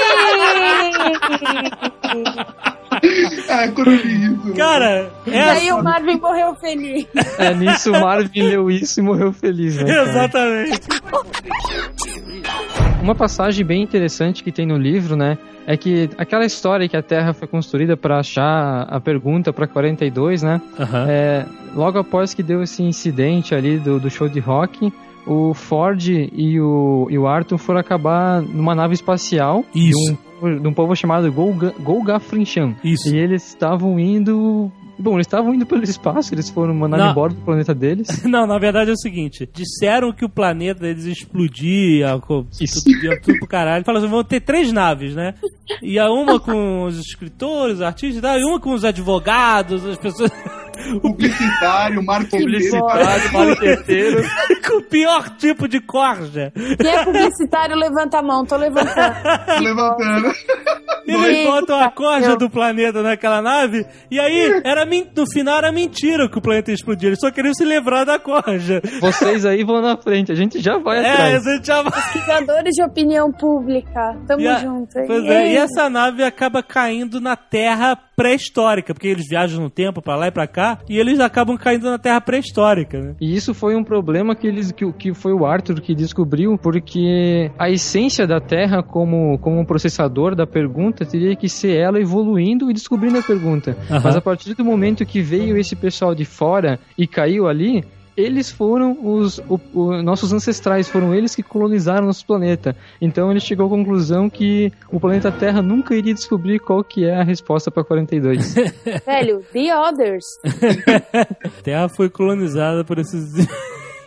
ah, 3.48 3.68
quando 3.74 3.90
eu 3.92 3.98
vi 3.98 4.24
isso. 4.24 4.54
Cara, 4.56 5.10
E 5.26 5.34
aí 5.34 5.68
essa. 5.68 5.76
o 5.76 5.84
Marvin 5.84 6.18
morreu 6.18 6.54
feliz. 6.56 7.06
É, 7.38 7.54
nisso 7.54 7.92
o 7.92 8.00
Marvin 8.00 8.42
leu 8.42 8.70
isso 8.70 9.00
e 9.00 9.02
morreu 9.02 9.32
feliz, 9.32 9.76
né? 9.76 9.84
cara? 9.84 10.02
Exatamente. 10.10 10.80
Uma 13.02 13.14
passagem 13.14 13.64
bem 13.64 13.82
interessante 13.82 14.42
que 14.44 14.52
tem 14.52 14.66
no 14.66 14.76
livro, 14.76 15.16
né? 15.16 15.38
É 15.66 15.76
que 15.76 16.10
aquela 16.18 16.44
história 16.44 16.88
que 16.88 16.96
a 16.96 17.02
Terra 17.02 17.32
foi 17.32 17.48
construída 17.48 17.96
para 17.96 18.18
achar 18.18 18.82
a 18.82 19.00
pergunta 19.00 19.52
para 19.52 19.66
42, 19.66 20.42
né? 20.42 20.60
Aham. 20.78 21.06
É, 21.08 21.46
logo 21.74 21.98
após 21.98 22.34
que 22.34 22.42
deu 22.42 22.62
esse 22.62 22.82
incidente 22.82 23.54
ali 23.54 23.78
do, 23.78 23.98
do 24.00 24.10
show 24.10 24.28
de 24.28 24.40
rock, 24.40 24.92
o 25.26 25.52
Ford 25.54 26.00
e 26.08 26.60
o, 26.60 27.06
e 27.10 27.18
o 27.18 27.26
Arthur 27.26 27.58
foram 27.58 27.80
acabar 27.80 28.40
numa 28.42 28.74
nave 28.74 28.94
espacial 28.94 29.64
Isso. 29.74 29.98
de 29.98 30.12
um, 30.12 30.16
povo- 30.40 30.60
de 30.60 30.68
um 30.68 30.72
povo 30.72 30.96
chamado 30.96 31.30
Golga, 31.32 31.74
Golgafrincham. 31.80 32.74
Isso. 32.82 33.14
E 33.14 33.18
eles 33.18 33.46
estavam 33.46 33.98
indo. 33.98 34.70
Bom, 35.00 35.14
eles 35.14 35.26
estavam 35.26 35.54
indo 35.54 35.64
pelo 35.64 35.82
espaço, 35.82 36.34
eles 36.34 36.50
foram 36.50 36.74
mandar 36.74 36.98
Não. 36.98 37.10
embora 37.10 37.32
do 37.32 37.40
planeta 37.40 37.74
deles. 37.74 38.22
Não, 38.24 38.46
na 38.46 38.58
verdade 38.58 38.90
é 38.90 38.92
o 38.92 38.98
seguinte: 38.98 39.48
disseram 39.52 40.12
que 40.12 40.24
o 40.24 40.28
planeta 40.28 40.80
deles 40.80 41.04
explodia, 41.06 42.18
tudo, 42.26 42.46
tudo 43.22 43.38
pro 43.38 43.48
caralho. 43.48 43.84
Falaram 43.84 44.04
assim: 44.04 44.12
vão 44.14 44.22
ter 44.24 44.40
três 44.40 44.72
naves, 44.72 45.14
né? 45.14 45.34
E 45.82 45.98
a 45.98 46.10
uma 46.10 46.38
com 46.38 46.84
os 46.84 46.98
escritores, 46.98 47.76
os 47.76 47.82
artistas 47.82 48.18
e 48.18 48.20
tal, 48.22 48.38
e 48.38 48.44
uma 48.44 48.60
com 48.60 48.72
os 48.74 48.84
advogados, 48.84 49.84
as 49.86 49.96
pessoas. 49.96 50.30
Publicitário, 51.02 52.02
marketing. 52.02 52.38
Publicitário, 52.44 53.32
marqueteiro. 53.32 54.22
com 54.66 54.78
o 54.78 54.82
pior 54.82 55.28
tipo 55.36 55.68
de 55.68 55.78
corja. 55.80 56.52
Quem 56.80 56.90
é 56.90 57.04
publicitário, 57.04 57.76
levanta 57.76 58.18
a 58.18 58.22
mão. 58.22 58.44
Tô 58.46 58.56
levantando. 58.56 59.14
levantando. 59.60 60.32
Eles 61.06 61.46
botam 61.46 61.78
a 61.82 61.90
corja 61.90 62.30
eu- 62.30 62.38
do 62.38 62.48
planeta 62.48 63.02
naquela 63.02 63.42
nave, 63.42 63.84
e 64.10 64.18
aí, 64.18 64.60
era 64.64 64.86
no 65.16 65.26
final 65.30 65.58
era 65.58 65.72
mentira 65.72 66.28
que 66.28 66.38
o 66.38 66.40
planeta 66.40 66.70
ia 66.70 66.74
explodir. 66.74 67.08
Eles 67.08 67.18
só 67.20 67.30
queriam 67.30 67.54
se 67.54 67.64
livrar 67.64 68.04
da 68.04 68.18
corja. 68.18 68.80
Vocês 69.00 69.44
aí 69.46 69.62
vão 69.64 69.80
na 69.80 69.96
frente, 69.96 70.32
a 70.32 70.34
gente 70.34 70.60
já 70.60 70.78
vai 70.78 71.04
É, 71.04 71.12
atrás. 71.12 71.46
a 71.46 71.54
gente 71.54 71.66
já 71.66 71.82
vai. 71.82 71.92
Pesquisadores 71.92 72.74
de 72.74 72.82
opinião 72.82 73.32
pública. 73.32 74.16
Tamo 74.26 74.48
a- 74.48 74.58
junto. 74.58 74.92
Pois 75.06 75.24
é, 75.24 75.52
e 75.52 75.56
essa 75.56 75.88
nave 75.88 76.22
acaba 76.22 76.62
caindo 76.62 77.20
na 77.20 77.36
Terra 77.36 77.96
pré-histórica, 78.20 78.92
porque 78.92 79.08
eles 79.08 79.26
viajam 79.26 79.62
no 79.62 79.70
tempo 79.70 80.02
pra 80.02 80.14
lá 80.14 80.26
e 80.26 80.30
pra 80.30 80.46
cá, 80.46 80.78
e 80.86 80.98
eles 80.98 81.18
acabam 81.20 81.56
caindo 81.56 81.90
na 81.90 81.98
Terra 81.98 82.20
pré-histórica, 82.20 83.00
né? 83.00 83.14
E 83.18 83.34
isso 83.34 83.54
foi 83.54 83.74
um 83.74 83.82
problema 83.82 84.36
que 84.36 84.46
eles 84.46 84.70
que, 84.70 84.92
que 84.92 85.14
foi 85.14 85.32
o 85.32 85.46
Arthur 85.46 85.80
que 85.80 85.94
descobriu, 85.94 86.58
porque 86.58 87.50
a 87.58 87.70
essência 87.70 88.26
da 88.26 88.38
Terra 88.38 88.82
como 88.82 89.38
como 89.38 89.58
um 89.58 89.64
processador 89.64 90.34
da 90.34 90.46
pergunta 90.46 91.06
teria 91.06 91.34
que 91.34 91.48
ser 91.48 91.78
ela 91.78 91.98
evoluindo 91.98 92.70
e 92.70 92.74
descobrindo 92.74 93.18
a 93.18 93.22
pergunta. 93.22 93.74
Aham. 93.90 94.00
Mas 94.04 94.16
a 94.16 94.20
partir 94.20 94.52
do 94.54 94.64
momento 94.64 95.06
que 95.06 95.22
veio 95.22 95.56
esse 95.56 95.74
pessoal 95.74 96.14
de 96.14 96.26
fora 96.26 96.78
e 96.98 97.06
caiu 97.06 97.48
ali, 97.48 97.82
eles 98.20 98.50
foram 98.50 98.96
os 99.02 99.38
o- 99.48 99.60
o- 99.74 100.02
nossos 100.02 100.32
ancestrais, 100.32 100.88
foram 100.88 101.14
eles 101.14 101.34
que 101.34 101.42
colonizaram 101.42 102.06
nosso 102.06 102.24
planeta. 102.26 102.76
Então 103.00 103.30
ele 103.30 103.40
chegou 103.40 103.66
à 103.66 103.70
conclusão 103.70 104.28
que 104.28 104.72
o 104.90 105.00
planeta 105.00 105.32
Terra 105.32 105.62
nunca 105.62 105.94
iria 105.94 106.14
descobrir 106.14 106.58
qual 106.58 106.84
que 106.84 107.04
é 107.04 107.14
a 107.16 107.22
resposta 107.22 107.70
para 107.70 107.84
42. 107.84 108.54
Velho, 109.06 109.42
The 109.52 109.76
Others. 109.78 110.24
A 111.44 111.48
Terra 111.62 111.88
foi 111.88 112.08
colonizada 112.08 112.84
por 112.84 112.98
esses 112.98 113.32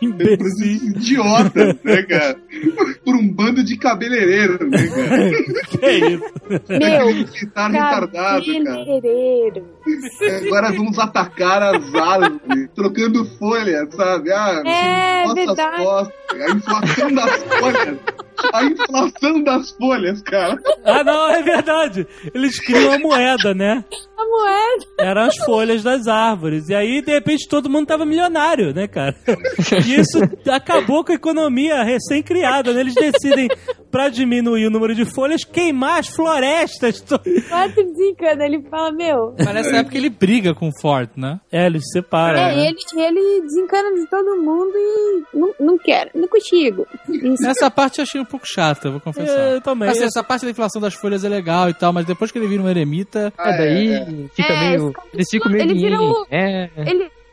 Imbecis. 0.02 0.82
idiotas, 0.82 1.76
né, 1.82 2.02
cara? 2.02 2.36
Por 3.04 3.14
um 3.16 3.28
bando 3.28 3.64
de 3.64 3.76
cabeleireiro, 3.76 4.68
né, 4.68 4.86
cara? 4.88 5.30
que 5.68 5.84
é 5.84 5.98
isso? 6.10 6.24
Meu, 6.68 7.06
Militar 7.06 7.70
retardado, 7.70 8.10
cara. 8.12 8.64
cabeleireiro. 8.64 9.64
Agora 10.46 10.72
vamos 10.72 10.98
atacar 10.98 11.62
as 11.62 11.94
árvores, 11.94 12.68
trocando 12.74 13.24
folhas, 13.38 13.88
sabe? 13.94 14.32
Ah, 14.32 14.62
É, 14.64 15.24
nossas 15.26 15.44
verdade. 15.46 15.76
costas, 15.82 16.14
a 16.40 16.50
inflação 16.50 17.12
das 17.14 17.42
folhas. 17.44 17.98
A 18.52 18.64
inflação 18.64 19.42
das 19.42 19.70
folhas, 19.72 20.22
cara. 20.22 20.60
Ah, 20.84 21.02
não, 21.04 21.30
é 21.30 21.42
verdade. 21.42 22.06
Eles 22.34 22.58
criam 22.60 22.92
a 22.92 22.98
moeda, 22.98 23.54
né? 23.54 23.84
A 24.16 24.24
moeda. 24.24 24.86
Eram 25.00 25.22
as 25.22 25.36
folhas 25.38 25.82
das 25.82 26.06
árvores. 26.06 26.68
E 26.68 26.74
aí, 26.74 27.02
de 27.02 27.12
repente, 27.12 27.48
todo 27.48 27.70
mundo 27.70 27.86
tava 27.86 28.04
milionário, 28.04 28.74
né, 28.74 28.86
cara? 28.86 29.14
E 29.86 29.94
isso 30.00 30.18
acabou 30.50 31.04
com 31.04 31.12
a 31.12 31.16
economia 31.16 31.82
recém-criada, 31.82 32.72
né? 32.72 32.80
Eles 32.80 32.94
decidem, 32.94 33.48
pra 33.94 34.08
diminuir 34.08 34.66
o 34.66 34.70
número 34.70 34.92
de 34.92 35.04
folhas, 35.04 35.44
queimar 35.44 36.00
as 36.00 36.08
florestas. 36.08 37.00
Quase 37.48 37.74
desencana. 37.84 38.44
Ele 38.44 38.60
fala, 38.68 38.90
meu. 38.90 39.34
Mas 39.38 39.54
nessa 39.54 39.76
época 39.76 39.96
ele 39.96 40.10
briga 40.10 40.52
com 40.52 40.68
o 40.68 40.80
Ford, 40.80 41.08
né? 41.16 41.38
É, 41.52 41.66
eles 41.66 41.82
se 41.84 41.92
separam. 41.92 42.40
É, 42.40 42.56
né? 42.56 42.66
ele, 42.66 42.76
ele 42.96 43.42
desencana 43.42 43.94
de 43.94 44.10
todo 44.10 44.36
mundo 44.42 44.72
e 44.74 45.22
não, 45.38 45.54
não 45.60 45.78
quero, 45.78 46.10
não 46.12 46.26
consigo. 46.26 46.84
Nessa 47.40 47.70
parte 47.70 48.00
eu 48.00 48.02
achei 48.02 48.20
um 48.20 48.24
pouco 48.24 48.44
chata, 48.46 48.90
vou 48.90 48.98
confessar. 49.00 49.52
Eu 49.52 49.60
também. 49.60 49.88
Assim, 49.88 50.02
essa 50.02 50.24
parte 50.24 50.44
da 50.44 50.50
inflação 50.50 50.82
das 50.82 50.94
folhas 50.94 51.22
é 51.24 51.28
legal 51.28 51.70
e 51.70 51.74
tal, 51.74 51.92
mas 51.92 52.04
depois 52.04 52.32
que 52.32 52.38
ele 52.38 52.48
vira 52.48 52.62
um 52.64 52.68
eremita. 52.68 53.32
É, 53.38 53.56
daí 53.56 54.28
fica 54.34 54.52
É, 54.52 54.70
meio. 54.70 54.88
fica- 54.88 55.02
Eles 55.14 55.28
ficam 55.30 55.52
meio. 55.52 55.62
ele 55.62 55.74
vira 55.74 56.00
o- 56.02 56.26
É. 56.28 56.68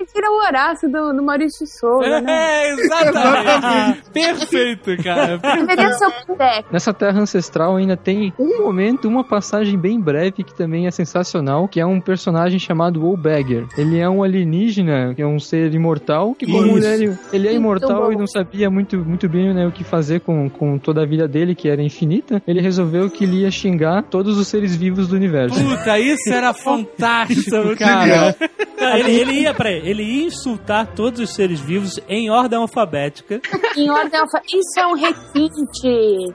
Tira 0.06 0.30
o 0.30 0.45
Horácio 0.45 0.89
do, 0.89 1.14
do 1.14 1.24
Maurício 1.24 1.66
Souza, 1.68 2.22
né? 2.22 2.32
É, 2.32 2.74
exatamente. 2.74 4.02
Perfeito, 4.12 5.04
cara. 5.04 5.38
Deveria 5.38 5.93
ser 5.93 6.06
o 6.06 6.12
Pindec. 6.26 6.66
Nessa 6.72 6.93
terra 6.93 7.20
ancestral 7.20 7.76
ainda 7.76 7.95
tem 7.95 8.34
um 8.39 8.62
momento, 8.64 9.08
uma 9.08 9.24
passagem 9.24 9.78
bem 9.78 9.99
breve 9.99 10.43
que 10.43 10.54
também 10.56 10.88
é 10.88 10.91
sensacional, 10.91 11.68
que 11.68 11.80
é 11.80 11.86
um 11.86 11.99
personagem 11.99 12.60
chamado 12.60 13.02
Wolbagger. 13.02 13.68
Ele 13.78 13.99
é 13.99 14.10
um 14.10 14.24
alienígena, 14.24 15.14
que 15.16 15.22
é 15.22 15.28
um 15.28 15.39
ser 15.39 15.74
imortal, 15.74 16.34
que 16.36 16.45
como 16.45 16.78
Isso. 16.78 16.88
ele, 16.88 17.18
ele 17.32 17.47
é 17.47 17.52
Muito 17.52 17.62
imortal 17.62 18.06
bom. 18.08 18.12
e 18.12 18.16
não 18.16 18.28
sabia 18.28 18.70
muito, 18.70 18.97
muito 18.97 19.28
bem 19.30 19.54
né, 19.54 19.66
o 19.68 19.72
que 19.72 19.84
fazer 19.84 20.22
com, 20.22 20.49
com 20.49 20.78
toda 20.78 21.02
a 21.02 21.06
vida 21.06 21.28
dele, 21.28 21.56
que 21.56 21.70
era 21.70 21.82
infinita, 21.82 22.41
ele 22.47 22.62
resolveu 22.62 23.10
que 23.10 23.24
ele 23.24 23.41
ia 23.41 23.52
xingar 23.52 24.04
todos 24.04 24.38
os 24.38 24.47
seres 24.47 24.76
vivos 24.76 25.08
do 25.08 25.16
universo. 25.16 25.62
Puta, 25.64 25.99
isso 25.99 26.32
era 26.32 26.54
fantástico, 26.56 27.76
cara. 27.78 28.36
Não, 28.80 28.97
ele, 28.97 29.12
ele 29.12 29.32
ia, 29.41 29.54
peraí, 29.54 29.88
ele 29.92 30.04
ia 30.04 30.26
insultar 30.26 30.88
todos 30.88 31.20
os 31.20 31.34
seres 31.36 31.60
vivos 31.60 32.00
em 32.08 32.30
ordem 32.30 32.58
alfabética. 32.60 33.39
Em 33.78 33.89
ordem 33.89 34.20
alfabética. 34.20 34.58
Isso 34.58 34.80
é 34.80 34.88
um 34.88 34.94
requinte. 34.94 35.88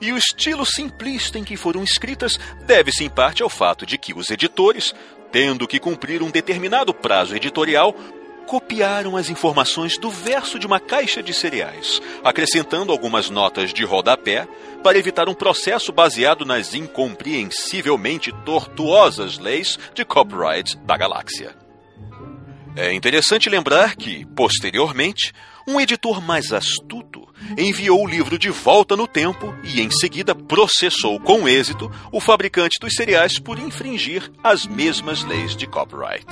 E 0.00 0.12
o 0.12 0.18
estilo 0.18 0.66
simplista 0.66 1.38
em 1.38 1.44
que 1.44 1.56
foram 1.56 1.82
escritas 1.82 2.38
deve-se 2.66 3.04
em 3.04 3.08
parte 3.08 3.42
ao 3.42 3.48
fato 3.48 3.86
de 3.86 3.96
que 3.96 4.12
os 4.12 4.30
editores, 4.30 4.94
tendo 5.32 5.66
que 5.66 5.80
cumprir 5.80 6.22
um 6.22 6.30
determinado 6.30 6.92
prazo 6.92 7.34
editorial, 7.34 7.94
copiaram 8.46 9.16
as 9.16 9.28
informações 9.28 9.98
do 9.98 10.10
verso 10.10 10.58
de 10.58 10.66
uma 10.66 10.78
caixa 10.78 11.22
de 11.22 11.34
cereais, 11.34 12.00
acrescentando 12.22 12.92
algumas 12.92 13.28
notas 13.28 13.72
de 13.72 13.84
rodapé 13.84 14.46
para 14.82 14.98
evitar 14.98 15.28
um 15.28 15.34
processo 15.34 15.92
baseado 15.92 16.44
nas 16.44 16.72
incompreensivelmente 16.72 18.32
tortuosas 18.44 19.38
leis 19.38 19.78
de 19.94 20.04
copyright 20.04 20.76
da 20.78 20.96
galáxia. 20.96 21.54
É 22.76 22.92
interessante 22.92 23.48
lembrar 23.48 23.96
que, 23.96 24.24
posteriormente, 24.26 25.32
um 25.66 25.80
editor 25.80 26.20
mais 26.20 26.52
astuto 26.52 27.26
enviou 27.58 28.04
o 28.04 28.08
livro 28.08 28.38
de 28.38 28.50
volta 28.50 28.96
no 28.96 29.06
tempo 29.06 29.54
e, 29.64 29.80
em 29.80 29.90
seguida, 29.90 30.34
processou 30.34 31.20
com 31.20 31.48
êxito 31.48 31.90
o 32.12 32.20
fabricante 32.20 32.78
dos 32.80 32.94
cereais 32.94 33.38
por 33.38 33.58
infringir 33.58 34.30
as 34.42 34.66
mesmas 34.66 35.22
leis 35.24 35.56
de 35.56 35.66
copyright. 35.66 36.26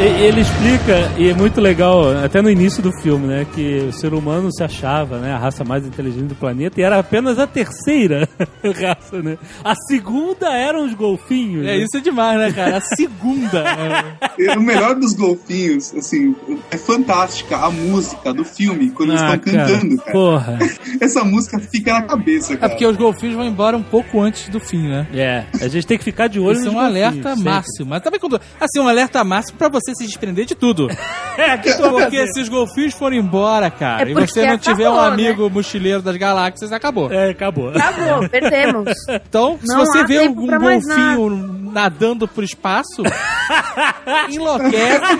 Ele 0.00 0.42
explica, 0.42 1.10
e 1.18 1.28
é 1.28 1.34
muito 1.34 1.60
legal, 1.60 2.16
até 2.24 2.40
no 2.40 2.48
início 2.48 2.80
do 2.80 2.92
filme, 3.02 3.26
né? 3.26 3.44
Que 3.52 3.78
o 3.88 3.92
ser 3.92 4.14
humano 4.14 4.48
se 4.52 4.62
achava, 4.62 5.18
né? 5.18 5.32
A 5.32 5.38
raça 5.38 5.64
mais 5.64 5.84
inteligente 5.84 6.26
do 6.28 6.34
planeta 6.36 6.80
e 6.80 6.84
era 6.84 7.00
apenas 7.00 7.36
a 7.36 7.48
terceira 7.48 8.28
raça, 8.80 9.20
né? 9.20 9.36
A 9.64 9.74
segunda 9.88 10.56
eram 10.56 10.84
os 10.86 10.94
golfinhos. 10.94 11.62
É, 11.66 11.76
né? 11.76 11.76
isso 11.78 11.96
é 11.96 12.00
demais, 12.00 12.38
né, 12.38 12.52
cara? 12.52 12.76
A 12.76 12.80
segunda. 12.80 13.62
né? 13.64 14.04
E 14.38 14.48
O 14.56 14.60
melhor 14.60 14.94
dos 14.94 15.14
golfinhos, 15.14 15.92
assim, 15.96 16.32
é 16.70 16.76
fantástica 16.78 17.56
a 17.56 17.68
música 17.70 18.32
do 18.32 18.44
filme, 18.44 18.90
quando 18.90 19.10
eles 19.10 19.22
Ah, 19.22 19.34
estão 19.34 19.52
cantando, 19.52 19.96
cara. 19.96 20.12
Porra. 20.12 20.58
Essa 21.02 21.24
música 21.24 21.58
fica 21.58 21.92
na 21.94 22.02
cabeça, 22.02 22.52
É 22.52 22.56
cara. 22.56 22.70
porque 22.70 22.86
os 22.86 22.96
golfinhos 22.96 23.34
vão 23.34 23.44
embora 23.44 23.76
um 23.76 23.82
pouco 23.82 24.20
antes 24.20 24.48
do 24.48 24.60
fim, 24.60 24.86
né? 24.86 25.08
É, 25.12 25.44
a 25.60 25.66
gente 25.66 25.84
tem 25.88 25.98
que 25.98 26.04
ficar 26.04 26.28
de 26.28 26.38
olho 26.38 26.52
Isso 26.56 26.68
é 26.68 26.70
um 26.70 26.74
golfinhos, 26.74 26.96
alerta 26.96 27.28
sempre. 27.34 27.50
máximo. 27.50 27.90
Mas 27.90 28.00
também 28.02 28.20
quando. 28.20 28.40
Assim, 28.60 28.78
um 28.78 28.86
alerta 28.86 29.24
máximo 29.24 29.58
pra 29.58 29.68
você 29.68 29.87
se 29.94 30.04
desprender 30.04 30.44
de 30.46 30.54
tudo. 30.54 30.88
É, 31.38 31.56
que 31.56 31.72
tu 31.74 31.88
Porque 31.88 32.16
fazer? 32.18 32.32
se 32.32 32.40
os 32.40 32.48
golfinhos 32.48 32.94
forem 32.94 33.20
embora, 33.20 33.70
cara, 33.70 34.08
É 34.08 34.10
e 34.10 34.12
porque 34.12 34.26
você 34.26 34.44
não 34.44 34.58
tiver 34.58 34.90
um 34.90 34.94
acabou, 34.98 35.16
né? 35.16 35.28
amigo 35.28 35.48
mochileiro 35.48 36.02
das 36.02 36.16
galáxias, 36.16 36.72
acabou. 36.72 37.12
É, 37.12 37.30
acabou. 37.30 37.68
Acabou, 37.68 38.28
perdemos. 38.28 38.92
Então, 39.08 39.56
se 39.60 39.66
Não 39.72 39.86
você 39.86 39.98
há 39.98 40.02
vê 40.02 40.18
tempo 40.18 40.42
um 40.42 40.46
pra 40.48 40.58
mais 40.58 40.82
golfinho 40.84 41.16
nadando 41.70 42.26
pro 42.26 42.42
espaço, 42.44 43.02
enlouquece, 44.30 45.16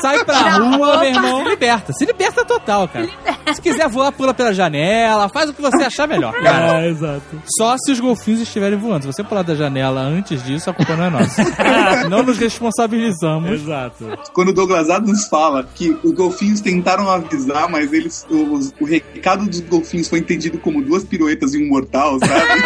sai 0.00 0.24
pra 0.24 0.56
rua, 0.56 0.98
meu 1.00 1.08
irmão, 1.10 1.42
se 1.44 1.48
liberta. 1.50 1.92
Se 1.92 2.04
liberta 2.04 2.44
total, 2.44 2.88
cara. 2.88 3.08
Se 3.54 3.60
quiser 3.60 3.88
voar, 3.88 4.12
pula 4.12 4.32
pela 4.32 4.52
janela, 4.54 5.28
faz 5.28 5.50
o 5.50 5.54
que 5.54 5.60
você 5.62 5.82
achar 5.84 6.06
melhor, 6.08 6.32
cara. 6.42 6.84
É, 6.84 6.88
exato. 6.88 7.42
Só 7.56 7.76
se 7.78 7.92
os 7.92 8.00
golfinhos 8.00 8.40
estiverem 8.40 8.78
voando. 8.78 9.02
Se 9.02 9.06
você 9.12 9.22
pular 9.24 9.42
da 9.42 9.54
janela 9.54 10.00
antes 10.00 10.42
disso, 10.42 10.70
a 10.70 10.74
culpa 10.74 10.96
não 10.96 11.04
é 11.04 11.10
nossa. 11.10 11.42
não 12.08 12.22
nos 12.22 12.38
responsabilizamos. 12.38 13.50
Exato. 13.50 14.18
Quando 14.32 14.48
o 14.48 14.52
Douglas 14.54 14.88
Adams 14.90 15.26
fala 15.28 15.68
que 15.74 15.96
os 16.02 16.12
golfinhos 16.12 16.60
tentaram 16.60 17.08
avisar, 17.10 17.68
mas 17.68 17.92
eles 17.92 18.26
os- 18.30 18.72
o 18.80 18.84
recado 18.84 19.46
dos 19.46 19.60
golfinhos 19.60 20.08
foi 20.08 20.18
entendido 20.20 20.58
como 20.58 20.82
duas 20.82 21.04
piruetas 21.04 21.54
e 21.54 21.62
um 21.62 21.68
mortal, 21.68 22.18
sabe? 22.18 22.62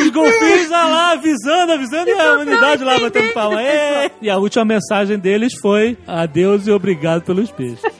Os 0.00 0.10
golfinhos 0.10 0.70
lá, 0.70 0.86
lá 0.86 1.12
avisando, 1.12 1.72
avisando, 1.72 2.08
e 2.08 2.12
a 2.12 2.34
humanidade 2.34 2.84
lá 2.84 2.98
batendo 2.98 3.32
palma. 3.32 3.62
É. 3.62 4.10
E 4.20 4.30
a 4.30 4.36
última 4.36 4.64
mensagem 4.64 5.18
deles 5.18 5.52
foi 5.60 5.96
adeus 6.06 6.66
e 6.66 6.70
obrigado 6.70 7.22
pelos 7.22 7.50
peixes. 7.50 7.82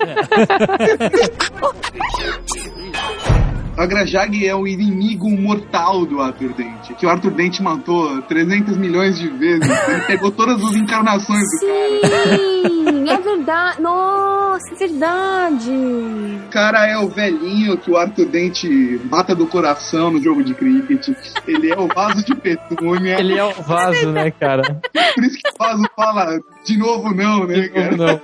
A 3.77 3.87
Grajag 3.87 4.47
é 4.47 4.55
o 4.55 4.67
inimigo 4.67 5.31
mortal 5.31 6.05
do 6.05 6.21
Arthur 6.21 6.53
Dente, 6.53 6.93
que 6.95 7.07
o 7.07 7.09
Arthur 7.09 7.31
Dente 7.31 7.63
matou 7.63 8.21
300 8.23 8.77
milhões 8.77 9.19
de 9.19 9.29
vezes. 9.29 9.67
Ele 9.89 10.03
pegou 10.03 10.31
todas 10.31 10.63
as 10.63 10.75
encarnações 10.75 11.43
do 11.43 11.67
cara. 11.67 12.37
Sim, 12.37 13.09
é 13.09 13.17
verdade. 13.17 13.81
Nossa, 13.81 14.75
é 14.75 14.77
verdade. 14.77 15.71
O 15.71 16.51
cara 16.51 16.87
é 16.87 16.99
o 16.99 17.09
velhinho 17.09 17.79
que 17.79 17.91
o 17.91 17.97
Arthur 17.97 18.27
Dente 18.27 19.01
mata 19.11 19.35
do 19.35 19.47
coração 19.47 20.11
no 20.11 20.23
jogo 20.23 20.45
de 20.45 20.53
cricket. 20.53 21.09
Ele 21.47 21.73
é 21.73 21.79
o 21.79 21.89
vaso 21.89 22.23
de 22.27 22.35
petúnia. 22.35 23.19
Ele 23.19 23.39
é 23.39 23.45
o 23.45 23.55
vaso, 23.55 24.11
né, 24.11 24.31
cara? 24.31 24.83
Por 25.15 25.25
isso 25.25 25.39
que 25.39 25.49
o 25.49 25.59
vaso 25.59 25.83
fala 25.97 26.39
de 26.65 26.77
novo 26.77 27.15
não, 27.15 27.47
né, 27.47 27.69
cara? 27.69 27.97
Não. 27.97 28.21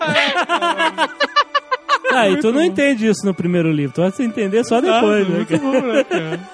Ah, 2.10 2.28
e 2.28 2.38
tu 2.38 2.52
não 2.52 2.62
entende 2.62 3.06
isso 3.06 3.24
no 3.24 3.34
primeiro 3.34 3.70
livro, 3.70 3.94
tu 3.94 4.00
vai 4.00 4.10
se 4.10 4.22
entender 4.22 4.64
só 4.64 4.80
depois, 4.80 5.28
né? 5.28 5.46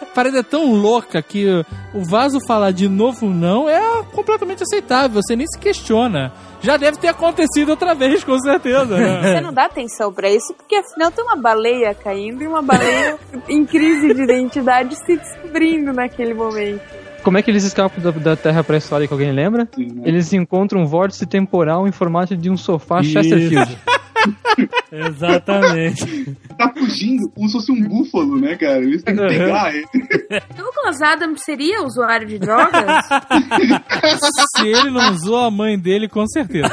A 0.01 0.07
parada 0.15 0.39
é 0.39 0.43
tão 0.43 0.73
louca 0.75 1.23
que 1.23 1.47
o 1.93 2.05
vaso 2.05 2.39
falar 2.47 2.71
de 2.73 2.89
novo 2.89 3.29
não 3.31 3.69
é 3.69 4.03
completamente 4.13 4.63
aceitável. 4.63 5.23
Você 5.23 5.37
nem 5.37 5.47
se 5.47 5.59
questiona. 5.59 6.33
Já 6.61 6.77
deve 6.77 6.97
ter 6.99 7.09
acontecido 7.09 7.71
outra 7.71 7.95
vez, 7.95 8.25
com 8.25 8.39
certeza. 8.39 8.97
né? 8.97 9.21
Você 9.35 9.41
não 9.41 9.53
dá 9.53 9.67
atenção 9.67 10.13
pra 10.13 10.31
isso, 10.31 10.55
porque 10.55 10.77
afinal 10.77 11.11
tem 11.11 11.23
uma 11.25 11.37
baleia 11.37 11.95
caindo 11.95 12.43
e 12.43 12.47
uma 12.47 12.63
baleia 12.63 13.19
em 13.49 13.65
crise 13.67 14.15
de 14.15 14.23
identidade 14.23 14.97
se 15.05 15.17
descobrindo 15.17 15.93
naquele 15.93 16.33
momento. 16.35 17.04
Como 17.25 17.39
é 17.39 17.43
que 17.43 17.51
eles 17.51 17.65
escapam 17.65 18.03
da, 18.03 18.11
da 18.11 18.37
Terra 18.37 18.63
pré-histórica, 18.63 19.15
alguém 19.15 19.33
lembra? 19.33 19.67
Sim, 19.75 19.87
né? 19.95 20.03
Eles 20.05 20.31
encontram 20.35 20.83
um 20.83 20.87
vórtice 20.87 21.25
temporal 21.25 21.89
em 21.89 21.93
formato 21.93 22.37
de 22.37 22.51
um 22.51 22.57
sofá 22.57 23.01
Isso. 23.01 23.13
Chesterfield. 23.13 23.79
Exatamente. 24.93 26.37
Tá 26.57 26.73
fugindo 26.73 27.29
como 27.35 27.49
se 27.49 27.55
fosse 27.55 27.73
um 27.73 27.83
búfalo, 27.83 28.39
né, 28.39 28.57
cara? 28.57 28.79
Eles 28.79 29.03
têm 29.03 29.17
que 29.17 29.27
pegar 29.27 29.75
ele. 29.75 29.87
Douglas 30.57 31.03
Adams 31.03 31.43
seria 31.43 31.83
usuário 31.83 32.27
de 32.27 32.39
drogas? 32.39 33.07
Se 34.57 34.69
ele 34.69 34.91
não 34.91 35.13
usou 35.13 35.39
a 35.39 35.51
mãe 35.51 35.79
dele, 35.79 36.09
com 36.09 36.27
certeza. 36.27 36.69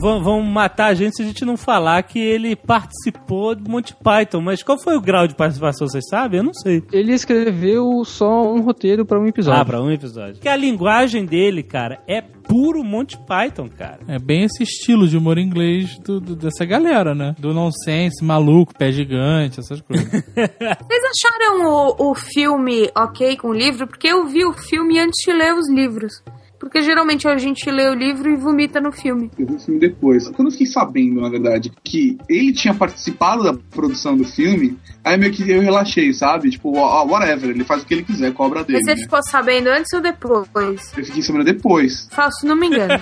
Vão, 0.00 0.22
vão 0.22 0.42
matar 0.42 0.86
a 0.86 0.94
gente 0.94 1.16
se 1.16 1.22
a 1.22 1.24
gente 1.26 1.44
não 1.44 1.56
falar 1.56 2.02
que 2.02 2.18
ele 2.18 2.56
participou 2.56 3.54
do 3.54 3.70
Monty 3.70 3.94
Python. 4.02 4.40
Mas 4.40 4.62
qual 4.62 4.78
foi 4.78 4.96
o 4.96 5.00
grau 5.00 5.26
de 5.26 5.34
participação, 5.34 5.86
vocês 5.86 6.04
sabem? 6.08 6.38
Eu 6.38 6.44
não 6.44 6.54
sei. 6.54 6.82
Ele 6.92 7.12
escreveu 7.12 8.04
só 8.04 8.52
um 8.52 8.60
roteiro 8.62 9.04
pra 9.04 9.20
um 9.20 9.26
episódio. 9.26 9.60
Ah, 9.60 9.64
pra 9.64 9.82
um 9.82 9.90
episódio. 9.90 10.34
Porque 10.34 10.48
a 10.48 10.56
linguagem 10.56 11.24
dele, 11.24 11.62
cara, 11.62 12.00
é 12.08 12.20
puro 12.22 12.82
Monty 12.82 13.16
Python, 13.26 13.68
cara. 13.68 14.00
É 14.08 14.18
bem 14.18 14.44
esse 14.44 14.62
estilo 14.62 15.06
de 15.06 15.16
humor 15.16 15.38
inglês 15.38 15.98
do- 16.00 16.20
do- 16.20 16.34
dessa 16.36 16.64
galera, 16.64 17.14
né? 17.14 17.34
Do 17.38 17.52
nonsense, 17.54 18.24
maluco, 18.24 18.72
pé 18.76 18.90
gigante, 18.90 19.60
essas 19.60 19.80
coisas. 19.80 20.08
Vocês 20.34 21.02
acharam 21.28 21.64
o, 21.98 22.10
o 22.10 22.14
filme 22.14 22.90
ok 22.96 23.36
com 23.36 23.48
o 23.48 23.54
livro? 23.54 23.86
Porque 23.86 24.08
eu 24.08 24.26
vi 24.26 24.44
o 24.44 24.52
filme 24.52 24.98
antes 24.98 25.22
de 25.24 25.32
ler 25.32 25.54
os 25.54 25.68
livros. 25.70 26.12
Porque 26.60 26.82
geralmente 26.82 27.26
a 27.26 27.38
gente 27.38 27.68
lê 27.70 27.88
o 27.88 27.94
livro 27.94 28.30
e 28.30 28.36
vomita 28.36 28.80
no 28.82 28.92
filme. 28.92 29.30
Eu 29.38 29.46
vi 29.46 29.54
o 29.54 29.58
filme 29.58 29.80
depois. 29.80 30.28
Quando 30.28 30.48
eu 30.48 30.52
fiquei 30.52 30.66
sabendo, 30.66 31.18
na 31.20 31.30
verdade, 31.30 31.72
que 31.82 32.18
ele 32.28 32.52
tinha 32.52 32.74
participado 32.74 33.42
da 33.42 33.54
produção 33.54 34.14
do 34.14 34.24
filme, 34.24 34.76
aí 35.02 35.16
meio 35.16 35.32
que 35.32 35.50
eu 35.50 35.62
relaxei, 35.62 36.12
sabe? 36.12 36.50
Tipo, 36.50 36.76
ó, 36.76 37.02
whatever, 37.06 37.48
ele 37.50 37.64
faz 37.64 37.82
o 37.82 37.86
que 37.86 37.94
ele 37.94 38.02
quiser, 38.02 38.32
cobra 38.34 38.62
dele. 38.62 38.78
Mas 38.78 38.84
você 38.84 38.94
né? 38.94 39.02
ficou 39.04 39.20
sabendo 39.22 39.68
antes 39.68 39.90
ou 39.94 40.02
depois? 40.02 40.92
Eu 40.96 41.04
fiquei 41.04 41.22
sabendo 41.22 41.44
depois. 41.46 42.08
Faço, 42.12 42.46
não 42.46 42.54
me 42.56 42.66
engano. 42.66 42.92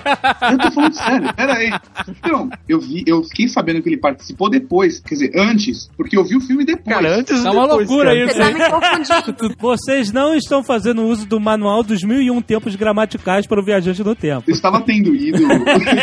Eu 0.51 0.57
tô 0.57 0.71
falando 0.71 0.93
sério, 0.93 1.33
pera 1.35 1.53
aí. 1.55 1.71
Então, 2.07 2.49
eu 2.67 2.79
vi, 2.79 3.03
eu 3.05 3.21
fiquei 3.23 3.49
sabendo 3.49 3.81
que 3.81 3.89
ele 3.89 3.97
participou 3.97 4.49
depois, 4.49 5.01
quer 5.01 5.15
dizer, 5.15 5.31
antes, 5.35 5.89
porque 5.97 6.17
eu 6.17 6.23
vi 6.23 6.37
o 6.37 6.41
filme 6.41 6.63
depois. 6.63 6.95
Cara, 6.95 7.17
antes 7.17 7.43
Tá 7.43 7.51
uma 7.51 7.63
depois, 7.67 7.89
loucura 7.89 8.09
cara? 8.09 8.25
isso. 8.25 8.33
Você 8.35 8.39
tá 8.39 8.51
me 8.51 8.69
confundindo. 8.69 9.55
Vocês 9.59 10.11
não 10.13 10.33
estão 10.33 10.63
fazendo 10.63 11.03
uso 11.03 11.25
do 11.27 11.39
manual 11.41 11.83
dos 11.83 12.03
mil 12.03 12.21
e 12.21 12.31
um 12.31 12.41
tempos 12.41 12.75
gramaticais 12.75 13.48
para 13.49 13.59
o 13.59 13.63
viajante 13.63 14.03
no 14.03 14.15
tempo. 14.15 14.43
Eu 14.47 14.53
estava 14.53 14.79
tendo 14.81 15.13
ido. 15.15 15.39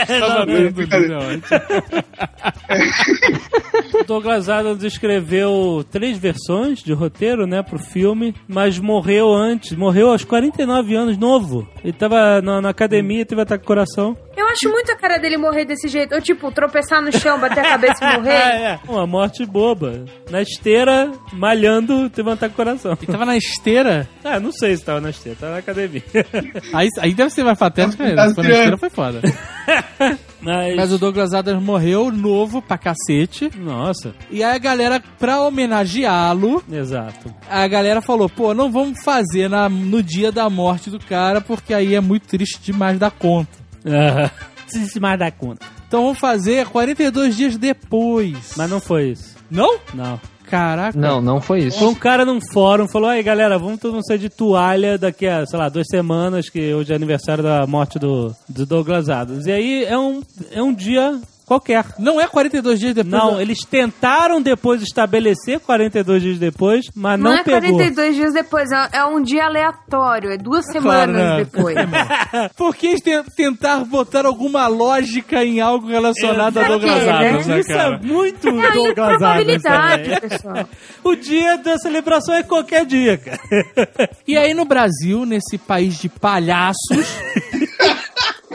Estava 0.09 0.45
O 4.01 4.05
Douglas 4.05 4.49
Adams 4.49 4.83
escreveu 4.83 5.85
três 5.91 6.19
versões 6.19 6.83
de 6.83 6.93
roteiro, 6.93 7.47
né, 7.47 7.63
pro 7.63 7.79
filme, 7.79 8.35
mas 8.49 8.79
morreu 8.79 9.33
antes, 9.33 9.73
morreu 9.77 10.11
aos 10.11 10.25
49 10.25 10.95
anos, 10.95 11.17
novo. 11.17 11.69
Ele 11.85 11.93
tava 11.93 12.43
na, 12.43 12.61
na 12.61 12.71
academia, 12.71 13.25
teve 13.25 13.41
ataque 13.41 13.63
ao 13.63 13.67
coração. 13.69 14.17
Eu 14.37 14.47
acho 14.49 14.69
muito 14.71 14.93
a 14.93 14.97
cara 14.97 15.17
dele 15.17 15.39
morrer 15.39 15.65
desse 15.65 15.89
jeito. 15.89 16.15
Ou 16.15 16.21
tipo, 16.21 16.53
tropeçar 16.53 17.01
no 17.01 17.11
chão, 17.11 17.41
bater 17.41 17.61
a 17.61 17.71
cabeça 17.71 18.05
e 18.05 18.13
morrer. 18.19 18.33
é, 18.33 18.79
uma 18.87 19.07
morte 19.07 19.47
boba. 19.47 20.05
Na 20.31 20.43
esteira, 20.43 21.11
malhando, 21.33 22.11
teve 22.11 22.29
um 22.29 22.33
ataque 22.33 22.53
ao 22.53 22.57
coração. 22.57 22.93
Ele 23.01 23.11
tava 23.11 23.25
na 23.25 23.37
esteira? 23.37 24.07
Ah, 24.23 24.39
não 24.39 24.53
sei 24.53 24.77
se 24.77 24.85
tava 24.85 25.01
na 25.01 25.09
esteira, 25.11 25.39
tava 25.41 25.53
na 25.53 25.59
academia. 25.59 26.03
Aí, 26.75 26.89
aí 27.01 27.15
deve 27.15 27.31
patético 27.57 28.03
mesmo. 28.03 28.29
Se 28.29 28.35
for 28.35 28.45
na 28.45 28.51
esteira, 28.51 28.79
foi 28.79 28.91
foda. 28.91 29.21
Mas... 30.41 30.77
Mas 30.77 30.93
o 30.93 30.99
Douglas 30.99 31.35
Adams 31.35 31.63
morreu 31.63 32.13
novo 32.13 32.63
pra 32.63 32.79
cacete. 32.79 33.51
Nossa. 33.57 34.15
E 34.31 34.45
aí 34.45 34.55
a 34.55 34.59
galera, 34.59 35.03
pra 35.19 35.41
homenageá-lo, 35.41 36.63
Exato. 36.71 37.35
a 37.51 37.67
galera 37.67 38.01
falou, 38.01 38.29
pô, 38.29 38.55
não 38.55 38.71
vamos 38.71 39.03
fazer 39.03 39.49
na, 39.49 39.69
no 39.69 40.03
dia 40.03 40.31
da 40.31 40.49
morte 40.49 40.89
do 40.91 41.01
cara, 41.01 41.41
porque 41.41 41.75
aí 41.75 41.95
é 41.95 42.01
muito 42.01 42.29
triste 42.29 42.61
demais 42.63 42.99
da 42.99 43.11
conta. 43.11 43.59
Aham. 43.85 44.31
Se 44.69 45.01
mais 45.01 45.19
dar 45.19 45.33
conta. 45.33 45.65
Então 45.89 46.03
vamos 46.03 46.19
fazer 46.19 46.67
42 46.67 47.37
dias 47.37 47.57
depois. 47.57 48.55
Mas 48.57 48.69
não 48.71 48.81
foi 48.81 49.11
isso. 49.11 49.37
Não? 49.51 49.79
Não. 49.95 50.21
Caraca. 50.49 50.99
Não, 50.99 51.21
não 51.21 51.41
foi 51.41 51.61
Foi 51.61 51.69
isso. 51.69 51.89
um 51.89 51.95
cara 51.95 52.25
num 52.25 52.39
fórum, 52.53 52.87
falou, 52.89 53.09
aí 53.11 53.23
galera, 53.23 53.59
vamos 53.59 53.81
todo 53.81 53.95
mundo 53.95 54.07
sair 54.07 54.19
de 54.19 54.29
toalha 54.29 54.97
daqui 54.97 55.27
a, 55.27 55.45
sei 55.47 55.59
lá, 55.59 55.69
duas 55.69 55.87
semanas, 55.91 56.49
que 56.49 56.73
hoje 56.73 56.93
é 56.93 56.97
aniversário 56.97 57.43
da 57.43 57.67
morte 57.67 57.99
do, 57.99 58.35
do 58.49 58.65
Douglas 58.65 59.09
Adams. 59.09 59.47
E 59.47 59.53
aí 59.53 59.85
é 59.85 59.99
um, 59.99 60.23
é 60.53 60.63
um 60.63 60.73
dia 60.73 61.21
qualquer. 61.47 61.85
Não 61.99 62.21
é 62.21 62.27
42 62.27 62.79
dias 62.81 62.95
depois? 62.95 63.13
Não, 63.13 63.37
da- 63.37 63.43
eles 63.43 63.61
tentaram 63.61 64.43
depois 64.43 64.83
estabelecer 64.83 65.61
42 65.61 66.23
dias 66.23 66.39
depois, 66.39 66.85
mas 66.95 67.19
não, 67.19 67.31
Não, 67.31 67.39
é 67.39 67.43
pegou. 67.45 67.61
42 67.61 68.15
dias 68.17 68.33
depois, 68.35 68.69
é, 68.73 68.99
é 68.99 69.05
um 69.05 69.23
dia 69.23 69.45
aleatório, 69.47 70.31
é 70.33 70.37
duas 70.37 70.65
Claro, 70.67 70.81
semanas 70.83 71.17
né? 71.17 71.37
depois. 71.45 71.77
Por 72.57 72.75
que 72.75 72.97
tentar 73.37 73.85
botar 73.85 74.27
alguma 74.27 74.67
lógica 74.67 75.45
em 75.45 75.61
algo 75.61 75.87
relacionado 75.87 76.59
a 76.59 76.65
Pra 76.65 76.69
Douglas 76.69 76.99
quê, 76.99 77.05
né? 77.07 77.13
Adams, 77.29 77.47
né, 77.47 77.61
Isso 77.61 77.73
é 77.73 77.99
muito 78.03 78.49
É 78.49 78.67
a 78.67 78.71
Douglas 78.73 79.23
Adams 79.23 79.63
também. 79.63 80.21
pessoal. 80.21 80.69
O 81.05 81.15
dia 81.15 81.57
da 81.59 81.79
celebração 81.79 82.35
é 82.35 82.43
qualquer 82.43 82.85
dia, 82.85 83.17
cara. 83.19 83.39
E 84.27 84.37
aí 84.37 84.53
no 84.53 84.65
Brasil, 84.65 85.25
nesse 85.25 85.57
país 85.59 85.99
de 86.01 86.09
palhaços, 86.09 87.07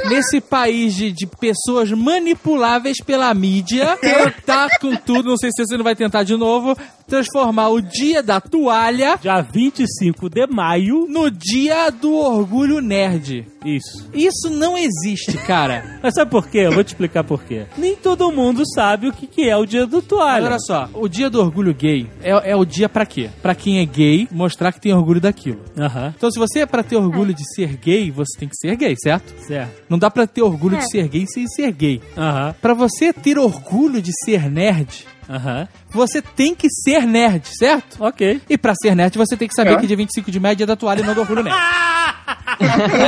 nesse 0.09 0.41
país 0.41 0.95
de, 0.95 1.11
de 1.11 1.27
pessoas 1.27 1.91
manipuláveis 1.91 2.97
pela 3.03 3.33
mídia, 3.33 3.97
tentar 4.01 4.79
com 4.79 4.95
tudo, 4.95 5.29
não 5.29 5.37
sei 5.37 5.49
se 5.51 5.65
você 5.65 5.77
não 5.77 5.83
vai 5.83 5.95
tentar 5.95 6.23
de 6.23 6.35
novo, 6.35 6.75
transformar 7.07 7.69
o 7.69 7.81
dia 7.81 8.23
da 8.23 8.39
toalha 8.39 9.17
Dia 9.21 9.41
25 9.41 10.29
de 10.29 10.47
maio. 10.47 11.07
no 11.09 11.29
dia 11.29 11.89
do 11.89 12.13
orgulho 12.13 12.79
nerd. 12.81 13.45
Isso. 13.63 14.09
Isso 14.13 14.49
não 14.49 14.77
existe, 14.77 15.37
cara. 15.45 15.99
Mas 16.03 16.13
sabe 16.15 16.31
por 16.31 16.47
quê? 16.47 16.59
Eu 16.59 16.71
vou 16.71 16.83
te 16.83 16.87
explicar 16.87 17.23
por 17.23 17.43
quê. 17.43 17.65
Nem 17.77 17.95
todo 17.95 18.31
mundo 18.31 18.63
sabe 18.73 19.07
o 19.07 19.13
que, 19.13 19.27
que 19.27 19.47
é 19.49 19.55
o 19.55 19.65
dia 19.65 19.85
do 19.85 19.97
Mas 19.97 20.05
toalha. 20.05 20.45
olha 20.47 20.59
só, 20.59 20.89
o 20.93 21.07
dia 21.07 21.29
do 21.29 21.39
orgulho 21.39 21.73
gay 21.73 22.09
é, 22.23 22.51
é 22.51 22.55
o 22.55 22.65
dia 22.65 22.89
pra 22.89 23.05
quê? 23.05 23.29
Pra 23.41 23.53
quem 23.53 23.79
é 23.79 23.85
gay, 23.85 24.27
mostrar 24.31 24.71
que 24.71 24.81
tem 24.81 24.93
orgulho 24.93 25.21
daquilo. 25.21 25.59
Aham, 25.77 26.13
Então, 26.17 26.31
se 26.31 26.39
você 26.39 26.59
é 26.61 26.65
pra 26.65 26.81
ter 26.83 26.95
orgulho 26.95 27.33
de 27.33 27.43
ser 27.55 27.77
gay, 27.77 28.09
você 28.11 28.37
tem 28.39 28.49
que 28.49 28.55
ser 28.55 28.75
gay, 28.75 28.95
certo? 29.01 29.33
certo. 29.45 29.71
Não 29.89 29.97
dá 29.99 30.09
pra 30.09 30.25
ter 30.25 30.41
orgulho 30.41 30.75
É. 30.75 30.79
de 30.79 30.89
ser 30.89 31.07
gay 31.07 31.25
sem 31.27 31.47
ser 31.47 31.71
gay. 31.71 32.01
Aham, 32.17 32.55
Pra 32.61 32.73
você 32.73 33.13
ter 33.13 33.37
orgulho 33.37 34.01
de 34.01 34.11
ser 34.25 34.49
nerd, 34.49 35.05
aham. 35.29 35.67
você 35.93 36.21
tem 36.21 36.55
que 36.55 36.67
ser 36.69 37.05
nerd, 37.05 37.47
certo? 37.47 37.97
Ok. 38.03 38.41
E 38.49 38.57
pra 38.57 38.73
ser 38.75 38.95
nerd, 38.95 39.15
você 39.17 39.37
tem 39.37 39.47
que 39.47 39.53
saber 39.53 39.73
É. 39.73 39.77
que 39.77 39.87
dia 39.87 39.97
25 39.97 40.31
de 40.31 40.39
maio 40.39 40.53
é 40.53 40.55
dia 40.55 40.65
da 40.67 40.75
toalha 40.75 41.01
e 41.01 41.05
não 41.05 41.13
do 41.13 41.21
orgulho 41.21 41.43
nerd. 41.43 41.55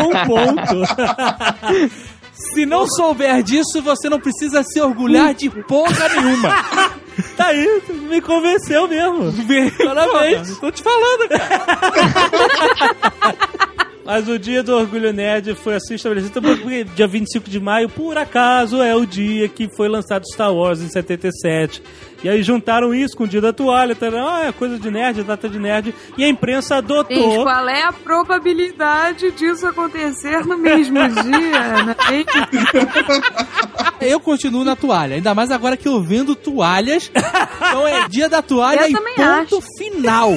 Um 0.06 0.12
ponto. 0.28 0.84
Se 2.34 2.66
não 2.66 2.88
souber 2.88 3.44
disso, 3.44 3.82
você 3.82 4.10
não 4.10 4.20
precisa 4.20 4.64
se 4.64 4.82
orgulhar 4.82 5.34
de 5.34 5.50
porra 5.50 6.10
nenhuma. 6.10 6.50
tá 7.38 7.48
aí, 7.48 7.84
me 8.10 8.20
convenceu 8.22 8.88
mesmo. 8.88 9.32
Parabéns. 9.78 10.58
Tô 10.58 10.72
te 10.72 10.82
falando, 10.82 11.30
cara. 11.30 11.68
Mas 14.06 14.28
o 14.28 14.38
dia 14.38 14.62
do 14.62 14.76
Orgulho 14.76 15.14
Nerd 15.14 15.56
foi 15.56 15.76
assim 15.76 15.96
estabelecido 15.96 16.42
porque 16.42 16.84
dia 16.84 17.08
25 17.08 17.50
de 17.50 17.60
maio, 17.60 17.88
por 17.88 18.18
acaso, 18.18 18.82
é 18.82 18.94
o 18.94 19.06
dia 19.06 19.48
que 19.48 19.70
foi 19.78 19.88
lançado 19.88 20.26
Star 20.34 20.54
Wars 20.54 20.82
em 20.82 20.90
77. 20.90 21.82
E 22.22 22.30
aí 22.30 22.42
juntaram 22.44 22.94
isso 22.94 23.16
com 23.18 23.24
o 23.24 23.28
dia 23.28 23.40
da 23.42 23.52
toalha, 23.54 23.96
tá? 23.96 24.08
ah, 24.08 24.46
é 24.48 24.52
coisa 24.52 24.78
de 24.78 24.90
nerd, 24.92 25.24
data 25.24 25.48
de 25.50 25.58
nerd. 25.60 25.94
E 26.18 26.24
a 26.24 26.28
imprensa 26.30 26.76
Gente, 26.76 26.84
adotou. 26.92 27.44
qual 27.44 27.68
é 27.70 27.84
a 27.84 27.92
probabilidade 27.94 29.32
disso 29.32 29.68
acontecer 29.68 30.46
no 30.46 30.58
mesmo 30.58 31.00
dia? 31.08 31.84
Né? 31.86 31.96
Eu 34.02 34.20
continuo 34.20 34.64
na 34.66 34.76
toalha, 34.76 35.16
ainda 35.16 35.34
mais 35.34 35.52
agora 35.52 35.78
que 35.78 35.88
eu 35.88 36.02
vendo 36.02 36.36
toalhas. 36.36 37.10
Então 37.58 37.88
é 37.88 38.08
dia 38.08 38.28
da 38.30 38.42
toalha 38.42 38.82
Eu 38.82 38.90
e 38.90 38.94
ponto 39.16 39.58
acho. 39.58 39.62
final. 39.78 40.32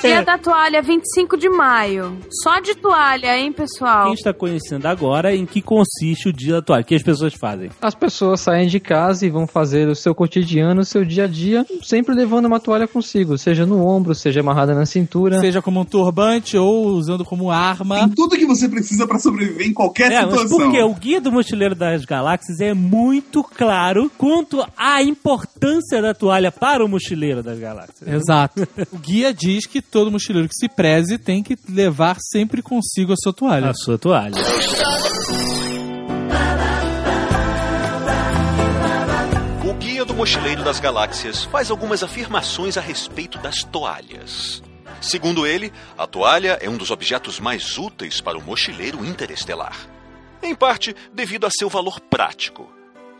Dia 0.00 0.22
da 0.24 0.38
toalha, 0.38 0.80
25 0.80 1.36
de 1.36 1.48
maio. 1.50 2.16
Só 2.42 2.58
de 2.60 2.74
toalha, 2.74 3.36
hein, 3.38 3.52
pessoal? 3.52 4.04
Quem 4.06 4.14
está 4.14 4.32
conhecendo 4.32 4.86
agora 4.86 5.34
em 5.34 5.44
que 5.44 5.60
consiste 5.60 6.28
o 6.28 6.32
dia 6.32 6.54
da 6.54 6.62
toalha, 6.62 6.82
o 6.82 6.84
que 6.86 6.94
as 6.94 7.02
pessoas 7.02 7.34
fazem. 7.34 7.68
As 7.82 7.94
pessoas 7.94 8.40
saem 8.40 8.66
de 8.66 8.80
casa 8.80 9.26
e 9.26 9.30
vão 9.30 9.46
fazer 9.46 9.88
o 9.88 9.94
seu 9.94 10.14
cotidiano, 10.14 10.80
o 10.80 10.84
seu 10.84 11.04
dia 11.04 11.24
a 11.24 11.26
dia, 11.26 11.66
sempre 11.82 12.14
levando 12.14 12.46
uma 12.46 12.58
toalha 12.58 12.88
consigo, 12.88 13.36
seja 13.36 13.66
no 13.66 13.86
ombro, 13.86 14.14
seja 14.14 14.40
amarrada 14.40 14.74
na 14.74 14.86
cintura. 14.86 15.38
Seja 15.40 15.60
como 15.60 15.80
um 15.80 15.84
turbante 15.84 16.56
ou 16.56 16.86
usando 16.88 17.24
como 17.24 17.50
arma. 17.50 17.98
Tem 18.00 18.08
tudo 18.10 18.36
que 18.38 18.46
você 18.46 18.68
precisa 18.68 19.06
pra 19.06 19.18
sobreviver 19.18 19.66
em 19.66 19.74
qualquer 19.74 20.10
É, 20.12 20.20
mas 20.24 20.30
situação. 20.40 20.58
porque 20.58 20.82
o 20.82 20.94
Guia 20.94 21.20
do 21.20 21.30
Mochileiro 21.30 21.74
das 21.74 22.04
Galáxias 22.06 22.60
é 22.60 22.72
muito 22.72 23.42
claro 23.44 24.10
quanto 24.16 24.64
à 24.76 25.02
importância 25.02 26.00
da 26.00 26.14
toalha 26.14 26.50
para 26.50 26.84
o 26.84 26.88
Mochileiro 26.88 27.42
das 27.42 27.58
Galáxias. 27.58 28.08
Exato. 28.08 28.66
O 28.92 28.98
guia 28.98 29.32
diz 29.34 29.66
que 29.66 29.80
todo 29.90 30.10
mochileiro 30.10 30.48
que 30.48 30.54
se 30.54 30.68
preze 30.68 31.18
tem 31.18 31.42
que 31.42 31.58
levar 31.68 32.16
sempre 32.20 32.62
consigo 32.62 33.12
a 33.12 33.16
sua 33.16 33.32
toalha. 33.32 33.70
A 33.70 33.74
sua 33.74 33.98
toalha. 33.98 34.36
O 39.68 39.74
Guia 39.74 40.04
do 40.04 40.14
Mochileiro 40.14 40.62
das 40.62 40.80
Galáxias 40.80 41.44
faz 41.44 41.70
algumas 41.70 42.02
afirmações 42.02 42.76
a 42.76 42.80
respeito 42.80 43.38
das 43.38 43.64
toalhas. 43.64 44.62
Segundo 45.00 45.46
ele, 45.46 45.72
a 45.96 46.06
toalha 46.06 46.58
é 46.60 46.68
um 46.68 46.76
dos 46.76 46.90
objetos 46.90 47.40
mais 47.40 47.78
úteis 47.78 48.20
para 48.20 48.38
o 48.38 48.42
mochileiro 48.42 49.04
interestelar. 49.04 49.76
Em 50.42 50.54
parte, 50.54 50.94
devido 51.12 51.46
a 51.46 51.50
seu 51.50 51.68
valor 51.68 52.00
prático. 52.00 52.70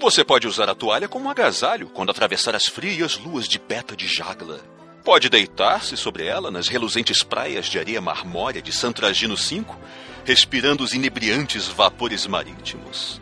Você 0.00 0.24
pode 0.24 0.46
usar 0.46 0.68
a 0.68 0.74
toalha 0.74 1.08
como 1.08 1.26
um 1.26 1.30
agasalho 1.30 1.88
quando 1.90 2.10
atravessar 2.10 2.54
as 2.54 2.64
frias 2.64 3.18
luas 3.18 3.46
de 3.46 3.58
Beta 3.58 3.94
de 3.94 4.06
Jagla. 4.06 4.60
Pode 5.04 5.30
deitar-se 5.30 5.96
sobre 5.96 6.26
ela 6.26 6.50
nas 6.50 6.68
reluzentes 6.68 7.22
praias 7.22 7.66
de 7.66 7.78
areia 7.78 8.00
marmórea 8.02 8.60
de 8.60 8.70
Santragino 8.70 9.34
V, 9.34 9.64
respirando 10.26 10.84
os 10.84 10.92
inebriantes 10.92 11.66
vapores 11.66 12.26
marítimos. 12.26 13.20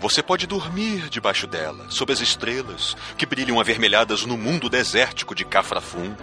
Você 0.00 0.22
pode 0.22 0.46
dormir 0.46 1.08
debaixo 1.10 1.46
dela, 1.46 1.90
sob 1.90 2.12
as 2.12 2.20
estrelas, 2.20 2.96
que 3.16 3.26
brilham 3.26 3.60
avermelhadas 3.60 4.24
no 4.24 4.38
mundo 4.38 4.70
desértico 4.70 5.34
de 5.34 5.44
Cafrafum. 5.44 6.14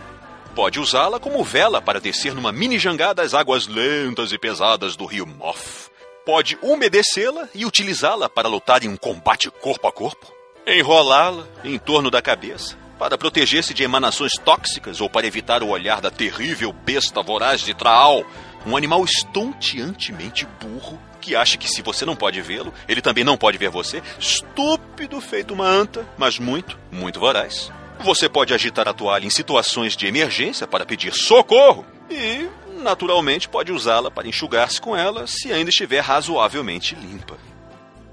Pode 0.55 0.79
usá-la 0.79 1.19
como 1.19 1.43
vela 1.43 1.81
para 1.81 2.01
descer 2.01 2.33
numa 2.33 2.51
mini 2.51 2.79
jangada 2.79 3.21
às 3.21 3.33
águas 3.33 3.67
lentas 3.67 4.31
e 4.31 4.39
pesadas 4.39 4.95
do 4.95 5.05
rio 5.05 5.27
Moff. 5.27 5.89
Pode 6.25 6.57
umedecê-la 6.63 7.47
e 7.53 7.63
utilizá-la 7.63 8.27
para 8.27 8.47
lutar 8.47 8.83
em 8.83 8.87
um 8.87 8.97
combate 8.97 9.51
corpo 9.51 9.87
a 9.87 9.91
corpo. 9.91 10.33
Enrolá-la 10.65 11.45
em 11.63 11.77
torno 11.77 12.09
da 12.09 12.21
cabeça 12.23 12.84
para 12.97 13.17
proteger-se 13.17 13.73
de 13.73 13.83
emanações 13.83 14.33
tóxicas 14.33 15.01
ou 15.01 15.09
para 15.09 15.27
evitar 15.27 15.61
o 15.61 15.69
olhar 15.69 16.01
da 16.01 16.09
terrível 16.09 16.71
besta 16.71 17.21
voraz 17.21 17.61
de 17.61 17.73
Traal, 17.73 18.25
um 18.65 18.75
animal 18.75 19.03
estonteantemente 19.03 20.47
burro 20.59 20.99
que 21.21 21.35
acha 21.35 21.57
que 21.57 21.67
se 21.67 21.81
você 21.81 22.05
não 22.05 22.15
pode 22.15 22.39
vê-lo, 22.41 22.71
ele 22.87 23.01
também 23.01 23.23
não 23.23 23.35
pode 23.35 23.57
ver 23.57 23.69
você. 23.69 24.01
Estúpido 24.19 25.19
feito 25.19 25.53
uma 25.55 25.65
anta, 25.65 26.07
mas 26.17 26.37
muito, 26.37 26.77
muito 26.91 27.19
voraz. 27.19 27.71
Você 27.99 28.29
pode 28.29 28.53
agitar 28.53 28.87
a 28.87 28.93
toalha 28.93 29.25
em 29.25 29.29
situações 29.31 29.97
de 29.97 30.05
emergência 30.05 30.67
para 30.67 30.85
pedir 30.85 31.13
socorro 31.13 31.85
e, 32.11 32.47
naturalmente, 32.81 33.49
pode 33.49 33.71
usá-la 33.71 34.11
para 34.11 34.27
enxugar-se 34.27 34.79
com 34.79 34.95
ela 34.95 35.25
se 35.25 35.51
ainda 35.51 35.71
estiver 35.71 36.01
razoavelmente 36.01 36.93
limpa. 36.93 37.37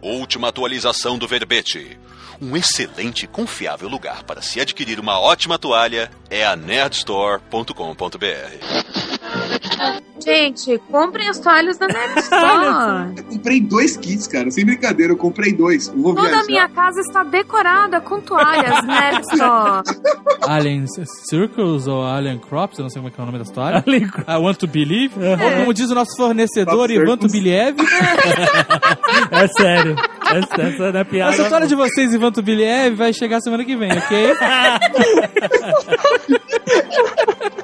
Última 0.01 0.49
atualização 0.49 1.19
do 1.19 1.29
verbete. 1.29 1.99
Um 2.43 2.57
excelente 2.57 3.25
e 3.25 3.29
confiável 3.29 3.89
lugar 3.89 4.25
para 4.25 4.43
se 4.43 4.61
adquirir 4.61 4.99
uma 4.99 5.21
ótima 5.21 5.61
toalha 5.61 6.11
é 6.29 6.45
a 6.45 6.57
nerdstore.com.br. 6.57 9.22
Gente, 10.25 10.79
comprem 10.91 11.29
as 11.29 11.39
toalhas 11.41 11.77
da 11.79 11.87
Nerd 11.89 12.19
Store. 12.21 13.13
Eu 13.17 13.25
comprei 13.25 13.61
dois 13.61 13.97
kits, 13.97 14.29
cara. 14.29 14.51
Sem 14.53 14.65
brincadeira, 14.65 15.13
eu 15.13 15.17
comprei 15.17 15.53
dois. 15.53 15.89
Eu 15.89 16.01
vou 16.01 16.15
Toda 16.15 16.29
viajar. 16.29 16.43
a 16.43 16.47
minha 16.47 16.69
casa 16.69 17.01
está 17.01 17.25
decorada 17.25 18.01
com 18.01 18.21
toalhas 18.21 18.85
Nerd 18.85 19.21
Store. 19.33 19.83
Alien 20.43 20.85
Circles 21.29 21.87
ou 21.89 22.05
Alien 22.05 22.39
Crops, 22.39 22.79
eu 22.79 22.85
não 22.85 22.91
sei 22.91 23.01
como 23.01 23.09
é 23.09 23.11
que 23.15 23.21
é 23.21 23.23
o 23.25 23.27
nome 23.27 23.39
da. 23.39 23.83
Alien 23.85 24.09
I 24.29 24.37
want 24.39 24.59
to 24.59 24.67
believe. 24.69 25.15
Ou 25.19 25.37
como 25.61 25.75
diz 25.75 25.91
o 25.91 25.95
nosso 25.95 26.17
fornecedor, 26.17 26.89
Crop 26.89 27.03
Ivan. 27.03 27.17
Tubiliev. 27.17 27.77
É 29.31 29.49
sério. 29.49 29.97
Essa, 30.25 30.63
essa 30.63 30.93
não 30.93 31.01
é 31.01 31.05
piada. 31.05 31.33
Essa 31.35 31.43
história 31.43 31.67
de 31.67 31.75
vocês, 31.75 32.13
Ivan 32.15 32.31
Tubiliev, 32.33 32.95
vai 32.97 33.13
chegar 33.13 33.41
semana 33.41 33.65
que 33.65 33.77
vem, 33.77 33.91
ok? 33.93 34.33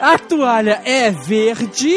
A 0.00 0.18
toalha 0.18 0.80
é 0.84 1.10
verde, 1.12 1.94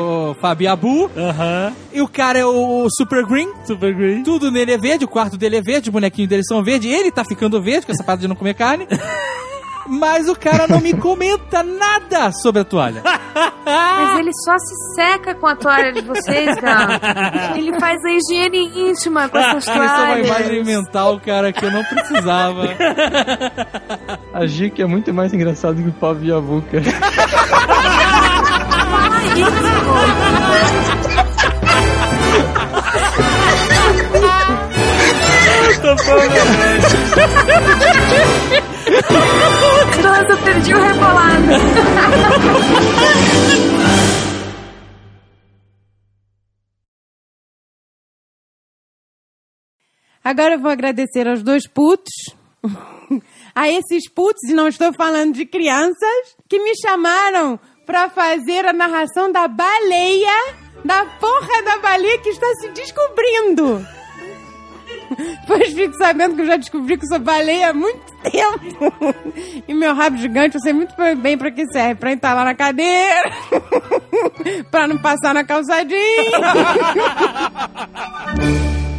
o 0.00 0.34
Fabiabu. 0.40 1.08
Aham. 1.16 1.72
E 1.92 2.00
o 2.00 2.08
cara 2.08 2.38
é 2.40 2.44
o 2.44 2.88
Super 2.90 3.24
Green. 3.24 3.48
Super 3.64 3.94
Green. 3.94 4.24
Tudo 4.24 4.50
nele 4.50 4.72
é 4.72 4.78
verde, 4.78 5.04
o 5.04 5.08
quarto 5.08 5.36
dele 5.36 5.56
é 5.56 5.62
verde, 5.62 5.88
os 5.88 5.92
bonequinhos 5.92 6.28
dele 6.28 6.42
são 6.44 6.64
verdes. 6.64 6.92
Ele 6.92 7.12
tá 7.12 7.24
ficando 7.24 7.62
verde 7.62 7.86
com 7.86 7.92
essa 7.92 8.02
parada 8.02 8.22
de 8.22 8.28
não 8.28 8.34
comer 8.34 8.54
carne. 8.54 8.88
Mas 9.88 10.28
o 10.28 10.34
cara 10.36 10.66
não 10.66 10.80
me 10.80 10.92
comenta 10.94 11.62
nada 11.62 12.32
sobre 12.32 12.62
a 12.62 12.64
toalha. 12.64 13.02
Mas 13.64 14.18
ele 14.18 14.30
só 14.44 14.56
se 14.58 14.94
seca 14.94 15.34
com 15.34 15.46
a 15.46 15.56
toalha 15.56 15.92
de 15.92 16.00
vocês, 16.02 16.58
cara. 16.60 17.00
Ele 17.56 17.78
faz 17.78 18.02
a 18.04 18.10
higiene 18.10 18.90
íntima 18.90 19.28
com 19.28 19.38
essas 19.38 19.64
Isso 19.66 19.70
é 19.70 19.78
uma 19.78 20.18
imagem 20.18 20.46
toalhas. 20.46 20.66
mental, 20.66 21.20
cara, 21.24 21.52
que 21.52 21.64
eu 21.64 21.70
não 21.70 21.84
precisava. 21.84 22.68
A 24.32 24.46
Gica 24.46 24.82
é 24.82 24.86
muito 24.86 25.12
mais 25.12 25.32
engraçado 25.32 25.82
que 25.82 25.88
o 25.88 25.92
Pablo 25.92 26.24
Yavuca. 26.24 26.82
Nossa, 40.02 40.36
perdi 40.44 40.74
o 40.74 40.78
rebolado. 40.78 41.46
Agora 50.22 50.54
eu 50.54 50.60
vou 50.60 50.70
agradecer 50.70 51.26
aos 51.28 51.42
dois 51.42 51.66
putos. 51.68 52.12
a 53.54 53.70
esses 53.70 54.10
putos, 54.10 54.42
e 54.50 54.54
não 54.54 54.68
estou 54.68 54.92
falando 54.92 55.34
de 55.34 55.46
crianças, 55.46 56.36
que 56.48 56.58
me 56.58 56.72
chamaram 56.76 57.58
pra 57.86 58.10
fazer 58.10 58.66
a 58.66 58.72
narração 58.72 59.30
da 59.30 59.46
baleia, 59.46 60.54
da 60.84 61.06
porra 61.20 61.62
da 61.62 61.78
baleia 61.78 62.18
que 62.18 62.30
está 62.30 62.46
se 62.60 62.68
descobrindo. 62.70 63.86
pois 65.46 65.72
fico 65.72 65.94
sabendo 65.96 66.36
que 66.36 66.42
eu 66.42 66.46
já 66.46 66.56
descobri 66.56 66.96
que 66.96 67.06
sou 67.06 67.18
baleia 67.18 67.70
há 67.70 67.74
muito 67.74 68.12
tempo. 68.22 68.94
E 69.66 69.74
meu 69.74 69.94
rabo 69.94 70.16
gigante, 70.16 70.56
eu 70.56 70.60
sei 70.60 70.72
muito 70.72 70.94
bem 71.16 71.36
pra 71.36 71.50
que 71.50 71.66
serve. 71.72 71.96
Pra 71.96 72.12
entalar 72.12 72.44
na 72.44 72.54
cadeira, 72.54 73.30
pra 74.70 74.86
não 74.86 74.98
passar 74.98 75.34
na 75.34 75.44
calçadinha. 75.44 75.96